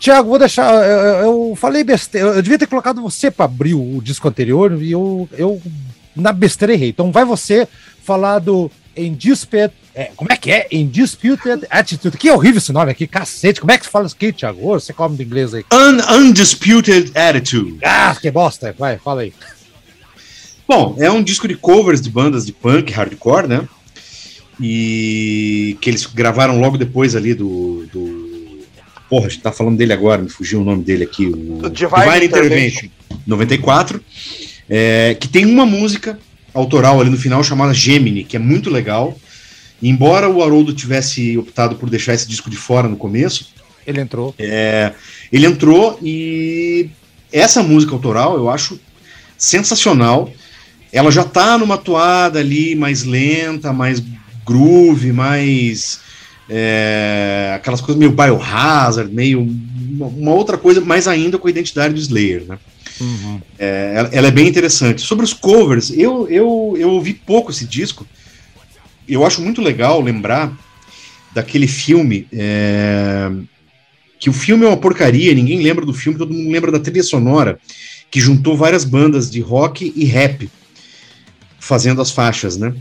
Tiago, 0.00 0.30
vou 0.30 0.38
deixar. 0.38 0.72
Eu, 0.74 1.50
eu- 1.50 1.56
falei 1.56 1.84
besteira. 1.84 2.28
Eu, 2.28 2.42
devia 2.42 2.58
ter 2.58 2.66
colocado 2.66 3.02
você 3.02 3.30
para 3.30 3.44
abrir 3.44 3.74
o, 3.74 4.00
disco 4.02 4.26
anterior 4.26 4.82
e 4.82 4.90
eu, 4.90 5.28
eu 5.32 5.60
na 6.16 6.32
besteira 6.32 6.72
errei. 6.72 6.88
Então 6.88 7.12
vai 7.12 7.24
você 7.24 7.68
falar 8.02 8.38
do 8.38 8.70
Indisputed. 8.96 9.72
É, 9.94 10.04
como 10.16 10.32
é 10.32 10.36
que 10.36 10.50
é? 10.50 10.66
Indisputed 10.72 11.66
Attitude. 11.68 12.16
Que 12.16 12.30
horrível 12.30 12.58
esse 12.58 12.72
nome 12.72 12.90
aqui, 12.90 13.06
cacete. 13.06 13.60
Como 13.60 13.70
é 13.72 13.76
que 13.78 13.84
se 13.84 13.90
fala 13.90 14.06
isso 14.06 14.14
aqui, 14.16 14.32
Thiago? 14.32 14.66
Ô, 14.66 14.80
Você 14.80 14.92
come 14.94 15.16
do 15.16 15.22
inglês 15.22 15.52
aí. 15.52 15.64
Un 15.70 16.00
Undisputed 16.16 17.12
Attitude. 17.14 17.78
Ah, 17.84 18.16
que 18.18 18.30
bosta. 18.30 18.74
Vai, 18.78 18.96
fala 18.98 19.20
aí. 19.20 19.34
Bom, 20.66 20.96
é 20.98 21.10
um 21.10 21.22
disco 21.22 21.46
de 21.46 21.56
covers 21.56 22.00
de 22.00 22.08
bandas 22.08 22.46
de 22.46 22.52
punk, 22.52 22.90
hardcore, 22.92 23.46
né? 23.48 23.68
E 24.58 25.76
que 25.80 25.90
eles 25.90 26.06
gravaram 26.06 26.58
logo 26.58 26.78
depois 26.78 27.14
ali 27.16 27.34
do. 27.34 27.86
do... 27.92 28.29
Porra, 29.10 29.26
a 29.26 29.28
gente 29.28 29.42
tá 29.42 29.50
falando 29.52 29.76
dele 29.76 29.92
agora, 29.92 30.22
me 30.22 30.30
fugiu 30.30 30.60
o 30.60 30.64
nome 30.64 30.84
dele 30.84 31.04
aqui. 31.04 31.26
O 31.26 31.32
Do 31.62 31.70
Divine 31.70 32.24
Intervention. 32.24 32.88
94. 33.26 34.00
é, 34.68 35.16
que 35.18 35.26
tem 35.28 35.44
uma 35.44 35.66
música 35.66 36.18
autoral 36.54 37.00
ali 37.00 37.10
no 37.10 37.18
final 37.18 37.42
chamada 37.42 37.74
Gemini, 37.74 38.22
que 38.24 38.36
é 38.36 38.38
muito 38.38 38.70
legal. 38.70 39.18
E 39.82 39.88
embora 39.88 40.28
o 40.30 40.42
Haroldo 40.42 40.72
tivesse 40.72 41.36
optado 41.36 41.74
por 41.74 41.90
deixar 41.90 42.14
esse 42.14 42.28
disco 42.28 42.48
de 42.48 42.56
fora 42.56 42.86
no 42.88 42.96
começo, 42.96 43.48
Ele 43.86 44.00
entrou. 44.00 44.32
é, 44.38 44.92
ele 45.32 45.46
entrou 45.46 45.98
e 46.02 46.88
essa 47.32 47.62
música 47.62 47.92
autoral 47.92 48.36
eu 48.36 48.48
acho 48.48 48.78
sensacional. 49.36 50.32
Ela 50.92 51.10
já 51.10 51.24
tá 51.24 51.56
numa 51.58 51.78
toada 51.78 52.38
ali 52.38 52.74
mais 52.74 53.04
lenta, 53.04 53.72
mais 53.72 54.02
groove, 54.44 55.12
mais 55.12 56.00
é, 56.50 57.52
aquelas 57.54 57.80
coisas 57.80 57.96
meio 57.96 58.10
biohazard, 58.10 59.12
meio 59.12 59.40
uma, 59.40 60.32
outra 60.32 60.58
coisa, 60.58 60.80
mais 60.80 61.06
ainda 61.06 61.38
com 61.38 61.46
a 61.46 61.50
identidade 61.50 61.94
do 61.94 62.00
Slayer, 62.00 62.44
né? 62.46 62.58
É, 63.58 63.92
ela, 63.94 64.08
ela 64.12 64.28
é 64.28 64.30
bem 64.30 64.48
interessante. 64.48 65.00
Sobre 65.00 65.24
os 65.24 65.32
covers, 65.32 65.90
eu, 65.90 66.28
eu, 66.28 66.74
eu 66.76 66.90
ouvi 66.90 67.14
pouco 67.14 67.50
esse 67.50 67.64
disco. 67.64 68.06
Eu 69.08 69.24
acho 69.24 69.40
muito 69.40 69.62
legal 69.62 70.00
lembrar 70.00 70.52
daquele 71.32 71.68
filme. 71.68 72.26
é, 72.32 73.30
que 74.20 74.28
o 74.28 74.34
filme 74.34 74.66
é 74.66 74.68
uma 74.68 74.76
porcaria, 74.76 75.32
ninguém 75.32 75.62
lembra 75.62 75.86
do 75.86 75.94
filme, 75.94 76.18
todo 76.18 76.34
mundo 76.34 76.52
lembra 76.52 76.70
da 76.70 76.78
trilha 76.78 77.02
sonora, 77.02 77.58
que 78.10 78.20
juntou 78.20 78.54
várias 78.54 78.84
bandas 78.84 79.30
de 79.30 79.40
rock 79.40 79.94
e 79.96 80.04
rap 80.04 80.50
fazendo 81.58 82.02
as 82.02 82.10
faixas, 82.10 82.58
né? 82.58 82.74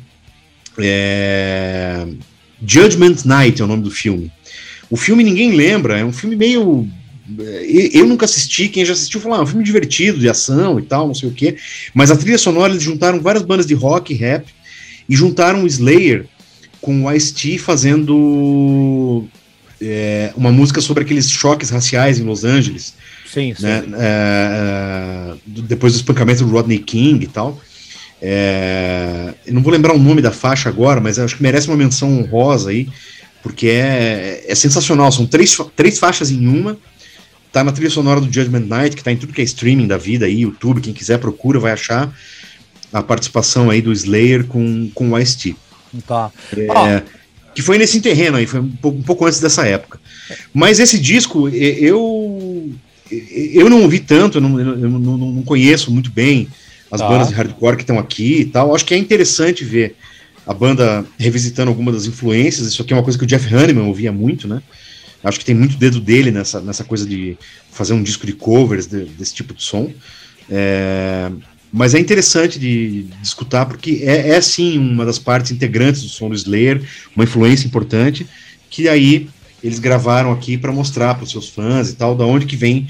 É, 0.78 2.06
Judgment 2.66 3.18
Night 3.26 3.62
é 3.62 3.66
o 3.66 3.68
nome 3.68 3.84
do 3.84 3.91
filme. 3.91 4.32
O 4.89 4.97
filme 4.97 5.24
ninguém 5.24 5.51
lembra, 5.51 5.99
é 5.99 6.05
um 6.05 6.12
filme 6.12 6.36
meio. 6.36 6.88
é, 7.39 7.89
Eu 7.93 8.05
nunca 8.07 8.26
assisti, 8.26 8.68
quem 8.70 8.86
já 8.86 8.93
assistiu 8.93 9.22
falou, 9.22 9.38
ah, 9.38 9.41
é 9.41 9.43
um 9.43 9.47
filme 9.47 9.64
divertido, 9.64 10.20
de 10.20 10.28
ação 10.30 10.80
e 10.80 10.84
tal, 10.84 11.07
não 11.07 11.14
sei 11.14 11.30
o 11.30 11.34
quê. 11.34 11.57
Mas 11.93 12.12
a 12.12 12.16
trilha 12.16 12.38
sonora 12.38 12.72
eles 12.74 12.84
juntaram 12.84 13.20
várias 13.22 13.43
bandas 13.43 13.66
de 13.66 13.74
rock 13.74 14.14
e 14.14 14.18
rap 14.18 14.47
e 15.07 15.16
juntaram 15.16 15.64
o 15.64 15.68
Slayer 15.68 16.26
com 16.82 17.05
o 17.05 17.12
Ice-T 17.12 17.57
fazendo 17.57 19.26
é, 19.82 20.32
uma 20.36 20.51
música 20.51 20.82
sobre 20.82 21.03
aqueles 21.03 21.30
choques 21.30 21.70
raciais 21.70 22.20
em 22.20 22.24
Los 22.24 22.43
Angeles, 22.43 22.93
Sim, 23.32 23.53
sim. 23.55 23.64
né? 23.64 23.84
É, 23.93 25.34
é, 25.34 25.36
depois 25.45 25.93
do 25.93 25.97
espancamento 25.97 26.43
do 26.43 26.51
Rodney 26.51 26.80
King 26.80 27.24
e 27.24 27.28
tal. 27.28 27.60
É, 28.22 29.34
não 29.48 29.62
vou 29.62 29.72
lembrar 29.72 29.94
o 29.94 30.00
nome 30.00 30.22
da 30.22 30.32
faixa 30.32 30.70
agora, 30.70 31.00
mas 31.00 31.18
acho 31.18 31.38
que 31.38 31.44
merece 31.44 31.68
uma 31.68 31.78
menção 31.78 32.20
honrosa 32.20 32.70
aí, 32.70 32.88
porque 33.42 33.68
é, 33.68 34.44
é 34.48 34.56
sensacional. 34.56 35.12
São 35.12 35.26
três, 35.26 35.58
três 35.76 35.98
faixas 36.00 36.32
em 36.32 36.48
uma. 36.48 36.78
Tá 37.52 37.64
na 37.64 37.72
trilha 37.72 37.90
sonora 37.90 38.22
do 38.22 38.32
Judgment 38.32 38.66
Night, 38.68 38.96
que 38.96 39.04
tá 39.04 39.12
em 39.12 39.18
tudo 39.18 39.34
que 39.34 39.42
é 39.42 39.44
streaming 39.44 39.88
da 39.88 39.98
vida 39.98 40.26
aí, 40.26 40.42
YouTube, 40.42 40.82
quem 40.82 40.94
quiser 40.94 41.18
procura, 41.18 41.60
vai 41.60 41.72
achar 41.72 42.14
a 42.94 43.02
participação 43.02 43.70
aí 43.70 43.82
do 43.82 43.92
Slayer 43.92 44.46
com, 44.46 44.90
com 44.94 45.12
o 45.12 45.18
Ice-T. 45.18 45.56
Tá. 46.06 46.32
É, 46.88 47.04
que 47.56 47.62
foi 47.64 47.78
nesse 47.80 48.00
terreno 48.02 48.38
aí, 48.38 48.46
foi 48.46 48.60
um 48.60 48.70
pouco, 48.70 48.98
um 49.00 49.02
pouco 49.04 49.26
antes 49.26 49.40
dessa 49.40 49.66
época. 49.66 50.00
Mas 50.54 50.80
esse 50.80 51.00
disco, 51.00 51.50
eu 51.50 52.72
eu 53.12 53.68
não 53.68 53.82
ouvi 53.82 54.00
tanto, 54.00 54.38
eu 54.38 54.42
não, 54.42 54.60
eu 54.60 54.66
não- 54.88 55.18
não 55.18 55.42
conheço 55.42 55.90
muito 55.92 56.12
bem 56.12 56.48
as 56.92 57.00
Tá. 57.02 57.08
bandas 57.08 57.28
de 57.30 57.34
hardcore 57.34 57.76
que 57.78 57.84
estão 57.84 58.00
aqui 58.00 58.42
e 58.42 58.46
tal. 58.46 58.74
Acho 58.76 58.86
que 58.86 58.94
é 58.94 58.98
interessante 58.98 59.64
ver 59.64 59.96
a 60.48 60.54
banda 60.54 61.06
revisitando 61.18 61.70
algumas 61.70 61.94
das 61.94 62.06
influências. 62.06 62.68
Isso 62.68 62.82
aqui 62.82 62.94
é 62.94 62.96
uma 62.96 63.04
coisa 63.04 63.18
que 63.18 63.24
o 63.24 63.28
Jeff 63.28 63.54
Hanneman 63.54 63.86
ouvia 63.86 64.12
muito, 64.12 64.48
né? 64.48 64.62
Acho 65.24 65.38
que 65.38 65.46
tem 65.46 65.54
muito 65.54 65.78
dedo 65.78 66.00
dele 66.00 66.32
nessa, 66.32 66.62
nessa 66.62 66.84
coisa 66.84 67.06
de 67.06 67.38
fazer 67.72 67.94
um 67.94 68.02
disco 68.02 68.26
de 68.26 68.34
covers 68.34 68.88
de- 68.88 69.06
desse 69.06 69.34
tipo 69.34 69.54
de 69.54 69.62
som. 69.62 69.92
É, 70.50 71.30
mas 71.72 71.94
é 71.94 72.00
interessante 72.00 72.58
de, 72.58 73.04
de 73.04 73.22
escutar, 73.22 73.66
porque 73.66 74.02
é, 74.04 74.30
é 74.30 74.42
sim 74.42 74.78
uma 74.80 75.06
das 75.06 75.20
partes 75.20 75.52
integrantes 75.52 76.02
do 76.02 76.10
som 76.10 76.30
do 76.30 76.36
Slayer, 76.36 76.82
uma 77.16 77.24
influência 77.26 77.68
importante, 77.68 78.26
que 78.70 78.88
aí 78.90 79.30
eles 79.64 79.78
gravaram 79.78 80.32
aqui 80.32 80.58
para 80.58 80.72
mostrar 80.72 81.14
para 81.16 81.26
os 81.26 81.32
seus 81.32 81.50
fãs 81.50 81.90
e 81.90 81.96
tal, 81.96 82.16
da 82.16 82.26
onde 82.26 82.46
que 82.46 82.56
vem 82.56 82.88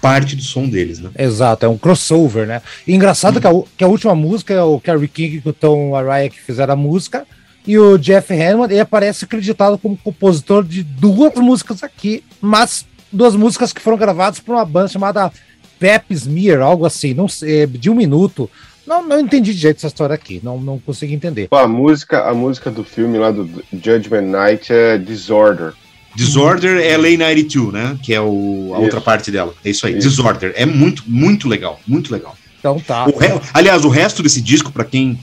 parte 0.00 0.36
do 0.36 0.42
som 0.42 0.68
deles, 0.68 0.98
né? 0.98 1.10
Exato, 1.18 1.66
é 1.66 1.68
um 1.68 1.78
crossover, 1.78 2.46
né? 2.46 2.62
E 2.86 2.94
engraçado 2.94 3.40
que, 3.40 3.46
a, 3.46 3.50
que 3.76 3.84
a 3.84 3.88
última 3.88 4.14
música 4.14 4.54
é 4.54 4.62
o 4.62 4.80
Kerry 4.80 5.08
King 5.08 5.42
e 5.44 5.48
o 5.48 5.52
Tom 5.52 5.94
Araya 5.94 6.28
que 6.28 6.40
fizeram 6.40 6.74
a 6.74 6.76
música, 6.76 7.26
e 7.66 7.78
o 7.78 7.98
Jeff 7.98 8.32
Hanneman 8.32 8.64
ele 8.70 8.80
aparece 8.80 9.24
acreditado 9.24 9.76
como 9.76 9.96
compositor 9.96 10.64
de 10.64 10.82
duas 10.82 11.34
músicas 11.34 11.82
aqui, 11.82 12.24
mas 12.40 12.86
duas 13.12 13.36
músicas 13.36 13.72
que 13.72 13.80
foram 13.80 13.98
gravadas 13.98 14.40
por 14.40 14.54
uma 14.54 14.64
banda 14.64 14.88
chamada 14.88 15.30
Pep 15.78 16.12
Smear, 16.14 16.62
algo 16.62 16.86
assim, 16.86 17.14
não 17.14 17.28
sei, 17.28 17.66
de 17.66 17.90
um 17.90 17.94
minuto. 17.94 18.50
Não, 18.86 19.06
não 19.06 19.20
entendi 19.20 19.52
de 19.52 19.60
jeito 19.60 19.76
essa 19.76 19.88
história 19.88 20.14
aqui, 20.14 20.40
não, 20.42 20.58
não 20.58 20.78
consegui 20.78 21.12
entender. 21.12 21.48
A 21.50 21.68
música, 21.68 22.26
a 22.26 22.32
música 22.32 22.70
do 22.70 22.82
filme 22.82 23.18
lá 23.18 23.30
do 23.30 23.46
Judgment 23.70 24.22
Night 24.22 24.72
é 24.72 24.96
Disorder. 24.96 25.74
Disorder 26.18 26.78
é 26.84 26.96
Lei 26.96 27.16
92, 27.16 27.72
né? 27.72 27.96
Que 28.02 28.12
é 28.12 28.20
o, 28.20 28.70
a 28.72 28.76
Isso. 28.76 28.82
outra 28.84 29.00
parte 29.00 29.30
dela. 29.30 29.54
É 29.64 29.70
isso 29.70 29.86
aí. 29.86 29.96
Isso. 29.96 30.08
Disorder. 30.08 30.52
É 30.56 30.66
muito, 30.66 31.04
muito 31.06 31.48
legal. 31.48 31.80
Muito 31.86 32.12
legal. 32.12 32.36
Então 32.58 32.80
tá. 32.80 33.06
O 33.06 33.16
re- 33.16 33.40
Aliás, 33.54 33.84
o 33.84 33.88
resto 33.88 34.20
desse 34.22 34.40
disco, 34.40 34.72
pra 34.72 34.84
quem 34.84 35.16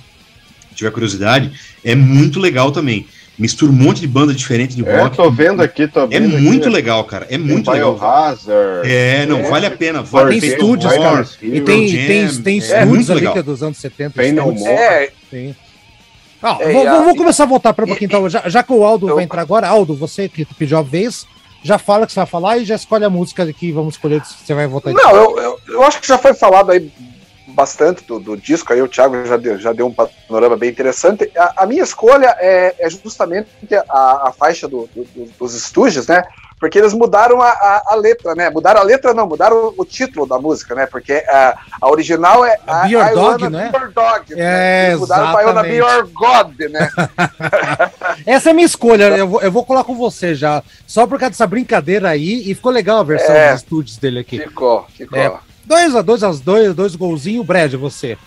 tiver 0.73 0.91
curiosidade, 0.91 1.51
é 1.83 1.95
muito 1.95 2.39
legal 2.39 2.71
também. 2.71 3.05
Mistura 3.37 3.69
um 3.69 3.75
monte 3.75 3.99
de 3.99 4.07
banda 4.07 4.33
diferente 4.33 4.73
de 4.77 4.87
É, 4.87 5.01
rock. 5.01 5.17
tô 5.17 5.29
vendo 5.29 5.61
aqui, 5.61 5.85
tô 5.85 6.03
É 6.03 6.07
vendo 6.07 6.29
muito 6.39 6.61
aqui, 6.61 6.69
né? 6.69 6.75
legal, 6.75 7.03
cara. 7.03 7.25
É 7.25 7.29
Tem 7.31 7.39
muito 7.39 7.69
legal. 7.69 7.93
Biohazard. 7.95 8.89
É, 8.89 9.25
não, 9.25 9.39
É. 9.39 9.49
vale 9.49 9.65
a 9.65 9.71
pena. 9.71 9.99
Tem 10.01 10.09
Vale 10.09 10.39
Tem 10.39 10.49
estúdios, 10.49 10.93
cara. 10.93 11.27
E 11.41 11.59
tem, 11.59 11.87
Jam, 11.89 11.97
tem, 12.07 12.07
tem 12.07 12.53
é 12.55 12.57
estúdios 12.57 12.87
muito 12.87 13.11
ali 13.11 13.19
legal. 13.19 13.33
que 13.33 13.39
é 13.39 13.43
dos 13.43 13.61
anos 13.61 13.77
70. 13.77 14.11
Pain 14.11 14.31
No. 14.31 14.55
É, 14.65 15.09
Sim. 15.29 15.53
Ah, 16.45 16.57
É, 16.59 16.71
vamos 16.85 17.17
começar 17.17 17.43
a 17.43 17.47
voltar 17.47 17.73
para 17.73 17.85
um 17.85 17.87
pouquinho, 17.87 18.07
então. 18.07 18.29
Já, 18.29 18.43
já 18.47 18.61
que 18.61 18.71
o 18.71 18.83
Aldo 18.85 19.07
vai 19.15 19.23
entrar 19.23 19.41
agora, 19.41 19.67
Aldo, 19.67 19.95
você 19.95 20.29
que 20.29 20.45
pediu 20.45 20.77
a 20.77 20.81
vez, 20.83 21.25
já 21.63 21.79
fala 21.79 22.03
o 22.03 22.07
que 22.07 22.13
você 22.13 22.19
vai 22.19 22.27
falar 22.27 22.57
e 22.57 22.65
já 22.65 22.75
escolhe 22.75 23.03
a 23.03 23.09
música 23.09 23.51
que 23.51 23.71
vamos 23.71 23.95
escolher 23.95 24.23
se 24.23 24.35
você 24.45 24.53
vai 24.53 24.67
votar. 24.67 24.93
Não, 24.93 25.15
eu, 25.15 25.37
eu, 25.39 25.59
eu 25.67 25.83
acho 25.83 25.99
que 25.99 26.07
já 26.07 26.17
foi 26.19 26.33
falado 26.35 26.71
aí 26.71 26.91
bastante 27.47 28.03
do, 28.03 28.19
do 28.19 28.35
disco, 28.37 28.73
aí 28.73 28.81
o 28.81 28.87
Thiago 28.87 29.25
já 29.25 29.37
deu, 29.37 29.57
já 29.57 29.71
deu 29.73 29.87
um 29.87 29.93
panorama 29.93 30.57
bem 30.57 30.69
interessante. 30.69 31.31
A, 31.37 31.63
a 31.63 31.65
minha 31.65 31.83
escolha 31.83 32.35
é, 32.39 32.75
é 32.77 32.89
justamente 32.89 33.47
a, 33.89 34.27
a 34.29 34.33
faixa 34.37 34.67
do- 34.67 34.89
do- 34.95 35.29
dos 35.39 35.53
estúdios, 35.55 36.05
né? 36.07 36.23
Porque 36.65 36.79
eles 36.79 36.95
mudaram 36.95 37.39
a, 37.43 37.49
a, 37.49 37.83
a 37.89 37.95
letra, 37.95 38.33
né? 38.33 38.49
Mudaram 38.49 38.81
a 38.81 38.83
letra, 38.83 39.13
não, 39.13 39.27
mudaram 39.27 39.55
o, 39.67 39.73
o 39.77 39.85
título 39.85 40.25
da 40.25 40.39
música, 40.39 40.73
né? 40.73 40.87
Porque 40.87 41.23
a, 41.27 41.55
a 41.79 41.87
original 41.91 42.43
é 42.43 42.57
A 42.65 42.87
Be 42.87 42.93
Your 42.93 43.13
Dog, 43.13 43.49
né? 43.49 43.69
Be 43.69 43.77
Your 43.77 43.91
Dog. 43.91 44.33
É, 44.33 44.35
né? 44.35 44.87
Eles 44.87 44.99
mudaram 45.01 45.31
para 45.31 45.43
I 45.43 45.45
Wanna 45.45 45.61
Be. 45.61 45.75
Your 45.75 46.07
God, 46.11 46.59
né? 46.71 46.89
Essa 48.25 48.49
é 48.49 48.51
a 48.51 48.53
minha 48.55 48.65
escolha, 48.65 49.15
eu 49.15 49.27
vou, 49.27 49.41
eu 49.43 49.51
vou 49.51 49.63
colar 49.63 49.83
com 49.83 49.93
você 49.93 50.33
já. 50.33 50.63
Só 50.87 51.05
por 51.05 51.19
causa 51.19 51.29
dessa 51.33 51.45
brincadeira 51.45 52.09
aí, 52.09 52.49
e 52.49 52.55
ficou 52.55 52.71
legal 52.71 52.97
a 52.97 53.03
versão 53.03 53.35
É. 53.35 53.51
dos 53.51 53.61
estúdios 53.61 53.97
dele 53.97 54.21
aqui. 54.21 54.39
Ficou, 54.39 54.87
ficou. 54.89 55.19
É. 55.19 55.31
2 55.65 55.95
a 55.95 56.01
2 56.01 56.23
aos 56.23 56.39
dois, 56.39 56.73
dois 56.73 56.95
golzinhos, 56.95 57.45
Brad, 57.45 57.75
você. 57.75 58.17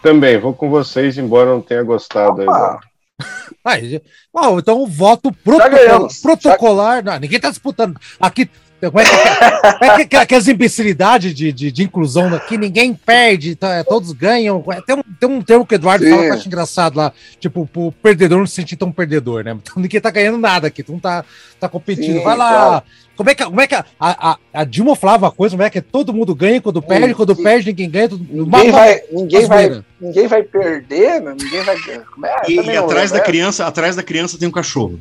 Também, 0.00 0.38
vou 0.38 0.54
com 0.54 0.70
vocês, 0.70 1.18
embora 1.18 1.50
não 1.50 1.60
tenha 1.60 1.82
gostado 1.82 2.42
aí. 2.42 2.46
Opa. 2.46 2.91
Aí, 3.64 4.00
ó, 4.32 4.58
então 4.58 4.82
o 4.82 4.86
voto 4.86 5.32
protocol- 5.32 5.70
ganhamos. 5.70 6.20
protocolar. 6.20 7.04
Não, 7.04 7.18
ninguém 7.18 7.40
tá 7.40 7.50
disputando. 7.50 7.98
Aqui. 8.20 8.48
Como 8.90 8.98
é 8.98 9.04
que, 9.04 9.84
é 9.84 9.96
que, 9.96 10.06
que, 10.06 10.26
que 10.26 10.34
as 10.34 10.48
imbecilidades 10.48 11.32
de, 11.32 11.52
de, 11.52 11.70
de 11.70 11.84
inclusão 11.84 12.34
aqui, 12.34 12.58
ninguém 12.58 12.92
perde, 12.92 13.54
tá, 13.54 13.84
todos 13.84 14.10
ganham. 14.10 14.60
Tem 14.84 14.96
um, 14.96 15.02
tem 15.20 15.28
um 15.28 15.40
termo 15.40 15.64
que 15.64 15.74
o 15.74 15.76
Eduardo 15.76 16.04
Sim. 16.04 16.10
fala 16.10 16.22
que 16.24 16.28
eu 16.30 16.34
acho 16.34 16.48
engraçado 16.48 16.96
lá, 16.96 17.12
tipo, 17.38 17.68
o 17.76 17.92
perdedor 17.92 18.40
não 18.40 18.46
se 18.46 18.56
sentir 18.56 18.74
tão 18.74 18.90
perdedor, 18.90 19.44
né? 19.44 19.52
Então 19.52 19.80
ninguém 19.80 20.00
tá 20.00 20.10
ganhando 20.10 20.36
nada 20.38 20.66
aqui, 20.66 20.82
tu 20.82 20.90
não 20.90 20.98
tá, 20.98 21.24
tá 21.60 21.68
competindo. 21.68 22.18
Sim, 22.18 22.24
Vai 22.24 22.36
lá. 22.36 22.50
claro. 22.50 22.82
Como 23.16 23.30
é 23.30 23.34
que, 23.34 23.44
como 23.44 23.60
é 23.60 23.66
que 23.66 23.74
a, 23.74 23.84
a, 24.00 24.38
a 24.52 24.64
Dilma 24.64 24.96
falava 24.96 25.28
a 25.28 25.30
coisa, 25.30 25.54
como 25.54 25.66
é 25.66 25.70
que 25.70 25.80
todo 25.80 26.14
mundo 26.14 26.34
ganha 26.34 26.60
quando 26.60 26.80
perde, 26.80 27.14
quando 27.14 27.36
perde, 27.36 27.66
ninguém 27.66 27.90
ganha. 27.90 28.08
Todo, 28.08 28.26
Ninguém 28.30 28.70
vai, 28.70 29.02
ninguém, 29.12 29.46
vai, 29.46 29.84
ninguém 30.00 30.26
vai 30.26 30.42
perder, 30.42 31.20
né? 31.20 31.34
ninguém 31.38 31.62
vai. 31.62 31.76
Como 32.14 32.26
é? 32.26 32.42
E, 32.48 32.54
e 32.54 32.62
não 32.62 32.84
atrás 32.84 33.10
da 33.10 33.18
é. 33.18 33.22
criança, 33.22 33.66
atrás 33.66 33.96
da 33.96 34.02
criança 34.02 34.38
tem 34.38 34.48
um 34.48 34.52
cachorro. 34.52 34.98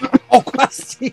Algo 0.28 0.52
assim. 0.58 1.12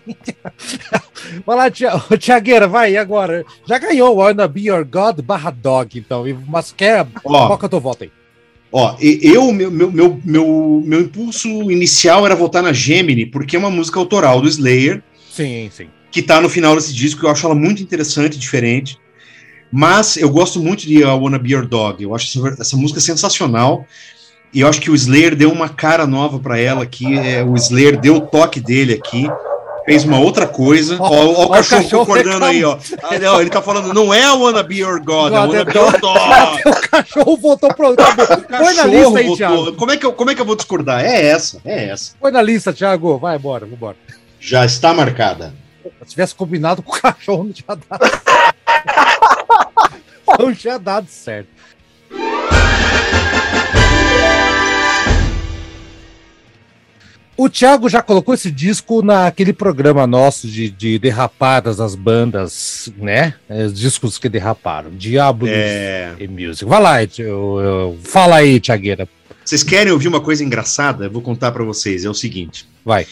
vai 1.46 1.56
lá, 1.56 1.70
Tiagueira, 2.18 2.68
vai, 2.68 2.92
e 2.92 2.96
agora? 2.96 3.44
Já 3.66 3.78
ganhou 3.78 4.14
o 4.14 4.18
Wanna 4.18 4.46
Be 4.46 4.68
Your 4.68 4.84
God 4.84 5.20
barra 5.22 5.50
Dog, 5.50 5.98
então. 5.98 6.24
Mas 6.46 6.72
quer. 6.72 7.06
Ó. 7.24 7.46
Qual 7.46 7.58
que 7.58 7.64
eu 7.64 7.68
tô 7.68 7.80
voto 7.80 8.04
aí? 8.04 8.12
Ó, 8.72 8.94
eu, 9.00 9.50
meu, 9.52 9.70
meu, 9.70 9.90
meu, 9.90 10.20
meu, 10.24 10.82
meu 10.84 11.00
impulso 11.00 11.48
inicial 11.72 12.24
era 12.24 12.36
votar 12.36 12.62
na 12.62 12.72
Gemini, 12.72 13.26
porque 13.26 13.56
é 13.56 13.58
uma 13.58 13.70
música 13.70 13.98
autoral 13.98 14.40
do 14.40 14.46
Slayer, 14.46 15.02
Sim, 15.30 15.70
sim. 15.72 15.88
Que 16.10 16.22
tá 16.22 16.40
no 16.40 16.48
final 16.48 16.74
desse 16.74 16.92
disco, 16.92 17.20
que 17.20 17.26
eu 17.26 17.30
acho 17.30 17.46
ela 17.46 17.54
muito 17.54 17.82
interessante, 17.82 18.38
diferente. 18.38 18.98
Mas 19.72 20.16
eu 20.16 20.28
gosto 20.28 20.58
muito 20.58 20.80
de 20.80 20.98
I 20.98 21.04
Wanna 21.04 21.38
Be 21.38 21.52
Your 21.52 21.66
Dog. 21.66 22.02
Eu 22.02 22.14
acho 22.14 22.26
essa, 22.38 22.62
essa 22.62 22.76
música 22.76 23.00
sensacional. 23.00 23.86
E 24.52 24.60
eu 24.60 24.68
acho 24.68 24.80
que 24.80 24.90
o 24.90 24.94
Slayer 24.94 25.36
deu 25.36 25.52
uma 25.52 25.68
cara 25.68 26.06
nova 26.06 26.40
pra 26.40 26.58
ela 26.58 26.82
aqui. 26.82 27.16
é, 27.16 27.44
o 27.44 27.54
Slayer 27.54 27.98
deu 28.00 28.16
o 28.16 28.20
toque 28.20 28.58
dele 28.58 28.94
aqui. 28.94 29.28
Fez 29.84 30.04
uma 30.04 30.18
outra 30.18 30.46
coisa. 30.46 30.96
Ó, 31.00 31.08
ó, 31.08 31.14
ó, 31.14 31.42
o 31.42 31.44
o 31.44 31.48
cachorro, 31.50 31.82
cachorro 31.82 32.06
concordando 32.06 32.44
aí, 32.44 32.62
ó. 32.64 32.76
Ah, 33.02 33.18
não, 33.18 33.40
ele 33.40 33.50
tá 33.50 33.62
falando, 33.62 33.94
não 33.94 34.12
é 34.12 34.22
I 34.22 34.30
Wanna 34.30 34.62
Be 34.62 34.78
Your 34.78 35.02
God, 35.02 35.32
é 35.32 35.36
God, 35.36 35.48
Wanna 35.48 35.60
é 35.60 35.64
Be 35.64 35.78
Your 35.78 36.00
Dog. 36.00 36.18
o 36.66 36.88
cachorro 36.90 37.36
voltou 37.36 37.74
pro. 37.74 37.92
Acabou. 37.92 38.26
Põe 38.26 38.74
na 38.74 38.84
lista 38.84 39.18
aí. 39.18 39.36
Thiago. 39.36 39.72
Como 39.72 39.90
é, 39.90 39.96
que 39.96 40.04
eu, 40.04 40.12
como 40.12 40.30
é 40.30 40.34
que 40.34 40.40
eu 40.40 40.44
vou 40.44 40.56
discordar? 40.56 41.04
É 41.04 41.26
essa, 41.28 41.60
é 41.64 41.88
essa. 41.88 42.12
Põe 42.20 42.30
na 42.30 42.42
lista, 42.42 42.72
Thiago. 42.72 43.18
Vai 43.18 43.36
embora, 43.36 43.66
vambora. 43.66 43.96
Já 44.38 44.64
está 44.64 44.92
marcada. 44.92 45.54
Se 46.04 46.10
tivesse 46.10 46.34
combinado 46.34 46.82
com 46.82 46.92
o 46.96 47.00
cachorro, 47.00 47.44
não 47.44 47.52
tinha 47.52 47.76
dado. 47.76 48.10
não 50.38 50.54
tinha 50.54 50.78
dado 50.78 51.06
certo. 51.08 51.48
O 57.36 57.48
Thiago 57.48 57.88
já 57.88 58.02
colocou 58.02 58.34
esse 58.34 58.50
disco 58.50 59.00
naquele 59.00 59.52
programa 59.54 60.06
nosso 60.06 60.46
de, 60.46 60.68
de 60.70 60.98
derrapadas 60.98 61.78
das 61.78 61.94
bandas, 61.94 62.92
né? 62.98 63.32
É, 63.48 63.64
Os 63.64 63.72
discos 63.72 64.18
que 64.18 64.28
derraparam. 64.28 64.90
Diablo 64.90 65.48
É, 65.48 66.12
e 66.20 66.28
Music. 66.28 66.66
Vai 66.66 66.82
lá, 66.82 67.02
eu- 67.02 67.08
eu- 67.18 67.98
fala 68.04 68.36
aí, 68.36 68.60
Thiagueira. 68.60 69.08
Vocês 69.42 69.62
querem 69.62 69.90
ouvir 69.90 70.08
uma 70.08 70.20
coisa 70.20 70.44
engraçada? 70.44 71.06
Eu 71.06 71.10
vou 71.10 71.22
contar 71.22 71.50
pra 71.50 71.64
vocês. 71.64 72.04
É 72.04 72.10
o 72.10 72.14
seguinte. 72.14 72.68
Vai. 72.84 73.06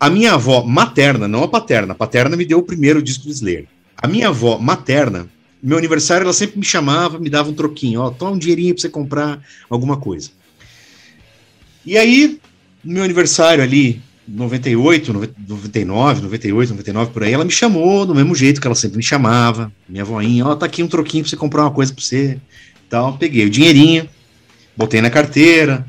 A 0.00 0.08
minha 0.08 0.32
avó 0.32 0.64
materna, 0.64 1.28
não 1.28 1.42
a 1.42 1.48
paterna, 1.48 1.92
a 1.92 1.94
paterna 1.94 2.34
me 2.34 2.46
deu 2.46 2.58
o 2.58 2.62
primeiro 2.62 3.02
disco 3.02 3.26
do 3.26 3.32
Slayer. 3.32 3.66
A 3.98 4.08
minha 4.08 4.28
avó 4.28 4.56
materna, 4.56 5.28
meu 5.62 5.76
aniversário, 5.76 6.24
ela 6.24 6.32
sempre 6.32 6.58
me 6.58 6.64
chamava, 6.64 7.18
me 7.18 7.28
dava 7.28 7.50
um 7.50 7.52
troquinho, 7.52 8.00
ó, 8.00 8.10
toma 8.10 8.30
um 8.30 8.38
dinheirinho 8.38 8.74
pra 8.74 8.80
você 8.80 8.88
comprar 8.88 9.44
alguma 9.68 9.98
coisa. 9.98 10.30
E 11.84 11.98
aí, 11.98 12.40
no 12.82 12.94
meu 12.94 13.04
aniversário 13.04 13.62
ali, 13.62 14.00
98, 14.26 15.12
99, 15.12 16.22
98, 16.22 16.70
99, 16.70 17.10
por 17.12 17.22
aí, 17.22 17.34
ela 17.34 17.44
me 17.44 17.50
chamou 17.50 18.06
do 18.06 18.14
mesmo 18.14 18.34
jeito 18.34 18.58
que 18.58 18.66
ela 18.66 18.74
sempre 18.74 18.96
me 18.96 19.02
chamava. 19.02 19.70
Minha 19.86 20.04
voinha, 20.04 20.46
ó, 20.46 20.56
tá 20.56 20.64
aqui 20.64 20.82
um 20.82 20.88
troquinho 20.88 21.24
pra 21.24 21.30
você 21.30 21.36
comprar 21.36 21.60
uma 21.60 21.72
coisa 21.72 21.92
pra 21.92 22.02
você. 22.02 22.38
Então, 22.86 23.18
peguei 23.18 23.44
o 23.44 23.50
dinheirinho, 23.50 24.08
botei 24.74 25.02
na 25.02 25.10
carteira, 25.10 25.84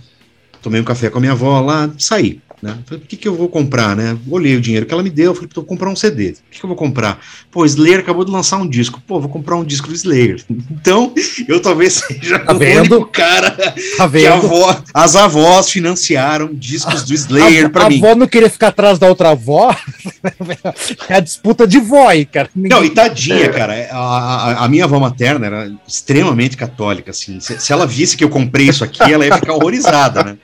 tomei 0.62 0.82
um 0.82 0.84
café 0.84 1.10
com 1.10 1.18
a 1.18 1.22
minha 1.22 1.32
avó 1.32 1.62
lá, 1.62 1.90
saí. 1.98 2.42
Né? 2.62 2.78
Falei, 2.86 3.04
o 3.04 3.08
que, 3.08 3.18
que 3.18 3.28
eu 3.28 3.36
vou 3.36 3.50
comprar, 3.50 3.96
né? 3.96 4.16
Olhei 4.30 4.56
o 4.56 4.62
dinheiro 4.62 4.86
que 4.86 4.94
ela 4.94 5.02
me 5.02 5.10
deu, 5.10 5.34
falei, 5.34 5.50
vou 5.56 5.64
comprar 5.64 5.90
um 5.90 5.96
CD. 5.96 6.30
O 6.30 6.52
que, 6.52 6.60
que 6.60 6.64
eu 6.64 6.68
vou 6.68 6.78
comprar? 6.78 7.20
Pô, 7.50 7.66
Slayer 7.66 8.00
acabou 8.02 8.24
de 8.24 8.30
lançar 8.32 8.58
um 8.58 8.68
disco. 8.70 9.02
Pô, 9.08 9.20
vou 9.20 9.30
comprar 9.30 9.56
um 9.56 9.64
disco 9.64 9.88
do 9.88 9.94
Slayer. 9.96 10.42
Então, 10.82 11.14
eu 11.48 11.60
talvez 11.62 11.94
seja 11.94 12.40
Tá 12.40 12.54
o 12.54 12.58
vendo? 12.58 12.96
único 12.96 13.06
cara 13.12 13.52
Tá 13.52 13.72
que 13.72 14.02
a 14.02 14.08
vendo? 14.08 14.34
avó, 14.34 14.82
as 14.94 15.16
avós 15.16 15.70
financiaram 15.70 16.50
discos 16.54 17.04
do 17.04 17.14
Slayer 17.14 17.66
a, 17.68 17.70
pra 17.70 17.86
a 17.86 17.90
mim. 17.90 17.98
avó 18.04 18.16
não 18.16 18.28
queria 18.28 18.50
ficar 18.50 18.70
atrás 18.70 18.98
da 18.98 19.08
outra 19.08 19.30
avó. 19.32 19.76
é 21.10 21.16
a 21.16 21.20
disputa 21.20 21.68
de 21.68 21.80
vó 21.80 22.08
aí, 22.08 22.26
cara. 22.26 22.50
Ninguém- 22.56 22.78
Não, 22.78 22.84
e 22.86 22.90
tadinha, 22.90 23.50
cara. 23.50 23.88
A, 23.92 23.98
a- 23.98 24.66
a 24.66 24.68
minha 24.68 24.86
avó 24.86 25.00
materna 25.00 25.46
era 25.46 25.72
extremamente 25.88 26.58
católica, 26.58 27.12
assim. 27.12 27.40
Se, 27.40 27.60
se 27.60 27.72
ela 27.72 27.86
visse 27.86 28.18
que 28.18 28.24
eu 28.24 28.30
comprei 28.30 28.68
isso 28.70 28.84
aqui, 28.84 29.02
ela 29.04 29.26
ia 29.26 29.36
ficar 29.36 29.54
horrorizada, 29.54 30.24
né? 30.24 30.38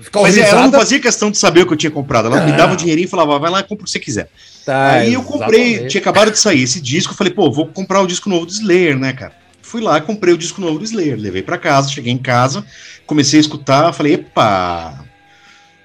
Ficou 0.00 0.22
Mas 0.22 0.36
é, 0.36 0.40
ela 0.42 0.50
não 0.50 0.56
horrorizada. 0.58 0.78
fazia 0.78 1.00
questão 1.00 1.19
de 1.28 1.36
saber 1.38 1.62
o 1.62 1.66
que 1.66 1.72
eu 1.72 1.76
tinha 1.76 1.90
comprado. 1.90 2.26
Ela 2.28 2.44
me 2.44 2.52
Ah. 2.52 2.56
dava 2.56 2.74
o 2.74 2.76
dinheirinho 2.76 3.06
e 3.06 3.10
falava, 3.10 3.36
vai 3.40 3.50
lá 3.50 3.58
e 3.58 3.64
compra 3.64 3.82
o 3.82 3.84
que 3.84 3.90
você 3.90 3.98
quiser. 3.98 4.30
Tá, 4.64 4.92
Aí 4.92 5.12
eu 5.14 5.22
comprei, 5.24 5.70
exatamente. 5.70 5.90
tinha 5.90 6.00
acabado 6.00 6.30
de 6.30 6.38
sair 6.38 6.62
esse 6.62 6.80
disco, 6.80 7.12
eu 7.12 7.16
falei, 7.16 7.32
pô, 7.32 7.50
vou 7.50 7.66
comprar 7.66 8.00
o 8.00 8.06
disco 8.06 8.30
novo 8.30 8.46
do 8.46 8.52
Slayer, 8.52 8.96
né, 8.96 9.12
cara? 9.12 9.32
Fui 9.60 9.80
lá, 9.80 10.00
comprei 10.00 10.32
o 10.32 10.38
disco 10.38 10.60
novo 10.60 10.78
do 10.78 10.84
Slayer, 10.84 11.18
levei 11.18 11.42
pra 11.42 11.58
casa, 11.58 11.88
cheguei 11.90 12.12
em 12.12 12.18
casa, 12.18 12.64
comecei 13.06 13.38
a 13.38 13.40
escutar, 13.40 13.92
falei, 13.92 14.14
epa, 14.14 15.04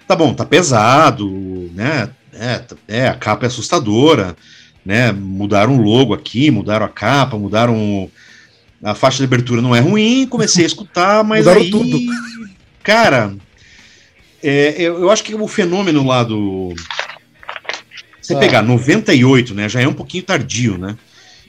tá 0.07 0.15
bom, 0.15 0.33
tá 0.33 0.45
pesado, 0.45 1.71
né? 1.73 2.09
É, 2.33 2.61
é, 2.87 3.07
a 3.07 3.13
capa 3.15 3.45
é 3.45 3.47
assustadora, 3.47 4.35
né? 4.85 5.11
Mudaram 5.11 5.77
o 5.77 5.81
logo 5.81 6.13
aqui, 6.13 6.51
mudaram 6.51 6.85
a 6.85 6.89
capa, 6.89 7.37
mudaram 7.37 8.09
a 8.83 8.93
faixa 8.93 9.17
de 9.19 9.23
abertura 9.23 9.61
não 9.61 9.73
é 9.75 9.79
ruim, 9.79 10.27
comecei 10.27 10.63
a 10.63 10.67
escutar, 10.67 11.23
mas 11.23 11.39
Mudaram 11.45 11.61
aí, 11.61 11.71
tudo. 11.71 11.97
cara, 12.83 13.33
é, 14.43 14.75
eu, 14.81 14.99
eu 15.01 15.09
acho 15.09 15.23
que 15.23 15.33
o 15.35 15.47
fenômeno 15.47 16.05
lá 16.05 16.23
do 16.23 16.73
você 18.21 18.33
Ah. 18.33 18.39
pegar 18.39 18.61
98, 18.63 19.53
né, 19.53 19.69
já 19.69 19.81
é 19.81 19.87
um 19.87 19.93
pouquinho 19.93 20.23
tardio, 20.23 20.77
né? 20.77 20.97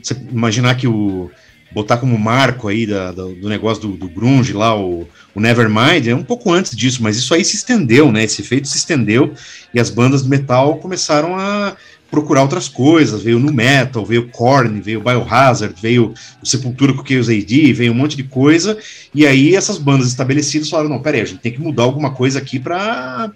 Você 0.03 0.15
imaginar 0.31 0.75
que 0.77 0.87
o 0.87 1.31
botar 1.73 1.97
como 1.97 2.17
marco 2.19 2.69
aí 2.69 2.87
da- 2.87 3.13
da- 3.13 3.25
do 3.25 3.49
negócio 3.49 3.83
do, 3.83 3.97
do 3.97 4.09
grunge 4.09 4.53
lá, 4.53 4.75
o, 4.79 5.07
o 5.35 5.41
Nevermind, 5.41 6.07
é 6.07 6.15
um 6.15 6.23
pouco 6.23 6.53
antes 6.53 6.77
disso, 6.77 7.03
mas 7.03 7.17
isso 7.17 7.35
aí 7.35 7.45
se 7.45 7.57
estendeu, 7.57 8.13
né? 8.13 8.25
Esse 8.25 8.41
efeito 8.43 8.69
se 8.69 8.77
estendeu 8.79 9.35
e 9.75 9.81
as 9.81 9.91
bandas 9.91 10.23
de 10.23 10.29
metal 10.29 10.77
começaram 10.77 11.37
a 11.39 11.75
procurar 12.17 12.41
outras 12.41 12.67
coisas, 12.67 13.23
veio 13.23 13.39
no 13.39 13.53
Metal, 13.53 14.03
veio 14.07 14.31
Korn, 14.31 14.81
veio 14.81 15.03
Biohazard, 15.03 15.75
veio 15.79 16.15
o 16.43 16.47
Sepultura 16.47 16.95
com 16.95 17.03
o 17.03 17.07
Chaos 17.07 17.29
AD, 17.29 17.75
veio 17.75 17.93
um 17.93 17.95
monte 17.95 18.17
de 18.17 18.23
coisa, 18.23 18.79
e 19.15 19.27
aí 19.27 19.55
essas 19.55 19.77
bandas 19.77 20.09
estabelecidas 20.09 20.71
falaram, 20.71 20.89
não, 20.89 21.03
peraí, 21.03 21.21
a 21.21 21.27
gente 21.27 21.41
tem 21.41 21.53
que 21.53 21.61
mudar 21.61 21.83
alguma 21.83 22.13
coisa 22.13 22.39
aqui 22.39 22.59
pra 22.59 23.31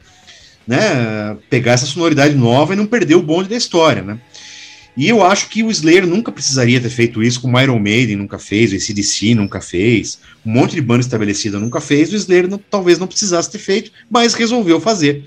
né, 0.67 1.37
pegar 1.51 1.73
essa 1.73 1.85
sonoridade 1.85 2.35
nova 2.35 2.73
e 2.73 2.77
não 2.77 2.87
perder 2.87 3.17
o 3.17 3.23
bonde 3.23 3.51
da 3.51 3.57
história, 3.57 4.01
né. 4.01 4.19
E 4.97 5.07
eu 5.07 5.23
acho 5.23 5.51
que 5.51 5.63
o 5.63 5.71
Slayer 5.71 6.07
nunca 6.07 6.33
precisaria 6.33 6.81
ter 6.81 6.89
feito 6.89 7.23
isso, 7.23 7.43
como 7.43 7.61
Iron 7.61 7.79
Maiden 7.79 8.17
nunca 8.17 8.39
fez, 8.39 8.73
o 8.73 8.77
ACDC 8.77 9.35
nunca 9.35 9.61
fez, 9.61 10.19
um 10.45 10.53
monte 10.53 10.75
de 10.75 10.81
banda 10.81 11.03
estabelecida 11.03 11.59
nunca 11.59 11.83
fez, 11.83 12.11
o 12.11 12.17
Slayer 12.17 12.49
não, 12.49 12.59
talvez 12.59 12.99
não 12.99 13.07
precisasse 13.07 13.51
ter 13.51 13.59
feito, 13.59 13.93
mas 14.11 14.33
resolveu 14.33 14.81
fazer. 14.81 15.23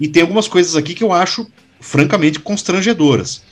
E 0.00 0.08
tem 0.08 0.22
algumas 0.22 0.48
coisas 0.48 0.74
aqui 0.74 0.94
que 0.94 1.04
eu 1.04 1.12
acho 1.12 1.46
francamente 1.80 2.38
constrangedoras. 2.38 3.42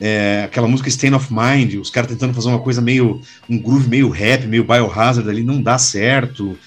É, 0.00 0.42
aquela 0.44 0.68
música 0.68 0.88
Stain 0.90 1.14
of 1.14 1.28
Mind, 1.32 1.74
os 1.80 1.88
caras 1.90 2.10
tentando 2.10 2.34
fazer 2.34 2.48
uma 2.48 2.58
coisa 2.58 2.80
meio. 2.82 3.20
um 3.48 3.58
groove 3.58 3.88
meio 3.88 4.08
rap, 4.10 4.46
meio 4.46 4.64
biohazard 4.64 5.28
ali, 5.28 5.42
não 5.42 5.60
dá 5.62 5.78
certo. 5.78 6.58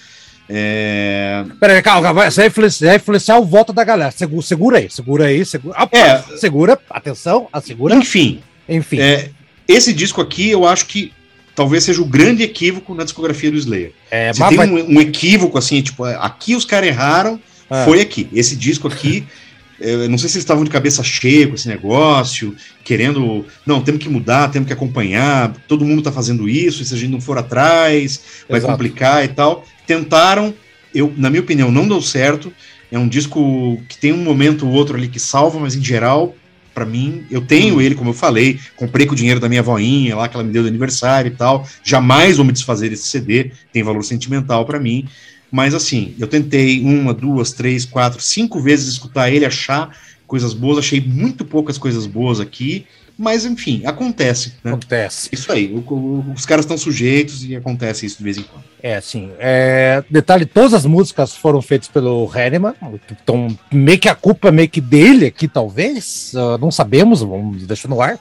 É... 0.52 1.44
Peraí, 1.60 1.80
calma, 1.80 2.02
calma, 2.02 2.28
vai 2.28 2.46
influenciar, 2.48 2.96
influenciar 2.96 3.38
o 3.38 3.44
voto 3.46 3.72
da 3.72 3.84
galera. 3.84 4.10
Segura, 4.10 4.42
segura 4.42 4.78
aí, 4.78 4.90
segura 4.90 5.26
aí, 5.26 5.46
segura. 5.46 5.80
Opa, 5.80 5.96
É. 5.96 6.24
Segura, 6.36 6.78
atenção, 6.90 7.46
assegura. 7.52 7.94
Enfim, 7.94 8.40
Enfim. 8.68 8.98
é, 9.00 9.30
esse 9.68 9.92
disco 9.92 10.20
aqui 10.20 10.50
eu 10.50 10.66
acho 10.66 10.86
que 10.86 11.12
talvez 11.54 11.84
seja 11.84 12.02
o 12.02 12.04
grande 12.04 12.42
equívoco 12.42 12.94
na 12.96 13.04
discografia 13.04 13.50
do 13.50 13.56
Slayer. 13.56 13.92
É, 14.10 14.32
Se 14.32 14.44
tem 14.48 14.56
vai- 14.56 14.68
um, 14.68 14.96
um 14.96 15.00
equívoco 15.00 15.56
assim, 15.56 15.80
tipo, 15.82 16.02
aqui 16.04 16.56
os 16.56 16.64
caras 16.64 16.88
erraram, 16.88 17.40
Ah. 17.70 17.84
foi 17.84 18.00
aqui. 18.00 18.28
Esse 18.32 18.56
disco 18.56 18.88
aqui, 18.88 19.24
eu 19.80 20.08
não 20.08 20.18
sei 20.18 20.28
se 20.28 20.36
eles 20.36 20.44
estavam 20.44 20.62
de 20.62 20.70
cabeça 20.70 21.02
cheia 21.02 21.48
com 21.48 21.54
esse 21.54 21.66
negócio, 21.66 22.54
querendo, 22.84 23.46
não, 23.66 23.80
temos 23.80 24.02
que 24.02 24.08
mudar, 24.08 24.50
temos 24.50 24.66
que 24.66 24.72
acompanhar, 24.72 25.54
todo 25.66 25.84
mundo 25.84 26.02
tá 26.02 26.12
fazendo 26.12 26.48
isso, 26.48 26.82
e 26.82 26.84
se 26.84 26.94
a 26.94 26.96
gente 26.96 27.10
não 27.10 27.20
for 27.20 27.38
atrás, 27.38 28.20
vai 28.48 28.58
Exato. 28.58 28.72
complicar 28.72 29.24
e 29.24 29.28
tal. 29.28 29.64
Tentaram, 29.86 30.54
eu, 30.94 31.12
na 31.16 31.30
minha 31.30 31.42
opinião, 31.42 31.70
não 31.72 31.88
deu 31.88 32.00
certo. 32.02 32.52
É 32.92 32.98
um 32.98 33.08
disco 33.08 33.80
que 33.88 33.96
tem 33.96 34.12
um 34.12 34.22
momento 34.22 34.66
ou 34.66 34.72
outro 34.72 34.96
ali 34.96 35.08
que 35.08 35.20
salva, 35.20 35.58
mas 35.58 35.74
em 35.74 35.82
geral, 35.82 36.34
pra 36.74 36.84
mim, 36.84 37.24
eu 37.30 37.40
tenho 37.40 37.76
Hum. 37.76 37.80
ele, 37.80 37.94
como 37.94 38.10
eu 38.10 38.14
falei, 38.14 38.58
comprei 38.76 39.06
com 39.06 39.12
o 39.12 39.16
dinheiro 39.16 39.40
da 39.40 39.48
minha 39.48 39.62
voinha 39.62 40.16
lá, 40.16 40.28
que 40.28 40.36
ela 40.36 40.44
me 40.44 40.52
deu 40.52 40.62
de 40.62 40.68
aniversário 40.68 41.28
e 41.28 41.34
tal. 41.34 41.66
Jamais 41.84 42.36
vou 42.36 42.44
me 42.44 42.52
desfazer 42.52 42.90
desse 42.90 43.08
CD, 43.08 43.52
tem 43.72 43.82
valor 43.82 44.02
sentimental 44.04 44.64
pra 44.64 44.78
mim. 44.80 45.06
Mas 45.50 45.74
assim, 45.74 46.14
eu 46.18 46.26
tentei 46.28 46.80
uma, 46.80 47.12
duas, 47.12 47.52
três, 47.52 47.84
quatro, 47.84 48.20
cinco 48.20 48.60
vezes 48.60 48.88
escutar 48.88 49.30
ele, 49.30 49.44
achar 49.44 49.90
coisas 50.26 50.54
boas, 50.54 50.78
achei 50.78 51.00
muito 51.00 51.44
poucas 51.44 51.76
coisas 51.76 52.06
boas 52.06 52.38
aqui, 52.38 52.86
mas 53.18 53.44
enfim, 53.44 53.82
acontece, 53.84 54.54
né? 54.62 54.70
Acontece. 54.70 55.28
Isso 55.32 55.50
aí, 55.52 55.66
o- 55.72 55.78
o- 55.92 56.32
os 56.34 56.46
caras 56.46 56.64
estão 56.64 56.78
sujeitos 56.78 57.44
e 57.44 57.54
acontece 57.56 58.06
isso 58.06 58.18
de 58.18 58.24
vez 58.24 58.38
em 58.38 58.42
quando. 58.44 58.64
É, 58.82 58.94
assim, 58.96 59.30
é, 59.40 60.02
detalhe, 60.08 60.46
todas 60.46 60.72
as 60.72 60.86
músicas 60.86 61.34
foram 61.34 61.60
feitas 61.60 61.88
pelo 61.88 62.30
Hanneman, 62.34 62.74
então 63.10 63.48
meio 63.72 63.98
que 63.98 64.08
a 64.08 64.14
culpa 64.14 64.48
é 64.48 64.52
meio 64.52 64.68
que 64.70 64.80
dele 64.80 65.26
aqui, 65.26 65.48
talvez, 65.48 66.32
ah, 66.36 66.56
não 66.58 66.70
sabemos, 66.70 67.20
vamos 67.22 67.66
deixar 67.66 67.88
no 67.88 68.00
ar. 68.00 68.18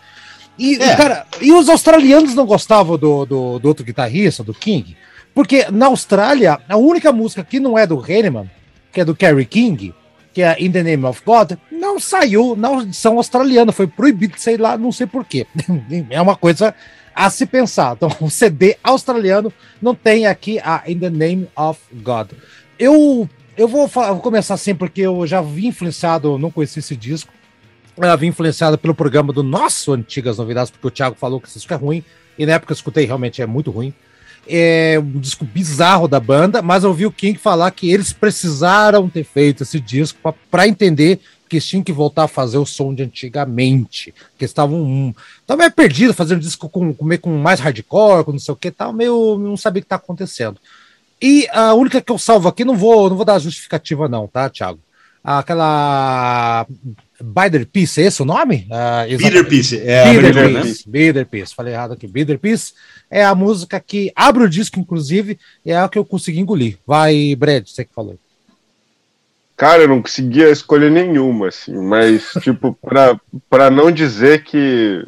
E, 0.57 0.75
É. 0.75 0.95
cara, 0.97 1.25
e 1.39 1.53
os 1.53 1.69
australianos 1.69 2.33
não 2.35 2.45
gostavam 2.45 2.97
do, 2.97 3.25
do, 3.25 3.59
do 3.59 3.67
outro 3.67 3.85
guitarrista, 3.85 4.43
do 4.43 4.53
King? 4.53 4.97
Porque 5.33 5.67
na 5.71 5.87
Austrália, 5.87 6.59
a 6.67 6.77
única 6.77 7.11
música 7.11 7.43
que 7.43 7.59
não 7.59 7.77
é 7.77 7.85
do 7.87 7.99
Hanneman, 7.99 8.49
que 8.91 9.01
é 9.01 9.05
do 9.05 9.15
Kerry 9.15 9.45
King, 9.45 9.93
que 10.33 10.41
é 10.41 10.55
In 10.61 10.71
the 10.71 10.83
Name 10.83 11.05
of 11.05 11.21
God, 11.25 11.53
não 11.71 11.99
saiu 11.99 12.55
na 12.55 12.67
audição 12.69 13.17
australiana, 13.17 13.71
foi 13.71 13.87
proibido 13.87 14.39
sair 14.39 14.57
lá, 14.59 14.77
não 14.77 14.91
sei 14.91 15.07
porquê. 15.07 15.45
É 16.09 16.21
uma 16.21 16.35
coisa 16.35 16.73
a 17.15 17.29
se 17.29 17.45
pensar. 17.45 17.93
Então, 17.95 18.09
o 18.21 18.29
CD 18.29 18.77
australiano 18.83 19.51
não 19.81 19.93
tem 19.95 20.25
aqui 20.25 20.59
a 20.59 20.83
In 20.87 20.99
the 20.99 21.09
Name 21.09 21.47
of 21.55 21.79
God. 21.91 22.31
Eu, 22.77 23.29
eu 23.57 23.67
vou, 23.67 23.87
fa- 23.87 24.11
vou 24.11 24.21
começar 24.21 24.53
assim, 24.53 24.73
porque 24.73 25.01
eu 25.01 25.25
já 25.27 25.41
vi 25.41 25.67
influenciado, 25.67 26.37
não 26.37 26.51
conheci 26.51 26.79
esse 26.79 26.95
disco. 26.95 27.31
Eu 27.97 28.17
vi 28.17 28.27
influenciado 28.27 28.77
pelo 28.77 28.95
programa 28.95 29.33
do 29.33 29.43
nosso 29.43 29.91
Antigas 29.91 30.37
Novidades, 30.37 30.71
porque 30.71 30.87
o 30.87 30.91
Thiago 30.91 31.17
falou 31.17 31.41
que 31.41 31.47
esse 31.49 31.57
disco 31.59 31.73
é 31.73 31.77
ruim, 31.77 32.03
e 32.37 32.45
na 32.45 32.53
época 32.53 32.71
eu 32.71 32.75
escutei, 32.75 33.05
realmente 33.05 33.41
é 33.41 33.45
muito 33.45 33.69
ruim. 33.71 33.93
É 34.49 34.99
um 34.99 35.19
disco 35.19 35.45
bizarro 35.45 36.07
da 36.07 36.19
banda, 36.19 36.61
mas 36.61 36.83
eu 36.83 36.89
ouvi 36.89 37.05
o 37.05 37.11
King 37.11 37.37
falar 37.37 37.69
que 37.71 37.91
eles 37.91 38.11
precisaram 38.11 39.07
ter 39.07 39.23
feito 39.23 39.63
esse 39.63 39.79
disco 39.79 40.35
para 40.49 40.67
entender 40.67 41.19
que 41.47 41.57
eles 41.57 41.65
tinham 41.65 41.83
que 41.83 41.91
voltar 41.91 42.23
a 42.23 42.27
fazer 42.27 42.57
o 42.57 42.65
som 42.65 42.93
de 42.93 43.03
antigamente. 43.03 44.13
Que 44.37 44.45
estavam 44.45 44.81
um, 44.81 45.13
tava 45.45 45.59
meio 45.59 45.71
perdido, 45.71 46.13
fazendo 46.13 46.41
disco 46.41 46.69
com, 46.69 46.93
com, 46.93 47.17
com 47.17 47.37
mais 47.37 47.59
hardcore, 47.59 48.23
com 48.23 48.31
não 48.31 48.39
sei 48.39 48.53
o 48.53 48.57
que, 48.57 48.71
tal, 48.71 48.93
meio 48.93 49.37
não 49.37 49.57
sabia 49.57 49.79
o 49.79 49.83
que 49.83 49.89
tá 49.89 49.95
acontecendo. 49.95 50.59
E 51.21 51.47
a 51.51 51.73
única 51.73 51.99
que 52.01 52.11
eu 52.11 52.17
salvo 52.17 52.47
aqui, 52.47 52.63
não 52.63 52.77
vou, 52.77 53.09
não 53.09 53.17
vou 53.17 53.25
dar 53.25 53.39
justificativa, 53.39 54.07
não, 54.07 54.27
tá, 54.27 54.49
Thiago? 54.49 54.79
Aquela 55.21 56.65
Bider 57.21 57.67
Peace, 57.67 58.01
é 58.01 58.05
esse 58.05 58.21
o 58.21 58.25
nome? 58.25 58.65
Ah, 58.71 59.05
Bitter 59.05 59.45
Peace, 59.45 59.77
é 59.77 60.13
Bitter 60.13 60.49
né? 60.49 60.61
Peace, 60.61 60.89
Bitter 60.89 61.25
Peace, 61.25 61.53
falei 61.53 61.73
errado 61.73 61.91
aqui. 61.91 62.07
Bitter 62.07 62.39
Peace 62.39 62.73
é 63.09 63.23
a 63.23 63.33
música 63.35 63.79
que 63.79 64.11
abre 64.15 64.43
o 64.43 64.49
disco, 64.49 64.79
inclusive, 64.79 65.39
é 65.65 65.77
a 65.77 65.89
que 65.89 65.97
eu 65.97 66.05
consegui 66.05 66.39
engolir. 66.39 66.77
Vai, 66.85 67.35
Brad, 67.35 67.67
você 67.67 67.83
que 67.83 67.93
falou. 67.93 68.17
Cara, 69.57 69.83
eu 69.83 69.89
não 69.89 70.01
conseguia 70.01 70.49
escolher 70.49 70.89
nenhuma, 70.89 71.49
assim, 71.49 71.75
mas, 71.75 72.31
tipo, 72.41 72.77
pra, 72.81 73.19
pra 73.49 73.69
não 73.69 73.91
dizer 73.91 74.43
que 74.43 75.05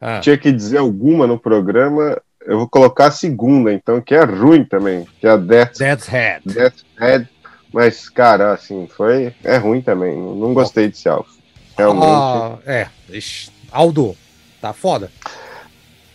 Ah, 0.00 0.18
tinha 0.20 0.38
que 0.38 0.50
dizer 0.50 0.78
alguma 0.78 1.26
no 1.26 1.38
programa, 1.38 2.18
eu 2.46 2.58
vou 2.58 2.68
colocar 2.68 3.06
a 3.06 3.10
segunda, 3.10 3.72
então, 3.72 4.00
que 4.00 4.14
é 4.14 4.24
ruim 4.24 4.64
também, 4.64 5.06
que 5.20 5.26
é 5.26 5.30
a 5.30 5.36
Death, 5.36 5.78
Dead's 5.78 6.06
Head. 6.06 6.42
Death 6.46 6.76
Head. 6.98 7.28
Mas, 7.72 8.08
cara, 8.08 8.52
assim, 8.52 8.86
foi. 8.86 9.34
É 9.42 9.56
ruim 9.56 9.80
também. 9.80 10.14
Não, 10.14 10.52
gostei 10.52 10.88
desse 10.88 11.08
álbum. 11.08 11.28
Realmente. 11.76 12.06
Ah, 12.06 12.58
é, 12.66 12.88
Aldo, 13.70 14.14
tá 14.60 14.74
foda. 14.74 15.10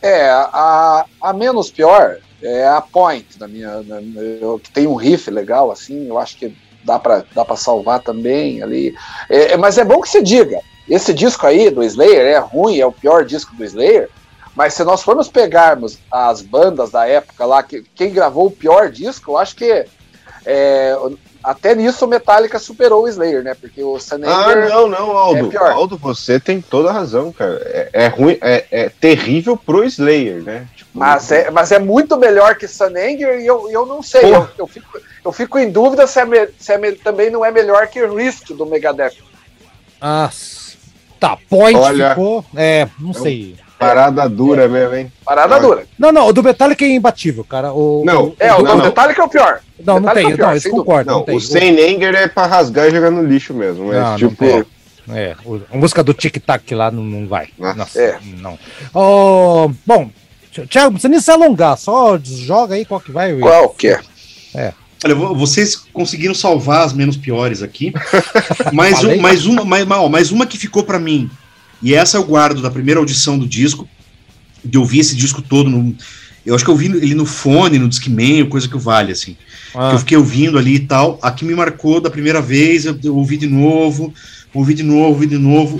É, 0.01 0.29
a, 0.29 1.05
a 1.21 1.33
menos 1.33 1.71
pior 1.71 2.17
é 2.41 2.67
a 2.67 2.81
Point, 2.81 3.39
na 3.39 3.47
minha, 3.47 3.81
na- 3.83 4.01
eu- 4.41 4.59
que 4.59 4.69
tem 4.71 4.85
um 4.87 4.95
riff 4.95 5.29
legal, 5.31 5.71
assim, 5.71 6.07
eu 6.07 6.17
acho 6.19 6.37
que 6.37 6.55
dá 6.83 6.99
pra, 6.99 7.23
dá 7.33 7.55
salvar 7.55 8.01
também 8.01 8.61
ali. 8.61 8.93
É, 9.29 9.53
é, 9.53 9.57
mas 9.57 9.77
é 9.77 9.83
bom 9.83 9.99
que 10.01 10.09
se 10.09 10.21
diga, 10.21 10.59
esse 10.87 11.13
disco 11.13 11.45
aí 11.47 11.69
do 11.69 11.83
Slayer 11.83 12.25
é 12.27 12.37
ruim, 12.37 12.79
é 12.79 12.85
o 12.85 12.91
pior 12.91 13.25
disco 13.25 13.55
do 13.55 13.63
Slayer, 13.65 14.09
mas 14.55 14.73
se 14.73 14.83
nós 14.83 15.03
formos 15.03 15.27
pegarmos 15.27 15.99
as 16.11 16.41
bandas 16.41 16.91
da 16.91 17.07
época 17.07 17.45
lá, 17.45 17.61
que, 17.63 17.83
quem 17.95 18.11
gravou 18.11 18.47
o 18.47 18.51
pior 18.51 18.89
disco, 18.91 19.31
eu 19.31 19.37
acho 19.37 19.55
que 19.55 19.85
é, 20.45 20.95
até 21.49 21.73
nisso 21.75 22.05
o 22.05 22.07
Metallica 22.07 22.59
superou 22.59 23.03
o 23.03 23.07
Slayer, 23.07 23.41
né? 23.43 23.55
Porque 23.59 23.81
o 23.83 23.99
Sun 23.99 24.17
Ah, 24.25 24.55
não, 24.55 24.87
não, 24.87 25.11
Aldo. 25.17 25.47
é 25.47 25.49
pior. 25.49 25.71
Aldo, 25.71 25.97
você 25.97 26.39
tem 26.39 26.61
toda 26.61 26.89
a 26.89 26.93
razão, 26.93 27.31
cara. 27.31 27.61
É, 27.65 27.89
é 27.93 28.07
ruim, 28.07 28.37
é, 28.41 28.65
é 28.69 28.89
terrível 28.89 29.55
pro 29.57 29.83
Slayer, 29.83 30.43
né? 30.43 30.67
Tipo, 30.75 30.91
Mas 30.93 31.31
é, 31.31 31.49
mas 31.49 31.71
é 31.71 31.79
muito 31.79 32.17
melhor 32.17 32.55
que 32.55 32.67
Sunanger 32.67 33.39
e 33.39 33.45
eu, 33.47 33.69
eu 33.69 33.85
não 33.85 34.03
sei. 34.03 34.25
Eu, 34.33 34.47
eu, 34.57 34.67
fico, 34.67 34.99
eu 35.23 35.31
fico 35.31 35.57
em 35.59 35.69
dúvida 35.71 36.05
se, 36.07 36.19
é 36.19 36.25
me- 36.25 36.49
se 36.59 36.71
é 36.73 36.77
me- 36.77 36.91
também 36.93 37.29
não 37.29 37.43
é 37.45 37.51
melhor 37.51 37.87
que 37.87 38.05
Risk 38.05 38.49
do 38.51 38.65
Megadeth. 38.65 39.13
Ah, 40.01 40.29
tá, 41.19 41.37
Point 41.49 41.77
Olha, 41.79 42.09
ficou. 42.09 42.43
É, 42.55 42.87
não 42.99 43.09
um- 43.09 43.13
sei. 43.13 43.55
Parada 43.79 44.27
dura 44.27 44.67
mesmo, 44.67 44.95
hein? 44.95 45.11
Parada 45.23 45.53
Olha. 45.55 45.61
dura. 45.63 45.83
Não, 45.99 46.11
não, 46.11 46.27
o 46.27 46.33
do 46.33 46.41
Metallica 46.41 46.83
é 46.83 46.89
imbatível, 46.95 47.43
cara. 47.43 47.71
O, 47.73 48.03
Não, 48.03 48.25
o- 48.29 48.35
É, 48.39 48.51
o 48.51 48.57
Não, 48.63 48.71
do 48.71 48.77
não. 48.77 48.85
Metallica 48.85 49.21
é 49.21 49.25
o 49.25 49.29
pior. 49.29 49.59
não, 49.85 49.93
não 49.95 50.01
Metallica 50.01 50.25
tem, 50.25 50.33
é 50.33 50.35
pior, 50.37 50.47
não, 50.47 50.55
isso 50.57 50.69
concordo. 50.71 51.11
Não, 51.11 51.17
Não, 51.19 51.25
tem. 51.25 51.35
o 51.35 51.39
Sem 51.41 51.95
Anger 51.95 52.15
é 52.15 52.27
pra 52.27 52.47
rasgar 52.47 52.87
e 52.87 52.91
jogar 52.91 53.11
no 53.11 53.21
lixo 53.23 53.53
mesmo. 53.53 53.85
Mas, 53.87 53.95
Não, 53.97 54.09
não 54.11 54.17
tipo, 54.17 54.35
tem. 54.37 54.65
É, 55.09 55.35
a 55.71 55.77
música 55.77 56.03
do 56.03 56.13
Tic 56.13 56.37
Tac 56.43 56.69
lá 56.73 56.89
não, 56.89 57.03
não 57.03 57.27
vai. 57.27 57.49
Nossa. 57.57 57.75
Nossa, 57.77 58.01
É. 58.01 58.17
não. 58.41 58.57
Ó, 58.93 59.69
bom, 59.85 60.09
Thiago, 60.51 60.85
não 60.87 60.91
precisa 60.93 61.09
nem 61.09 61.19
se 61.21 61.29
alongar, 61.31 61.77
só 61.77 62.17
joga 62.21 62.73
aí 62.73 62.83
qual 62.83 62.99
que 62.99 63.11
vai. 63.11 63.37
Qual 63.37 63.69
que 63.69 63.89
é? 63.89 63.99
Olha, 65.03 65.13
vo- 65.15 65.35
vocês 65.35 65.75
conseguiram 65.93 66.33
salvar 66.33 66.85
as 66.85 66.93
menos 66.93 67.15
piores 67.17 67.61
aqui. 67.61 67.93
mais, 68.73 69.03
um, 69.03 69.17
mais, 69.21 69.45
uma, 69.45 69.63
mais, 69.65 69.85
mais 69.87 70.31
uma 70.31 70.45
que 70.45 70.57
ficou 70.57 70.83
pra 70.83 70.99
mim. 70.99 71.29
E 71.81 71.93
essa 71.93 72.17
eu 72.17 72.23
guardo 72.23 72.61
da 72.61 72.71
primeira 72.71 72.99
audição 72.99 73.37
do 73.37 73.47
disco. 73.47 73.87
De 74.65 74.77
ouvir 74.77 74.99
esse 74.99 75.15
disco 75.15 75.41
todo. 75.41 75.69
No, 75.69 75.95
eu 76.45 76.55
acho 76.55 76.63
que 76.63 76.69
eu 76.69 76.73
ouvi 76.73 76.85
ele 76.87 77.13
no 77.13 77.25
fone, 77.25 77.77
no 77.77 77.87
Discman, 77.87 78.47
coisa 78.49 78.67
que 78.67 78.77
vale, 78.77 79.11
assim. 79.11 79.37
Ah, 79.75 79.89
que 79.89 79.95
eu 79.95 79.99
fiquei 79.99 80.17
ouvindo 80.17 80.57
ali 80.57 80.75
e 80.75 80.79
tal. 80.79 81.19
A 81.21 81.29
que 81.31 81.45
me 81.45 81.53
marcou 81.53 82.01
da 82.01 82.09
primeira 82.09 82.41
vez, 82.41 82.85
eu, 82.85 82.97
eu 83.03 83.15
ouvi 83.15 83.37
de 83.37 83.47
novo, 83.47 84.13
ouvi 84.53 84.73
de 84.73 84.83
novo, 84.83 85.09
ouvi 85.09 85.27
de 85.27 85.37
novo. 85.37 85.79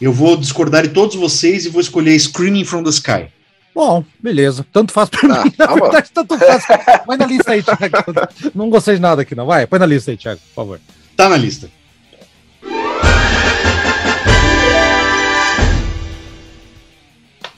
Eu 0.00 0.12
vou 0.12 0.36
discordar 0.36 0.82
de 0.82 0.88
todos 0.88 1.14
vocês 1.16 1.66
e 1.66 1.68
vou 1.68 1.80
escolher 1.80 2.18
Screaming 2.18 2.64
from 2.64 2.82
the 2.82 2.90
Sky. 2.90 3.26
Bom, 3.74 4.04
beleza. 4.22 4.64
Tanto 4.72 4.92
faz 4.92 5.08
pra 5.08 5.20
Ah, 5.40 5.44
mim. 5.44 5.52
Na 5.58 5.66
tá 5.66 5.74
bom. 5.74 5.82
verdade, 5.82 6.10
tanto 6.14 6.38
faz. 6.38 6.64
Põe 7.04 7.16
na 7.16 7.26
lista 7.26 7.52
aí, 7.52 7.62
Thiago. 7.62 8.52
Não 8.54 8.70
gostei 8.70 8.94
de 8.94 9.00
nada 9.00 9.22
aqui, 9.22 9.34
não. 9.34 9.46
Vai, 9.46 9.66
põe 9.66 9.78
na 9.80 9.86
lista 9.86 10.10
aí, 10.12 10.16
Thiago, 10.16 10.40
por 10.48 10.54
favor. 10.54 10.80
Tá 11.16 11.28
na 11.28 11.36
lista. 11.36 11.68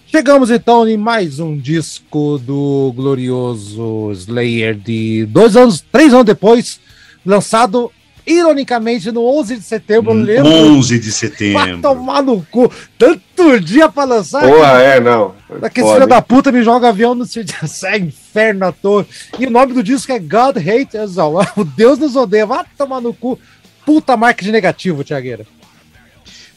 Chegamos 0.06 0.50
então 0.50 0.88
em 0.88 0.96
mais 0.96 1.40
um 1.40 1.56
disco 1.58 2.38
do 2.38 2.92
glorioso 2.96 4.10
Slayer 4.12 4.74
de 4.74 5.26
dois 5.26 5.56
anos, 5.56 5.80
três 5.92 6.12
anos 6.14 6.24
depois, 6.24 6.80
lançado 7.24 7.90
ironicamente 8.26 9.12
no 9.12 9.24
11 9.24 9.56
de 9.56 9.62
setembro. 9.62 10.12
eu 10.12 10.16
lembro. 10.16 10.50
11 10.50 10.98
de 10.98 11.10
Vai 11.10 11.12
setembro. 11.12 11.78
tomar 11.80 12.22
no 12.22 12.42
cu. 12.50 12.70
Tanto 12.98 13.60
dia 13.60 13.88
pra 13.88 14.04
lançar. 14.04 14.42
Porra, 14.42 14.82
é, 14.82 15.00
não. 15.00 15.34
Daquele 15.60 15.86
filho 15.92 16.06
da 16.06 16.20
puta 16.20 16.50
me 16.50 16.62
joga 16.62 16.88
avião 16.88 17.14
no 17.14 17.24
é 17.84 17.98
inferno 17.98 18.66
à 18.66 18.72
toa. 18.72 19.06
E 19.38 19.46
o 19.46 19.50
nome 19.50 19.72
do 19.74 19.82
disco 19.82 20.10
é 20.10 20.18
God 20.18 20.56
Hate 20.56 20.98
Us 20.98 21.16
All. 21.18 21.36
O 21.56 21.64
Deus 21.64 21.98
nos 21.98 22.16
odeia. 22.16 22.46
Vai 22.46 22.64
tomar 22.76 23.00
no 23.00 23.14
cu. 23.14 23.38
Puta 23.84 24.16
marketing 24.16 24.50
negativo, 24.50 25.04
Tiagueira. 25.04 25.46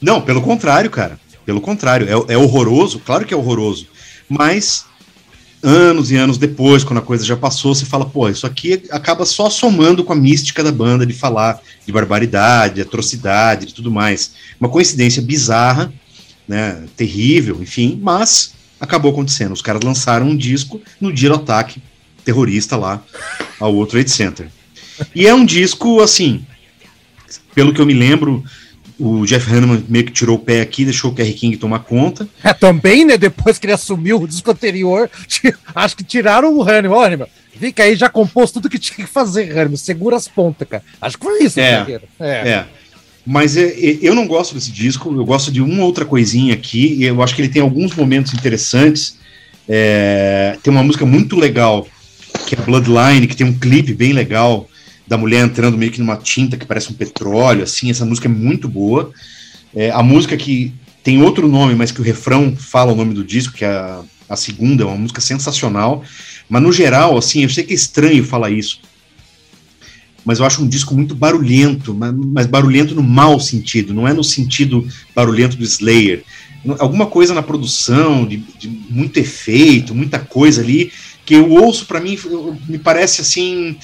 Não, 0.00 0.20
pelo 0.20 0.42
contrário, 0.42 0.90
cara. 0.90 1.18
Pelo 1.46 1.60
contrário. 1.60 2.08
É, 2.08 2.34
é 2.34 2.36
horroroso, 2.36 2.98
claro 3.00 3.24
que 3.24 3.32
é 3.32 3.36
horroroso. 3.36 3.86
Mas 4.28 4.86
anos 5.62 6.10
e 6.10 6.16
anos 6.16 6.38
depois, 6.38 6.82
quando 6.82 6.98
a 6.98 7.02
coisa 7.02 7.24
já 7.24 7.36
passou, 7.36 7.74
você 7.74 7.84
fala, 7.84 8.06
pô, 8.06 8.28
isso 8.28 8.46
aqui 8.46 8.82
acaba 8.90 9.24
só 9.24 9.50
somando 9.50 10.02
com 10.02 10.12
a 10.12 10.16
mística 10.16 10.62
da 10.64 10.72
banda 10.72 11.04
de 11.04 11.12
falar 11.12 11.60
de 11.84 11.92
barbaridade, 11.92 12.76
de 12.76 12.80
atrocidade 12.82 13.66
e 13.66 13.72
tudo 13.72 13.90
mais. 13.90 14.32
Uma 14.58 14.68
coincidência 14.68 15.20
bizarra, 15.20 15.92
né? 16.48 16.84
Terrível, 16.96 17.58
enfim, 17.62 17.98
mas 18.02 18.52
acabou 18.80 19.12
acontecendo. 19.12 19.52
Os 19.52 19.62
caras 19.62 19.82
lançaram 19.82 20.26
um 20.26 20.36
disco 20.36 20.80
no 21.00 21.12
dia 21.12 21.28
do 21.28 21.36
ataque 21.36 21.82
terrorista 22.24 22.76
lá 22.76 23.02
ao 23.58 23.72
World 23.74 23.90
Trade 23.90 24.10
Center. 24.10 24.48
E 25.14 25.26
é 25.26 25.34
um 25.34 25.44
disco, 25.44 26.00
assim, 26.00 26.44
pelo 27.54 27.72
que 27.72 27.80
eu 27.80 27.86
me 27.86 27.94
lembro, 27.94 28.44
o 29.00 29.24
Jeff 29.24 29.50
Hanneman 29.50 29.82
meio 29.88 30.04
que 30.04 30.12
tirou 30.12 30.36
o 30.36 30.38
pé 30.38 30.60
aqui, 30.60 30.84
deixou 30.84 31.10
o 31.10 31.14
Kerry 31.14 31.32
King 31.32 31.56
tomar 31.56 31.80
conta. 31.80 32.28
É, 32.44 32.52
também, 32.52 33.04
né? 33.04 33.16
Depois 33.16 33.58
que 33.58 33.66
ele 33.66 33.72
assumiu 33.72 34.20
o 34.20 34.28
disco 34.28 34.50
anterior, 34.50 35.10
acho 35.74 35.96
que 35.96 36.04
tiraram 36.04 36.54
o 36.54 36.62
Hannibal. 36.62 36.98
Ó, 36.98 37.04
Hannibal, 37.04 37.28
fica 37.58 37.82
aí, 37.82 37.96
já 37.96 38.10
compôs 38.10 38.50
tudo 38.50 38.68
que 38.68 38.78
tinha 38.78 38.94
que 38.94 39.12
fazer, 39.12 39.50
Hannibal. 39.56 39.78
Segura 39.78 40.16
as 40.16 40.28
pontas, 40.28 40.68
cara. 40.68 40.82
Acho 41.00 41.16
que 41.16 41.24
foi 41.24 41.42
isso, 41.42 41.58
É. 41.58 42.00
É. 42.20 42.26
É. 42.28 42.66
Mas 43.26 43.56
é, 43.56 43.66
é, 43.66 43.98
eu 44.02 44.14
não 44.14 44.26
gosto 44.26 44.54
desse 44.54 44.70
disco, 44.70 45.14
eu 45.14 45.24
gosto 45.24 45.50
de 45.50 45.60
uma 45.60 45.84
outra 45.84 46.04
coisinha 46.04 46.54
aqui, 46.54 46.96
e 46.98 47.04
eu 47.04 47.22
acho 47.22 47.34
que 47.34 47.42
ele 47.42 47.48
tem 47.48 47.62
alguns 47.62 47.94
momentos 47.94 48.34
interessantes. 48.34 49.18
É, 49.68 50.58
tem 50.62 50.70
uma 50.72 50.82
música 50.82 51.06
muito 51.06 51.36
legal, 51.36 51.86
que 52.46 52.54
é 52.54 52.58
Bloodline, 52.58 53.26
que 53.26 53.36
tem 53.36 53.46
um 53.46 53.58
clipe 53.58 53.94
bem 53.94 54.12
legal 54.12 54.69
da 55.10 55.18
mulher 55.18 55.44
entrando 55.44 55.76
meio 55.76 55.90
que 55.90 55.98
numa 55.98 56.16
tinta 56.16 56.56
que 56.56 56.64
parece 56.64 56.92
um 56.92 56.94
petróleo, 56.94 57.64
assim, 57.64 57.90
essa 57.90 58.06
música 58.06 58.28
é 58.28 58.30
muito 58.30 58.68
boa. 58.68 59.10
É, 59.74 59.90
a 59.90 60.04
música 60.04 60.36
que 60.36 60.72
tem 61.02 61.20
outro 61.20 61.48
nome, 61.48 61.74
mas 61.74 61.90
que 61.90 62.00
o 62.00 62.04
refrão 62.04 62.54
fala 62.56 62.92
o 62.92 62.94
nome 62.94 63.12
do 63.12 63.24
disco, 63.24 63.52
que 63.52 63.64
é 63.64 63.68
a, 63.68 64.02
a 64.28 64.36
segunda, 64.36 64.84
é 64.84 64.86
uma 64.86 64.96
música 64.96 65.20
sensacional. 65.20 66.04
Mas 66.48 66.62
no 66.62 66.72
geral, 66.72 67.18
assim, 67.18 67.42
eu 67.42 67.48
sei 67.48 67.64
que 67.64 67.72
é 67.72 67.74
estranho 67.74 68.22
falar 68.22 68.50
isso, 68.50 68.80
mas 70.24 70.38
eu 70.38 70.44
acho 70.44 70.62
um 70.62 70.68
disco 70.68 70.94
muito 70.94 71.12
barulhento, 71.12 71.92
ma- 71.92 72.12
mas 72.12 72.46
barulhento 72.46 72.94
no 72.94 73.02
mau 73.02 73.40
sentido, 73.40 73.92
não 73.92 74.06
é 74.06 74.12
no 74.12 74.22
sentido 74.22 74.86
barulhento 75.12 75.56
do 75.56 75.64
Slayer. 75.64 76.22
Alguma 76.78 77.06
coisa 77.06 77.34
na 77.34 77.42
produção, 77.42 78.24
de, 78.24 78.36
de 78.36 78.68
muito 78.68 79.18
efeito, 79.18 79.92
muita 79.92 80.20
coisa 80.20 80.60
ali, 80.60 80.92
que 81.26 81.34
eu 81.34 81.50
ouço 81.50 81.86
para 81.86 82.00
mim, 82.00 82.16
me 82.68 82.78
parece 82.78 83.22
assim. 83.22 83.76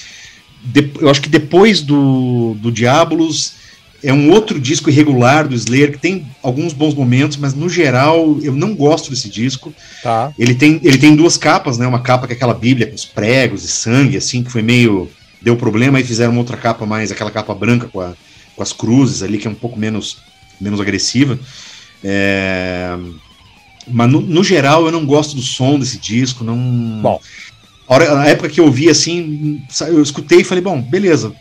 De- 0.67 0.91
eu 1.01 1.09
acho 1.09 1.21
que 1.23 1.29
depois 1.29 1.81
do, 1.83 2.55
do 2.61 2.71
Diabolos 2.73 3.55
é 4.05 4.13
um 4.13 4.31
outro 4.31 4.61
disco 4.61 4.91
irregular 4.91 5.49
do 5.49 5.55
Slayer, 5.55 5.93
que 5.93 5.99
tem 5.99 6.27
alguns 6.43 6.73
bons 6.73 6.95
momentos, 6.95 7.37
mas 7.39 7.55
no 7.55 7.69
geral 7.69 8.39
eu 8.43 8.53
não 8.55 8.75
gosto 8.75 9.11
desse 9.11 9.29
disco. 9.29 9.73
Tá. 10.03 10.33
Ele 10.39 10.55
tem, 10.55 10.79
ele 10.83 10.99
tem 10.99 11.17
duas 11.17 11.37
capas, 11.37 11.79
né? 11.79 11.87
Uma 11.87 12.01
capa 12.01 12.27
que 12.27 12.33
é 12.33 12.37
aquela 12.37 12.55
Bíblia 12.55 12.87
com 12.87 12.95
os 12.95 13.05
pregos 13.05 13.65
e 13.65 13.69
sangue, 13.69 14.17
assim, 14.17 14.43
que 14.45 14.53
foi 14.53 14.63
meio. 14.63 15.11
deu 15.43 15.57
problema, 15.57 15.99
e 16.01 16.05
fizeram 16.05 16.33
uma 16.33 16.41
outra 16.41 16.57
capa 16.57 16.85
mais, 16.87 17.11
aquela 17.13 17.31
capa 17.31 17.55
branca 17.55 17.89
com, 17.89 18.01
a- 18.01 18.15
com 18.55 18.63
as 18.63 18.73
cruzes 18.73 19.23
ali, 19.23 19.39
que 19.39 19.47
é 19.47 19.51
um 19.51 19.55
pouco 19.55 19.79
menos, 19.79 20.19
menos 20.61 20.81
agressiva. 20.81 21.39
É, 22.05 22.97
Mas 23.89 24.11
no, 24.11 24.21
no 24.21 24.43
geral 24.45 24.85
eu 24.87 24.93
não 24.93 25.07
gosto 25.07 25.35
do 25.37 25.43
som 25.43 25.79
desse 25.79 25.99
disco, 25.99 26.43
não. 26.45 26.57
Bom. 27.03 27.21
A 27.89 27.95
hora- 27.95 28.15
na 28.15 28.27
época 28.27 28.49
que 28.49 28.59
eu 28.61 28.65
ouvi 28.65 28.89
assim, 28.89 29.63
eu 29.89 30.03
escutei 30.03 30.41
e 30.41 30.45
falei, 30.45 30.63
bom, 30.63 30.81
beleza. 30.81 31.33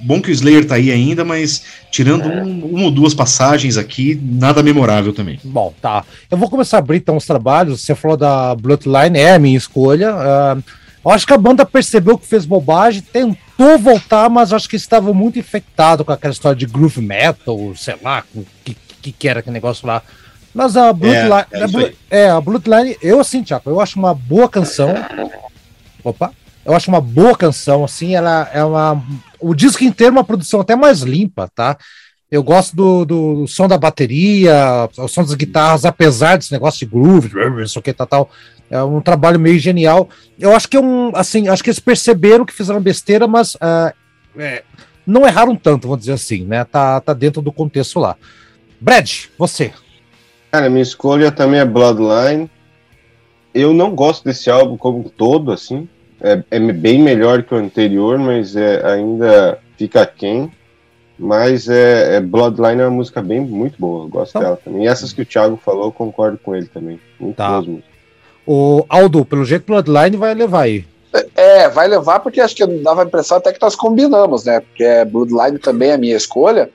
Bom 0.00 0.22
que 0.22 0.30
o 0.30 0.32
Slayer 0.32 0.64
tá 0.66 0.76
aí 0.76 0.90
ainda, 0.92 1.24
mas 1.24 1.62
tirando 1.90 2.28
um- 2.28 2.64
uma 2.66 2.84
ou 2.84 2.90
duas 2.90 3.12
passagens 3.14 3.76
aqui, 3.76 4.18
nada 4.22 4.62
memorável 4.62 5.12
também. 5.12 5.40
Bom, 5.42 5.74
tá. 5.82 6.04
Eu 6.30 6.38
vou 6.38 6.48
começar 6.48 6.76
a 6.76 6.80
abrir 6.80 6.98
então 6.98 7.16
os 7.16 7.26
trabalhos. 7.26 7.80
Você 7.80 7.94
falou 7.94 8.16
da 8.16 8.54
Bloodline, 8.54 9.18
é 9.18 9.32
a 9.34 9.38
minha 9.38 9.58
escolha. 9.58 10.10
Ah, 10.14 10.56
eu 11.04 11.10
acho 11.10 11.26
que 11.26 11.32
a 11.32 11.38
banda 11.38 11.66
percebeu 11.66 12.16
que 12.16 12.26
fez 12.26 12.46
bobagem, 12.46 13.02
tentou 13.02 13.76
voltar, 13.78 14.30
mas 14.30 14.52
acho 14.52 14.68
que 14.68 14.76
estava 14.76 15.12
muito 15.12 15.38
infectado 15.38 16.04
com 16.04 16.12
aquela 16.12 16.32
história 16.32 16.56
de 16.56 16.66
groove 16.66 17.00
metal, 17.02 17.58
sei 17.76 17.96
lá, 18.02 18.22
o 18.34 18.46
que, 18.64 18.76
que, 19.02 19.10
que 19.12 19.28
era 19.28 19.40
aquele 19.40 19.54
negócio 19.54 19.84
lá. 19.86 20.00
Mas 20.54 20.76
a 20.76 20.92
Bloodline. 20.92 21.44
é 21.52 21.62
a 21.64 21.68
Blo- 21.68 21.86
aí. 21.86 21.94
é, 22.10 22.30
a 22.30 22.40
Bloodline, 22.40 22.96
eu 23.02 23.18
assim, 23.20 23.42
Tiago, 23.42 23.68
eu 23.68 23.80
acho 23.80 23.98
uma 23.98 24.14
boa 24.14 24.48
canção. 24.48 24.94
Opa! 26.02 26.32
Eu 26.64 26.74
acho 26.74 26.90
uma 26.90 27.00
boa 27.00 27.34
canção, 27.36 27.84
assim, 27.84 28.14
ela 28.14 28.48
é 28.52 28.62
uma. 28.62 29.02
O 29.40 29.54
disco 29.54 29.84
inteiro 29.84 30.14
é 30.14 30.18
uma 30.18 30.24
produção 30.24 30.60
até 30.60 30.76
mais 30.76 31.00
limpa, 31.00 31.50
tá? 31.54 31.78
Eu 32.30 32.42
gosto 32.42 32.76
do, 32.76 33.04
do 33.06 33.46
som 33.46 33.66
da 33.66 33.78
bateria, 33.78 34.88
o 34.98 35.08
som 35.08 35.22
das 35.22 35.32
guitarras, 35.32 35.86
apesar 35.86 36.36
desse 36.36 36.52
negócio 36.52 36.80
de 36.80 36.86
groove, 36.86 37.30
isso 37.62 37.80
que 37.80 37.92
tal, 37.92 38.06
tal. 38.06 38.30
É 38.70 38.82
um 38.82 39.00
trabalho 39.00 39.40
meio 39.40 39.58
genial. 39.58 40.10
Eu 40.38 40.54
acho 40.54 40.68
que 40.68 40.76
é 40.76 40.80
um, 40.80 41.10
assim, 41.14 41.48
acho 41.48 41.64
que 41.64 41.70
eles 41.70 41.80
perceberam 41.80 42.44
que 42.44 42.52
fizeram 42.52 42.82
besteira, 42.82 43.26
mas 43.26 43.56
ah, 43.62 43.94
é, 44.36 44.62
não 45.06 45.26
erraram 45.26 45.56
tanto, 45.56 45.88
vamos 45.88 46.00
dizer 46.00 46.12
assim, 46.12 46.44
né? 46.44 46.64
Tá, 46.64 47.00
tá 47.00 47.14
dentro 47.14 47.40
do 47.40 47.50
contexto 47.50 47.98
lá. 47.98 48.14
Brad, 48.78 49.10
você. 49.38 49.72
Cara, 50.52 50.68
minha 50.68 50.82
escolha 50.82 51.32
também 51.32 51.60
é 51.60 51.64
Bloodline. 51.64 52.50
Eu 53.60 53.72
não 53.72 53.94
gosto 53.94 54.24
desse 54.24 54.50
álbum 54.50 54.76
como 54.76 54.98
um 55.00 55.02
todo, 55.04 55.50
assim. 55.52 55.88
É, 56.20 56.42
é 56.50 56.58
bem 56.60 57.00
melhor 57.02 57.42
que 57.42 57.54
o 57.54 57.58
anterior, 57.58 58.18
mas 58.18 58.54
é, 58.56 58.84
ainda 58.86 59.58
fica 59.76 60.04
quem. 60.06 60.50
Mas 61.18 61.68
é, 61.68 62.16
é 62.16 62.20
Bloodline 62.20 62.80
é 62.80 62.84
uma 62.84 62.90
música 62.96 63.20
bem 63.20 63.40
muito 63.40 63.74
boa, 63.78 64.04
eu 64.04 64.08
gosto 64.08 64.30
Então- 64.30 64.42
dela 64.42 64.60
também. 64.64 64.84
E 64.84 64.86
essas 64.86 65.12
que 65.12 65.22
o 65.22 65.26
Thiago 65.26 65.56
falou, 65.64 65.86
eu 65.86 65.92
concordo 65.92 66.38
com 66.38 66.54
ele 66.54 66.66
também. 66.66 67.00
Muito 67.18 67.36
Tá. 67.36 67.48
boas 67.50 67.66
músicas. 67.66 67.90
O 68.46 68.84
Aldo, 68.88 69.24
pelo 69.24 69.44
jeito, 69.44 69.66
Bloodline 69.66 70.16
vai 70.16 70.32
levar 70.34 70.62
aí. 70.62 70.84
É, 71.34 71.68
vai 71.68 71.88
levar 71.88 72.20
porque 72.20 72.40
acho 72.40 72.54
que 72.54 72.66
dava 72.66 73.02
a 73.02 73.06
impressão 73.06 73.38
até 73.38 73.52
que 73.52 73.60
nós 73.60 73.74
combinamos, 73.74 74.44
né? 74.44 74.60
Porque 74.60 74.84
é 74.84 75.04
Bloodline 75.04 75.58
também 75.58 75.90
é 75.90 75.94
a 75.94 75.98
minha 75.98 76.16
escolha. 76.16 76.70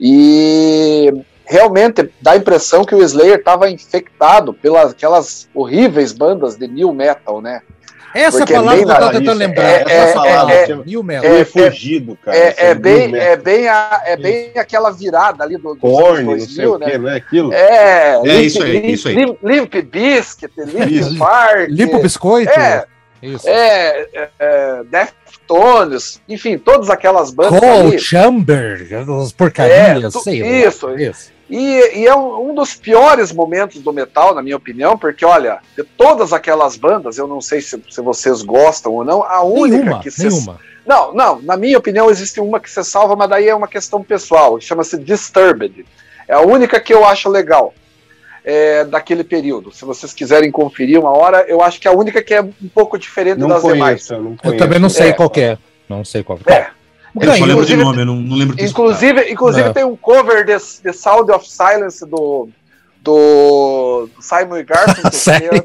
E 0.00 1.12
realmente 1.50 2.08
dá 2.20 2.32
a 2.32 2.36
impressão 2.36 2.84
que 2.84 2.94
o 2.94 3.02
Slayer 3.02 3.38
estava 3.38 3.68
infectado 3.68 4.54
pelas 4.54 4.92
aquelas 4.92 5.48
horríveis 5.54 6.12
bandas 6.12 6.56
de 6.56 6.68
new 6.68 6.94
metal, 6.94 7.40
né? 7.42 7.60
Essa 8.12 8.38
Porque 8.38 8.54
palavra 8.54 8.76
que 8.76 8.82
eu 8.82 8.88
tava 8.88 9.06
tentando 9.12 9.28
isso, 9.30 9.34
lembrar. 9.38 9.64
é- 9.68 9.82
essa 9.86 10.10
é- 10.10 10.12
palavra, 10.14 10.54
é- 10.54 10.66
chama 10.66 10.82
New 10.84 11.02
Metal. 11.04 11.30
Foi 11.30 11.62
é- 11.62 11.70
fugido, 11.70 12.18
cara. 12.24 12.36
É, 12.36 12.54
é 12.58 12.74
bem, 12.74 13.14
é 13.16 13.36
bem, 13.36 13.68
a, 13.68 14.02
é 14.04 14.16
bem 14.16 14.50
aquela 14.56 14.90
virada 14.90 15.44
ali 15.44 15.56
do, 15.56 15.70
anos 15.70 16.24
não 16.24 16.40
sei 16.40 16.66
o 16.66 16.76
que, 16.78 16.86
né? 16.86 16.98
não 16.98 17.08
é 17.08 17.16
aquilo? 17.16 17.52
É, 17.52 18.14
É 18.16 18.20
Limp- 18.24 18.44
isso 18.46 18.62
aí, 18.64 18.72
Limp- 18.72 18.84
isso 18.86 19.08
aí. 19.08 19.14
Limp, 19.14 19.38
Limp 19.44 19.74
Bizkit, 19.84 20.52
Limp 20.58 20.90
Isso. 20.90 21.18
Park, 21.18 21.68
Limpa 21.68 21.96
o 21.98 22.02
biscoito? 22.02 22.50
É. 22.58 22.84
Isso. 23.22 23.48
é, 23.48 24.06
é, 24.12 24.28
é, 24.40 24.82
Deftones, 24.90 26.20
enfim, 26.28 26.58
todas 26.58 26.90
aquelas 26.90 27.30
bandas 27.30 27.60
Cold 27.60 27.88
ali. 27.90 27.98
Chamber, 28.00 28.88
as 29.22 29.30
porcarias, 29.32 30.04
É, 30.04 30.08
tu- 30.18 30.20
sei 30.24 30.42
lá. 30.42 30.48
isso. 31.00 31.30
E, 31.50 31.98
e 32.02 32.06
é 32.06 32.14
um, 32.14 32.50
um 32.50 32.54
dos 32.54 32.76
piores 32.76 33.32
momentos 33.32 33.82
do 33.82 33.92
metal, 33.92 34.32
na 34.34 34.40
minha 34.40 34.56
opinião, 34.56 34.96
porque, 34.96 35.24
olha, 35.24 35.58
de 35.76 35.82
todas 35.82 36.32
aquelas 36.32 36.76
bandas, 36.76 37.18
eu 37.18 37.26
não 37.26 37.40
sei 37.40 37.60
se, 37.60 37.82
se 37.90 38.00
vocês 38.00 38.40
gostam 38.42 38.92
ou 38.92 39.04
não, 39.04 39.24
a 39.24 39.42
única 39.42 39.78
Nenhuma, 39.78 40.00
que 40.00 40.10
se. 40.12 40.28
nenhuma. 40.28 40.58
Não, 40.86 41.12
não, 41.12 41.42
na 41.42 41.56
minha 41.56 41.76
opinião, 41.76 42.08
existe 42.08 42.40
uma 42.40 42.60
que 42.60 42.70
você 42.70 42.82
salva, 42.84 43.16
mas 43.16 43.28
daí 43.28 43.48
é 43.48 43.54
uma 43.54 43.66
questão 43.68 44.02
pessoal, 44.02 44.60
chama-se 44.60 44.96
Disturbed. 44.96 45.84
É 46.28 46.34
a 46.34 46.40
única 46.40 46.78
que 46.80 46.94
eu 46.94 47.04
acho 47.04 47.28
legal 47.28 47.74
é, 48.44 48.84
daquele 48.84 49.24
período. 49.24 49.72
Se 49.72 49.84
vocês 49.84 50.12
quiserem 50.14 50.50
conferir 50.52 50.98
uma 51.00 51.10
hora, 51.10 51.44
eu 51.48 51.60
acho 51.62 51.80
que 51.80 51.86
é 51.88 51.90
a 51.90 51.94
única 51.94 52.22
que 52.22 52.32
é 52.32 52.40
um 52.40 52.68
pouco 52.72 52.96
diferente 52.96 53.38
Não 53.38 53.48
das 53.48 53.62
demais. 53.62 53.78
conheço, 54.06 54.14
eu 54.14 54.22
não 54.22 54.30
Eu 54.32 54.36
conheço. 54.38 54.58
também 54.58 54.78
não 54.78 54.88
sei 54.88 55.08
É. 55.08 55.12
qual 55.12 55.28
que 55.28 55.40
é. 55.40 55.58
Não 55.88 56.04
sei 56.04 56.22
qual 56.22 56.38
que 56.38 56.50
É. 56.50 56.70
é. 57.18 57.26
Eu 57.26 57.34
só 57.36 57.44
lembro 57.44 57.64
de 57.66 57.72
Inclusive- 57.74 57.84
nome, 57.84 57.98
eu 58.02 58.06
não, 58.06 58.16
não 58.16 58.36
lembro 58.36 58.56
de 58.56 58.64
Inclusive, 58.64 59.30
inclusive 59.32 59.68
É. 59.68 59.72
tem 59.72 59.84
um 59.84 59.96
cover 59.96 60.44
de, 60.44 60.52
de 60.82 60.92
Sound 60.92 61.30
of 61.32 61.48
Silence 61.48 62.04
do, 62.06 62.48
do 63.02 64.08
Simon 64.20 64.58
e 64.58 64.62
Garfunkel. 64.64 65.10
Sério? 65.12 65.64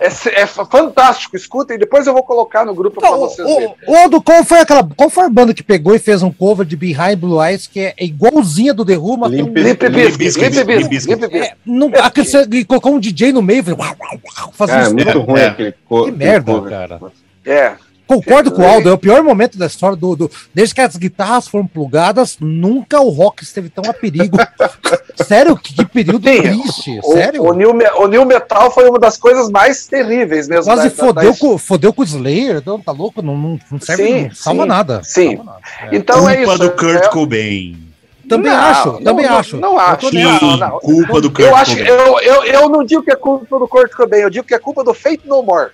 É, 0.00 0.06
é, 0.06 0.40
é 0.42 0.46
fantástico, 0.46 1.36
escutem, 1.36 1.78
depois 1.78 2.06
eu 2.06 2.12
vou 2.12 2.24
colocar 2.24 2.64
no 2.64 2.74
grupo 2.74 3.00
para 3.00 3.10
Não, 3.12 3.20
vocês 3.20 3.46
o, 3.48 3.54
verem. 3.54 3.74
o, 3.86 3.94
Aldo, 3.96 4.20
qual 4.20 4.42
foi 4.44 4.58
aquela. 4.58 4.82
Qual 4.96 5.08
foi 5.08 5.24
a 5.24 5.28
banda 5.28 5.54
que 5.54 5.62
pegou 5.62 5.94
e 5.94 6.00
fez 6.00 6.20
um 6.22 6.32
cover 6.32 6.66
de 6.66 6.76
Behind 6.76 7.16
Blue 7.16 7.40
Eyes 7.44 7.68
que 7.68 7.78
é 7.80 7.94
igualzinha 8.00 8.74
do 8.74 8.84
The 8.84 8.96
Who, 8.98 9.16
mas 9.18 9.30
tem 9.30 9.42
um. 9.44 9.52
Limp 9.52 9.82
Bizkit. 9.84 10.58
É, 11.92 12.24
você 12.24 12.38
ele 12.38 12.64
colocou 12.64 12.94
um 12.94 12.98
DJ 12.98 13.32
no 13.32 13.40
meio, 13.42 13.62
fez 13.62 13.76
uau, 13.76 13.88
uau, 14.00 14.20
uau, 14.38 14.52
fazendo 14.52 14.78
É, 14.78 14.82
isso. 14.86 14.94
muito 14.94 15.18
ruim 15.20 15.40
é. 15.40 15.46
aquele 15.46 15.74
co- 15.88 16.04
Que 16.06 16.10
merda, 16.10 16.52
cover. 16.52 16.70
cara. 16.70 17.00
É, 17.46 17.72
Concordo 18.06 18.50
com 18.52 18.60
o 18.62 18.66
Aldo, 18.66 18.88
é 18.90 18.92
o 18.92 18.98
pior 18.98 19.22
momento 19.22 19.56
da 19.56 19.66
história 19.66 19.96
do, 19.96 20.14
do. 20.14 20.30
Desde 20.52 20.74
que 20.74 20.80
as 20.82 20.94
guitarras 20.96 21.48
foram 21.48 21.66
plugadas, 21.66 22.36
nunca 22.38 23.00
o 23.00 23.08
rock 23.08 23.42
esteve 23.42 23.70
tão 23.70 23.82
a 23.90 23.94
perigo. 23.94 24.36
Sério, 25.26 25.56
que, 25.56 25.72
que 25.74 25.84
período 25.86 26.28
Sim, 26.28 26.40
triste. 26.42 27.00
o, 27.02 27.12
Sério. 27.12 27.42
o, 27.42 27.54
new, 27.54 27.70
o 27.70 28.06
New 28.06 28.24
Metal 28.26 28.70
foi 28.70 28.88
uma 28.88 28.98
das 28.98 29.16
coisas 29.16 29.48
mais 29.50 29.86
terríveis 29.86 30.48
mesmo. 30.48 30.64
Quase 30.64 30.90
da- 30.90 30.94
fodeu, 30.94 31.32
da- 31.32 31.38
com, 31.38 31.56
fodeu 31.58 31.92
com 31.92 32.02
o 32.02 32.04
Slayer, 32.04 32.62
não, 32.64 32.78
tá 32.78 32.92
louco? 32.92 33.22
Não, 33.22 33.36
não, 33.36 33.58
não 33.70 33.80
serve, 33.80 34.04
Sim, 34.06 34.22
não 34.28 34.34
salva 34.34 34.62
sim, 34.62 34.68
nada. 34.68 35.00
sim. 35.02 35.36
Salva 35.36 35.44
nada. 35.44 35.60
É. 35.90 35.96
Então 35.96 36.28
é 36.28 36.36
Culpa 36.36 36.52
isso. 36.52 36.62
do 36.62 36.70
Kurt 36.72 37.04
é- 37.04 37.08
Cobain. 37.08 37.78
Também 38.28 38.50
Não, 38.50 38.58
acho, 38.58 38.92
não, 38.92 39.02
também 39.02 39.26
não, 39.26 39.36
acho. 39.38 39.56
não 39.58 39.78
acho. 39.78 40.08
Sim, 40.08 40.24
nessa. 40.24 40.46
Não, 40.46 40.56
não. 40.56 40.78
culpa 40.80 41.20
do 41.20 41.30
Kurt 41.30 41.46
Eu, 41.46 41.54
acho, 41.56 41.76
Cobain. 41.76 41.88
eu, 41.88 42.20
eu, 42.20 42.44
eu 42.44 42.68
não 42.70 42.82
digo 42.84 43.02
que 43.02 43.12
é 43.12 43.16
culpa 43.16 43.58
do 43.58 43.68
Kurt 43.68 43.92
Cobain, 43.92 44.20
eu 44.20 44.30
digo 44.30 44.46
que 44.46 44.54
é 44.54 44.58
culpa 44.58 44.82
do 44.82 44.94
Fate 44.94 45.22
No 45.26 45.42
More. 45.42 45.70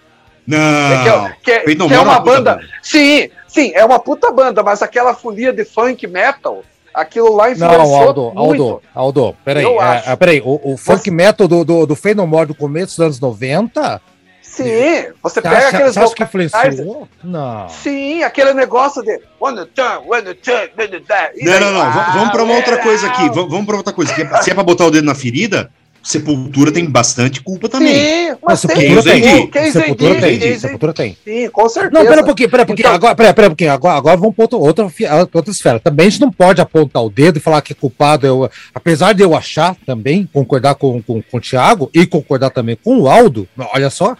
Não, 0.46 0.58
que 1.02 1.08
é, 1.08 1.36
que 1.42 1.50
é- 1.50 1.60
que 1.64 1.70
é 1.72 1.76
More 1.76 1.94
uma 1.98 2.20
puta 2.22 2.40
banda. 2.40 2.60
Sim, 2.82 3.30
sim, 3.46 3.72
é 3.74 3.84
uma 3.84 3.98
puta 3.98 4.30
banda, 4.32 4.62
mas 4.62 4.82
aquela 4.82 5.14
folia 5.14 5.52
de 5.52 5.64
funk 5.64 6.06
metal, 6.06 6.62
aquilo 6.94 7.34
lá 7.36 7.50
influenciou 7.50 7.78
Não, 7.86 7.94
Aldo, 7.96 8.22
muito. 8.34 8.62
Aldo, 8.62 8.82
Aldo, 8.94 9.36
peraí, 9.44 9.64
é, 9.64 10.02
é, 10.12 10.16
peraí, 10.16 10.40
o, 10.44 10.72
o 10.72 10.76
funk 10.76 11.10
metal 11.10 11.46
do, 11.46 11.64
do, 11.64 11.86
do 11.86 11.96
Fenomore 11.96 12.46
do 12.48 12.54
começo 12.54 12.96
dos 12.96 13.00
anos 13.00 13.20
90, 13.20 14.00
Sim, 14.42 14.64
você 14.64 15.14
você 15.22 15.42
pega 15.42 15.56
acha, 15.58 15.68
aqueles 15.68 15.94
você 15.94 16.00
acha 16.00 16.14
que 16.14 16.22
influenciou? 16.24 17.08
Não. 17.22 17.68
Sim, 17.68 18.24
aquele 18.24 18.52
negócio 18.52 19.00
de 19.00 19.20
when 19.40 19.54
you 19.56 19.66
turn, 19.66 20.00
when 20.08 20.24
you 20.26 20.34
turn, 20.34 20.68
when 20.76 20.90
you 20.92 21.00
turn. 21.00 21.30
E 21.36 21.44
Não, 21.44 21.52
daí, 21.52 21.60
não, 21.60 21.72
não. 21.72 21.92
v- 21.92 22.12
Vamos 22.18 22.30
pra 22.32 22.42
uma 22.42 22.54
outra 22.56 22.74
ah, 22.74 22.82
coisa 22.82 23.06
aqui. 23.06 23.28
Vamos 23.30 23.64
pra 23.64 23.76
outra 23.76 23.92
coisa. 23.92 24.12
É- 24.12 24.42
Se 24.42 24.50
é 24.50 24.54
pra 24.54 24.64
botar 24.64 24.86
o 24.86 24.90
dedo 24.90 25.04
na 25.04 25.14
ferida, 25.14 25.70
Sepultura 26.02 26.72
tem 26.72 26.84
bastante 26.86 27.42
culpa 27.42 27.68
também. 27.68 27.94
Sim, 27.94 28.36
mas 28.42 28.60
Sepultura 28.60 29.02
tem. 29.02 29.22
Sepultura 29.70 30.20
tem? 30.20 30.58
Sepultura 30.58 30.92
tem. 30.94 31.16
Sim, 31.24 31.48
com 31.50 31.68
certeza. 31.68 31.92
Não, 32.02 32.08
pera 32.08 32.22
um 32.22 32.24
pouquinho, 32.24 32.48
pera 32.50 32.62
um 32.62 32.66
pouquinho. 32.66 32.86
Então- 32.86 32.94
agora, 32.94 33.14
pera, 33.14 33.34
pera 33.34 33.46
um 33.48 33.50
pouquinho. 33.50 33.72
Agora, 33.72 33.96
agora 33.98 34.16
vamos 34.16 34.34
para 34.34 34.56
outra, 34.56 34.84
outra 35.32 35.50
esfera. 35.50 35.78
Também 35.78 36.06
a 36.06 36.10
gente 36.10 36.20
não 36.22 36.30
pode 36.32 36.60
apontar 36.60 37.04
o 37.04 37.10
dedo 37.10 37.36
e 37.36 37.40
falar 37.40 37.60
que 37.60 37.72
é 37.72 37.76
culpado. 37.76 38.26
Eu, 38.26 38.50
apesar 38.74 39.12
de 39.12 39.22
eu 39.22 39.34
achar 39.36 39.76
também, 39.84 40.28
concordar 40.32 40.74
com, 40.74 41.02
com, 41.02 41.20
com 41.22 41.36
o 41.36 41.40
Thiago 41.40 41.90
e 41.94 42.06
concordar 42.06 42.50
também 42.50 42.76
com 42.82 42.98
o 43.00 43.08
Aldo, 43.08 43.46
olha 43.74 43.90
só, 43.90 44.16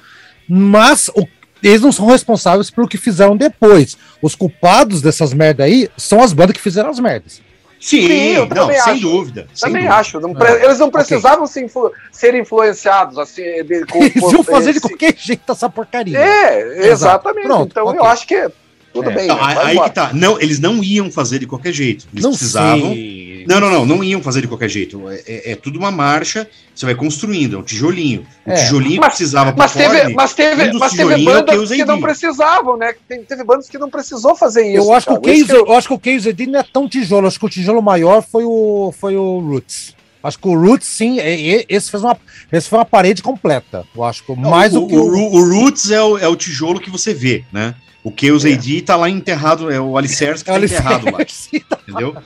mas 0.47 1.09
o- 1.17 1.27
eles 1.63 1.81
não 1.83 1.93
são 1.93 2.07
responsáveis 2.07 2.71
pelo 2.71 2.89
que 2.89 2.97
fizeram 2.99 3.37
depois. 3.37 3.97
Os 4.23 4.35
culpados 4.35 5.01
dessas 5.03 5.33
merda 5.33 5.65
aí 5.65 5.89
são 5.97 6.23
as 6.23 6.33
bandas 6.33 6.55
que 6.57 6.61
fizeram 6.63 6.91
as 6.91 6.99
merdas. 6.99 7.41
Sim, 7.81 8.07
Sim, 8.07 8.13
eu 8.35 8.41
não, 8.43 8.49
também 8.49 8.79
sem 8.81 8.93
acho. 8.93 9.01
dúvida. 9.01 9.47
sem 9.55 9.69
Também 9.71 9.83
dúvida. 9.85 9.99
acho. 10.01 10.21
não 10.21 10.35
pre- 10.35 10.65
Eles 10.65 10.79
não 10.79 10.91
precisavam 10.91 11.47
se 11.47 11.65
influ- 11.65 11.91
ser 12.13 12.35
influenciados 12.35 13.17
assim. 13.19 13.43
De, 13.65 13.87
com, 13.87 13.99
Eles 14.05 14.17
iam 14.33 14.45
fazer 14.45 14.73
de 14.73 14.79
esse- 14.79 14.89
qualquer 14.89 15.15
jeito 15.17 15.51
essa 15.51 15.71
porcaria. 15.71 16.19
É, 16.19 16.89
exatamente. 16.91 17.47
Pronto, 17.47 17.71
então 17.71 17.87
ok. 17.87 17.99
eu 17.99 18.05
acho 18.05 18.27
que 18.27 18.51
tudo 18.93 19.09
É. 19.09 19.15
bem. 19.15 19.27
Não, 19.29 19.37
vai 19.39 19.57
aí 19.57 19.73
embora. 19.73 19.89
que 19.89 19.95
tá. 19.95 20.11
Não, 20.13 20.39
eles 20.39 20.59
não 20.61 20.85
iam 20.85 21.11
fazer 21.11 21.39
de 21.39 21.47
qualquer 21.47 21.73
jeito. 21.73 22.07
Eles 22.13 22.23
não 22.23 22.33
precisavam. 22.33 22.93
sei. 22.93 23.30
Não, 23.47 23.61
não, 23.61 23.71
não, 23.71 23.87
não 23.87 24.05
iam 24.05 24.23
fazer 24.23 24.41
de 24.41 24.49
qualquer 24.49 24.69
jeito. 24.69 25.09
É, 25.09 25.23
é- 25.27 25.53
é 25.53 25.57
tudo 25.57 25.79
uma 25.79 25.91
marcha, 25.91 26.49
você 26.75 26.87
vai 26.87 26.95
construindo, 26.95 27.57
é 27.57 27.59
um 27.59 27.63
tijolinho. 27.63 28.27
O 28.47 28.51
É. 28.51 28.55
tijolinho 28.55 29.01
Mas- 29.01 29.13
que 29.13 29.17
precisava 29.19 29.55
Mas 29.57 29.73
teve, 29.73 30.15
mas 30.15 30.35
teve, 30.35 30.71
um 30.71 30.79
mas 30.79 30.93
teve 30.93 31.13
é 31.13 31.17
que 31.17 31.25
bandas 31.25 31.57
usei 31.59 31.79
que 31.79 31.85
não 31.85 32.01
precisavam, 32.01 32.77
né? 32.77 32.95
Teve 33.29 33.45
bandas 33.45 33.69
que 33.69 33.79
não 33.79 33.91
precisou 33.91 34.35
fazer 34.35 34.67
isso. 34.67 34.77
Eu 34.89 34.93
acho, 34.93 35.07
que 35.07 35.13
o 35.13 35.21
cara. 35.21 35.35
Case, 35.35 35.45
que 35.47 35.53
eu- 35.53 35.67
eu 35.67 35.73
acho 35.75 35.89
que 35.89 35.95
o 35.95 35.99
case 35.99 36.47
não 36.47 36.61
é 36.61 36.65
tão 36.73 36.89
tijolo. 36.89 37.27
Acho 37.27 37.39
que 37.39 37.47
o 37.47 37.51
tijolo 37.51 37.83
maior 37.83 38.23
foi 38.23 38.45
o, 38.45 38.93
foi 38.99 39.17
o 39.17 39.39
Roots. 39.41 39.95
Acho 40.23 40.39
que 40.39 40.49
o 40.49 40.55
Roots, 40.55 40.87
sim, 40.87 41.19
é- 41.19 41.41
é- 41.61 41.65
esse, 41.69 41.91
fez 41.91 42.03
uma, 42.03 42.17
esse 42.53 42.69
foi 42.69 42.79
uma 42.79 42.85
parede 42.85 43.23
completa. 43.23 43.85
Eu 43.97 44.05
acho 44.05 44.23
que 44.25 44.35
mais 44.37 44.77
o, 44.77 44.81
do 44.81 44.87
que 44.89 44.95
o. 44.97 45.03
o, 45.03 45.35
o 45.37 45.51
Roots 45.51 45.91
é 45.91 46.03
o, 46.03 46.19
é 46.19 46.29
o 46.29 46.37
tijolo 46.37 46.79
que 46.79 46.91
você 46.91 47.15
vê, 47.15 47.43
né? 47.53 47.75
O 48.05 48.11
Chaos 48.19 48.45
AD 48.47 48.81
tá 48.83 48.97
lá 48.97 49.11
enterrado, 49.11 49.71
é 49.71 49.79
o 49.79 49.97
alicerce 49.99 50.43
que 50.43 50.51
É 50.51 50.59
tá 50.59 50.65
enterrado 50.65 51.05
lá, 51.11 51.19
alicerce. 51.21 51.65
entendeu? 51.87 52.17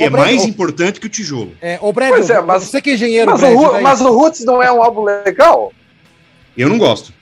Que 0.00 0.04
é 0.06 0.10
Breno, 0.10 0.26
mais 0.26 0.42
ô- 0.42 0.46
importante 0.48 0.98
que 0.98 1.06
o 1.06 1.10
tijolo. 1.10 1.52
É, 1.60 1.78
ô, 1.80 1.92
Brad, 1.92 2.08
Pois 2.10 2.30
é, 2.30 2.40
mas- 2.40 2.64
você 2.64 2.80
que 2.80 2.90
é 2.90 2.94
engenheiro, 2.94 3.30
Mas, 3.32 3.40
Brad, 3.40 3.52
o, 3.54 3.58
Ru- 3.58 3.70
vai- 3.72 3.82
mas 3.82 4.00
o 4.00 4.10
Roots 4.12 4.44
não 4.44 4.62
é 4.62 4.72
um 4.72 4.82
álbum 4.82 5.04
legal? 5.04 5.72
Eu 6.56 6.68
não 6.68 6.78
gosto. 6.78 7.12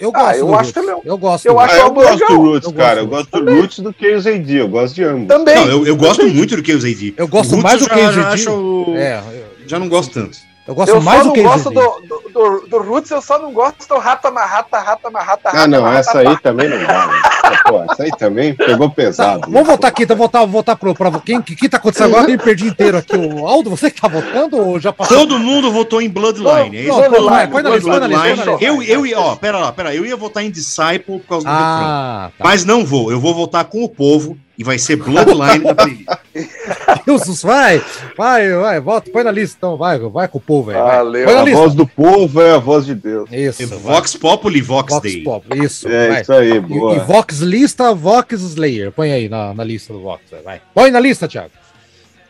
eu 0.00 0.10
Ah, 0.14 0.20
gosto 0.22 0.36
eu 0.38 0.46
do 0.46 0.54
acho 0.56 0.72
que 0.72 0.78
ele- 0.80 0.90
Eu 1.04 1.18
gosto. 1.18 1.46
eu 1.46 1.54
do 1.54 1.60
Ah, 1.60 1.64
acho 1.64 1.72
Roots. 1.74 1.78
eu 1.78 1.84
algo 1.84 2.00
gosto 2.00 2.12
legal. 2.14 2.28
do 2.28 2.42
Roots, 2.50 2.66
Eu 2.68 2.72
cara. 2.74 3.04
gosto 3.04 3.04
Eu 3.04 3.06
gosto 3.40 3.44
do 3.44 3.60
Roots 3.60 3.78
do 3.80 3.92
que 3.92 4.14
os 4.14 4.26
AD. 4.26 4.54
Eu 4.56 4.68
gosto 4.68 4.94
de 4.94 5.04
ambos. 5.04 5.28
Também. 5.28 5.54
Não, 5.54 5.68
eu, 5.68 5.86
eu 5.86 5.96
gosto 5.96 6.26
muito 6.28 6.56
do 6.56 6.64
Chaos 6.66 6.84
AD. 6.84 7.14
Eu 7.16 7.28
gosto 7.28 7.54
O 7.56 7.62
mais 7.62 7.80
do 7.80 7.84
eu 7.86 7.88
Chaos 7.98 8.14
já 8.14 8.22
AD. 8.22 8.34
acho 8.34 8.50
o- 8.52 8.96
É, 8.96 9.18
eu, 9.18 9.68
Já 9.68 9.78
não 9.78 9.88
gosto 9.88 10.12
tanto. 10.12 10.36
Eu 10.66 10.74
gosto 10.74 10.94
Eu 10.94 11.00
mais 11.00 11.18
só 11.18 11.22
do 11.24 11.26
não 11.28 11.34
que 11.34 11.42
gosto 11.42 11.70
do, 11.70 11.80
do, 11.80 12.30
do, 12.32 12.66
do 12.68 12.82
Roots, 12.82 13.10
eu 13.10 13.20
só 13.20 13.38
não 13.38 13.52
gosto 13.52 13.86
do 13.88 13.98
Rata 13.98 14.30
Marrata, 14.30 14.78
Rata 14.78 15.10
Marrata, 15.10 15.50
Ah, 15.52 15.66
não, 15.66 15.86
essa 15.92 16.20
aí 16.20 16.36
também 16.40 16.68
não 16.68 16.78
dá. 16.86 17.06
né? 17.08 17.22
Pô, 17.66 17.82
essa 17.90 18.02
aí 18.04 18.10
também 18.12 18.54
pegou 18.54 18.88
Tá, 18.88 18.94
pesado. 18.94 19.50
vamos 19.50 19.66
voltar 19.66 19.88
aqui, 19.88 20.04
então 20.04 20.16
voltar, 20.16 20.44
voltar 20.46 20.76
pro 20.76 20.94
pra 20.94 21.10
quem 21.20 21.40
que, 21.42 21.54
que 21.56 21.68
tá 21.68 21.76
acontecendo 21.78 22.10
agora? 22.14 22.24
Eu 22.30 22.30
me 22.30 22.38
perdi 22.38 22.66
inteiro 22.68 22.96
aqui. 22.96 23.16
O 23.16 23.46
Aldo, 23.46 23.70
você 23.70 23.90
que 23.90 24.00
tá 24.00 24.08
votando 24.08 24.56
ou 24.56 24.78
já 24.80 24.92
passou? 24.92 25.16
Todo 25.18 25.38
mundo 25.38 25.70
votou 25.72 26.00
em 26.00 26.08
Bloodline. 26.08 26.76
é 26.76 26.80
isso? 26.82 26.88
Não, 27.00 27.08
Bloodline, 27.10 27.50
põe, 27.50 27.50
põe 27.50 27.62
na 27.62 27.70
lista, 27.70 27.90
põe 27.90 28.00
na 28.00 28.06
lista, 28.06 28.22
põe 28.22 28.36
na 28.36 28.44
lista. 28.52 28.64
Eu, 28.64 28.82
eu 28.82 29.06
ia, 29.06 29.20
ó, 29.20 29.36
pera 29.36 29.58
lá, 29.58 29.72
pera, 29.72 29.94
eu 29.94 30.06
ia 30.06 30.16
votar 30.16 30.44
em 30.44 30.50
Disciple 30.50 31.18
por 31.20 31.28
causa 31.28 31.46
do 31.46 31.52
refrão. 31.52 31.66
Ah, 31.66 32.30
tá. 32.38 32.44
Mas 32.44 32.64
não 32.64 32.84
vou, 32.84 33.10
eu 33.10 33.20
vou 33.20 33.34
votar 33.34 33.64
com 33.64 33.82
o 33.84 33.88
povo 33.88 34.36
e 34.62 34.64
vai 34.64 34.78
ser 34.78 34.94
Bloodline 34.96 35.64
da 35.64 35.74
playlist. 35.74 36.06
Deus, 37.04 37.42
vai, 37.42 37.82
vai, 38.16 38.52
vai, 38.54 38.80
volta, 38.80 39.10
põe 39.10 39.24
na 39.24 39.32
lista 39.32 39.56
então, 39.58 39.76
vai, 39.76 39.98
vai 39.98 40.28
com 40.28 40.38
o 40.38 40.40
povo, 40.40 40.70
velho. 40.70 40.84
Valeu. 40.84 41.24
Põe 41.24 41.34
na 41.34 41.40
A 41.40 41.44
lista. 41.44 41.58
voz 41.60 41.74
do 41.74 41.86
povo 41.86 42.40
é 42.40 42.54
a 42.54 42.58
voz 42.58 42.86
de 42.86 42.94
Deus. 42.94 43.28
Isso, 43.32 43.62
É. 43.64 43.66
Vox 43.66 44.14
Populi, 44.14 44.62
Vox, 44.62 44.92
Vox 44.94 45.02
Day. 45.02 45.22
Pop, 45.24 45.44
isso, 45.64 45.88
É 45.88 46.08
vai. 46.08 46.20
isso 46.22 46.32
aí, 46.32 46.50
E, 46.52 46.54
e 46.56 46.60
boa. 46.60 46.98
Vox 47.00 47.40
lista, 47.40 47.92
Vox 47.92 48.40
Slayer. 48.40 48.92
Põe 48.92 49.10
aí 49.12 49.28
na, 49.28 49.52
na 49.52 49.64
lista 49.64 49.92
do 49.92 50.00
Vox, 50.00 50.22
vai. 50.44 50.60
Põe 50.72 50.90
na 50.92 51.00
lista, 51.00 51.26
Thiago. 51.26 51.50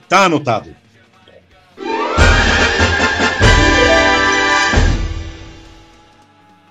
Tá 0.09 0.25
anotado. 0.25 0.71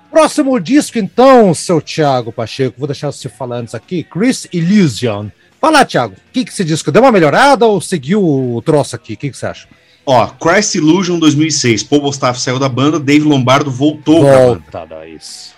Próximo 0.10 0.60
disco, 0.60 0.98
então, 1.00 1.54
seu 1.54 1.82
Thiago 1.82 2.34
Pacheco. 2.34 2.76
Vou 2.78 2.88
deixar 2.88 3.12
você 3.12 3.30
falar 3.30 3.58
antes 3.58 3.74
aqui. 3.74 4.04
Chris 4.04 4.46
Illusion. 4.52 5.28
Fala, 5.62 5.86
Thiago. 5.86 6.16
O 6.16 6.32
que, 6.34 6.44
que 6.44 6.52
esse 6.52 6.66
disco 6.66 6.92
deu 6.92 7.04
uma 7.04 7.12
melhorada 7.12 7.68
ou 7.68 7.80
seguiu 7.80 8.24
o 8.24 8.60
troço 8.64 8.96
aqui? 8.96 9.14
O 9.14 9.18
que, 9.18 9.30
que 9.30 9.38
você 9.38 9.46
acha? 9.46 9.68
Ó, 10.04 10.26
Christ 10.28 10.74
Illusion 10.74 11.20
2006. 11.20 11.84
Paul 11.84 12.02
Bostaff 12.02 12.42
saiu 12.42 12.58
da 12.58 12.68
banda, 12.68 13.00
Dave 13.00 13.24
Lombardo 13.24 13.70
voltou 13.70 14.22
pra 14.22 14.32
banda. 14.32 14.64
Volta 14.72 14.86
da 14.88 15.08
isso. 15.08 15.52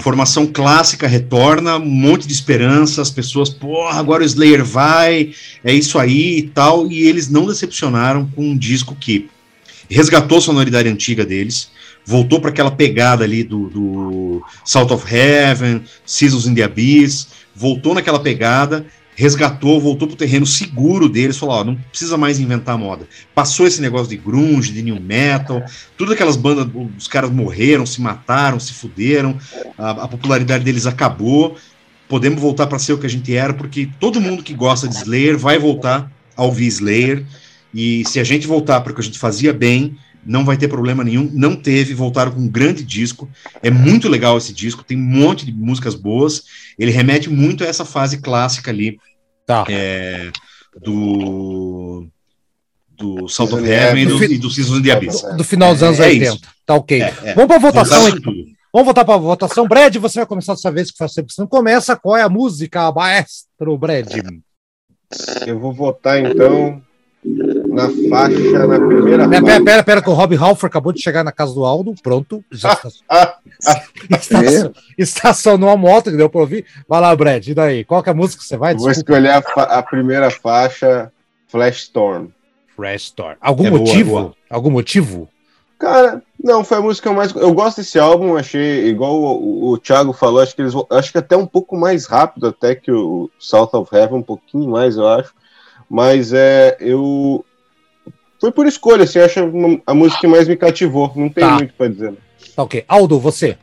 Formação 0.00 0.46
clássica 0.46 1.06
retorna, 1.06 1.76
um 1.76 1.84
monte 1.84 2.26
de 2.26 2.32
esperança, 2.32 3.02
as 3.02 3.10
pessoas, 3.10 3.50
porra, 3.50 4.00
agora 4.00 4.22
o 4.22 4.26
Slayer 4.26 4.64
vai, 4.64 5.34
é 5.62 5.74
isso 5.74 5.98
aí 5.98 6.38
e 6.38 6.42
tal, 6.44 6.90
e 6.90 7.06
eles 7.06 7.28
não 7.28 7.44
decepcionaram 7.44 8.26
com 8.34 8.42
um 8.42 8.56
disco 8.56 8.96
que 8.98 9.28
resgatou 9.90 10.38
a 10.38 10.40
sonoridade 10.40 10.88
antiga 10.88 11.22
deles, 11.26 11.70
voltou 12.02 12.40
para 12.40 12.48
aquela 12.48 12.70
pegada 12.70 13.24
ali 13.24 13.44
do, 13.44 13.68
do 13.68 14.42
Salt 14.64 14.90
of 14.90 15.14
Heaven, 15.14 15.82
Seasons 16.06 16.46
in 16.46 16.54
the 16.54 16.62
Abyss, 16.62 17.28
voltou 17.54 17.92
naquela 17.94 18.18
pegada, 18.18 18.86
resgatou, 19.16 19.80
voltou 19.80 20.08
pro 20.08 20.16
terreno 20.16 20.44
seguro 20.44 21.08
deles, 21.08 21.36
falou, 21.36 21.54
ó, 21.56 21.64
não 21.64 21.76
precisa 21.76 22.16
mais 22.16 22.40
inventar 22.40 22.76
moda. 22.76 23.06
Passou 23.34 23.66
esse 23.66 23.80
negócio 23.80 24.08
de 24.08 24.16
grunge, 24.16 24.72
de 24.72 24.82
new 24.82 25.00
metal, 25.00 25.62
tudo 25.96 26.12
aquelas 26.12 26.36
bandas, 26.36 26.66
os 26.98 27.08
caras 27.08 27.30
morreram, 27.30 27.86
se 27.86 28.00
mataram, 28.00 28.58
se 28.58 28.72
fuderam, 28.72 29.38
a, 29.78 29.90
a 29.90 30.08
popularidade 30.08 30.64
deles 30.64 30.86
acabou, 30.86 31.56
podemos 32.08 32.40
voltar 32.40 32.66
para 32.66 32.78
ser 32.78 32.92
o 32.92 32.98
que 32.98 33.06
a 33.06 33.10
gente 33.10 33.34
era, 33.34 33.54
porque 33.54 33.88
todo 34.00 34.20
mundo 34.20 34.42
que 34.42 34.54
gosta 34.54 34.88
de 34.88 34.96
Slayer 34.96 35.38
vai 35.38 35.58
voltar 35.58 36.10
a 36.36 36.42
ouvir 36.42 36.66
Slayer, 36.66 37.24
e 37.72 38.04
se 38.06 38.20
a 38.20 38.24
gente 38.24 38.46
voltar 38.46 38.80
para 38.80 38.92
o 38.92 38.94
que 38.94 39.00
a 39.00 39.04
gente 39.04 39.18
fazia 39.18 39.52
bem, 39.52 39.96
não 40.26 40.44
vai 40.44 40.56
ter 40.56 40.68
problema 40.68 41.02
nenhum, 41.04 41.28
não 41.32 41.54
teve, 41.56 41.94
voltaram 41.94 42.32
com 42.32 42.40
um 42.40 42.48
grande 42.48 42.82
disco, 42.84 43.28
é 43.62 43.70
muito 43.70 44.08
legal 44.08 44.36
esse 44.38 44.52
disco, 44.52 44.82
tem 44.84 44.96
um 44.96 45.00
monte 45.02 45.44
de 45.44 45.52
músicas 45.52 45.94
boas, 45.94 46.44
ele 46.78 46.90
remete 46.90 47.28
muito 47.30 47.62
a 47.64 47.66
essa 47.66 47.84
fase 47.84 48.18
clássica 48.18 48.70
ali, 48.70 48.98
Tá. 49.46 49.64
é, 49.68 50.30
do 50.80 52.06
do 52.96 53.28
Salt 53.28 53.52
of 53.52 53.64
Heaven 53.68 54.02
e 54.04 54.06
do, 54.06 54.24
e 54.24 54.38
do 54.38 54.50
Seasons 54.50 54.78
in 54.78 54.82
the 54.82 54.92
Abyss. 54.92 55.20
Do, 55.22 55.36
do 55.38 55.44
final 55.44 55.72
dos 55.74 55.82
É, 55.82 55.86
anos 55.86 56.00
é 56.00 56.04
80. 56.06 56.24
isso. 56.24 56.40
Tá 56.64 56.74
ok. 56.76 57.02
É, 57.02 57.14
é. 57.24 57.34
Vamos 57.34 57.48
pra 57.48 57.58
votação, 57.58 57.98
Voltaram 58.00 58.18
então. 58.18 58.32
tudo. 58.32 58.44
Vamos 58.72 58.84
voltar 58.86 59.04
pra 59.04 59.16
votação. 59.16 59.68
Brad, 59.68 59.96
você 59.96 60.20
vai 60.20 60.26
começar 60.26 60.54
dessa 60.54 60.70
vez 60.70 60.90
que 60.92 60.96
faz 60.98 61.12
sempre 61.12 61.28
que 61.28 61.34
você 61.34 61.40
não 61.40 61.48
começa. 61.48 61.96
Qual 61.96 62.16
é 62.16 62.22
a 62.22 62.28
música, 62.28 62.90
maestro 62.92 63.76
Brad? 63.76 64.12
Eu 65.46 65.58
vou 65.60 65.72
votar 65.72 66.18
então 66.20 66.80
na 67.74 67.88
faixa, 68.08 68.66
na 68.66 68.76
primeira 68.78 69.28
Pera, 69.28 69.40
faixa. 69.40 69.42
pera, 69.44 69.64
pera, 69.64 69.82
pera, 69.84 70.02
que 70.02 70.08
o 70.10 70.14
Rob 70.14 70.34
Halford 70.36 70.66
acabou 70.66 70.92
de 70.92 71.02
chegar 71.02 71.22
na 71.24 71.32
casa 71.32 71.52
do 71.54 71.64
Aldo. 71.64 71.94
Pronto. 72.02 72.42
Já 72.50 72.72
está, 72.72 72.88
Ah, 73.10 73.38
estacion- 74.10 74.72
estacionou 74.96 75.68
a 75.70 75.76
moto 75.76 76.10
que 76.10 76.16
deu 76.16 76.28
pra 76.30 76.40
ouvir. 76.40 76.64
Vai 76.88 77.00
lá, 77.00 77.14
Brad. 77.14 77.46
E 77.46 77.54
daí? 77.54 77.84
Qual 77.84 78.02
que 78.02 78.08
é 78.08 78.12
a 78.12 78.16
música 78.16 78.42
que 78.42 78.48
você 78.48 78.56
vai? 78.56 78.74
vou 78.74 78.90
escolher 78.90 79.30
a, 79.30 79.38
a 79.38 79.82
primeira 79.82 80.30
faixa, 80.30 81.10
Flash 81.48 81.82
Storm. 81.82 82.28
Fresh 82.76 83.02
Store. 83.04 83.36
Algum 83.40 83.66
É 83.66 83.70
boa, 83.70 83.80
motivo? 83.82 84.10
boa. 84.10 84.34
Algum 84.50 84.70
motivo? 84.70 85.28
Cara, 85.78 86.22
não, 86.42 86.64
foi 86.64 86.78
a 86.78 86.80
música 86.80 87.12
mais. 87.12 87.32
Eu 87.34 87.52
gosto 87.52 87.76
desse 87.78 87.98
álbum, 87.98 88.36
achei, 88.36 88.88
igual 88.88 89.14
o, 89.20 89.70
o, 89.70 89.78
Thiago 89.78 90.12
falou, 90.12 90.40
acho 90.40 90.54
que 90.54 90.62
eles 90.62 90.72
acho 90.90 91.12
que 91.12 91.18
até 91.18 91.36
um 91.36 91.46
pouco 91.46 91.76
mais 91.76 92.06
rápido 92.06 92.46
até 92.48 92.74
que 92.74 92.90
o 92.90 93.30
South 93.38 93.70
of 93.74 93.94
Heaven, 93.94 94.18
um 94.18 94.22
pouquinho 94.22 94.70
mais, 94.70 94.96
eu 94.96 95.06
acho. 95.06 95.32
Mas 95.90 96.32
é, 96.32 96.76
eu. 96.80 97.44
Foi 98.44 98.52
por 98.52 98.66
escolha, 98.66 99.04
assim, 99.04 99.20
acho 99.20 99.42
uma- 99.42 99.80
a 99.86 99.94
música 99.94 100.20
que 100.20 100.26
mais 100.26 100.46
me 100.46 100.54
cativou. 100.54 101.10
Não 101.16 101.30
tem 101.30 101.42
Tá. 101.42 101.52
muito 101.54 101.72
pra 101.72 101.88
dizer. 101.88 102.12
Tá 102.54 102.62
ok. 102.62 102.84
Aldo, 102.86 103.18
você. 103.18 103.56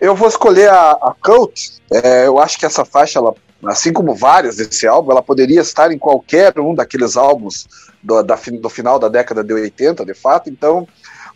Eu 0.00 0.14
vou 0.14 0.28
escolher 0.28 0.70
a, 0.70 0.92
a 0.92 1.12
Cult. 1.20 1.72
É, 1.92 2.28
eu 2.28 2.38
acho 2.38 2.60
que 2.60 2.64
essa 2.64 2.84
faixa, 2.84 3.18
ela, 3.18 3.34
assim 3.64 3.92
como 3.92 4.14
várias 4.14 4.54
desse 4.58 4.86
álbum, 4.86 5.10
ela 5.10 5.20
poderia 5.20 5.60
estar 5.62 5.90
em 5.90 5.98
qualquer 5.98 6.56
um 6.60 6.76
daqueles 6.76 7.16
álbuns 7.16 7.66
do, 8.00 8.22
da, 8.22 8.36
do 8.36 8.68
final 8.68 9.00
da 9.00 9.08
década 9.08 9.42
de 9.42 9.52
80, 9.52 10.04
de 10.06 10.14
fato. 10.14 10.48
Então, 10.48 10.86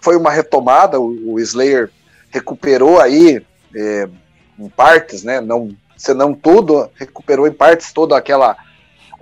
foi 0.01 0.17
uma 0.17 0.31
retomada. 0.31 1.01
O, 1.01 1.33
o 1.33 1.41
Slayer 1.41 1.91
recuperou 2.31 3.01
aí 3.01 3.43
é, 3.75 4.09
em 4.57 4.69
partes, 4.69 5.25
né? 5.25 5.41
Não, 5.41 5.71
se 5.97 6.15
não 6.15 6.33
tudo, 6.33 6.89
recuperou 6.95 7.49
em 7.49 7.53
partes 7.53 7.93
toda 7.93 8.17
aquela 8.17 8.57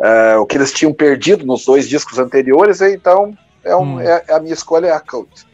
é, 0.00 0.36
o 0.36 0.46
que 0.46 0.56
eles 0.56 0.72
tinham 0.72 0.92
perdido 0.92 1.44
nos 1.46 1.64
dois 1.64 1.88
discos 1.88 2.18
anteriores. 2.18 2.80
e 2.80 2.92
Então, 2.94 3.36
é, 3.64 3.74
um, 3.76 3.94
Hum. 3.96 4.00
é- 4.00 4.24
a 4.32 4.38
minha 4.40 4.54
escolha 4.54 4.86
é 4.88 4.92
a 4.92 5.00
Cult. 5.00 5.46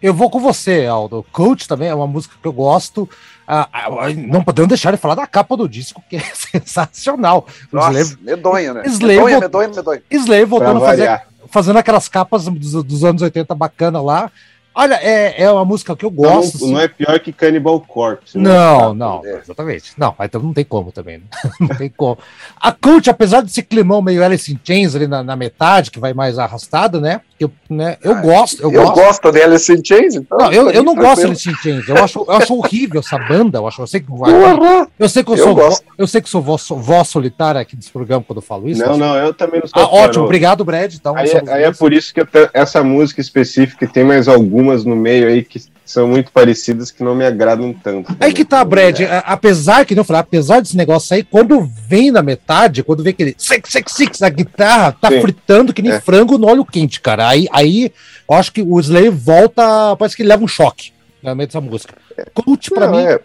Eu 0.00 0.12
vou 0.12 0.28
com 0.28 0.40
você, 0.40 0.84
Aldo. 0.86 1.24
Coach 1.30 1.68
também 1.68 1.88
é 1.88 1.94
uma 1.94 2.08
música 2.08 2.34
que 2.40 2.46
eu 2.48 2.52
gosto. 2.52 3.08
Ah, 3.46 3.68
ah, 3.72 3.88
não 4.16 4.42
podemos 4.42 4.68
deixar 4.68 4.90
de 4.90 4.96
falar 4.96 5.14
da 5.14 5.26
capa 5.28 5.56
do 5.56 5.68
disco, 5.68 6.02
que 6.10 6.16
é 6.16 6.20
sensacional. 6.34 7.46
Nossa, 7.70 7.92
Slave, 8.00 8.18
medonha, 8.24 8.74
né? 8.74 8.82
Slave 8.86 9.14
medonha, 9.14 9.40
medonha, 9.40 9.68
medonha. 9.68 10.02
Slave 10.10 10.44
voltando 10.44 10.82
a 10.82 10.86
fazer, 10.88 11.22
fazendo 11.48 11.78
aquelas 11.78 12.08
capas 12.08 12.46
dos, 12.46 12.82
dos 12.82 13.04
anos 13.04 13.22
80 13.22 13.54
bacana 13.54 14.00
lá. 14.02 14.30
Olha, 14.74 14.94
é, 15.02 15.42
é 15.42 15.50
uma 15.50 15.64
música 15.64 15.94
que 15.94 16.04
eu 16.04 16.10
gosto. 16.10 16.32
Não, 16.32 16.40
assim. 16.66 16.72
não 16.72 16.80
é 16.80 16.88
pior 16.88 17.18
que 17.20 17.32
Cannibal 17.32 17.78
Corpse. 17.80 18.38
né? 18.38 18.48
Não, 18.48 18.94
não, 18.94 19.20
É. 19.24 19.38
exatamente. 19.38 19.92
Não, 19.98 20.14
mas 20.18 20.26
então 20.28 20.40
não 20.40 20.52
tem 20.52 20.64
como 20.64 20.90
também. 20.92 21.18
né? 21.18 21.24
Não 21.60 21.68
tem 21.76 21.88
como. 21.94 22.18
A 22.60 22.72
Cult, 22.72 23.08
apesar 23.10 23.40
desse 23.42 23.62
climão 23.62 24.00
meio 24.02 24.24
Alice 24.24 24.52
in 24.52 24.58
Chains 24.64 24.94
ali 24.94 25.06
na, 25.06 25.22
na 25.22 25.36
metade, 25.36 25.90
que 25.90 25.98
vai 26.00 26.12
mais 26.14 26.38
arrastado, 26.38 27.00
né? 27.00 27.20
Eu, 27.38 27.50
né, 27.68 27.96
eu 28.02 28.12
Ah, 28.12 28.20
gosto, 28.20 28.62
eu, 28.62 28.70
Eu, 28.72 28.82
gosto. 28.82 28.94
gosto 28.94 29.32
de 29.32 29.42
Alice 29.42 29.72
in 29.72 29.84
Chains, 29.84 30.14
então. 30.14 30.38
Não, 30.38 30.52
eu, 30.52 30.70
eu 30.70 30.82
não 30.82 30.94
tranquilo. 30.94 31.02
gosto 31.08 31.20
de 31.20 31.26
Alice 31.26 31.50
in 31.50 31.54
Chains. 31.56 31.88
Eu 31.88 31.96
acho, 31.96 32.18
eu 32.26 32.30
acho 32.32 32.54
horrível 32.56 33.00
essa 33.00 33.18
banda. 33.18 33.58
Eu, 33.58 33.66
acho, 33.66 33.82
eu 33.82 33.86
sei 33.86 34.00
que 34.00 34.10
vai. 34.16 34.30
Porra! 34.58 34.88
Eu 34.98 35.08
sei 35.08 35.24
que 35.24 35.30
eu, 35.30 35.36
Eu 35.36 35.44
sou, 35.44 35.54
vo- 35.54 35.78
eu 35.98 36.06
sei 36.06 36.20
que 36.22 36.28
sou 36.30 36.40
voz, 36.40 36.66
voz 36.68 37.08
solitária 37.08 37.60
aqui 37.60 37.74
desse 37.76 37.90
programa 37.90 38.24
quando 38.26 38.38
eu 38.38 38.42
falo 38.42 38.68
isso. 38.68 38.80
Não, 38.84 38.96
não, 38.96 39.16
eu 39.16 39.34
também 39.34 39.60
não 39.60 39.66
sou 39.66 39.82
Ah, 39.82 39.86
ótimo, 39.92 40.18
não. 40.20 40.24
obrigado, 40.24 40.64
Brad. 40.64 40.94
Então, 40.94 41.16
Aí, 41.16 41.30
aí 41.48 41.64
é 41.64 41.72
por 41.72 41.92
isso 41.92 42.14
que 42.14 42.20
essa 42.54 42.82
música 42.84 43.20
específica 43.20 43.86
tem 43.88 44.04
mais 44.04 44.28
algumas 44.62 44.84
no 44.84 44.94
meio 44.96 45.26
aí 45.28 45.42
que 45.42 45.60
são 45.84 46.06
muito 46.06 46.30
parecidas 46.30 46.90
que 46.90 47.02
não 47.02 47.14
me 47.14 47.24
agradam 47.26 47.72
tanto. 47.72 48.16
Aí 48.20 48.32
que 48.32 48.44
tá, 48.44 48.64
Brad. 48.64 49.00
a- 49.02 49.18
Apesar 49.18 49.84
que 49.84 49.94
não 49.94 50.04
falar, 50.04 50.20
apesar 50.20 50.60
desse 50.60 50.76
negócio 50.76 51.14
aí, 51.14 51.22
quando 51.24 51.68
vem 51.88 52.10
na 52.10 52.22
metade, 52.22 52.82
quando 52.82 53.02
vem 53.02 53.10
aquele 53.12 53.34
six, 53.36 53.68
six, 53.70 53.92
six, 53.92 54.22
a 54.22 54.28
guitarra 54.28 54.92
tá 54.92 55.08
Sim. 55.10 55.20
fritando 55.20 55.72
que 55.74 55.82
nem 55.82 55.92
É. 55.92 56.00
frango 56.00 56.38
no 56.38 56.46
óleo 56.46 56.64
quente, 56.64 57.00
cara. 57.00 57.28
Aí, 57.28 57.46
aí 57.52 57.92
eu 58.30 58.34
acho 58.36 58.52
que 58.52 58.62
o 58.62 58.78
Slave 58.80 59.10
volta, 59.10 59.96
parece 59.98 60.16
que 60.16 60.22
ele 60.22 60.28
leva 60.28 60.44
um 60.44 60.48
choque 60.48 60.91
na 61.22 61.34
meio 61.34 61.46
dessa 61.46 61.60
música. 61.60 61.94
Cult 62.34 62.70
pra 62.70 62.86
Não, 62.86 62.96
mim. 62.98 63.04
é, 63.04 63.20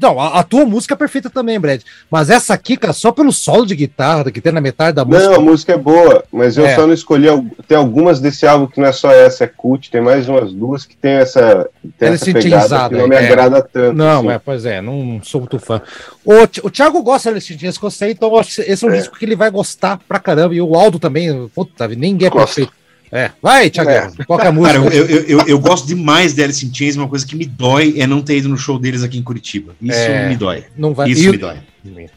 Não, 0.00 0.20
a, 0.20 0.40
a 0.40 0.42
tua 0.42 0.64
música 0.64 0.94
é 0.94 0.96
perfeita 0.96 1.28
também, 1.30 1.58
Brad. 1.58 1.80
Mas 2.10 2.30
essa 2.30 2.54
aqui, 2.54 2.76
cara, 2.76 2.92
só 2.92 3.10
pelo 3.12 3.32
solo 3.32 3.66
de 3.66 3.74
guitarra 3.74 4.30
que 4.30 4.40
tem 4.40 4.52
na 4.52 4.60
metade 4.60 4.94
da 4.96 5.04
música. 5.04 5.28
Não, 5.30 5.34
a 5.36 5.40
música 5.40 5.72
é 5.72 5.76
boa, 5.76 6.24
mas 6.32 6.56
eu 6.56 6.66
É. 6.66 6.74
só 6.74 6.86
não 6.86 6.94
escolhi. 6.94 7.26
Tem 7.66 7.76
algumas 7.76 8.20
desse 8.20 8.46
álbum 8.46 8.66
que 8.66 8.80
não 8.80 8.88
é 8.88 8.92
só 8.92 9.10
essa, 9.12 9.44
é 9.44 9.46
cult, 9.46 9.90
tem 9.90 10.00
mais 10.00 10.28
umas 10.28 10.52
duas 10.52 10.84
que 10.86 10.96
tem 10.96 11.12
essa, 11.12 11.68
tem 11.98 12.08
essa 12.10 12.24
pegada 12.32 12.88
que 12.88 12.94
não 12.96 13.08
me 13.08 13.16
é. 13.16 13.26
agrada 13.28 13.62
tanto. 13.62 13.96
Não, 13.96 14.20
assim. 14.20 14.30
é, 14.30 14.38
pois 14.38 14.64
é, 14.66 14.80
não 14.80 15.20
sou 15.22 15.40
muito 15.40 15.58
fã. 15.58 15.80
O, 16.24 16.32
o 16.66 16.70
Thiago 16.70 17.02
gosta 17.02 17.32
disco, 17.56 17.86
eu 17.86 17.90
sei, 17.90 18.10
então 18.12 18.30
esse 18.40 18.84
é 18.84 18.88
um 18.88 18.92
É. 18.92 18.96
disco 18.98 19.16
que 19.16 19.24
ele 19.24 19.36
vai 19.36 19.50
gostar 19.50 19.98
pra 20.08 20.18
caramba. 20.18 20.54
E 20.54 20.60
o 20.60 20.74
Aldo 20.74 20.98
também, 20.98 21.48
puta, 21.54 21.86
ninguém 21.88 22.26
é 22.26 22.30
Gosto. 22.30 22.46
perfeito. 22.46 22.72
É, 23.12 23.30
vai, 23.40 23.70
Thiago, 23.70 23.90
É. 23.90 24.10
qual 24.26 24.38
que 24.38 24.44
é 24.46 24.48
a 24.48 24.52
música? 24.52 24.80
Cara, 24.80 24.94
eu, 24.94 25.06
eu, 25.06 25.20
eu, 25.26 25.40
eu 25.46 25.58
gosto 25.60 25.86
demais 25.86 26.34
de 26.34 26.42
Alice 26.42 26.66
in 26.66 26.74
Chains, 26.74 26.96
uma 26.96 27.08
coisa 27.08 27.24
que 27.26 27.36
me 27.36 27.44
dói 27.46 27.94
é 27.98 28.06
não 28.06 28.20
ter 28.20 28.36
ido 28.38 28.48
no 28.48 28.56
show 28.58 28.78
deles 28.78 29.02
aqui 29.02 29.16
em 29.18 29.22
Curitiba. 29.22 29.76
Isso 29.80 29.96
É. 29.98 30.28
me 30.28 30.36
dói. 30.36 30.64
não 30.76 30.92
vai, 30.92 31.10
Isso 31.10 31.30
me 31.30 31.36
dói. 31.38 31.56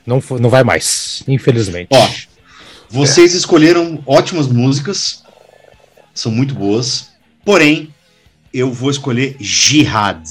Não, 0.06 0.22
não 0.40 0.49
vai 0.49 0.64
mais, 0.64 1.24
infelizmente. 1.28 1.90
Ó, 1.91 2.10
Vocês 2.90 3.36
escolheram 3.36 4.02
ótimas 4.06 4.48
músicas, 4.48 5.24
são 6.14 6.32
muito 6.32 6.56
boas, 6.56 7.10
porém, 7.45 7.94
eu 8.52 8.72
vou 8.74 8.90
escolher 8.90 9.36
Jihad. 9.40 10.24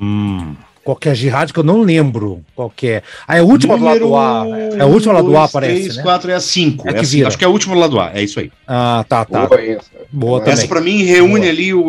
Hum, 0.00 0.54
qual 0.90 0.96
que 0.96 1.08
é 1.08 1.12
a 1.12 1.14
Jihad 1.14 1.52
que 1.52 1.58
eu 1.58 1.62
não 1.62 1.82
lembro 1.82 2.44
qual 2.54 2.68
que 2.68 2.88
é. 2.88 3.02
Ah, 3.26 3.36
é 3.36 3.40
a 3.40 3.44
última 3.44 3.78
do 3.78 3.84
lado 3.84 4.16
A. 4.16 4.44
É 4.76 4.80
a 4.80 4.86
última 4.86 5.14
lá 5.14 5.22
do 5.22 5.36
A, 5.36 5.48
parece, 5.48 5.74
três, 5.74 5.96
né? 5.96 6.02
quatro, 6.02 6.30
é 6.30 6.34
a 6.34 6.40
cinco. 6.40 6.88
É 6.88 6.90
É 6.90 6.94
que 6.94 7.06
vira. 7.06 7.28
Acho 7.28 7.38
que 7.38 7.44
é 7.44 7.46
a 7.46 7.50
última 7.50 7.74
do 7.74 7.80
lado 7.80 8.00
A, 8.00 8.10
é 8.12 8.24
isso 8.24 8.40
aí. 8.40 8.50
Ah, 8.66 9.04
tá, 9.08 9.24
tá. 9.24 9.46
Boa 9.46 9.60
essa. 9.60 9.90
Boa 10.10 10.38
Essa 10.38 10.44
também. 10.44 10.58
Essa 10.58 10.68
pra 10.68 10.80
mim 10.80 11.02
reúne 11.04 11.40
Boa. 11.40 11.48
ali 11.48 11.72
o, 11.72 11.80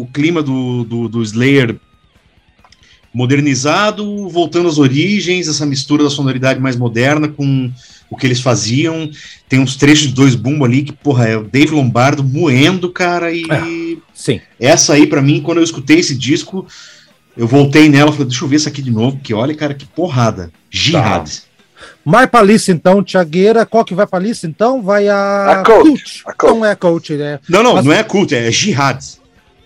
o 0.00 0.08
clima 0.14 0.42
do, 0.42 0.84
do, 0.84 1.08
do 1.08 1.22
Slayer 1.22 1.76
modernizado, 3.12 4.28
voltando 4.30 4.68
às 4.68 4.78
origens, 4.78 5.46
essa 5.46 5.66
mistura 5.66 6.04
da 6.04 6.10
sonoridade 6.10 6.58
mais 6.58 6.76
moderna 6.76 7.28
com 7.28 7.70
o 8.10 8.16
que 8.16 8.26
eles 8.26 8.40
faziam. 8.40 9.10
Tem 9.46 9.58
uns 9.58 9.76
trechos 9.76 10.08
de 10.08 10.14
dois 10.14 10.34
bumbo 10.34 10.64
ali 10.64 10.82
que, 10.82 10.92
porra, 10.92 11.28
é 11.28 11.36
o 11.36 11.44
Dave 11.44 11.72
Lombardo 11.72 12.24
moendo, 12.24 12.90
cara, 12.90 13.30
e 13.30 13.98
Sim. 14.14 14.40
essa 14.58 14.94
aí, 14.94 15.06
pra 15.06 15.20
mim, 15.20 15.42
quando 15.42 15.58
eu 15.58 15.64
escutei 15.64 15.98
esse 15.98 16.16
disco, 16.16 16.66
eu 17.38 17.46
voltei 17.46 17.88
nela 17.88 18.10
e 18.10 18.12
falei, 18.12 18.26
deixa 18.28 18.44
eu 18.44 18.48
ver 18.48 18.56
essa 18.56 18.68
aqui 18.68 18.82
de 18.82 18.90
novo, 18.90 19.18
que 19.22 19.32
olha, 19.32 19.54
cara, 19.54 19.72
que 19.72 19.86
porrada. 19.86 20.50
Jihad. 20.70 21.30
Vai 22.04 22.26
pra 22.26 22.42
lista 22.42 22.72
então, 22.72 23.02
Tiagueira. 23.02 23.64
Qual 23.64 23.84
que 23.84 23.94
vai 23.94 24.06
pra 24.06 24.18
lista 24.18 24.46
então? 24.46 24.82
Vai 24.82 25.08
a. 25.08 25.60
A 25.60 25.62
Cult. 25.64 26.22
A. 26.26 26.46
Não 26.46 26.64
é 26.66 26.74
coach, 26.74 27.12
né? 27.14 27.38
Não, 27.48 27.62
não, 27.62 27.74
Mas- 27.74 27.84
não 27.84 27.92
é 27.92 28.02
culto, 28.02 28.34
é 28.34 28.50
Jihad. 28.50 28.98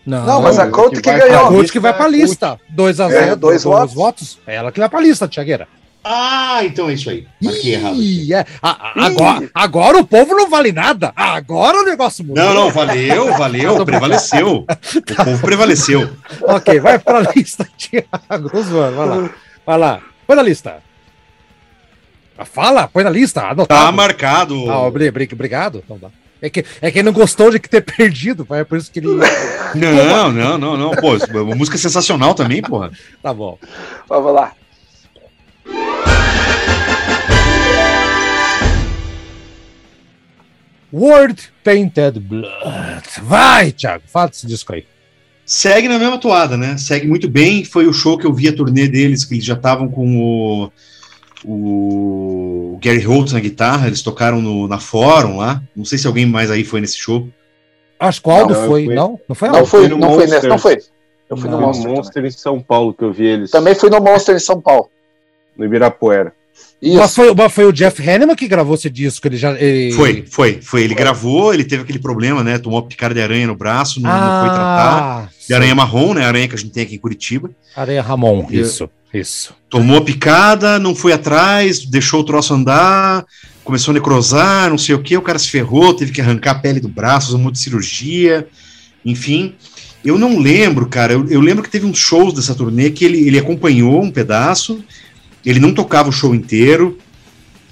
Não, 0.05 0.27
Não, 0.27 0.43
mas 0.43 0.59
a 0.59 0.67
Cult 0.69 0.97
que 0.97 1.01
que 1.01 1.09
É 1.11 1.15
a 1.15 1.19
ganhou. 1.19 1.41
pra- 1.47 1.49
coach 1.57 1.73
que 1.73 1.79
vai 1.79 1.93
pra 1.95 2.09
lista. 2.09 2.59
2x0, 2.77 3.13
É, 3.33 3.37
dois 3.37 3.63
votos. 3.63 3.95
votos. 3.95 4.39
É 4.47 4.57
ela 4.57 4.73
que 4.73 4.81
vai 4.81 4.89
pra 4.89 5.01
lista, 5.01 5.29
Tiagueira. 5.29 5.69
Ah, 6.05 6.61
então 6.65 6.91
é 6.91 6.95
isso 6.95 7.09
aí. 7.11 7.27
Marquei 7.41 7.75
errado. 7.75 7.93
aqui. 7.93 8.25
Ih, 8.27 8.35
é. 8.35 8.45
A- 8.61 8.71
a- 8.71 9.07
agora, 9.07 9.51
agora 9.55 9.99
o 9.99 10.05
povo 10.07 10.35
não 10.35 10.51
vale 10.51 10.73
nada. 10.73 11.13
Agora 11.15 11.79
o 11.81 11.85
negócio 11.85 12.25
mudou. 12.25 12.45
Não, 12.45 12.53
não, 12.55 12.71
valeu, 12.71 13.33
valeu, 13.35 13.85
prevaleceu. 13.87 14.67
O 14.97 15.25
povo 15.25 15.41
prevaleceu. 15.41 16.11
Ok, 16.43 16.81
vai 16.81 16.99
pra 16.99 17.21
lista, 17.37 17.69
Tiago. 17.77 18.51
Vai 18.51 18.91
lá. 19.07 19.31
Vai 19.65 19.79
lá. 19.79 20.01
Põe 20.27 20.37
na 20.37 20.43
lista. 20.43 20.77
Ah, 22.37 22.45
Fala, 22.45 22.89
põe 22.89 23.05
na 23.05 23.11
lista. 23.11 23.43
Anotado. 23.43 23.69
Tá 23.87 23.93
marcado. 23.93 24.71
Ah, 24.71 24.81
obri- 24.81 25.09
obri- 25.09 25.29
obrigado. 25.33 25.83
Então 25.85 25.99
dá. 25.99 26.09
É 26.41 26.51
que, 26.51 26.65
é 26.81 26.91
que 26.91 26.99
ele 26.99 27.07
não 27.07 27.13
gostou 27.13 27.53
de 27.53 27.61
ter 27.61 27.81
perdido, 27.83 28.45
é 28.51 28.65
por 28.65 28.77
isso 28.77 28.91
que 28.91 28.99
ele. 28.99 29.07
Não, 29.77 30.33
não, 30.33 30.59
não, 30.59 30.77
não. 30.77 30.91
Pô, 30.91 31.15
uma 31.41 31.55
música 31.55 31.79
sensacional 31.79 32.35
também, 32.35 32.61
porra. 32.61 32.91
Tá 33.23 33.33
bom. 33.33 33.57
Vamos 34.09 34.35
lá. 34.35 34.51
World 40.93 41.41
Painted 41.65 42.21
Blood. 42.21 43.03
Vai, 43.23 43.73
Thiago, 43.73 44.05
fala 44.07 44.29
desse 44.29 44.47
disco 44.47 44.75
aí. 44.75 44.85
Segue 45.45 45.89
na 45.89 45.99
mesma 45.99 46.19
toada, 46.19 46.57
né? 46.57 46.77
Segue 46.79 47.07
muito 47.07 47.29
bem. 47.29 47.65
Foi 47.65 47.87
o 47.87 47.93
show 47.93 48.17
que 48.19 48.27
eu 48.27 48.33
vi 48.33 48.49
a 48.49 48.55
turnê 48.55 48.87
deles, 48.89 49.25
que 49.25 49.35
eles 49.35 49.45
já 49.45 49.55
estavam 49.55 49.89
com 49.89 50.17
o, 50.23 50.73
o 51.45 52.79
Gary 52.83 53.01
Holt 53.05 53.33
na 53.33 53.41
guitarra. 53.41 53.87
Eles 53.87 54.03
tocaram 54.03 54.41
no, 54.41 54.69
na 54.69 54.79
Fórum 54.79 55.39
lá. 55.39 55.63
Não 55.75 55.85
sei 55.85 55.99
se 55.99 56.07
alguém 56.07 56.27
mais 56.27 56.51
aí 56.51 56.65
foi 56.65 56.81
nesse 56.81 56.97
show. 56.97 57.29
Acho 57.99 58.23
que 58.23 58.29
o 58.29 58.33
Aldo 58.33 58.55
Não, 58.55 58.67
foi. 58.67 58.85
fui. 58.87 58.95
Não? 58.95 59.21
Não 59.29 59.35
foi 59.35 59.49
Não 59.49 59.57
Aldo? 59.57 59.69
foi, 59.69 59.81
fui 59.81 59.89
no 59.89 59.99
não 59.99 60.15
foi 60.15 60.27
nesse, 60.27 60.47
não 60.49 60.59
foi. 60.59 60.79
Eu 61.31 61.37
fui 61.37 61.49
Não, 61.49 61.57
no 61.61 61.63
Foi 61.63 61.67
Monster. 61.75 61.91
Monster 61.91 62.25
em 62.27 62.31
São 62.31 62.61
Paulo 62.61 62.93
que 62.95 63.03
eu 63.05 63.13
vi 63.13 63.25
eles 63.27 63.51
Também 63.51 63.75
fui 63.75 63.89
no 63.89 64.01
Monster 64.01 64.37
em 64.37 64.41
São 64.41 64.61
Paulo. 64.61 64.91
no 65.57 65.65
Ibirapuera. 65.65 66.35
Isso. 66.83 66.97
Mas 66.97 67.15
foi, 67.15 67.33
mas 67.33 67.53
foi 67.53 67.65
o 67.65 67.73
Jeff 67.73 68.03
Hanneman 68.03 68.35
que 68.35 68.49
gravou 68.49 68.75
esse 68.75 68.91
disco, 68.91 69.29
ele 69.29 69.37
já... 69.37 69.53
Ele... 69.53 69.93
Foi, 69.93 70.25
foi, 70.29 70.59
foi, 70.61 70.83
ele 70.83 70.97
gravou, 70.97 71.55
ele 71.55 71.63
teve 71.63 71.85
aquele 71.85 72.01
problema, 72.01 72.43
né, 72.43 72.59
tomou 72.59 72.83
picada 72.83 73.15
de 73.15 73.23
aranha 73.23 73.47
no 73.47 73.55
braço, 73.55 74.01
não, 74.01 74.11
ah, 74.11 74.21
não 74.21 74.41
foi 74.41 74.57
tratar, 74.57 75.31
de 75.47 75.55
aranha 75.55 75.77
marrom, 75.77 76.13
né, 76.13 76.25
aranha 76.25 76.49
que 76.49 76.57
a 76.57 76.59
gente 76.59 76.73
tem 76.73 76.83
aqui 76.83 76.97
em 76.97 76.99
Curitiba. 76.99 77.51
Aranha 77.77 78.03
Ramon, 78.03 78.49
isso, 78.51 78.91
isso. 79.15 79.55
Tomou 79.71 80.01
picada, 80.03 80.81
não 80.81 80.93
foi 80.93 81.13
atrás, 81.13 81.87
deixou 81.87 82.19
o 82.19 82.25
troço 82.25 82.53
andar, 82.53 83.25
começou 83.63 83.93
a 83.93 83.95
necrosar, 83.95 84.69
não 84.69 84.77
sei 84.77 84.97
o 84.97 85.03
que, 85.03 85.17
o 85.17 85.23
cara 85.23 85.39
se 85.39 85.51
ferrou, 85.51 85.95
teve 85.95 86.11
que 86.11 86.21
arrancar 86.21 86.51
a 86.51 86.59
pele 86.59 86.81
do 86.81 86.89
braço, 86.89 87.29
usou 87.29 87.39
muita 87.39 87.61
cirurgia, 87.61 88.49
enfim... 89.05 89.55
Eu 90.05 90.19
não 90.19 90.37
lembro, 90.37 90.89
cara. 90.89 91.13
Eu, 91.13 91.29
eu, 91.29 91.41
lembro 91.41 91.63
que 91.63 91.71
teve 91.71 91.87
uns 91.87 91.97
shows 91.97 92.35
dessa 92.35 92.57
turnê 92.57 92.91
que 92.91 93.05
ele, 93.05 93.25
ele 93.25 93.39
acompanhou 93.39 94.03
um 94.03 94.11
pedaço 94.11 94.83
ele 95.45 95.61
não 95.61 95.73
tocava 95.73 96.09
o 96.09 96.13
show 96.13 96.35
inteiro, 96.35 96.99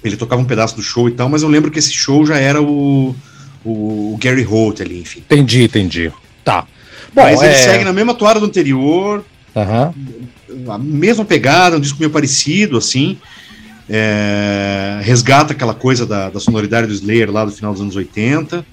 ele 0.03 0.17
tocava 0.17 0.41
um 0.41 0.45
pedaço 0.45 0.75
do 0.75 0.81
show 0.81 1.07
e 1.07 1.11
tal, 1.11 1.29
mas 1.29 1.43
eu 1.43 1.49
lembro 1.49 1.71
que 1.71 1.79
esse 1.79 1.93
show 1.93 2.25
já 2.25 2.37
era 2.37 2.61
o, 2.61 3.15
o, 3.63 4.13
o 4.13 4.17
Gary 4.21 4.43
Holt 4.43 4.81
ali, 4.81 4.99
enfim. 4.99 5.19
Entendi, 5.19 5.63
entendi. 5.63 6.11
Tá. 6.43 6.65
Bom, 7.13 7.23
mas 7.23 7.41
é... 7.41 7.45
ele 7.45 7.55
segue 7.55 7.83
na 7.83 7.93
mesma 7.93 8.13
toada 8.13 8.39
do 8.39 8.45
anterior, 8.45 9.23
uhum. 9.55 10.71
a 10.71 10.77
mesma 10.77 11.25
pegada, 11.25 11.77
um 11.77 11.79
disco 11.79 11.99
meio 11.99 12.11
parecido, 12.11 12.77
assim. 12.77 13.17
É, 13.93 15.01
resgata 15.03 15.51
aquela 15.51 15.73
coisa 15.73 16.05
da, 16.05 16.29
da 16.29 16.39
sonoridade 16.39 16.87
do 16.87 16.93
Slayer 16.93 17.29
lá 17.29 17.43
do 17.43 17.51
final 17.51 17.73
dos 17.73 17.81
anos 17.81 17.95
80. 17.95 18.65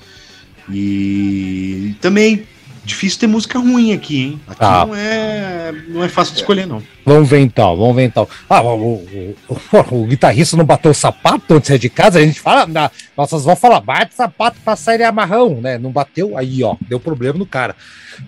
E 0.70 1.96
também 2.00 2.46
difícil 2.88 3.20
ter 3.20 3.26
música 3.26 3.58
ruim 3.58 3.92
aqui, 3.92 4.22
hein? 4.22 4.40
Aqui 4.48 4.64
ah. 4.64 4.86
não, 4.86 4.94
é, 4.94 5.74
não 5.88 6.02
é 6.02 6.08
fácil 6.08 6.34
de 6.34 6.40
escolher, 6.40 6.66
não. 6.66 6.82
Vamos 7.04 7.28
ver 7.28 7.40
então, 7.40 7.76
vamos 7.76 7.94
ver 7.94 8.04
então. 8.04 8.26
Ah, 8.48 8.62
o, 8.62 8.76
o, 8.76 9.36
o, 9.48 9.56
o 10.02 10.06
guitarrista 10.06 10.56
não 10.56 10.64
bateu 10.64 10.90
o 10.90 10.94
sapato 10.94 11.54
antes 11.54 11.62
de 11.62 11.68
sair 11.68 11.78
de 11.78 11.88
casa, 11.88 12.18
a 12.18 12.22
gente 12.22 12.40
fala, 12.40 12.66
na, 12.66 12.90
nossas 13.16 13.44
vão 13.44 13.54
falar, 13.54 13.80
bate 13.80 14.14
sapato 14.14 14.58
pra 14.64 14.74
sair 14.74 15.02
amarrão, 15.02 15.60
né? 15.60 15.78
Não 15.78 15.90
bateu, 15.90 16.36
aí 16.36 16.64
ó, 16.64 16.76
deu 16.88 16.98
problema 16.98 17.38
no 17.38 17.46
cara. 17.46 17.76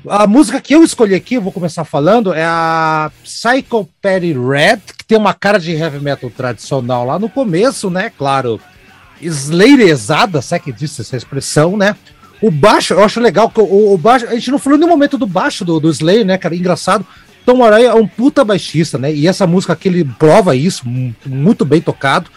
A 0.09 0.27
música 0.27 0.61
que 0.61 0.75
eu 0.75 0.85
escolhi 0.85 1.15
aqui, 1.15 1.35
eu 1.35 1.43
vou 1.43 1.53
começar 1.53 1.85
falando, 1.85 2.33
é 2.33 2.45
a 2.45 3.11
Psycho 3.25 3.89
Patty 4.01 4.33
Red, 4.35 4.81
que 4.97 5.05
tem 5.05 5.19
uma 5.19 5.35
cara 5.35 5.59
de 5.59 5.73
heavy 5.73 5.99
metal 5.99 6.31
tradicional 6.31 7.05
lá 7.05 7.19
no 7.19 7.29
começo, 7.29 7.91
né? 7.91 8.13
Claro, 8.17 8.61
slayerezada, 9.21 10.41
se 10.41 10.55
é 10.55 10.59
que 10.59 10.73
disse 10.73 11.01
essa 11.01 11.17
expressão, 11.17 11.77
né? 11.77 11.97
O 12.41 12.51
baixo, 12.51 12.95
eu 12.95 13.05
acho 13.05 13.21
legal 13.21 13.51
que 13.51 13.61
o, 13.61 13.93
o, 13.93 13.99
baixo. 13.99 14.27
A 14.27 14.35
gente 14.35 14.51
não 14.51 14.59
falou 14.59 14.79
nenhum 14.79 14.91
momento 14.91 15.19
do 15.19 15.27
baixo 15.27 15.65
do, 15.65 15.79
do 15.79 15.91
Slayer, 15.91 16.25
né, 16.25 16.39
cara? 16.39 16.55
Engraçado. 16.55 17.07
Tom 17.45 17.65
Araya 17.65 17.89
é 17.89 17.95
um 17.95 18.07
puta 18.07 18.45
baixista, 18.45 18.99
né? 18.99 19.13
E 19.13 19.27
essa 19.27 19.47
música 19.47 19.73
aqui 19.73 19.89
ele 19.89 20.05
prova 20.05 20.55
isso, 20.55 20.83
muito 21.27 21.65
bem 21.65 21.81
tocado. 21.81 22.31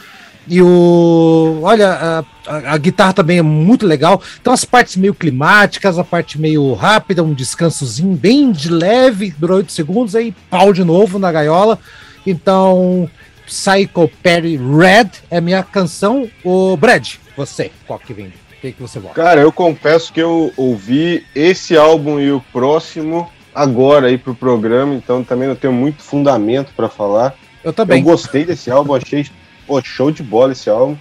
E 0.47 0.61
o. 0.61 1.59
Olha, 1.61 1.89
a, 1.89 2.19
a, 2.47 2.73
a, 2.73 2.77
guitarra 2.77 3.13
também 3.13 3.37
é 3.37 3.41
muito 3.41 3.85
legal. 3.85 4.21
Então, 4.41 4.51
as 4.51 4.65
partes 4.65 4.97
meio 4.97 5.13
climáticas, 5.13 5.97
a 5.97 6.03
parte 6.03 6.39
meio 6.39 6.73
rápida, 6.73 7.23
um 7.23 7.33
descansozinho 7.33 8.15
bem 8.15 8.51
de 8.51 8.69
leve, 8.69 9.33
durou 9.37 9.57
8 9.57 9.71
segundos, 9.71 10.15
aí 10.15 10.33
pau 10.49 10.73
de 10.73 10.83
novo 10.83 11.17
na 11.17 11.31
gaiola. 11.31 11.79
Então, 12.27 13.09
Psycho 13.45 14.09
Perry 14.21 14.57
Red 14.57 15.11
é 15.29 15.39
minha 15.39 15.63
canção. 15.63 16.29
O 16.43 16.75
Brad, 16.75 17.15
você, 17.37 17.71
qual 17.87 17.99
que 17.99 18.13
vem? 18.13 18.33
Que, 18.63 18.71
que 18.71 18.81
você 18.81 18.97
vota? 18.99 19.15
Cara, 19.15 19.41
eu 19.41 19.51
confesso 19.51 20.13
que 20.13 20.21
eu 20.21 20.53
ouvi 20.55 21.25
esse 21.35 21.75
álbum 21.75 22.19
e 22.19 22.31
o 22.31 22.39
próximo 22.53 23.29
agora 23.53 24.07
aí 24.07 24.17
pro 24.17 24.33
programa, 24.33 24.93
então 24.95 25.23
também 25.23 25.49
não 25.49 25.55
tenho 25.55 25.73
muito 25.73 26.01
fundamento 26.01 26.73
para 26.73 26.87
falar. 26.87 27.35
Eu 27.61 27.73
também. 27.73 27.99
Eu 27.99 28.05
gostei 28.05 28.45
desse 28.45 28.71
álbum, 28.71 28.95
achei 28.95 29.25
pô, 29.67 29.81
show 29.83 30.11
de 30.11 30.23
bola 30.23 30.53
esse 30.53 30.69
álbum. 30.69 30.95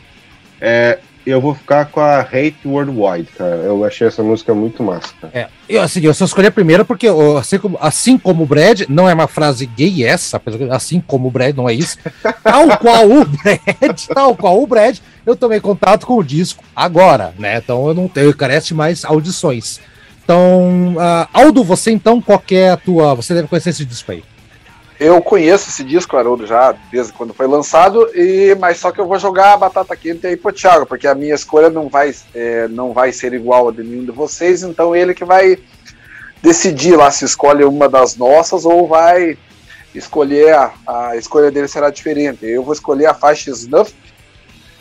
É, 0.60 0.98
eu 1.24 1.40
vou 1.40 1.54
ficar 1.54 1.86
com 1.86 2.00
a 2.00 2.20
Hate 2.20 2.56
Worldwide, 2.64 3.28
cara. 3.36 3.56
Eu 3.56 3.84
achei 3.84 4.06
essa 4.06 4.22
música 4.22 4.54
muito 4.54 4.82
massa. 4.82 5.12
Cara. 5.20 5.32
É, 5.34 5.48
eu, 5.68 5.80
assim, 5.80 6.00
eu 6.04 6.12
só 6.12 6.24
escolhi 6.24 6.48
a 6.48 6.52
primeira 6.52 6.84
porque, 6.84 7.06
assim 7.38 7.58
como, 7.58 7.78
assim 7.80 8.18
como 8.18 8.42
o 8.42 8.46
Brad, 8.46 8.82
não 8.88 9.08
é 9.08 9.14
uma 9.14 9.28
frase 9.28 9.66
gay 9.66 10.04
essa, 10.04 10.40
assim 10.70 11.00
como 11.00 11.28
o 11.28 11.30
Brad, 11.30 11.56
não 11.56 11.68
é 11.68 11.74
isso. 11.74 11.98
Tal 12.42 12.76
qual 12.78 13.10
o 13.10 13.24
Brad, 13.24 14.00
tal 14.14 14.36
qual 14.36 14.62
o 14.62 14.66
Brad, 14.66 14.98
eu 15.24 15.36
tomei 15.36 15.60
contato 15.60 16.06
com 16.06 16.16
o 16.16 16.24
disco 16.24 16.64
agora, 16.74 17.32
né? 17.38 17.58
Então 17.58 17.86
eu 17.88 17.94
não 17.94 18.08
tenho, 18.08 18.34
carece 18.34 18.74
mais 18.74 19.04
audições. 19.04 19.80
Então, 20.24 20.94
uh, 20.96 21.28
Aldo, 21.32 21.64
você 21.64 21.90
então, 21.90 22.20
qual 22.20 22.42
é 22.52 22.70
a 22.70 22.76
tua. 22.76 23.14
Você 23.14 23.34
deve 23.34 23.48
conhecer 23.48 23.70
esse 23.70 23.84
disco 23.84 24.12
aí. 24.12 24.22
Eu 25.02 25.20
conheço 25.20 25.68
esse 25.68 25.82
disco, 25.82 26.16
Haroldo, 26.16 26.46
já 26.46 26.76
desde 26.92 27.12
quando 27.12 27.34
foi 27.34 27.48
lançado, 27.48 28.08
e 28.14 28.54
mas 28.60 28.78
só 28.78 28.92
que 28.92 29.00
eu 29.00 29.06
vou 29.08 29.18
jogar 29.18 29.52
a 29.52 29.56
batata 29.56 29.96
quente 29.96 30.24
aí 30.28 30.36
pro 30.36 30.52
Thiago, 30.52 30.86
porque 30.86 31.08
a 31.08 31.14
minha 31.14 31.34
escolha 31.34 31.68
não 31.68 31.88
vai, 31.88 32.14
é, 32.32 32.68
não 32.68 32.92
vai 32.92 33.10
ser 33.12 33.34
igual 33.34 33.68
a 33.68 33.72
de 33.72 33.82
nenhum 33.82 34.04
de 34.04 34.12
vocês, 34.12 34.62
então 34.62 34.94
ele 34.94 35.12
que 35.12 35.24
vai 35.24 35.58
decidir 36.40 36.94
lá 36.94 37.10
se 37.10 37.24
escolhe 37.24 37.64
uma 37.64 37.88
das 37.88 38.14
nossas 38.14 38.64
ou 38.64 38.86
vai 38.86 39.36
escolher, 39.92 40.54
a, 40.54 40.72
a 40.86 41.16
escolha 41.16 41.50
dele 41.50 41.66
será 41.66 41.90
diferente. 41.90 42.46
Eu 42.46 42.62
vou 42.62 42.72
escolher 42.72 43.06
a 43.06 43.14
faixa 43.14 43.50
Snuff, 43.50 43.92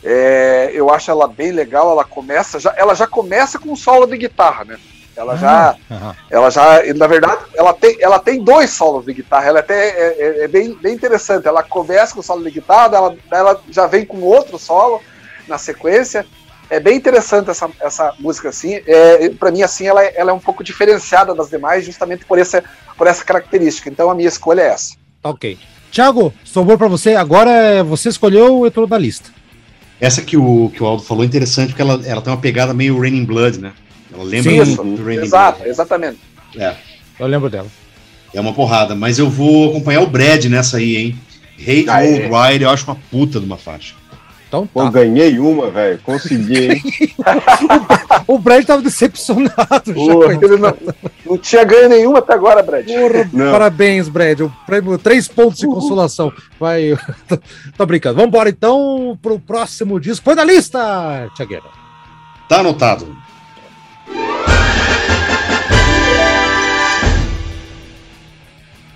é, 0.03 0.69
eu 0.72 0.93
acho 0.93 1.10
ela 1.10 1.27
bem 1.27 1.52
legal, 1.52 1.89
ela 1.89 2.06
começa, 2.06 2.60
já, 2.60 2.72
ela 2.77 2.93
já 2.93 3.07
começa 3.07 3.57
com 3.57 3.76
solo 3.76 4.06
de 4.06 4.18
guitarra, 4.18 4.65
né? 4.65 4.77
Ela 5.22 5.38
já, 5.38 5.76
uhum. 5.89 6.14
ela 6.30 6.49
já, 6.49 6.93
na 6.95 7.07
verdade, 7.07 7.41
ela 7.56 7.73
tem, 7.73 7.98
ela 7.99 8.19
tem 8.19 8.43
dois 8.43 8.72
solos 8.72 9.06
de 9.06 9.14
guitarra. 9.14 9.48
Ela 9.48 9.60
até 9.60 9.89
é, 9.89 10.15
é, 10.19 10.43
é 10.43 10.48
bem, 10.48 10.73
bem 10.81 10.93
interessante. 10.93 11.48
Ela 11.48 11.64
começa 11.64 12.14
com 12.14 12.19
o 12.19 12.23
solo 12.23 12.43
de 12.43 12.52
guitarra, 12.52 12.95
ela, 12.95 13.15
ela 13.31 13.61
já 13.69 13.88
vem 13.88 14.06
com 14.06 14.22
outro 14.22 14.57
solo 14.57 15.02
na 15.48 15.57
sequência. 15.57 16.26
É 16.69 16.80
bem 16.80 16.95
interessante 16.95 17.49
essa, 17.49 17.69
essa 17.80 18.14
música 18.19 18.49
assim. 18.49 18.81
É, 18.88 19.30
para 19.30 19.52
mim 19.52 19.61
assim, 19.61 19.88
ela, 19.88 20.03
é, 20.03 20.14
ela 20.15 20.31
é 20.31 20.34
um 20.34 20.39
pouco 20.39 20.64
diferenciada 20.64 21.35
das 21.35 21.49
demais, 21.49 21.85
justamente 21.85 22.26
por 22.26 22.39
essa, 22.39 22.64
por 22.98 23.07
essa 23.07 23.23
característica. 23.23 23.89
Então 23.89 24.10
a 24.10 24.15
minha 24.15 24.30
escolha 24.30 24.61
é 24.61 24.68
essa. 24.68 24.95
Ok. 25.23 25.60
Thiago, 25.91 26.34
sobrou 26.43 26.77
para 26.77 26.88
você. 26.88 27.15
Agora 27.15 27.84
você 27.84 28.10
escolheu, 28.10 28.65
entrou 28.65 28.88
na 28.88 28.98
lista. 28.98 29.30
Essa 29.99 30.22
que 30.22 30.35
o, 30.35 30.72
que 30.73 30.81
o 30.81 30.85
Aldo 30.85 31.03
falou 31.03 31.23
é 31.23 31.27
interessante 31.27 31.69
porque 31.69 31.81
ela, 31.81 32.02
ela 32.06 32.22
tem 32.22 32.34
uma 32.34 32.39
pegada 32.39 32.73
meio 32.73 32.99
Raining 32.99 33.26
Blood, 33.26 33.60
né? 33.60 33.73
Ela 34.13 34.23
lembra 34.23 34.65
Sim, 34.65 34.75
do, 34.75 35.03
Raining 35.03 35.23
Exato, 35.23 35.57
Blood. 35.57 35.69
exatamente. 35.69 36.19
É. 36.57 36.75
Eu 37.19 37.27
lembro 37.27 37.49
dela. 37.49 37.67
É 38.33 38.39
uma 38.39 38.53
porrada, 38.53 38.95
mas 38.95 39.19
eu 39.19 39.29
vou 39.29 39.69
acompanhar 39.69 40.01
o 40.01 40.07
Brad 40.07 40.45
nessa 40.45 40.77
aí, 40.77 40.95
hein? 40.95 41.19
Hate 41.59 41.89
ah, 41.89 41.99
Old 41.99 42.21
é. 42.21 42.51
Ride, 42.51 42.63
eu 42.63 42.69
acho 42.69 42.85
uma 42.85 42.97
puta 43.09 43.39
de 43.39 43.45
uma 43.45 43.57
faixa. 43.57 43.93
Então, 44.51 44.67
tá. 44.67 44.71
Pô, 44.73 44.89
ganhei 44.89 45.39
uma, 45.39 45.71
velho. 45.71 45.97
Consegui, 46.03 46.71
hein? 46.71 46.83
o, 48.27 48.38
Brad 48.38 48.65
tava 48.65 48.81
decepcionado. 48.81 49.93
Porra, 49.93 50.33
ele 50.33 50.57
não, 50.57 50.77
não, 51.25 51.38
tinha 51.38 51.63
ganho 51.63 51.88
nenhuma 51.88 52.19
até 52.19 52.33
agora, 52.33 52.61
Brad. 52.61 52.85
Porra, 52.85 53.29
parabéns, 53.49 54.09
Brad. 54.09 54.41
O 54.41 54.53
prêmio, 54.65 54.97
três 54.97 55.25
pontos 55.25 55.59
de 55.59 55.67
consolação. 55.67 56.33
Vai. 56.59 56.97
Tô 57.77 57.85
brincando. 57.85 58.15
Vamos 58.15 58.27
embora 58.27 58.49
então 58.49 59.17
pro 59.21 59.39
próximo 59.39 60.01
disco. 60.01 60.25
Põe 60.25 60.35
na 60.35 60.43
lista, 60.43 61.29
Tiagueira. 61.33 61.63
Tá 62.49 62.59
anotado. 62.59 63.15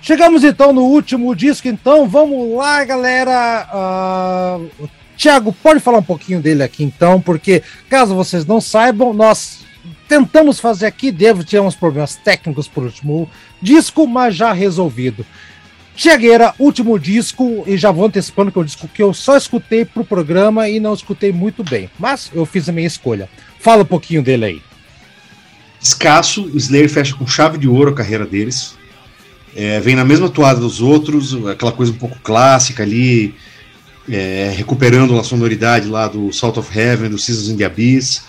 Chegamos 0.06 0.44
então 0.44 0.72
no 0.72 0.82
último 0.82 1.34
disco, 1.34 1.66
então 1.66 2.08
vamos 2.08 2.56
lá, 2.56 2.84
galera. 2.84 3.68
Uh, 3.74 4.88
Tiago, 5.16 5.52
pode 5.52 5.80
falar 5.80 5.98
um 5.98 6.02
pouquinho 6.02 6.40
dele 6.40 6.62
aqui 6.62 6.84
então, 6.84 7.20
porque 7.20 7.60
caso 7.88 8.14
vocês 8.14 8.46
não 8.46 8.60
saibam, 8.60 9.12
nós 9.12 9.64
tentamos 10.06 10.60
fazer 10.60 10.86
aqui, 10.86 11.10
devo 11.10 11.42
ter 11.42 11.60
uns 11.60 11.74
problemas 11.74 12.14
técnicos 12.14 12.68
por 12.68 12.84
último 12.84 13.28
disco, 13.60 14.06
mas 14.06 14.36
já 14.36 14.52
resolvido. 14.52 15.26
Tiagueira, 15.96 16.54
último 16.56 16.98
disco, 17.00 17.64
e 17.66 17.76
já 17.76 17.90
vou 17.90 18.06
antecipando 18.06 18.52
que 18.52 18.58
é 18.58 18.60
um 18.60 18.64
disco 18.64 18.86
que 18.86 19.02
eu 19.02 19.12
só 19.12 19.36
escutei 19.36 19.84
pro 19.84 20.04
programa 20.04 20.68
e 20.68 20.78
não 20.78 20.94
escutei 20.94 21.32
muito 21.32 21.64
bem, 21.64 21.90
mas 21.98 22.30
eu 22.32 22.46
fiz 22.46 22.68
a 22.68 22.72
minha 22.72 22.86
escolha. 22.86 23.28
Fala 23.58 23.82
um 23.82 23.86
pouquinho 23.86 24.22
dele 24.22 24.44
aí. 24.44 24.75
Escasso, 25.86 26.44
o 26.44 26.56
Slayer 26.56 26.88
fecha 26.88 27.14
com 27.14 27.26
chave 27.26 27.58
de 27.58 27.68
ouro 27.68 27.90
a 27.90 27.94
carreira 27.94 28.26
deles. 28.26 28.76
É, 29.54 29.80
vem 29.80 29.94
na 29.94 30.04
mesma 30.04 30.28
toada 30.28 30.60
dos 30.60 30.80
outros, 30.80 31.46
aquela 31.46 31.72
coisa 31.72 31.92
um 31.92 31.96
pouco 31.96 32.18
clássica 32.22 32.82
ali, 32.82 33.34
é, 34.08 34.52
recuperando 34.54 35.18
a 35.18 35.24
sonoridade 35.24 35.88
lá 35.88 36.08
do 36.08 36.32
Salt 36.32 36.56
of 36.58 36.78
Heaven, 36.78 37.10
do 37.10 37.18
Seasons 37.18 37.48
in 37.48 37.56
the 37.56 37.64
Abyss. 37.64 38.22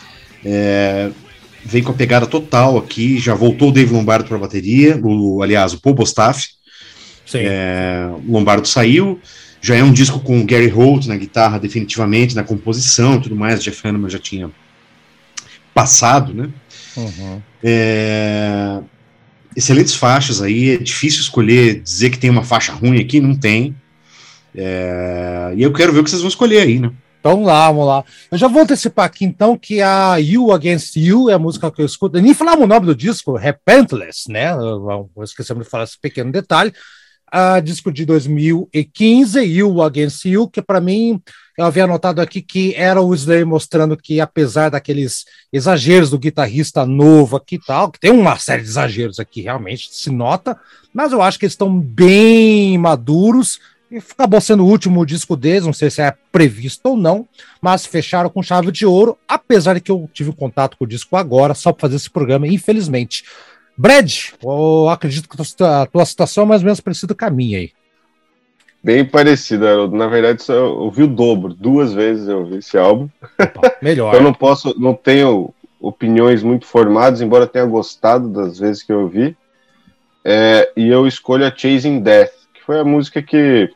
É, 0.45 1.09
vem 1.65 1.83
com 1.83 1.91
a 1.91 1.95
pegada 1.95 2.25
total 2.25 2.77
aqui, 2.77 3.17
já 3.17 3.33
voltou 3.33 3.69
o 3.69 3.71
Dave 3.71 3.91
Lombardo 3.91 4.27
para 4.27 4.37
a 4.37 4.39
bateria, 4.39 4.99
o, 5.03 5.41
aliás, 5.41 5.73
o 5.73 5.81
Paul 5.81 5.95
Bostaff. 5.95 6.47
É, 7.33 8.09
Lombardo 8.25 8.67
saiu, 8.67 9.19
já 9.59 9.75
é 9.75 9.83
um 9.83 9.91
disco 9.91 10.19
com 10.19 10.39
o 10.39 10.45
Gary 10.45 10.69
Holt 10.69 11.07
na 11.07 11.17
guitarra, 11.17 11.59
definitivamente, 11.59 12.35
na 12.35 12.43
composição 12.43 13.15
e 13.15 13.21
tudo 13.21 13.35
mais. 13.35 13.61
Jeff 13.61 13.85
Hanneman 13.85 14.09
já 14.09 14.19
tinha 14.19 14.49
passado, 15.73 16.33
né? 16.33 16.49
Uhum. 16.97 17.41
É, 17.63 18.79
excelentes 19.55 19.95
faixas 19.95 20.41
aí, 20.41 20.71
é 20.71 20.77
difícil 20.77 21.21
escolher, 21.21 21.81
dizer 21.81 22.09
que 22.09 22.19
tem 22.19 22.29
uma 22.29 22.43
faixa 22.43 22.73
ruim 22.73 22.99
aqui, 22.99 23.19
não 23.19 23.35
tem. 23.35 23.75
É, 24.55 25.53
e 25.55 25.61
eu 25.61 25.71
quero 25.71 25.93
ver 25.93 25.99
o 25.99 26.03
que 26.03 26.09
vocês 26.09 26.21
vão 26.21 26.29
escolher 26.29 26.61
aí, 26.61 26.79
né? 26.79 26.91
Então 27.19 27.31
vamos 27.31 27.47
lá, 27.47 27.67
vamos 27.67 27.87
lá. 27.87 28.05
Eu 28.31 28.37
já 28.37 28.47
vou 28.47 28.61
antecipar 28.61 29.05
aqui 29.05 29.25
então 29.25 29.57
que 29.57 29.81
a 29.81 30.17
You 30.17 30.51
Against 30.51 30.95
You 30.95 31.29
é 31.29 31.33
a 31.33 31.39
música 31.39 31.71
que 31.71 31.81
eu 31.81 31.85
escuto. 31.85 32.19
Nem 32.21 32.33
falava 32.33 32.63
o 32.63 32.67
nome 32.67 32.85
do 32.85 32.95
disco, 32.95 33.35
Repentless, 33.35 34.31
né? 34.31 34.51
Eu, 34.51 35.09
eu 35.15 35.23
esqueci 35.23 35.53
de 35.53 35.63
falar 35.63 35.83
esse 35.83 35.99
pequeno 35.99 36.31
detalhe. 36.31 36.73
A 37.29 37.59
disco 37.59 37.91
de 37.91 38.05
2015, 38.05 39.41
You 39.41 39.81
Against 39.81 40.25
You, 40.25 40.47
que 40.47 40.61
para 40.61 40.79
mim 40.79 41.21
eu 41.57 41.65
havia 41.65 41.83
anotado 41.83 42.21
aqui 42.21 42.41
que 42.41 42.73
era 42.75 43.01
o 43.01 43.13
Slayer 43.13 43.45
mostrando 43.45 43.97
que, 43.97 44.21
apesar 44.21 44.69
daqueles 44.69 45.25
exageros 45.51 46.09
do 46.09 46.19
guitarrista 46.19 46.85
novo 46.85 47.35
aqui 47.35 47.55
e 47.55 47.59
tal, 47.59 47.91
que 47.91 47.99
tem 47.99 48.11
uma 48.11 48.37
série 48.37 48.61
de 48.61 48.69
exageros 48.69 49.19
aqui, 49.19 49.41
realmente 49.41 49.89
se 49.91 50.09
nota, 50.09 50.57
mas 50.93 51.11
eu 51.11 51.21
acho 51.21 51.37
que 51.37 51.45
eles 51.45 51.53
estão 51.53 51.79
bem 51.79 52.77
maduros 52.77 53.59
e 53.89 53.97
acabou 53.97 54.39
sendo 54.39 54.63
o 54.63 54.69
último 54.69 55.05
disco 55.05 55.35
deles, 55.35 55.65
não 55.65 55.73
sei 55.73 55.89
se 55.89 56.01
é 56.01 56.13
previsto 56.31 56.89
ou 56.89 56.97
não, 56.97 57.27
mas 57.61 57.85
fecharam 57.85 58.29
com 58.29 58.43
chave 58.43 58.71
de 58.71 58.85
ouro, 58.85 59.17
apesar 59.27 59.75
de 59.75 59.81
que 59.81 59.91
eu 59.91 60.09
tive 60.13 60.31
contato 60.33 60.77
com 60.77 60.85
o 60.85 60.87
disco 60.87 61.15
agora, 61.15 61.53
só 61.53 61.71
para 61.71 61.81
fazer 61.81 61.95
esse 61.95 62.09
programa, 62.09 62.47
infelizmente. 62.47 63.23
Brad, 63.77 64.11
eu 64.43 64.89
acredito 64.89 65.29
que 65.29 65.37
a 65.63 65.85
tua 65.85 66.05
situação 66.05 66.43
é 66.43 66.47
mais 66.47 66.61
ou 66.61 66.65
menos 66.65 66.79
parecida 66.79 67.13
com 67.13 67.25
a 67.25 67.29
minha 67.29 67.59
aí. 67.59 67.71
Bem 68.83 69.05
parecido, 69.05 69.67
Haroldo. 69.67 69.95
Na 69.95 70.07
verdade, 70.07 70.41
só 70.41 70.53
eu 70.53 70.77
ouvi 70.79 71.03
o 71.03 71.07
dobro. 71.07 71.53
Duas 71.53 71.93
vezes 71.93 72.27
eu 72.27 72.39
ouvi 72.39 72.57
esse 72.57 72.77
álbum. 72.77 73.09
Opa, 73.39 73.75
melhor. 73.81 74.13
eu 74.13 74.21
não 74.21 74.33
posso, 74.33 74.73
não 74.79 74.93
tenho 74.93 75.53
opiniões 75.79 76.41
muito 76.41 76.65
formadas, 76.65 77.21
embora 77.21 77.45
tenha 77.45 77.65
gostado 77.65 78.29
das 78.29 78.59
vezes 78.59 78.83
que 78.83 78.91
eu 78.91 79.01
ouvi. 79.01 79.35
É, 80.23 80.71
e 80.75 80.87
eu 80.87 81.07
escolho 81.07 81.45
a 81.45 81.53
Chasing 81.55 81.99
Death 81.99 82.37
foi 82.67 82.81
a 82.81 82.83
música 82.83 83.21
que 83.21 83.69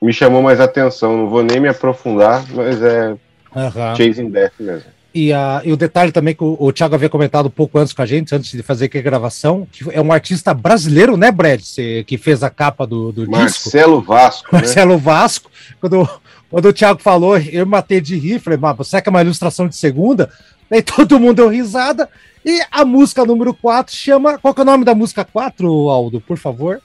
me 0.00 0.12
chamou 0.12 0.40
mais 0.40 0.60
atenção. 0.60 1.16
Não 1.16 1.28
vou 1.28 1.42
nem 1.42 1.58
me 1.58 1.68
aprofundar, 1.68 2.44
mas 2.54 2.80
é 2.80 3.10
uhum. 3.10 3.96
Chasing 3.96 4.30
Death 4.30 4.52
mesmo. 4.60 4.88
E, 5.14 5.32
uh, 5.32 5.60
e 5.64 5.72
o 5.72 5.76
detalhe 5.76 6.12
também 6.12 6.34
que 6.34 6.44
o, 6.44 6.56
o 6.60 6.72
Thiago 6.72 6.94
havia 6.94 7.08
comentado 7.08 7.46
um 7.46 7.50
pouco 7.50 7.78
antes 7.78 7.92
com 7.92 8.02
a 8.02 8.06
gente, 8.06 8.34
antes 8.34 8.50
de 8.50 8.62
fazer 8.62 8.86
aqui 8.86 8.98
a 8.98 9.02
gravação, 9.02 9.66
que 9.70 9.84
é 9.90 10.00
um 10.00 10.12
artista 10.12 10.52
brasileiro, 10.52 11.16
né, 11.16 11.32
Brad? 11.32 11.60
Cê, 11.60 12.04
que 12.06 12.18
fez 12.18 12.42
a 12.42 12.50
capa 12.50 12.86
do, 12.86 13.10
do 13.10 13.28
Marcelo 13.28 13.98
disco. 13.98 14.12
Vasco. 14.12 14.48
Né? 14.52 14.58
Marcelo 14.60 14.98
Vasco. 14.98 15.50
Quando, 15.80 16.08
quando 16.50 16.66
o 16.66 16.72
Thiago 16.72 17.00
falou, 17.00 17.38
eu 17.38 17.64
matei 17.64 18.00
de 18.00 18.16
rir, 18.18 18.38
falei, 18.38 18.58
mas 18.58 18.76
você 18.76 18.98
é 18.98 19.10
uma 19.10 19.22
ilustração 19.22 19.66
de 19.66 19.76
segunda? 19.76 20.30
Daí 20.70 20.82
todo 20.82 21.18
mundo 21.18 21.36
deu 21.36 21.48
risada. 21.48 22.08
E 22.44 22.60
a 22.70 22.84
música 22.84 23.24
número 23.24 23.52
4 23.54 23.94
chama. 23.94 24.38
Qual 24.38 24.54
que 24.54 24.60
é 24.60 24.62
o 24.62 24.66
nome 24.66 24.84
da 24.84 24.94
música 24.94 25.24
4, 25.24 25.66
Aldo, 25.88 26.20
por 26.20 26.36
favor? 26.36 26.80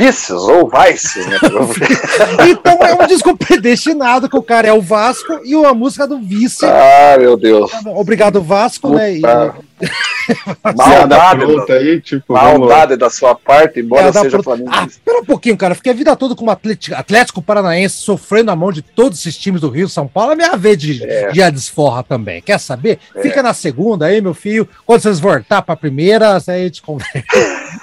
Vices 0.00 0.30
ou 0.30 0.70
Vice, 0.70 1.20
né? 1.28 1.38
então 2.48 2.78
é 2.86 2.94
um 2.94 3.06
disco 3.06 3.36
predestinado 3.36 4.28
que 4.28 4.36
o 4.36 4.42
cara 4.42 4.66
é 4.66 4.72
o 4.72 4.80
Vasco 4.80 5.40
e 5.44 5.54
a 5.54 5.74
música 5.74 6.06
do 6.06 6.18
Vice. 6.18 6.64
Ah, 6.64 7.16
meu 7.18 7.36
Deus. 7.36 7.70
Obrigado, 7.86 8.40
Vasco, 8.40 8.88
Puta. 8.88 8.98
né? 8.98 9.18
E... 9.18 9.22
Maldade, 10.76 11.46
pronta 11.46 11.72
aí, 11.72 12.00
tipo, 12.00 12.32
maldade 12.32 12.96
da 12.96 13.10
sua 13.10 13.34
parte, 13.34 13.80
embora 13.80 14.12
seja 14.12 14.42
Flamengo. 14.42 14.70
Ah, 14.72 14.86
espera 14.86 15.20
um 15.20 15.24
pouquinho, 15.24 15.56
cara. 15.56 15.74
Fiquei 15.74 15.92
a 15.92 15.94
vida 15.94 16.16
toda 16.16 16.34
como 16.34 16.50
Atlético, 16.50 16.96
Atlético 16.96 17.42
Paranaense, 17.42 17.96
sofrendo 17.96 18.50
a 18.50 18.56
mão 18.56 18.72
de 18.72 18.82
todos 18.82 19.18
esses 19.18 19.36
times 19.36 19.60
do 19.60 19.68
Rio 19.68 19.88
São 19.88 20.06
Paulo. 20.06 20.32
É 20.32 20.36
minha 20.36 20.56
vez 20.56 20.78
de, 20.78 21.02
é. 21.02 21.30
de 21.32 21.42
a 21.42 21.50
desforra 21.50 22.02
também. 22.02 22.40
Quer 22.42 22.58
saber? 22.58 22.98
É. 23.14 23.22
Fica 23.22 23.42
na 23.42 23.54
segunda 23.54 24.06
aí, 24.06 24.20
meu 24.20 24.34
filho. 24.34 24.68
Quando 24.86 25.00
vocês 25.00 25.18
voltar 25.18 25.62
pra 25.62 25.76
primeira, 25.76 26.36
aí 26.46 26.62
a 26.62 26.64
gente 26.64 26.82
conversa. 26.82 27.22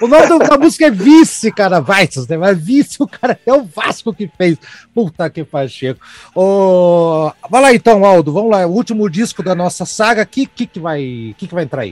o 0.00 0.06
nome 0.06 0.48
da 0.48 0.58
música 0.58 0.86
é 0.86 0.90
Vice, 0.90 1.50
cara. 1.52 1.80
Vai, 1.80 2.08
né? 2.28 2.36
Mas 2.36 2.58
Vice, 2.58 2.96
o 3.02 3.06
cara 3.06 3.38
é 3.44 3.52
o 3.52 3.64
Vasco 3.64 4.12
que 4.12 4.30
fez. 4.36 4.58
Puta 4.94 5.28
que 5.30 5.44
faz, 5.44 5.70
Chico. 5.70 6.00
Oh, 6.34 7.30
vai 7.50 7.62
lá 7.62 7.74
então, 7.74 8.04
Aldo. 8.04 8.32
Vamos 8.32 8.50
lá. 8.50 8.66
O 8.66 8.72
último 8.72 9.08
disco 9.08 9.42
da 9.42 9.54
nossa 9.54 9.84
saga. 9.84 10.22
O 10.22 10.26
que, 10.26 10.46
que, 10.46 10.66
que, 10.66 10.80
vai, 10.80 11.34
que, 11.36 11.46
que 11.46 11.54
vai 11.54 11.64
entrar 11.64 11.82
aí? 11.82 11.87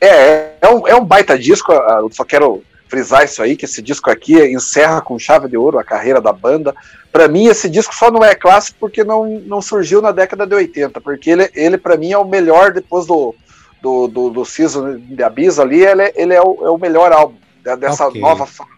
É, 0.00 0.52
é 0.60 0.68
um, 0.68 0.88
é 0.88 0.94
um 0.96 1.04
baita 1.04 1.38
disco, 1.38 1.72
eu 1.72 2.10
só 2.12 2.24
quero 2.24 2.62
frisar 2.88 3.24
isso 3.24 3.42
aí, 3.42 3.56
que 3.56 3.64
esse 3.64 3.80
disco 3.80 4.10
aqui 4.10 4.38
encerra 4.52 5.00
com 5.00 5.18
chave 5.18 5.48
de 5.48 5.56
ouro 5.56 5.78
a 5.78 5.84
carreira 5.84 6.20
da 6.20 6.30
banda. 6.30 6.74
Para 7.10 7.26
mim, 7.26 7.46
esse 7.46 7.70
disco 7.70 7.94
só 7.94 8.10
não 8.10 8.22
é 8.22 8.34
clássico 8.34 8.76
porque 8.78 9.02
não, 9.02 9.40
não 9.46 9.62
surgiu 9.62 10.02
na 10.02 10.12
década 10.12 10.46
de 10.46 10.54
80, 10.54 11.00
porque 11.00 11.30
ele, 11.30 11.50
ele 11.54 11.78
para 11.78 11.96
mim, 11.96 12.12
é 12.12 12.18
o 12.18 12.24
melhor 12.24 12.70
depois 12.72 13.06
do, 13.06 13.34
do, 13.80 14.08
do, 14.08 14.30
do 14.30 14.44
Season 14.44 14.98
de 14.98 15.22
Abyss 15.22 15.58
ali, 15.58 15.82
ele, 15.82 16.02
é, 16.02 16.12
ele 16.14 16.34
é, 16.34 16.42
o, 16.42 16.66
é 16.66 16.70
o 16.70 16.76
melhor 16.76 17.12
álbum 17.12 17.36
dessa 17.78 18.08
okay. 18.08 18.20
nova 18.20 18.44
fase. 18.44 18.70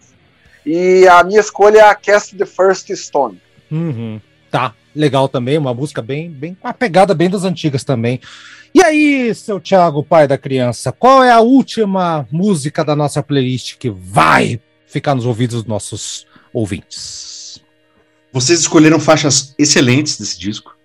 E 0.64 1.08
a 1.08 1.24
minha 1.24 1.40
escolha 1.40 1.78
é 1.78 1.82
a 1.82 1.94
Cast 1.94 2.36
the 2.36 2.46
First 2.46 2.94
Stone. 2.94 3.40
Uhum. 3.70 4.20
Tá, 4.48 4.72
legal 4.94 5.28
também, 5.28 5.58
uma 5.58 5.74
música 5.74 6.00
bem, 6.00 6.30
bem, 6.30 6.56
uma 6.62 6.72
pegada 6.72 7.14
bem 7.14 7.28
das 7.28 7.42
antigas 7.42 7.82
também. 7.82 8.20
E 8.74 8.82
aí, 8.82 9.32
seu 9.36 9.60
Thiago, 9.60 10.02
pai 10.02 10.26
da 10.26 10.36
criança, 10.36 10.90
qual 10.90 11.22
é 11.22 11.30
a 11.30 11.38
última 11.38 12.26
música 12.28 12.84
da 12.84 12.96
nossa 12.96 13.22
playlist 13.22 13.76
que 13.78 13.88
vai 13.88 14.60
ficar 14.84 15.14
nos 15.14 15.24
ouvidos 15.24 15.62
dos 15.62 15.68
nossos 15.68 16.26
ouvintes? 16.52 17.62
Vocês 18.32 18.58
escolheram 18.58 18.98
faixas 18.98 19.54
excelentes 19.56 20.18
desse 20.18 20.36
disco, 20.36 20.76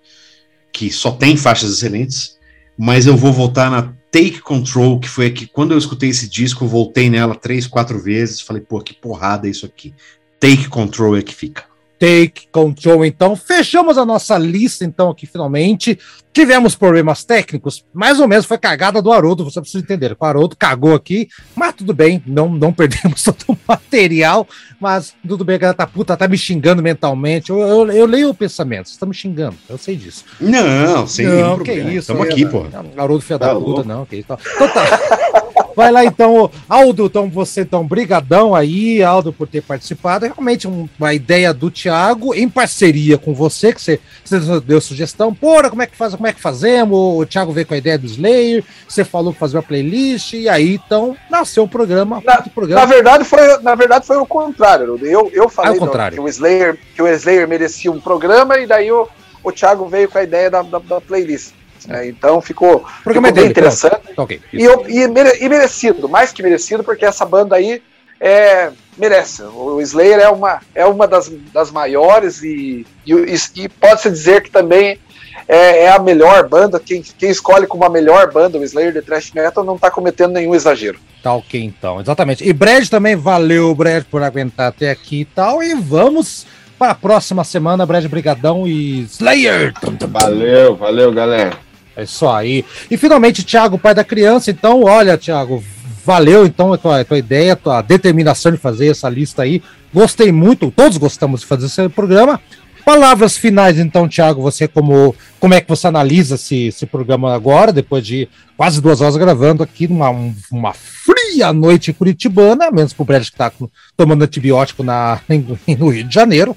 que 0.72 0.91
só 0.91 1.14
tem 1.14 1.36
faixas 1.36 1.72
excelentes, 1.72 2.38
mas 2.78 3.07
eu 3.07 3.18
vou 3.18 3.34
voltar 3.34 3.72
na 3.72 3.91
Take 4.11 4.40
Control, 4.40 4.99
que 4.99 5.10
foi 5.10 5.26
aqui, 5.26 5.48
quando 5.48 5.72
eu 5.72 5.78
escutei 5.80 6.10
esse 6.10 6.30
disco, 6.30 6.68
voltei 6.68 7.10
nela 7.10 7.34
três, 7.34 7.66
quatro 7.66 7.98
vezes, 7.99 8.40
falei, 8.40 8.61
pô, 8.61 8.80
que 8.82 8.94
porrada 8.94 9.49
isso 9.49 9.66
aqui. 9.66 9.95
Take 10.40 10.70
Control 10.70 11.18
é 11.18 11.24
que 11.24 11.34
fica. 11.34 11.66
Take 12.00 12.48
Control, 12.50 13.06
então. 13.06 13.36
Fechamos 13.36 13.98
a 13.98 14.06
nossa 14.06 14.38
lista, 14.38 14.86
então, 14.86 15.10
aqui 15.10 15.28
finalmente. 15.28 16.00
Tivemos 16.32 16.76
problemas 16.76 17.26
técnicos, 17.26 17.84
mais 17.92 18.20
ou 18.20 18.28
menos 18.28 18.46
foi 18.46 18.58
cagada 18.58 19.02
do 19.02 19.12
Haroldo, 19.12 19.44
você 19.44 19.60
precisa 19.60 19.84
entender. 19.84 20.16
O 20.18 20.26
Haroldo 20.26 20.56
cagou 20.56 20.94
aqui, 20.94 21.28
mas 21.56 21.74
tudo 21.74 21.92
bem, 21.92 22.24
não, 22.26 22.48
não 22.48 22.72
perdemos 22.72 23.24
todo 23.26 23.44
o 23.48 23.58
material, 23.68 24.48
mas 24.80 25.14
tudo 25.28 25.44
bem, 25.44 25.56
a 25.56 25.60
galera 25.60 25.78
tá 25.78 25.88
puta, 25.88 26.16
tá 26.16 26.28
me 26.28 26.38
xingando 26.38 26.84
mentalmente. 26.84 27.50
Eu, 27.50 27.60
eu, 27.60 27.92
eu 27.92 28.06
leio 28.06 28.30
o 28.30 28.34
pensamento, 28.34 28.90
você 28.90 29.00
tá 29.00 29.08
me 29.08 29.14
xingando, 29.14 29.58
eu 29.68 29.78
sei 29.78 29.96
disso. 29.96 30.24
Não, 30.40 31.08
sem 31.08 31.26
não, 31.26 31.58
que 31.58 31.66
problema. 31.66 31.90
isso. 31.90 32.12
Estamos 32.12 32.28
aqui, 32.28 32.46
pô. 32.46 32.66
Haroldo 32.96 33.22
filho 33.22 33.40
da 33.40 33.48
tá 33.48 33.56
puta, 33.56 33.84
não, 33.84 34.06
que 34.06 34.18
isso. 34.18 34.28
Então 34.30 34.70
tá. 34.70 35.30
Vai 35.80 35.93
lá 35.93 36.03
então, 36.03 36.51
Aldo, 36.68 37.06
então 37.06 37.30
você 37.30 37.61
então 37.61 37.88
brigadão 37.88 38.53
aí, 38.53 39.01
Aldo, 39.01 39.31
por 39.31 39.47
ter 39.47 39.61
participado. 39.61 40.26
É 40.26 40.27
realmente 40.27 40.68
uma 40.68 41.14
ideia 41.14 41.53
do 41.53 41.72
Thiago 41.72 42.35
em 42.35 42.49
parceria 42.49 43.18
com 43.18 43.34
você, 43.34 43.72
que 43.72 43.81
você, 43.81 43.97
você 44.26 44.60
deu 44.60 44.81
sugestão. 44.81 45.34
Porra, 45.34 45.69
como 45.69 45.81
é 45.81 45.88
que 45.88 45.95
faz, 45.95 46.14
como 46.14 46.27
é 46.27 46.34
que 46.34 46.41
fazemos? 46.41 46.99
O 46.99 47.26
Thiago 47.26 47.53
veio 47.53 47.65
com 47.65 47.76
a 47.76 47.77
ideia 47.77 47.97
do 47.97 48.06
Slayer, 48.07 48.61
você 48.85 49.06
falou 49.06 49.31
que 49.31 49.39
fazer 49.39 49.56
uma 49.56 49.64
playlist 49.64 50.34
e 50.34 50.49
aí 50.49 50.81
então 50.85 51.15
nasceu 51.31 51.64
o 51.64 51.69
programa. 51.69 52.22
Na, 52.26 52.41
programa. 52.41 52.81
na 52.81 52.85
verdade 52.85 53.23
foi, 53.23 53.57
na 53.60 53.76
verdade 53.76 54.06
foi 54.06 54.18
o 54.18 54.26
contrário. 54.26 54.99
Eu, 55.01 55.31
eu 55.34 55.47
falei 55.47 55.77
ah, 55.77 55.80
contrário. 55.80 56.18
que 56.18 56.22
o 56.22 56.27
Slayer, 56.27 56.77
que 56.93 57.01
o 57.01 57.07
Slayer 57.07 57.47
merecia 57.47 57.89
um 57.89 58.01
programa 58.01 58.57
e 58.57 58.68
daí 58.68 58.91
o, 58.91 59.07
o 59.41 59.49
Thiago 59.49 59.88
veio 59.88 60.10
com 60.10 60.18
a 60.18 60.23
ideia 60.23 60.51
da, 60.51 60.61
da, 60.61 60.80
da 60.80 60.99
playlist. 60.99 61.53
Né? 61.88 62.10
Então 62.10 62.41
ficou, 62.41 62.85
ficou 63.01 63.22
bem 63.22 63.31
dele, 63.31 63.47
interessante 63.47 63.99
okay, 64.24 64.41
e, 64.52 64.64
eu, 64.64 64.86
e, 64.88 65.08
mere, 65.08 65.38
e, 65.44 65.50
merecido, 65.50 66.08
mais 66.10 66.32
que 66.32 66.44
merecido, 66.44 66.84
porque 66.84 67.06
essa 67.06 67.26
banda 67.26 67.56
aí 67.56 67.82
é, 68.20 68.72
merece. 68.98 69.44
O 69.44 69.82
Slayer 69.82 70.20
é 70.20 70.30
uma, 70.30 70.60
é 70.76 70.86
uma 70.86 71.08
das, 71.08 71.30
das 71.54 71.72
maiores 71.72 72.44
e, 72.44 72.86
e, 73.06 73.36
e 73.56 73.70
pode-se 73.70 74.10
dizer 74.10 74.44
que 74.44 74.52
também 74.52 75.00
é, 75.48 75.86
é, 75.86 75.91
a 75.91 76.00
melhor 76.00 76.48
banda. 76.48 76.80
Quem, 76.80 77.02
quem 77.02 77.30
escolhe 77.30 77.66
como 77.66 77.84
a 77.86 77.90
melhor 77.90 78.32
banda 78.32 78.58
o 78.58 78.64
Slayer 78.64 78.94
de 78.94 79.02
Thrash 79.02 79.32
Metal 79.32 79.64
não 79.64 79.76
está 79.76 79.90
cometendo 79.90 80.34
nenhum 80.34 80.54
exagero. 80.54 81.00
Tá 81.24 81.34
ok, 81.34 81.62
então, 81.62 82.00
exatamente. 82.00 82.48
E 82.48 82.54
Brad 82.54 82.88
também, 82.88 83.16
valeu, 83.16 83.74
Brad, 83.74 84.04
por 84.06 84.22
aguentar 84.22 84.68
até 84.68 84.91
aqui 84.91 85.22
e 85.22 85.26
tal. 85.26 85.64
E 85.64 85.74
vamos 85.74 86.46
para 86.78 86.91
a 86.91 86.96
próxima 86.96 87.44
semana, 87.44 87.86
Brad 87.86 88.06
Brigadão 88.06 88.68
e 88.68 89.02
Slayer. 89.02 89.74
Valeu, 90.08 90.76
valeu, 90.76 91.12
galera. 91.12 91.69
É 92.00 92.04
isso 92.04 92.28
aí. 92.28 92.64
E 92.90 92.96
finalmente, 92.96 93.44
Thiago, 93.44 93.78
pai 93.78 93.94
da 93.94 94.06
criança. 94.06 94.50
Então, 94.50 94.84
olha, 94.84 95.18
Thiago, 95.18 95.62
valeu 96.06 96.46
então 96.46 96.72
a 96.72 96.78
tua, 96.78 97.02
a 97.02 97.06
tua 97.06 97.18
ideia, 97.18 97.54
a 97.54 97.58
tua 97.58 97.82
determinação 97.82 98.54
de 98.54 98.58
fazer 98.58 98.88
essa 98.88 99.10
lista 99.10 99.42
aí. 99.42 99.62
Gostei 99.94 100.32
muito, 100.32 100.72
todos 100.72 100.98
gostamos 100.98 101.42
de 101.42 101.48
fazer 101.48 101.66
esse 101.66 101.90
programa. 101.90 102.40
Palavras 102.86 103.38
finais, 103.38 103.78
então, 103.78 104.08
Thiago, 104.08 104.42
você 104.42 104.66
como, 104.66 105.14
como 105.40 105.54
é 105.54 105.60
que 105.60 105.68
você 105.68 105.88
analisa 105.88 106.36
esse, 106.36 106.68
esse 106.68 106.86
programa 106.86 107.36
agora, 107.36 107.74
depois 107.74 108.06
de 108.06 108.30
quase 108.56 108.82
duas 108.82 109.02
horas 109.02 109.18
gravando 109.18 109.62
aqui 109.62 109.88
numa 109.88 110.10
uma 110.50 110.74
fria 110.74 111.52
noite 111.52 111.92
curitibana, 111.92 112.72
menos 112.72 112.94
pro 112.94 113.04
Brad 113.04 113.24
que 113.24 113.32
está 113.32 113.52
tomando 113.98 114.24
antibiótico 114.24 114.84
na, 114.84 115.20
no 115.78 115.90
Rio 115.90 116.04
de 116.06 116.16
Janeiro. 116.16 116.56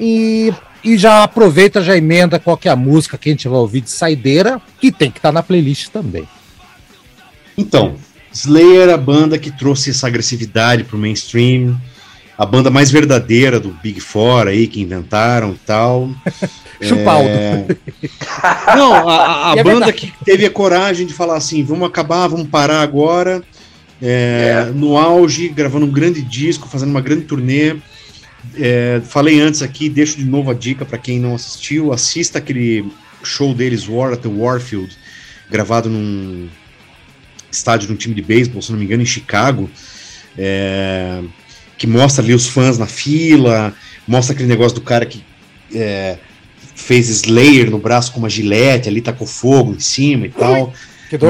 E 0.00 0.52
e 0.82 0.96
já 0.96 1.22
aproveita, 1.22 1.82
já 1.82 1.96
emenda 1.96 2.38
qual 2.38 2.56
que 2.56 2.68
é 2.68 2.70
a 2.70 2.76
música 2.76 3.18
que 3.18 3.28
a 3.28 3.32
gente 3.32 3.48
vai 3.48 3.58
ouvir 3.58 3.80
de 3.80 3.90
saideira, 3.90 4.60
que 4.80 4.90
tem 4.92 5.10
que 5.10 5.18
estar 5.18 5.28
tá 5.30 5.32
na 5.32 5.42
playlist 5.42 5.88
também. 5.88 6.28
Então, 7.56 7.96
Slayer, 8.32 8.90
a 8.90 8.96
banda 8.96 9.38
que 9.38 9.50
trouxe 9.50 9.90
essa 9.90 10.06
agressividade 10.06 10.84
pro 10.84 10.96
mainstream, 10.98 11.76
a 12.36 12.46
banda 12.46 12.70
mais 12.70 12.90
verdadeira 12.90 13.58
do 13.58 13.70
Big 13.82 13.98
Four 14.00 14.46
aí 14.46 14.68
que 14.68 14.80
inventaram 14.80 15.52
e 15.52 15.58
tal. 15.66 16.10
Chupaldo. 16.80 17.28
É... 17.28 17.66
Não, 18.76 18.92
a, 18.94 19.52
a- 19.52 19.56
é 19.56 19.64
banda 19.64 19.86
verdade. 19.86 19.92
que 19.92 20.24
teve 20.24 20.46
a 20.46 20.50
coragem 20.50 21.04
de 21.04 21.12
falar 21.12 21.36
assim: 21.36 21.64
vamos 21.64 21.88
acabar, 21.88 22.28
vamos 22.28 22.46
parar 22.46 22.82
agora. 22.82 23.42
é, 24.00 24.70
No 24.72 24.96
auge, 24.96 25.48
gravando 25.48 25.86
um 25.86 25.90
grande 25.90 26.22
disco, 26.22 26.68
fazendo 26.68 26.90
uma 26.90 27.00
grande 27.00 27.22
turnê. 27.24 27.74
É, 28.56 29.00
falei 29.04 29.40
antes 29.40 29.62
aqui, 29.62 29.88
deixo 29.88 30.16
de 30.16 30.24
novo 30.24 30.50
a 30.50 30.54
dica 30.54 30.84
para 30.84 30.98
quem 30.98 31.18
não 31.18 31.34
assistiu: 31.34 31.92
assista 31.92 32.38
aquele 32.38 32.90
show 33.22 33.54
deles, 33.54 33.88
War 33.88 34.12
at 34.12 34.20
the 34.20 34.28
Warfield, 34.28 34.96
gravado 35.50 35.88
num 35.88 36.48
estádio 37.50 37.88
de 37.88 37.92
um 37.92 37.96
time 37.96 38.14
de 38.14 38.22
beisebol, 38.22 38.62
se 38.62 38.70
não 38.70 38.78
me 38.78 38.84
engano, 38.84 39.02
em 39.02 39.06
Chicago. 39.06 39.68
é, 40.36 41.22
que 41.76 41.86
mostra 41.86 42.22
ali 42.22 42.34
os 42.34 42.46
fãs 42.46 42.76
na 42.76 42.86
fila, 42.86 43.72
mostra 44.06 44.34
aquele 44.34 44.48
negócio 44.48 44.74
do 44.74 44.80
cara 44.80 45.06
que 45.06 45.22
é, 45.72 46.18
fez 46.74 47.08
Slayer 47.08 47.70
no 47.70 47.78
braço 47.78 48.12
com 48.12 48.18
uma 48.18 48.28
gilete, 48.28 48.88
ali 48.88 49.00
tacou 49.00 49.26
fogo 49.26 49.74
em 49.74 49.80
cima 49.80 50.26
e 50.26 50.30
tal. 50.30 50.72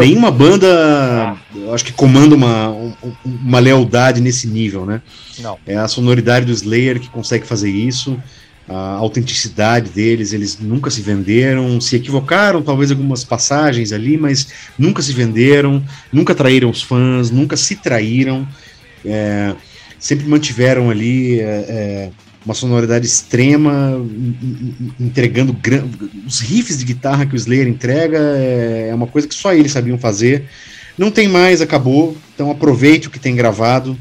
Nenhuma 0.01 0.31
banda, 0.31 1.37
eu 1.55 1.73
acho 1.73 1.85
que 1.85 1.93
comanda 1.93 2.35
uma, 2.35 2.71
um- 2.71 2.93
uma 3.25 3.59
lealdade 3.59 4.21
nesse 4.21 4.47
nível, 4.47 4.85
né? 4.85 5.01
Não. 5.39 5.59
É 5.67 5.77
a 5.77 5.87
sonoridade 5.87 6.47
do 6.47 6.53
Slayer 6.53 6.99
que 6.99 7.09
consegue 7.09 7.47
fazer 7.47 7.71
isso, 7.71 8.21
a 8.69 8.95
autenticidade 8.97 9.89
deles, 9.91 10.33
eles 10.33 10.59
nunca 10.61 10.91
se 10.91 11.01
venderam, 11.01 11.81
se 11.81 11.97
equivocaram, 11.97 12.61
talvez 12.61 12.91
algumas 12.91 13.25
passagens 13.25 13.93
ali, 13.93 14.19
mas 14.19 14.49
nunca 14.79 15.01
se 15.01 15.13
venderam, 15.13 15.83
nunca 16.13 16.35
traíram 16.35 16.69
os 16.69 16.83
fãs, 16.83 17.31
nunca 17.31 17.57
se 17.57 17.77
traíram, 17.77 18.47
é, 19.05 19.55
sempre 19.99 20.27
mantiveram 20.29 20.91
ali 20.91 21.41
é, 21.41 21.45
é, 21.45 22.11
uma 22.49 22.55
sonoridade 22.55 23.05
extrema, 23.07 23.93
en- 24.01 24.37
en- 24.41 24.93
entregando 25.07 25.55
os 26.27 26.41
riffs 26.41 26.79
de 26.79 26.85
guitarra 26.87 27.27
que 27.27 27.35
o 27.35 27.37
Slayer 27.37 27.69
entrega 27.69 28.19
é, 28.19 28.89
é 28.91 28.95
uma 28.95 29.07
coisa 29.07 29.29
que 29.29 29.35
só 29.35 29.53
eles 29.53 29.71
sabiam 29.73 29.99
fazer. 29.99 30.47
Não 30.97 31.11
tem 31.11 31.29
mais, 31.29 31.61
acabou. 31.61 32.17
Então 32.35 32.51
aproveite 32.51 33.07
o 33.07 33.11
que 33.11 33.19
tem 33.21 33.37
gravado, 33.37 33.99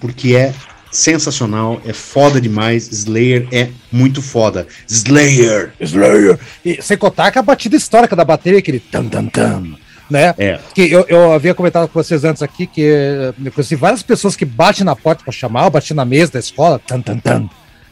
porque 0.00 0.34
é 0.34 0.54
sensacional, 0.90 1.80
é 1.86 1.92
foda 1.92 2.40
demais. 2.40 2.88
Slayer 2.90 3.46
é 3.52 3.68
muito 3.92 4.20
foda. 4.22 4.66
Slayer! 4.88 5.72
Slayer. 5.80 6.38
E 6.64 6.80
sem 6.82 6.96
contar 6.96 7.30
que 7.30 7.38
a 7.38 7.42
batida 7.42 7.76
histórica 7.76 8.16
da 8.16 8.24
bateria, 8.24 8.58
aquele 8.58 8.80
tam 8.80 9.08
tam 9.08 9.26
tam, 9.26 9.76
né? 10.10 10.34
É. 10.38 10.58
Que 10.74 10.90
eu, 10.90 11.04
eu 11.08 11.32
havia 11.32 11.54
comentado 11.54 11.86
com 11.86 12.02
vocês 12.02 12.24
antes 12.24 12.42
aqui 12.42 12.66
que 12.66 12.80
eu 12.80 13.52
conheci 13.52 13.76
várias 13.76 14.02
pessoas 14.02 14.34
que 14.34 14.44
batem 14.44 14.84
na 14.84 14.96
porta 14.96 15.22
pra 15.22 15.32
chamar, 15.32 15.70
bati 15.70 15.94
na 15.94 16.04
mesa 16.04 16.32
da 16.32 16.40
escola, 16.40 16.80
tam 16.84 17.00
tam 17.00 17.18
tam, 17.18 17.50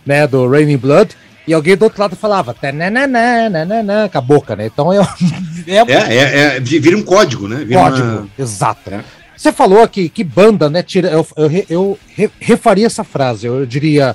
né? 0.09 0.27
Do 0.27 0.49
Raining 0.49 0.79
Blood. 0.79 1.15
E 1.47 1.55
alguém 1.55 1.77
do 1.77 1.85
outro 1.85 2.01
lado 2.01 2.17
falava, 2.17 2.53
tananana, 2.53 4.09
com 4.11 4.19
a 4.19 4.21
boca, 4.21 4.57
né? 4.57 4.67
Então 4.67 4.93
eu, 4.93 5.03
é, 5.67 5.77
É, 5.77 6.15
é, 6.17 6.57
é, 6.57 6.61
vi- 6.61 6.79
vira 6.79 6.97
um 6.97 7.03
código, 7.03 7.47
né? 7.47 7.65
Vira 7.65 7.81
código, 7.81 8.07
uma- 8.07 8.29
exato. 8.39 8.91
É. 8.91 9.05
Você 9.37 9.53
falou 9.53 9.83
aqui 9.83 10.09
que 10.09 10.25
banda, 10.25 10.69
né? 10.69 10.83
Tira, 10.83 11.09
eu, 11.11 11.27
eu, 11.37 11.65
eu 11.71 11.99
re- 12.15 12.31
refaria 12.41 12.87
essa 12.87 13.05
frase. 13.05 13.47
Eu 13.47 13.65
diria 13.65 14.15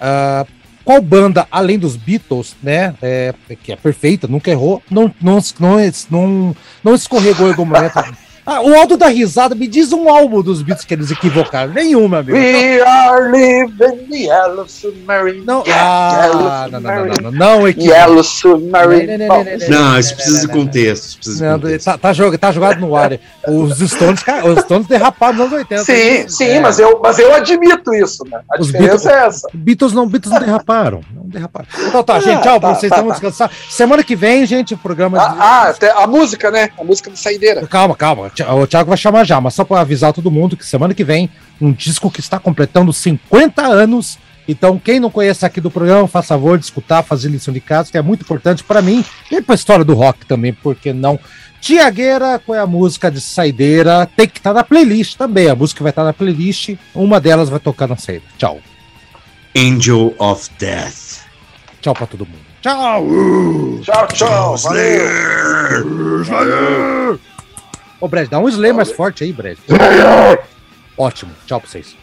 ah, 0.00 0.44
qual 0.84 1.00
banda, 1.00 1.46
além 1.50 1.78
dos 1.78 1.96
Beatles, 1.96 2.54
né? 2.62 2.94
é, 3.00 3.32
que 3.62 3.72
é 3.72 3.76
perfeita, 3.76 4.26
nunca 4.28 4.50
errou, 4.50 4.82
não, 4.90 5.10
não, 5.22 5.38
não, 5.60 5.76
não, 6.10 6.56
não 6.82 6.94
escorregou 6.94 7.46
em 7.46 7.50
algum 7.50 7.64
momento. 7.64 7.94
Ah, 8.46 8.60
o 8.60 8.74
Aldo 8.74 8.96
da 8.96 9.06
risada, 9.08 9.54
me 9.54 9.66
diz 9.66 9.90
um 9.92 10.08
álbum 10.08 10.42
dos 10.42 10.60
Beatles 10.60 10.84
que 10.86 10.92
eles 10.92 11.10
equivocaram. 11.10 11.72
Nenhum, 11.72 12.06
meu 12.08 12.18
amigo. 12.18 12.36
We 12.36 12.80
are 12.82 13.30
living 13.32 14.06
the 14.08 14.16
Yellow 14.16 14.68
Submarine. 14.68 15.44
Não, 15.46 15.64
ah, 15.66 16.68
não, 16.70 16.80
não, 16.80 16.90
não, 16.90 17.06
não, 17.06 17.30
não, 17.30 17.32
não, 17.32 17.68
equivoca. 17.68 17.96
Yellow 17.96 18.22
Submarine. 18.24 19.16
Não, 19.18 19.28
não, 19.28 19.44
não, 19.44 19.44
não, 19.68 19.68
Não, 19.92 19.98
isso 19.98 20.14
precisa 20.14 20.40
de 20.42 20.48
contexto. 20.48 21.04
isso 21.06 21.16
precisa 21.16 21.36
de 21.44 21.50
Não, 21.52 21.58
contexto. 21.60 21.84
tá, 21.86 21.98
tá, 21.98 22.12
jog- 22.12 22.36
tá 22.38 22.52
jogado 22.52 22.80
no 22.80 22.94
ar. 22.94 23.18
Os 23.48 23.78
Stones, 23.78 24.20
os 24.54 24.60
Stones 24.64 24.86
derraparam 24.86 25.32
nos 25.34 25.40
anos 25.46 25.58
80. 25.60 25.84
Sim, 25.84 26.28
sim, 26.28 26.44
É. 26.44 26.60
mas, 26.60 26.78
eu, 26.78 27.00
mas 27.02 27.18
eu 27.18 27.32
admito 27.34 27.94
isso, 27.94 28.24
né? 28.28 28.40
A 28.50 28.60
Os 28.60 28.66
diferença 28.66 29.10
é 29.10 29.26
essa. 29.26 29.48
Beatles 29.54 29.92
não, 29.94 30.06
Beatles 30.06 30.32
não 30.34 30.40
derraparam. 30.40 31.00
Não 31.14 31.24
derraparam. 31.28 31.66
Então 31.88 32.02
tá, 32.02 32.16
Ah, 32.16 32.20
gente, 32.20 32.42
tchau, 32.42 32.60
tá, 32.60 32.74
vocês 32.74 32.90
tá, 32.90 32.96
estão 32.96 33.06
tá. 33.08 33.12
descansar. 33.12 33.50
Semana 33.70 34.04
que 34.04 34.14
vem, 34.14 34.44
gente, 34.44 34.74
o 34.74 34.78
programa. 34.78 35.18
de- 35.18 35.24
Ah, 35.24 35.36
ah, 35.38 35.68
até 35.70 35.90
a 35.90 36.06
música, 36.06 36.50
né? 36.50 36.68
A 36.78 36.84
música 36.84 37.10
de 37.10 37.18
saideira. 37.18 37.66
Calma, 37.66 37.96
calma. 37.96 38.30
O 38.42 38.66
Thiago 38.66 38.88
vai 38.88 38.98
chamar 38.98 39.24
já, 39.24 39.40
mas 39.40 39.54
só 39.54 39.64
para 39.64 39.80
avisar 39.80 40.12
todo 40.12 40.30
mundo 40.30 40.56
que 40.56 40.66
semana 40.66 40.94
que 40.94 41.04
vem, 41.04 41.30
um 41.60 41.72
disco 41.72 42.10
que 42.10 42.20
está 42.20 42.38
completando 42.38 42.92
50 42.92 43.62
anos. 43.62 44.18
Então, 44.46 44.78
quem 44.78 45.00
não 45.00 45.10
conhece 45.10 45.46
aqui 45.46 45.60
do 45.60 45.70
programa, 45.70 46.06
faça 46.06 46.28
favor 46.28 46.58
de 46.58 46.64
escutar, 46.64 47.02
fazer 47.02 47.28
lição 47.28 47.54
de 47.54 47.60
casa, 47.60 47.90
que 47.90 47.96
é 47.96 48.02
muito 48.02 48.22
importante 48.22 48.62
para 48.62 48.82
mim 48.82 49.04
e 49.30 49.40
para 49.40 49.54
a 49.54 49.56
história 49.56 49.84
do 49.84 49.94
rock 49.94 50.26
também, 50.26 50.52
porque 50.52 50.92
não? 50.92 51.18
Tiagueira, 51.60 52.38
qual 52.38 52.58
é 52.58 52.60
a 52.60 52.66
música 52.66 53.10
de 53.10 53.22
saideira? 53.22 54.06
Tem 54.14 54.28
que 54.28 54.38
estar 54.38 54.52
na 54.52 54.62
playlist 54.62 55.16
também. 55.16 55.48
A 55.48 55.54
música 55.54 55.82
vai 55.82 55.90
estar 55.90 56.04
na 56.04 56.12
playlist. 56.12 56.76
Uma 56.94 57.18
delas 57.18 57.48
vai 57.48 57.58
tocar 57.58 57.88
na 57.88 57.96
saída. 57.96 58.24
Tchau. 58.36 58.60
Angel 59.56 60.14
of 60.18 60.50
Death. 60.58 61.24
Tchau 61.80 61.94
para 61.94 62.06
todo 62.06 62.26
mundo. 62.26 62.44
Tchau. 62.60 63.06
Tchau, 63.82 64.06
tchau. 64.08 64.56
Valeu. 66.26 67.18
Ô, 68.04 68.08
Brad, 68.08 68.28
dá 68.28 68.38
um 68.38 68.46
slay 68.50 68.70
mais 68.70 68.92
forte 68.92 69.24
aí, 69.24 69.32
Brad. 69.32 69.56
Ótimo. 70.94 71.32
Tchau 71.46 71.58
pra 71.58 71.70
vocês. 71.70 71.96